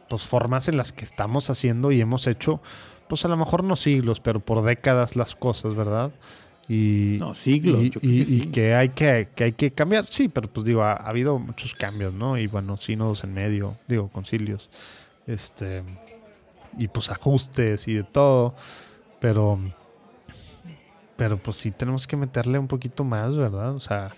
pues, 0.10 0.24
formas 0.24 0.68
en 0.68 0.78
las 0.78 0.92
que 0.92 1.06
estamos 1.06 1.50
haciendo 1.50 1.92
y 1.92 2.02
hemos 2.02 2.28
hecho, 2.28 2.62
pues 3.08 3.26
a 3.26 3.28
lo 3.28 3.38
mejor 3.38 3.64
no 3.64 3.76
siglos, 3.76 4.20
pero 4.20 4.40
por 4.40 4.64
décadas 4.64 5.16
las 5.16 5.36
cosas, 5.36 5.76
¿verdad? 5.76 6.12
Y, 6.68 7.18
no, 7.20 7.36
siglos. 7.36 7.82
Y, 8.02 8.48
que, 8.48 8.74
hay 8.74 8.90
que, 8.90 9.28
hay 9.38 9.52
que 9.52 9.72
cambiar, 9.72 10.08
sí, 10.08 10.30
pero 10.30 10.48
pues 10.48 10.66
digo, 10.66 10.84
ha, 10.84 10.94
habido 10.94 11.38
muchos 11.38 11.76
cambios, 11.76 12.14
¿no? 12.14 12.38
Y 12.38 12.48
bueno, 12.48 12.78
sínodos 12.78 13.24
en 13.24 13.34
medio, 13.34 13.78
digo, 13.88 14.10
concilios, 14.10 14.70
este, 15.28 15.84
y 16.78 16.88
pues 16.88 17.12
ajustes 17.12 17.88
y 17.88 17.94
de 17.94 18.04
todo, 18.04 18.56
pero, 19.20 19.60
pero 21.16 21.38
pues 21.38 21.58
sí 21.58 21.72
tenemos 21.72 22.08
que 22.08 22.18
meterle 22.18 22.58
un 22.58 22.68
poquito 22.68 23.04
más, 23.04 23.38
¿verdad? 23.38 23.76
O 23.76 23.80
sea, 23.80 24.10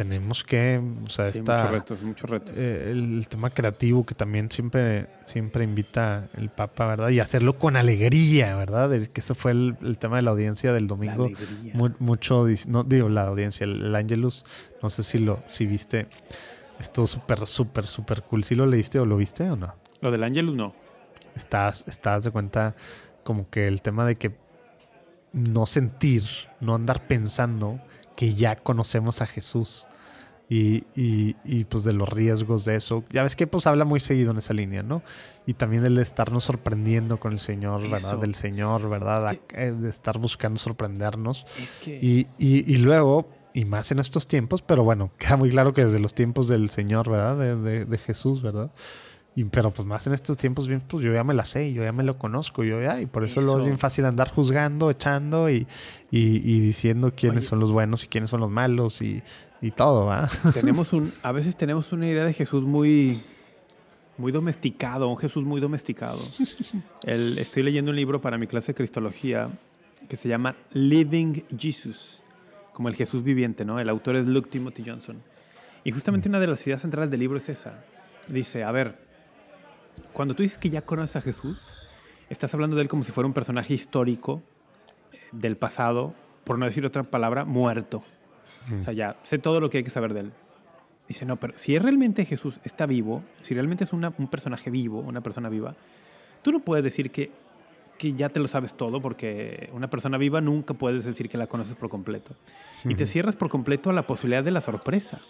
tenemos 0.00 0.44
que, 0.44 0.80
o 1.04 1.10
sea, 1.10 1.30
sí, 1.30 1.40
muchos 1.40 1.70
retos, 1.70 2.02
muchos 2.02 2.30
retos. 2.30 2.56
Eh, 2.56 2.88
el, 2.90 3.28
tema 3.28 3.50
creativo 3.50 4.06
que 4.06 4.14
también 4.14 4.50
siempre, 4.50 5.08
siempre 5.26 5.62
invita 5.62 6.26
el 6.38 6.48
Papa, 6.48 6.86
¿verdad? 6.86 7.10
Y 7.10 7.20
hacerlo 7.20 7.58
con 7.58 7.76
alegría, 7.76 8.56
¿verdad? 8.56 8.90
que 9.08 9.20
ese 9.20 9.34
fue 9.34 9.52
el, 9.52 9.98
tema 9.98 10.16
de 10.16 10.22
la 10.22 10.30
audiencia 10.30 10.72
del 10.72 10.86
domingo. 10.86 11.28
mucho, 11.98 12.46
no 12.68 12.82
digo 12.82 13.10
la 13.10 13.26
audiencia, 13.26 13.64
el, 13.64 13.94
Angelus, 13.94 14.46
no 14.82 14.88
sé 14.88 15.02
si 15.02 15.18
lo, 15.18 15.42
si 15.44 15.66
viste, 15.66 16.06
estuvo 16.78 17.06
súper, 17.06 17.46
súper, 17.46 17.86
súper 17.86 18.22
cool. 18.22 18.42
¿Sí 18.42 18.54
lo 18.54 18.64
leíste 18.64 18.98
o 19.00 19.04
lo 19.04 19.18
viste 19.18 19.50
o 19.50 19.56
no? 19.56 19.74
Lo 20.00 20.10
del 20.10 20.24
Angelus 20.24 20.56
no. 20.56 20.74
Estás, 21.36 21.84
estás 21.86 22.24
de 22.24 22.30
cuenta 22.30 22.74
como 23.22 23.50
que 23.50 23.68
el 23.68 23.82
tema 23.82 24.06
de 24.06 24.16
que 24.16 24.34
no 25.34 25.66
sentir, 25.66 26.22
no 26.58 26.74
andar 26.74 27.06
pensando 27.06 27.78
que 28.16 28.32
ya 28.32 28.56
conocemos 28.56 29.20
a 29.20 29.26
Jesús 29.26 29.86
y, 30.52 30.84
y, 30.96 31.64
pues 31.64 31.84
de 31.84 31.92
los 31.92 32.08
riesgos 32.08 32.64
de 32.64 32.74
eso. 32.74 33.04
Ya 33.10 33.22
ves 33.22 33.36
que 33.36 33.46
pues 33.46 33.68
habla 33.68 33.84
muy 33.84 34.00
seguido 34.00 34.32
en 34.32 34.38
esa 34.38 34.52
línea, 34.52 34.82
¿no? 34.82 35.00
Y 35.46 35.54
también 35.54 35.86
el 35.86 35.94
de 35.94 36.02
estarnos 36.02 36.42
sorprendiendo 36.42 37.20
con 37.20 37.32
el 37.32 37.38
Señor, 37.38 37.88
¿verdad? 37.88 38.18
Del 38.18 38.34
Señor, 38.34 38.90
¿verdad? 38.90 39.38
Eh, 39.54 39.70
de 39.70 39.88
estar 39.88 40.18
buscando 40.18 40.58
sorprendernos. 40.58 41.46
y, 41.86 42.26
y, 42.38 42.76
luego, 42.78 43.28
y 43.54 43.64
más 43.64 43.92
en 43.92 44.00
estos 44.00 44.26
tiempos, 44.26 44.62
pero 44.62 44.82
bueno, 44.82 45.12
queda 45.18 45.36
muy 45.36 45.50
claro 45.50 45.72
que 45.72 45.84
desde 45.84 46.00
los 46.00 46.14
tiempos 46.14 46.48
del 46.48 46.68
Señor, 46.70 47.08
¿verdad? 47.08 47.36
De, 47.36 47.84
de, 47.84 47.98
Jesús, 47.98 48.42
¿verdad? 48.42 48.72
Y, 49.36 49.44
pero 49.44 49.70
pues 49.70 49.86
más 49.86 50.04
en 50.08 50.14
estos 50.14 50.36
tiempos, 50.36 50.66
bien, 50.66 50.80
pues 50.80 51.04
yo 51.04 51.12
ya 51.12 51.22
me 51.22 51.32
la 51.32 51.44
sé, 51.44 51.72
yo 51.72 51.84
ya 51.84 51.92
me 51.92 52.02
lo 52.02 52.18
conozco, 52.18 52.64
yo 52.64 52.82
ya, 52.82 53.00
y 53.00 53.06
por 53.06 53.22
eso, 53.22 53.40
lo 53.40 53.60
es 53.60 53.66
bien 53.66 53.78
fácil 53.78 54.04
andar 54.04 54.28
juzgando, 54.28 54.90
echando 54.90 55.48
y, 55.48 55.68
y, 56.10 56.58
diciendo 56.58 57.12
quiénes 57.14 57.44
son 57.44 57.60
los 57.60 57.70
buenos 57.70 58.02
y 58.02 58.08
quiénes 58.08 58.30
son 58.30 58.40
los 58.40 58.50
malos 58.50 59.00
y, 59.00 59.22
y 59.60 59.70
todo, 59.70 60.06
¿va? 60.06 60.28
Tenemos 60.54 60.92
un, 60.92 61.12
a 61.22 61.32
veces 61.32 61.56
tenemos 61.56 61.92
una 61.92 62.06
idea 62.06 62.24
de 62.24 62.32
Jesús 62.32 62.64
muy, 62.64 63.22
muy 64.16 64.32
domesticado, 64.32 65.08
un 65.08 65.18
Jesús 65.18 65.44
muy 65.44 65.60
domesticado. 65.60 66.20
El, 67.02 67.38
estoy 67.38 67.62
leyendo 67.62 67.90
un 67.90 67.96
libro 67.96 68.20
para 68.20 68.38
mi 68.38 68.46
clase 68.46 68.68
de 68.68 68.74
Cristología 68.74 69.50
que 70.08 70.16
se 70.16 70.28
llama 70.28 70.56
Living 70.72 71.42
Jesus, 71.56 72.20
como 72.72 72.88
el 72.88 72.94
Jesús 72.94 73.22
viviente, 73.22 73.64
¿no? 73.64 73.78
El 73.80 73.88
autor 73.88 74.16
es 74.16 74.26
Luke 74.26 74.48
Timothy 74.50 74.82
Johnson. 74.84 75.22
Y 75.84 75.92
justamente 75.92 76.28
una 76.28 76.40
de 76.40 76.46
las 76.46 76.66
ideas 76.66 76.82
centrales 76.82 77.10
del 77.10 77.20
libro 77.20 77.38
es 77.38 77.48
esa. 77.48 77.84
Dice, 78.28 78.64
a 78.64 78.72
ver, 78.72 78.98
cuando 80.12 80.34
tú 80.34 80.42
dices 80.42 80.58
que 80.58 80.70
ya 80.70 80.82
conoces 80.82 81.16
a 81.16 81.20
Jesús, 81.20 81.58
estás 82.28 82.52
hablando 82.54 82.76
de 82.76 82.82
él 82.82 82.88
como 82.88 83.04
si 83.04 83.12
fuera 83.12 83.26
un 83.26 83.34
personaje 83.34 83.74
histórico 83.74 84.42
eh, 85.12 85.18
del 85.32 85.56
pasado, 85.56 86.14
por 86.44 86.58
no 86.58 86.66
decir 86.66 86.84
otra 86.84 87.02
palabra, 87.02 87.44
muerto. 87.44 88.02
O 88.80 88.84
sea, 88.84 88.92
ya 88.92 89.16
sé 89.22 89.38
todo 89.38 89.60
lo 89.60 89.70
que 89.70 89.78
hay 89.78 89.84
que 89.84 89.90
saber 89.90 90.14
de 90.14 90.20
él. 90.20 90.32
Dice, 91.08 91.24
no, 91.24 91.36
pero 91.38 91.54
si 91.56 91.76
realmente 91.78 92.24
Jesús 92.24 92.60
está 92.64 92.86
vivo, 92.86 93.22
si 93.40 93.54
realmente 93.54 93.84
es 93.84 93.92
un 93.92 94.28
personaje 94.30 94.70
vivo, 94.70 95.00
una 95.00 95.20
persona 95.22 95.48
viva, 95.48 95.74
tú 96.42 96.52
no 96.52 96.60
puedes 96.60 96.84
decir 96.84 97.10
que, 97.10 97.32
que 97.98 98.14
ya 98.14 98.28
te 98.28 98.40
lo 98.40 98.48
sabes 98.48 98.74
todo, 98.74 99.02
porque 99.02 99.68
una 99.72 99.90
persona 99.90 100.18
viva 100.18 100.40
nunca 100.40 100.74
puedes 100.74 101.04
decir 101.04 101.28
que 101.28 101.36
la 101.36 101.48
conoces 101.48 101.76
por 101.76 101.88
completo. 101.88 102.34
Y 102.84 102.94
te 102.94 103.06
cierras 103.06 103.36
por 103.36 103.48
completo 103.48 103.90
a 103.90 103.92
la 103.92 104.06
posibilidad 104.06 104.44
de 104.44 104.52
la 104.52 104.60
sorpresa 104.60 105.20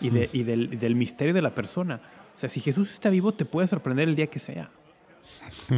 y, 0.00 0.10
de, 0.10 0.28
y 0.32 0.42
del, 0.42 0.78
del, 0.78 0.94
misterio 0.94 1.32
de 1.34 1.42
la 1.42 1.54
persona. 1.54 2.00
O 2.36 2.38
sea, 2.38 2.48
si 2.48 2.60
Jesús 2.60 2.92
está 2.92 3.08
vivo, 3.08 3.32
te 3.32 3.44
puede 3.44 3.66
sorprender 3.68 4.08
el 4.08 4.16
día 4.16 4.26
que 4.28 4.38
sea. 4.38 4.70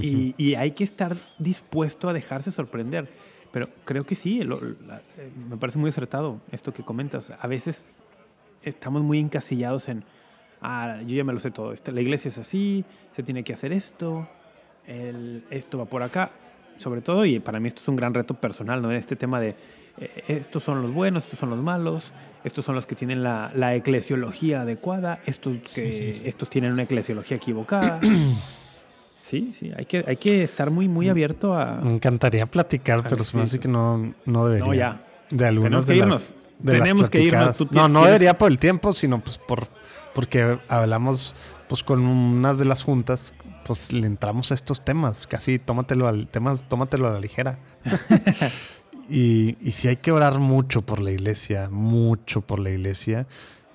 Y, 0.03 0.35
y 0.37 0.55
hay 0.55 0.73
que 0.73 0.85
estar 0.85 1.17
dispuesto 1.39 2.09
a 2.09 2.13
dejarse 2.13 2.51
sorprender. 2.51 3.09
Pero 3.55 3.69
creo 3.85 4.05
que 4.05 4.17
sí, 4.17 4.41
eh, 4.41 5.31
me 5.49 5.57
parece 5.57 5.79
muy 5.79 5.89
acertado 5.89 6.41
esto 6.51 6.75
que 6.75 6.83
comentas. 6.83 7.33
A 7.39 7.47
veces 7.47 7.85
estamos 8.65 9.03
muy 9.03 9.21
encasillados 9.21 9.89
en, 9.89 10.03
ah, 10.61 10.99
yo 11.07 11.15
ya 11.15 11.23
me 11.23 11.33
lo 11.33 11.39
sé 11.39 11.53
todo, 11.53 11.73
este, 11.73 11.93
la 11.93 12.01
iglesia 12.01 12.31
es 12.31 12.39
así, 12.39 12.85
se 13.15 13.23
tiene 13.23 13.45
que 13.45 13.53
hacer 13.53 13.73
esto, 13.73 14.29
el, 14.89 15.45
esto 15.51 15.79
va 15.79 15.85
por 15.85 16.03
acá. 16.03 16.33
Sobre 16.79 17.01
todo, 17.01 17.25
y 17.25 17.39
para 17.39 17.61
mí 17.61 17.69
esto 17.69 17.81
es 17.81 17.87
un 17.87 17.95
gran 17.95 18.13
reto 18.13 18.35
personal, 18.35 18.83
¿no? 18.83 18.91
Este 18.91 19.15
tema 19.15 19.39
de 19.39 19.55
eh, 19.99 20.25
estos 20.27 20.65
son 20.65 20.83
los 20.83 20.93
buenos, 20.93 21.23
estos 21.23 21.39
son 21.39 21.51
los 21.51 21.63
malos, 21.63 22.13
estos 22.43 22.65
son 22.65 22.75
los 22.75 22.87
que 22.87 22.97
tienen 22.97 23.23
la, 23.23 23.53
la 23.55 23.77
eclesiología 23.77 24.63
adecuada, 24.63 25.21
estos, 25.27 25.59
que, 25.59 26.23
estos 26.25 26.51
tienen 26.51 26.73
una 26.73 26.83
eclesiología 26.83 27.37
equivocada. 27.37 28.01
Sí, 29.25 29.55
sí, 29.59 29.73
hay 29.75 29.87
que, 29.87 30.05
hay 30.07 30.19
que 30.19 30.43
estar 30.43 30.71
muy, 30.71 30.87
muy 30.87 31.09
abierto 31.09 31.55
a. 31.55 31.81
Me 31.81 31.95
encantaría 31.95 32.45
platicar, 32.45 33.03
pero 33.09 33.25
se 33.25 33.35
me 33.39 33.45
hace 33.45 33.59
que 33.59 33.69
no, 33.69 34.13
no 34.27 34.47
debería. 34.47 34.67
No, 34.67 34.75
ya. 34.75 35.01
De 35.31 35.47
algunos 35.47 35.87
Tenemos 35.87 35.87
que 35.87 35.97
irnos. 35.97 36.35
Tenemos 36.63 37.11
que 37.11 37.23
irnos. 37.23 37.73
no, 37.73 37.89
no 37.89 38.05
debería 38.05 38.37
por 38.37 38.51
el 38.51 38.59
tiempo, 38.59 38.93
sino 38.93 39.21
pues 39.21 39.39
por 39.39 39.67
porque 40.15 40.59
hablamos 40.69 41.35
pues 41.71 41.83
con 41.83 42.05
unas 42.05 42.59
de 42.59 42.67
las 42.67 42.83
juntas, 42.83 43.33
pues 43.65 43.95
le 43.95 44.07
entramos 44.07 44.51
a 44.51 44.55
estos 44.55 44.85
temas, 44.85 45.27
casi 45.27 45.59
tómatelo 45.59 46.07
al 46.07 46.29
temas, 46.29 46.69
tómatelo 46.69 47.09
a 47.09 47.13
la 47.13 47.19
ligera. 47.19 47.59
y, 49.09 49.57
y 49.67 49.71
sí 49.73 49.89
hay 49.89 49.97
que 49.97 50.13
orar 50.13 50.39
mucho 50.39 50.83
por 50.83 51.01
la 51.01 51.11
iglesia, 51.11 51.71
mucho 51.71 52.43
por 52.43 52.59
la 52.59 52.69
iglesia, 52.69 53.27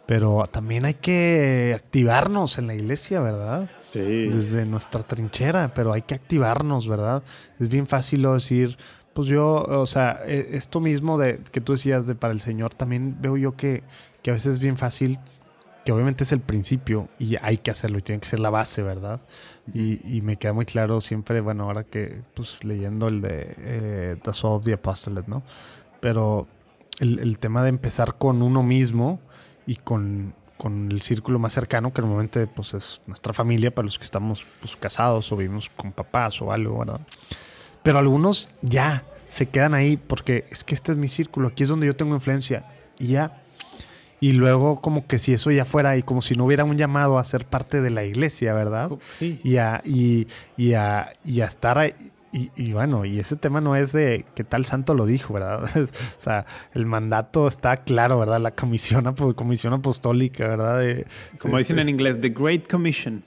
pero 0.05 0.43
también 0.45 0.85
hay 0.85 0.93
que 0.93 1.73
activarnos 1.75 2.59
en 2.59 2.67
la 2.67 2.75
iglesia, 2.75 3.19
¿verdad? 3.19 3.67
Desde 3.93 4.65
nuestra 4.65 5.03
trinchera, 5.03 5.73
pero 5.73 5.93
hay 5.93 6.01
que 6.01 6.15
activarnos, 6.15 6.87
¿verdad? 6.87 7.23
Es 7.59 7.69
bien 7.69 7.87
fácil 7.87 8.23
decir, 8.23 8.77
pues 9.13 9.27
yo, 9.27 9.63
o 9.63 9.87
sea, 9.87 10.21
e, 10.25 10.49
esto 10.53 10.79
mismo 10.79 11.17
de 11.17 11.39
que 11.51 11.61
tú 11.61 11.73
decías 11.73 12.07
de 12.07 12.15
para 12.15 12.33
el 12.33 12.41
Señor, 12.41 12.73
también 12.73 13.17
veo 13.19 13.37
yo 13.37 13.55
que, 13.55 13.83
que 14.21 14.31
a 14.31 14.33
veces 14.33 14.53
es 14.53 14.59
bien 14.59 14.77
fácil, 14.77 15.19
que 15.85 15.91
obviamente 15.91 16.23
es 16.23 16.31
el 16.31 16.41
principio 16.41 17.09
y 17.17 17.35
hay 17.41 17.57
que 17.57 17.71
hacerlo 17.71 17.97
y 17.97 18.01
tiene 18.01 18.19
que 18.19 18.27
ser 18.27 18.39
la 18.39 18.49
base, 18.49 18.83
¿verdad? 18.83 19.21
Y, 19.73 20.21
me 20.21 20.37
queda 20.37 20.53
muy 20.53 20.65
claro 20.65 21.01
siempre, 21.01 21.41
bueno, 21.41 21.63
ahora 21.63 21.83
que, 21.83 22.21
pues 22.33 22.63
leyendo 22.63 23.07
el 23.07 23.21
de 23.21 23.55
eh, 23.57 24.15
The 24.23 24.33
Soul 24.33 24.57
of 24.57 24.65
the 24.65 24.73
Apostles, 24.73 25.27
¿no? 25.27 25.43
Pero 25.99 26.47
el 26.99 27.39
tema 27.39 27.63
de 27.63 27.69
empezar 27.69 28.17
con 28.17 28.41
uno 28.41 28.61
mismo 28.61 29.21
y 29.69 29.75
con 29.75 30.33
con 30.59 30.91
el 30.91 31.01
círculo 31.01 31.39
más 31.39 31.53
cercano, 31.53 31.93
que 31.93 32.01
normalmente 32.01 32.45
pues, 32.45 32.73
es 32.73 33.01
nuestra 33.07 33.31
familia, 33.31 33.73
para 33.73 33.85
los 33.85 33.97
que 33.97 34.03
estamos 34.03 34.45
pues, 34.59 34.75
casados 34.75 35.31
o 35.31 35.37
vivimos 35.37 35.69
con 35.69 35.93
papás 35.93 36.41
o 36.41 36.51
algo, 36.51 36.79
¿verdad? 36.79 36.99
Pero 37.81 37.97
algunos 37.97 38.49
ya 38.61 39.05
se 39.29 39.45
quedan 39.45 39.73
ahí 39.73 39.95
porque 39.95 40.43
es 40.51 40.65
que 40.65 40.75
este 40.75 40.91
es 40.91 40.97
mi 40.97 41.07
círculo, 41.07 41.47
aquí 41.47 41.63
es 41.63 41.69
donde 41.69 41.87
yo 41.87 41.95
tengo 41.95 42.13
influencia 42.13 42.65
y 42.99 43.07
ya. 43.07 43.41
Y 44.19 44.33
luego 44.33 44.81
como 44.81 45.07
que 45.07 45.17
si 45.17 45.31
eso 45.31 45.49
ya 45.49 45.63
fuera 45.63 45.95
y 45.95 46.03
como 46.03 46.21
si 46.21 46.33
no 46.35 46.43
hubiera 46.43 46.65
un 46.65 46.77
llamado 46.77 47.17
a 47.17 47.23
ser 47.23 47.45
parte 47.45 47.79
de 47.79 47.91
la 47.91 48.03
iglesia, 48.03 48.53
¿verdad? 48.53 48.91
Sí. 49.17 49.39
Y 49.45 49.55
a, 49.55 49.81
y, 49.85 50.27
y 50.57 50.73
a, 50.73 51.13
y 51.23 51.39
a 51.39 51.45
estar 51.45 51.77
ahí, 51.77 51.93
y, 52.31 52.73
bueno, 52.73 53.05
y 53.05 53.19
ese 53.19 53.35
tema 53.35 53.59
no 53.59 53.75
es 53.75 53.91
de 53.91 54.25
que 54.35 54.43
tal 54.43 54.65
santo 54.65 54.93
lo 54.93 55.05
dijo, 55.05 55.33
¿verdad? 55.33 55.63
o 55.75 56.21
sea, 56.21 56.45
el 56.73 56.85
mandato 56.85 57.47
está 57.47 57.77
claro, 57.77 58.19
¿verdad? 58.19 58.39
La 58.39 58.51
comisión, 58.51 59.13
comisión 59.35 59.73
apostólica, 59.73 60.47
¿verdad? 60.47 61.05
Como 61.39 61.57
dicen 61.57 61.79
en 61.79 61.89
inglés, 61.89 62.21
The 62.21 62.29
Great 62.29 62.69
Commission. 62.69 63.23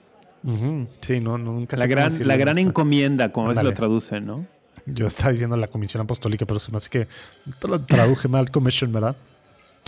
Sí, 1.00 1.20
no, 1.20 1.38
nunca 1.38 1.76
La 1.76 1.86
gran, 1.86 2.26
la 2.26 2.36
gran 2.36 2.58
encomienda, 2.58 3.30
como 3.32 3.54
se 3.54 3.62
lo 3.62 3.74
traducen, 3.74 4.24
¿no? 4.26 4.46
Yo 4.86 5.06
estaba 5.06 5.30
diciendo 5.30 5.56
la 5.56 5.68
comisión 5.68 6.02
apostólica, 6.02 6.44
pero 6.44 6.58
se 6.58 6.72
me 6.72 6.78
hace 6.78 6.90
que 6.90 7.06
lo 7.68 7.80
traduje 7.82 8.26
mal, 8.28 8.50
commission, 8.50 8.92
¿verdad? 8.92 9.16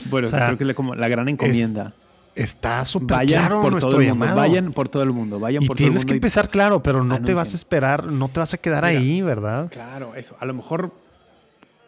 Bueno, 0.07 0.28
creo 0.28 0.57
que 0.57 0.65
es 0.65 0.74
como 0.74 0.95
la 0.95 1.09
gran 1.09 1.28
encomienda 1.28 1.95
está 2.35 2.85
súper 2.85 3.27
claro 3.27 3.61
por 3.61 3.78
todo 3.78 4.01
el 4.01 4.15
mundo, 4.15 4.35
Vayan 4.35 4.73
por 4.73 4.89
todo 4.89 5.02
el 5.02 5.11
mundo, 5.12 5.39
vayan 5.39 5.62
y 5.62 5.66
por 5.66 5.77
todo 5.77 5.86
el 5.86 5.93
mundo. 5.93 6.01
Tienes 6.01 6.06
que 6.06 6.15
empezar 6.15 6.51
claro, 6.51 6.82
pero 6.82 7.05
no 7.05 7.20
te 7.23 7.35
vas 7.35 7.52
a 7.52 7.56
esperar, 7.56 8.11
no 8.11 8.28
te 8.28 8.40
vas 8.40 8.55
a 8.55 8.59
quedar 8.59 8.85
ahí, 8.85 9.23
¿verdad? 9.23 9.70
Claro, 9.70 10.15
eso. 10.15 10.36
A 10.40 10.47
lo 10.47 10.55
mejor 10.55 10.93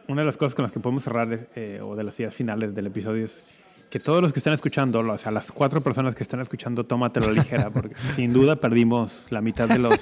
una 0.08 0.22
de 0.22 0.26
las 0.26 0.36
cosas 0.36 0.54
con 0.54 0.62
las 0.62 0.72
que 0.72 0.80
podemos 0.80 1.02
cerrar 1.02 1.48
eh, 1.56 1.80
o 1.82 1.96
de 1.96 2.04
las 2.04 2.18
ideas 2.20 2.34
finales 2.34 2.74
del 2.74 2.86
episodio 2.86 3.24
es 3.24 3.42
que 3.90 4.00
todos 4.00 4.20
los 4.20 4.32
que 4.32 4.40
están 4.40 4.52
escuchando, 4.52 5.00
o 5.00 5.18
sea, 5.18 5.30
las 5.30 5.52
cuatro 5.52 5.80
personas 5.80 6.14
que 6.14 6.22
están 6.22 6.40
escuchando, 6.40 6.84
tómatelo 6.84 7.30
ligera, 7.30 7.70
porque 7.70 7.94
sin 8.16 8.32
duda 8.32 8.56
perdimos 8.56 9.12
la 9.30 9.40
mitad 9.40 9.68
de 9.68 9.78
los, 9.78 10.00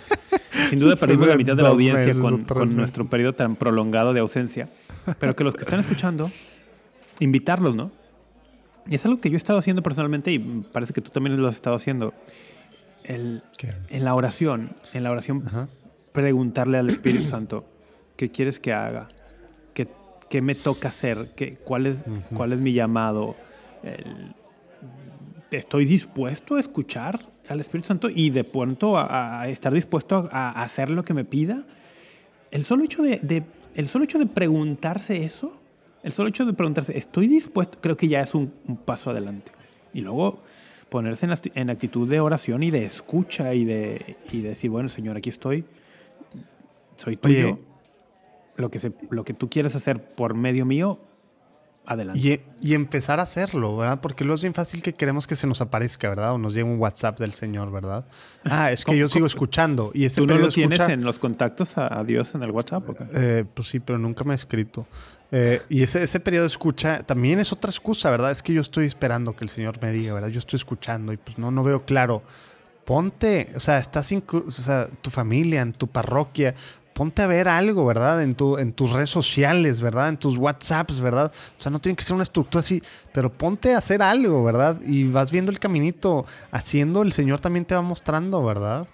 sin 0.70 0.78
duda 0.78 0.96
perdimos 0.96 1.28
la 1.28 1.36
mitad 1.36 1.54
de 1.54 1.62
la 1.62 1.68
audiencia 1.68 2.18
con, 2.18 2.44
con 2.44 2.76
nuestro 2.76 3.06
periodo 3.06 3.34
tan 3.34 3.56
prolongado 3.56 4.12
de 4.14 4.20
ausencia. 4.20 4.68
Pero 5.18 5.36
que 5.36 5.44
los 5.44 5.54
que 5.54 5.62
están 5.64 5.80
escuchando, 5.80 6.30
invitarlos, 7.20 7.76
¿no? 7.76 7.90
Y 8.86 8.94
es 8.96 9.04
algo 9.06 9.20
que 9.20 9.30
yo 9.30 9.34
he 9.34 9.38
estado 9.38 9.58
haciendo 9.58 9.82
personalmente 9.82 10.30
y 10.32 10.38
parece 10.38 10.92
que 10.92 11.00
tú 11.00 11.10
también 11.10 11.40
lo 11.40 11.48
has 11.48 11.54
estado 11.54 11.76
haciendo. 11.76 12.12
En 13.04 13.42
la 13.90 14.14
oración, 14.14 14.72
en 14.94 15.02
la 15.04 15.10
oración, 15.10 15.42
Ajá. 15.46 15.68
preguntarle 16.12 16.78
al 16.78 16.88
Espíritu 16.88 17.28
Santo, 17.28 17.64
¿qué 18.16 18.30
quieres 18.30 18.58
que 18.60 18.72
haga? 18.72 19.08
¿Qué, 19.74 19.88
qué 20.30 20.40
me 20.40 20.54
toca 20.54 20.88
hacer? 20.88 21.30
¿Qué, 21.36 21.56
cuál, 21.56 21.86
es, 21.86 22.04
¿Cuál 22.34 22.52
es 22.54 22.60
mi 22.60 22.72
llamado? 22.72 23.36
El- 23.82 24.34
¿Estoy 25.50 25.84
dispuesto 25.84 26.56
a 26.56 26.60
escuchar 26.60 27.20
al 27.48 27.60
Espíritu 27.60 27.86
Santo 27.88 28.08
y 28.10 28.30
de 28.30 28.42
pronto 28.42 28.96
a, 28.98 29.40
a 29.42 29.48
estar 29.48 29.72
dispuesto 29.72 30.28
a, 30.32 30.50
a 30.50 30.62
hacer 30.62 30.90
lo 30.90 31.04
que 31.04 31.14
me 31.14 31.24
pida? 31.24 31.64
El 32.50 32.64
solo 32.64 32.82
hecho 32.84 33.02
de, 33.02 33.18
de- 33.22 33.44
el 33.74 33.86
solo 33.88 34.04
hecho 34.04 34.18
de 34.18 34.26
preguntarse 34.26 35.22
eso, 35.24 35.60
el 36.04 36.12
solo 36.12 36.28
hecho 36.28 36.44
de 36.44 36.52
preguntarse, 36.52 36.96
¿estoy 36.96 37.26
dispuesto? 37.26 37.78
Creo 37.80 37.96
que 37.96 38.06
ya 38.06 38.20
es 38.20 38.34
un, 38.34 38.54
un 38.68 38.76
paso 38.76 39.10
adelante. 39.10 39.50
Y 39.92 40.02
luego 40.02 40.42
ponerse 40.90 41.26
en, 41.26 41.34
en 41.54 41.70
actitud 41.70 42.08
de 42.08 42.20
oración 42.20 42.62
y 42.62 42.70
de 42.70 42.84
escucha 42.84 43.52
y 43.54 43.64
de, 43.64 44.16
y 44.30 44.42
de 44.42 44.50
decir, 44.50 44.70
bueno, 44.70 44.88
Señor, 44.88 45.16
aquí 45.16 45.30
estoy, 45.30 45.64
soy 46.94 47.16
tuyo. 47.16 47.54
Oye. 47.54 47.58
Lo 48.56 48.70
que, 48.70 48.78
se, 48.78 48.92
lo 49.10 49.24
que 49.24 49.34
tú 49.34 49.50
quieres 49.50 49.74
hacer 49.74 50.00
por 50.00 50.34
medio 50.34 50.64
mío, 50.64 51.00
adelante. 51.86 52.20
Y, 52.60 52.68
y 52.70 52.74
empezar 52.74 53.18
a 53.18 53.24
hacerlo, 53.24 53.76
¿verdad? 53.76 54.00
Porque 54.00 54.22
luego 54.24 54.36
es 54.36 54.42
bien 54.42 54.54
fácil 54.54 54.80
que 54.80 54.92
queremos 54.92 55.26
que 55.26 55.34
se 55.34 55.48
nos 55.48 55.60
aparezca, 55.60 56.08
¿verdad? 56.08 56.34
O 56.34 56.38
nos 56.38 56.54
llegue 56.54 56.62
un 56.70 56.78
WhatsApp 56.78 57.18
del 57.18 57.32
Señor, 57.34 57.72
¿verdad? 57.72 58.06
Ah, 58.44 58.70
es 58.70 58.80
que 58.84 58.92
¿Cómo- 58.92 58.98
yo 58.98 59.08
sigo 59.08 59.26
escuchando. 59.26 59.90
Y 59.92 60.08
¿Tú 60.08 60.24
no 60.26 60.38
lo 60.38 60.50
tienes 60.50 60.78
escucha- 60.78 60.92
en 60.94 61.02
los 61.02 61.18
contactos 61.18 61.76
a, 61.78 61.98
a 61.98 62.04
Dios 62.04 62.32
en 62.36 62.44
el 62.44 62.52
WhatsApp? 62.52 62.84
Eh, 63.12 63.44
pues 63.52 63.66
sí, 63.68 63.80
pero 63.80 63.98
nunca 63.98 64.22
me 64.22 64.34
he 64.34 64.36
escrito. 64.36 64.86
Eh, 65.36 65.60
y 65.68 65.82
ese, 65.82 66.00
ese 66.00 66.20
periodo 66.20 66.44
de 66.44 66.48
escucha 66.48 67.00
también 67.00 67.40
es 67.40 67.52
otra 67.52 67.68
excusa, 67.68 68.08
¿verdad? 68.08 68.30
Es 68.30 68.40
que 68.40 68.52
yo 68.52 68.60
estoy 68.60 68.86
esperando 68.86 69.34
que 69.34 69.42
el 69.42 69.50
Señor 69.50 69.82
me 69.82 69.90
diga, 69.90 70.14
¿verdad? 70.14 70.28
Yo 70.28 70.38
estoy 70.38 70.58
escuchando 70.58 71.12
y 71.12 71.16
pues 71.16 71.38
no, 71.38 71.50
no 71.50 71.64
veo 71.64 71.84
claro. 71.84 72.22
Ponte, 72.84 73.50
o 73.56 73.58
sea, 73.58 73.78
estás 73.78 74.12
en 74.12 74.22
o 74.28 74.50
sea, 74.52 74.88
tu 75.02 75.10
familia, 75.10 75.62
en 75.62 75.72
tu 75.72 75.88
parroquia, 75.88 76.54
ponte 76.92 77.20
a 77.22 77.26
ver 77.26 77.48
algo, 77.48 77.84
¿verdad? 77.84 78.22
En, 78.22 78.36
tu, 78.36 78.58
en 78.58 78.72
tus 78.72 78.92
redes 78.92 79.10
sociales, 79.10 79.80
¿verdad? 79.80 80.10
En 80.10 80.18
tus 80.18 80.38
WhatsApps, 80.38 81.00
¿verdad? 81.00 81.32
O 81.58 81.60
sea, 81.60 81.72
no 81.72 81.80
tiene 81.80 81.96
que 81.96 82.04
ser 82.04 82.14
una 82.14 82.22
estructura 82.22 82.60
así, 82.60 82.80
pero 83.12 83.32
ponte 83.32 83.74
a 83.74 83.78
hacer 83.78 84.02
algo, 84.02 84.44
¿verdad? 84.44 84.80
Y 84.86 85.02
vas 85.10 85.32
viendo 85.32 85.50
el 85.50 85.58
caminito, 85.58 86.26
haciendo, 86.52 87.02
el 87.02 87.12
Señor 87.12 87.40
también 87.40 87.64
te 87.64 87.74
va 87.74 87.82
mostrando, 87.82 88.44
¿verdad? 88.44 88.86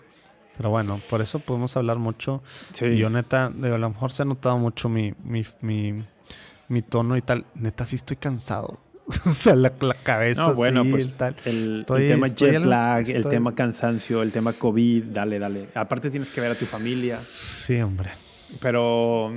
Pero 0.56 0.70
bueno, 0.70 1.00
por 1.10 1.20
eso 1.20 1.38
podemos 1.38 1.76
hablar 1.76 1.98
mucho. 1.98 2.42
Sí. 2.72 2.86
Y 2.86 2.96
yo 2.96 3.10
neta, 3.10 3.46
a 3.46 3.50
lo 3.50 3.90
mejor 3.90 4.10
se 4.10 4.22
ha 4.22 4.24
notado 4.24 4.56
mucho 4.56 4.88
mi, 4.88 5.12
mi, 5.22 5.44
mi, 5.60 6.04
mi 6.70 6.80
tono 6.82 7.16
y 7.16 7.22
tal. 7.22 7.44
Neta, 7.54 7.84
sí 7.84 7.96
estoy 7.96 8.16
cansado. 8.16 8.80
o 9.26 9.34
sea, 9.34 9.54
la, 9.56 9.72
la 9.80 9.94
cabeza 9.94 10.48
No, 10.48 10.54
bueno, 10.54 10.84
pues 10.88 11.16
tal. 11.16 11.34
el, 11.44 11.80
Estoy- 11.80 12.02
el 12.04 12.08
tema 12.12 12.26
estoy 12.28 12.50
jet 12.52 12.64
lag, 12.64 13.10
el 13.10 13.26
tema 13.26 13.54
cansancio, 13.54 14.22
el 14.22 14.30
tema 14.32 14.52
COVID, 14.52 15.04
dale, 15.06 15.38
dale. 15.38 15.68
Aparte 15.74 16.10
tienes 16.10 16.30
que 16.30 16.40
ver 16.40 16.52
a 16.52 16.54
tu 16.54 16.64
familia. 16.64 17.18
Sí, 17.66 17.80
hombre. 17.82 18.10
Pero 18.60 19.32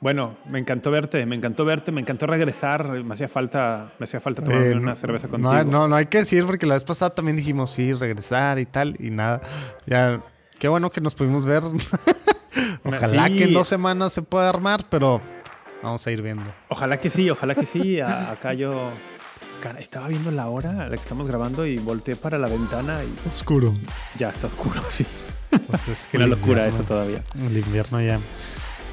bueno, 0.00 0.36
me 0.48 0.58
encantó 0.60 0.90
verte, 0.92 1.24
me 1.26 1.34
encantó 1.36 1.64
verte, 1.64 1.90
me 1.90 2.00
encantó 2.00 2.26
regresar. 2.26 2.86
Me 3.04 3.14
hacía 3.14 3.28
falta, 3.28 3.92
me 3.98 4.04
hacía 4.04 4.20
falta 4.20 4.42
tomarme 4.42 4.66
Eh, 4.70 4.76
una 4.76 4.94
cerveza 4.94 5.26
contigo. 5.28 5.52
No, 5.52 5.64
no, 5.64 5.88
no 5.88 5.96
hay 5.96 6.06
que 6.06 6.18
decir 6.18 6.44
porque 6.46 6.66
la 6.66 6.74
vez 6.74 6.84
pasada 6.84 7.12
también 7.14 7.36
dijimos 7.36 7.70
sí, 7.70 7.92
regresar 7.94 8.58
y 8.60 8.66
tal 8.66 8.96
y 9.00 9.10
nada. 9.10 9.40
Ya, 9.86 10.20
qué 10.60 10.68
bueno 10.68 10.90
que 10.90 11.00
nos 11.00 11.14
pudimos 11.16 11.44
ver. 11.44 11.62
Ojalá 12.84 13.26
Sí. 13.28 13.38
que 13.38 13.44
en 13.44 13.54
dos 13.54 13.68
semanas 13.68 14.12
se 14.12 14.22
pueda 14.22 14.48
armar, 14.48 14.84
pero 14.90 15.20
vamos 15.82 16.06
a 16.06 16.10
ir 16.10 16.22
viendo. 16.22 16.52
Ojalá 16.68 16.98
que 17.00 17.10
sí, 17.10 17.28
ojalá 17.30 17.54
que 17.54 17.66
sí. 17.66 18.00
Acá 18.00 18.54
yo 18.54 18.92
cara, 19.60 19.78
estaba 19.80 20.08
viendo 20.08 20.30
la 20.30 20.48
hora 20.48 20.70
a 20.70 20.88
la 20.88 20.90
que 20.90 20.96
estamos 21.02 21.26
grabando 21.28 21.64
y 21.66 21.78
volteé 21.78 22.16
para 22.16 22.38
la 22.38 22.48
ventana 22.48 23.00
y 23.04 23.28
Oscuro. 23.28 23.74
ya 24.18 24.30
está 24.30 24.46
oscuro, 24.48 24.82
sí. 24.90 25.06
Pues 25.68 25.88
es 25.88 25.98
que 26.10 26.16
Una 26.16 26.26
locura 26.26 26.62
invierno- 26.66 26.74
eso 26.76 26.84
todavía. 26.84 27.22
El 27.38 27.56
invierno 27.58 28.00
ya. 28.00 28.20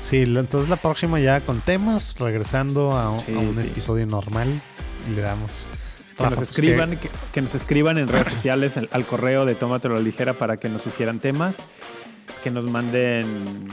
Sí, 0.07 0.17
entonces 0.23 0.69
la 0.69 0.75
próxima 0.77 1.19
ya 1.19 1.41
con 1.41 1.61
temas, 1.61 2.15
regresando 2.19 2.91
a, 2.93 3.11
un- 3.11 3.19
Sí, 3.21 3.33
a 3.33 3.39
un 3.39 3.55
sí. 3.55 3.61
episodio 3.61 4.05
normal 4.05 4.61
y 5.07 5.11
le 5.15 5.21
damos. 5.21 5.63
Que 6.17 6.23
Rafa, 6.23 6.29
nos 6.31 6.37
pues, 6.39 6.49
escriban, 6.49 6.97
que, 6.97 7.09
que 7.31 7.41
nos 7.41 7.55
escriban 7.55 7.97
en 7.97 8.07
redes 8.09 8.33
sociales 8.33 8.75
al, 8.75 8.89
al 8.91 9.05
correo 9.05 9.45
de 9.45 9.55
Tómatelo 9.55 9.95
a 9.95 9.99
la 9.99 10.03
ligera 10.03 10.33
para 10.33 10.57
que 10.57 10.67
nos 10.67 10.81
sugieran 10.81 11.19
temas, 11.19 11.55
que 12.43 12.51
nos 12.51 12.65
manden, 12.69 13.67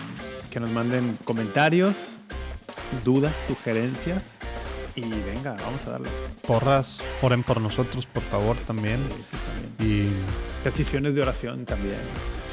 que 0.51 0.60
nos 0.60 0.70
manden 0.70 1.18
comentarios, 1.24 1.97
dudas, 3.05 3.35
sugerencias 3.49 4.39
y 4.95 5.03
venga, 5.03 5.55
vamos 5.63 5.87
a 5.87 5.91
darle. 5.91 6.09
Porras, 6.47 7.01
oren 7.21 7.43
por 7.43 7.61
nosotros, 7.61 8.07
por 8.07 8.23
favor, 8.23 8.57
también. 8.67 8.99
Sí, 9.15 9.25
sí, 9.31 9.37
también. 9.79 10.09
Y 10.09 10.11
Peticiones 10.65 11.15
de 11.15 11.23
oración 11.23 11.65
también. 11.65 12.01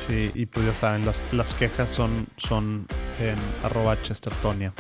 sí, 0.08 0.30
y 0.36 0.46
pues 0.46 0.66
ya 0.66 0.76
saben, 0.76 1.06
las, 1.06 1.24
las 1.32 1.54
quejas 1.54 1.90
son, 1.90 2.28
son 2.38 2.86
en 3.20 3.36
arroba 3.64 4.00
chestertonia. 4.02 4.74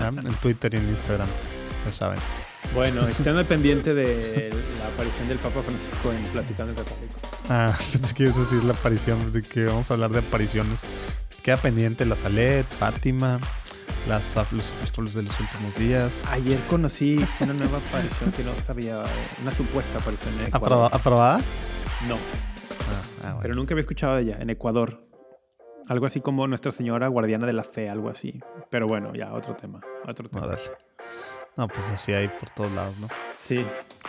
En 0.00 0.34
Twitter 0.36 0.72
y 0.74 0.78
en 0.78 0.88
Instagram, 0.88 1.28
ya 1.84 1.92
saben. 1.92 2.18
Bueno, 2.74 3.06
estén 3.06 3.36
al 3.36 3.44
pendiente 3.44 3.92
de 3.94 4.50
la 4.80 4.88
aparición 4.88 5.28
del 5.28 5.38
Papa 5.38 5.60
Francisco 5.62 6.12
en 6.12 6.24
Platicando 6.32 6.72
en 6.72 6.78
Católico. 6.78 7.14
Ah, 7.48 7.76
pensé 7.92 8.14
que 8.14 8.22
ibas 8.24 8.36
a 8.36 8.40
decir 8.40 8.64
la 8.64 8.72
aparición, 8.72 9.32
de 9.32 9.42
que 9.42 9.64
vamos 9.66 9.90
a 9.90 9.94
hablar 9.94 10.10
de 10.10 10.20
apariciones. 10.20 10.80
Queda 11.42 11.58
pendiente 11.58 12.06
la 12.06 12.16
Salet, 12.16 12.66
Fátima, 12.66 13.38
las, 14.08 14.34
los 14.52 14.72
apóstoles 14.72 15.14
de 15.14 15.22
los 15.22 15.40
últimos 15.40 15.74
días. 15.76 16.22
Ayer 16.30 16.58
conocí 16.68 17.24
una 17.40 17.52
nueva 17.54 17.78
aparición 17.78 18.32
que 18.32 18.42
no 18.44 18.52
sabía, 18.66 19.02
una 19.42 19.52
supuesta 19.52 19.98
aparición 19.98 20.34
en 20.40 20.46
Ecuador. 20.46 20.68
¿Aproba- 20.90 20.90
¿Aprobada? 20.92 21.38
No, 22.08 22.14
Ah, 22.16 23.02
ah, 23.22 23.22
bueno. 23.22 23.38
pero 23.42 23.54
nunca 23.54 23.74
había 23.74 23.80
escuchado 23.82 24.16
de 24.16 24.22
ella, 24.22 24.36
en 24.40 24.50
Ecuador. 24.50 25.00
Algo 25.88 26.06
así 26.06 26.20
como 26.20 26.46
Nuestra 26.46 26.72
Señora 26.72 27.08
Guardiana 27.08 27.46
de 27.46 27.52
la 27.52 27.62
Fe, 27.64 27.88
algo 27.90 28.08
así. 28.08 28.38
Pero 28.70 28.86
bueno, 28.88 29.14
ya, 29.14 29.32
otro 29.32 29.54
tema. 29.54 29.80
Otro 30.08 30.28
tema. 30.28 30.56
No, 31.56 31.68
pues 31.68 31.88
así 31.90 32.12
hay 32.12 32.28
por 32.28 32.50
todos 32.50 32.72
lados, 32.72 32.98
¿no? 32.98 33.08
Sí. 33.38 33.64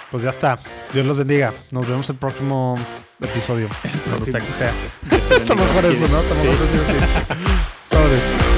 Pues 0.10 0.24
ya 0.24 0.30
está. 0.32 0.58
Dios 0.94 1.06
los 1.06 1.18
bendiga. 1.18 1.54
Nos 1.72 1.88
vemos 1.88 2.10
el 2.10 2.16
próximo 2.16 2.76
episodio. 3.22 3.68
Cuando 4.10 4.26
sea 4.26 4.40
que 4.40 4.52
sea. 4.52 4.72
Está 5.38 5.54
mejor 5.54 5.86
eso, 5.86 6.08
¿no? 6.08 6.20
Está 6.22 6.36
mejor 6.36 6.56
así. 6.56 7.90
Sobres. 7.90 8.55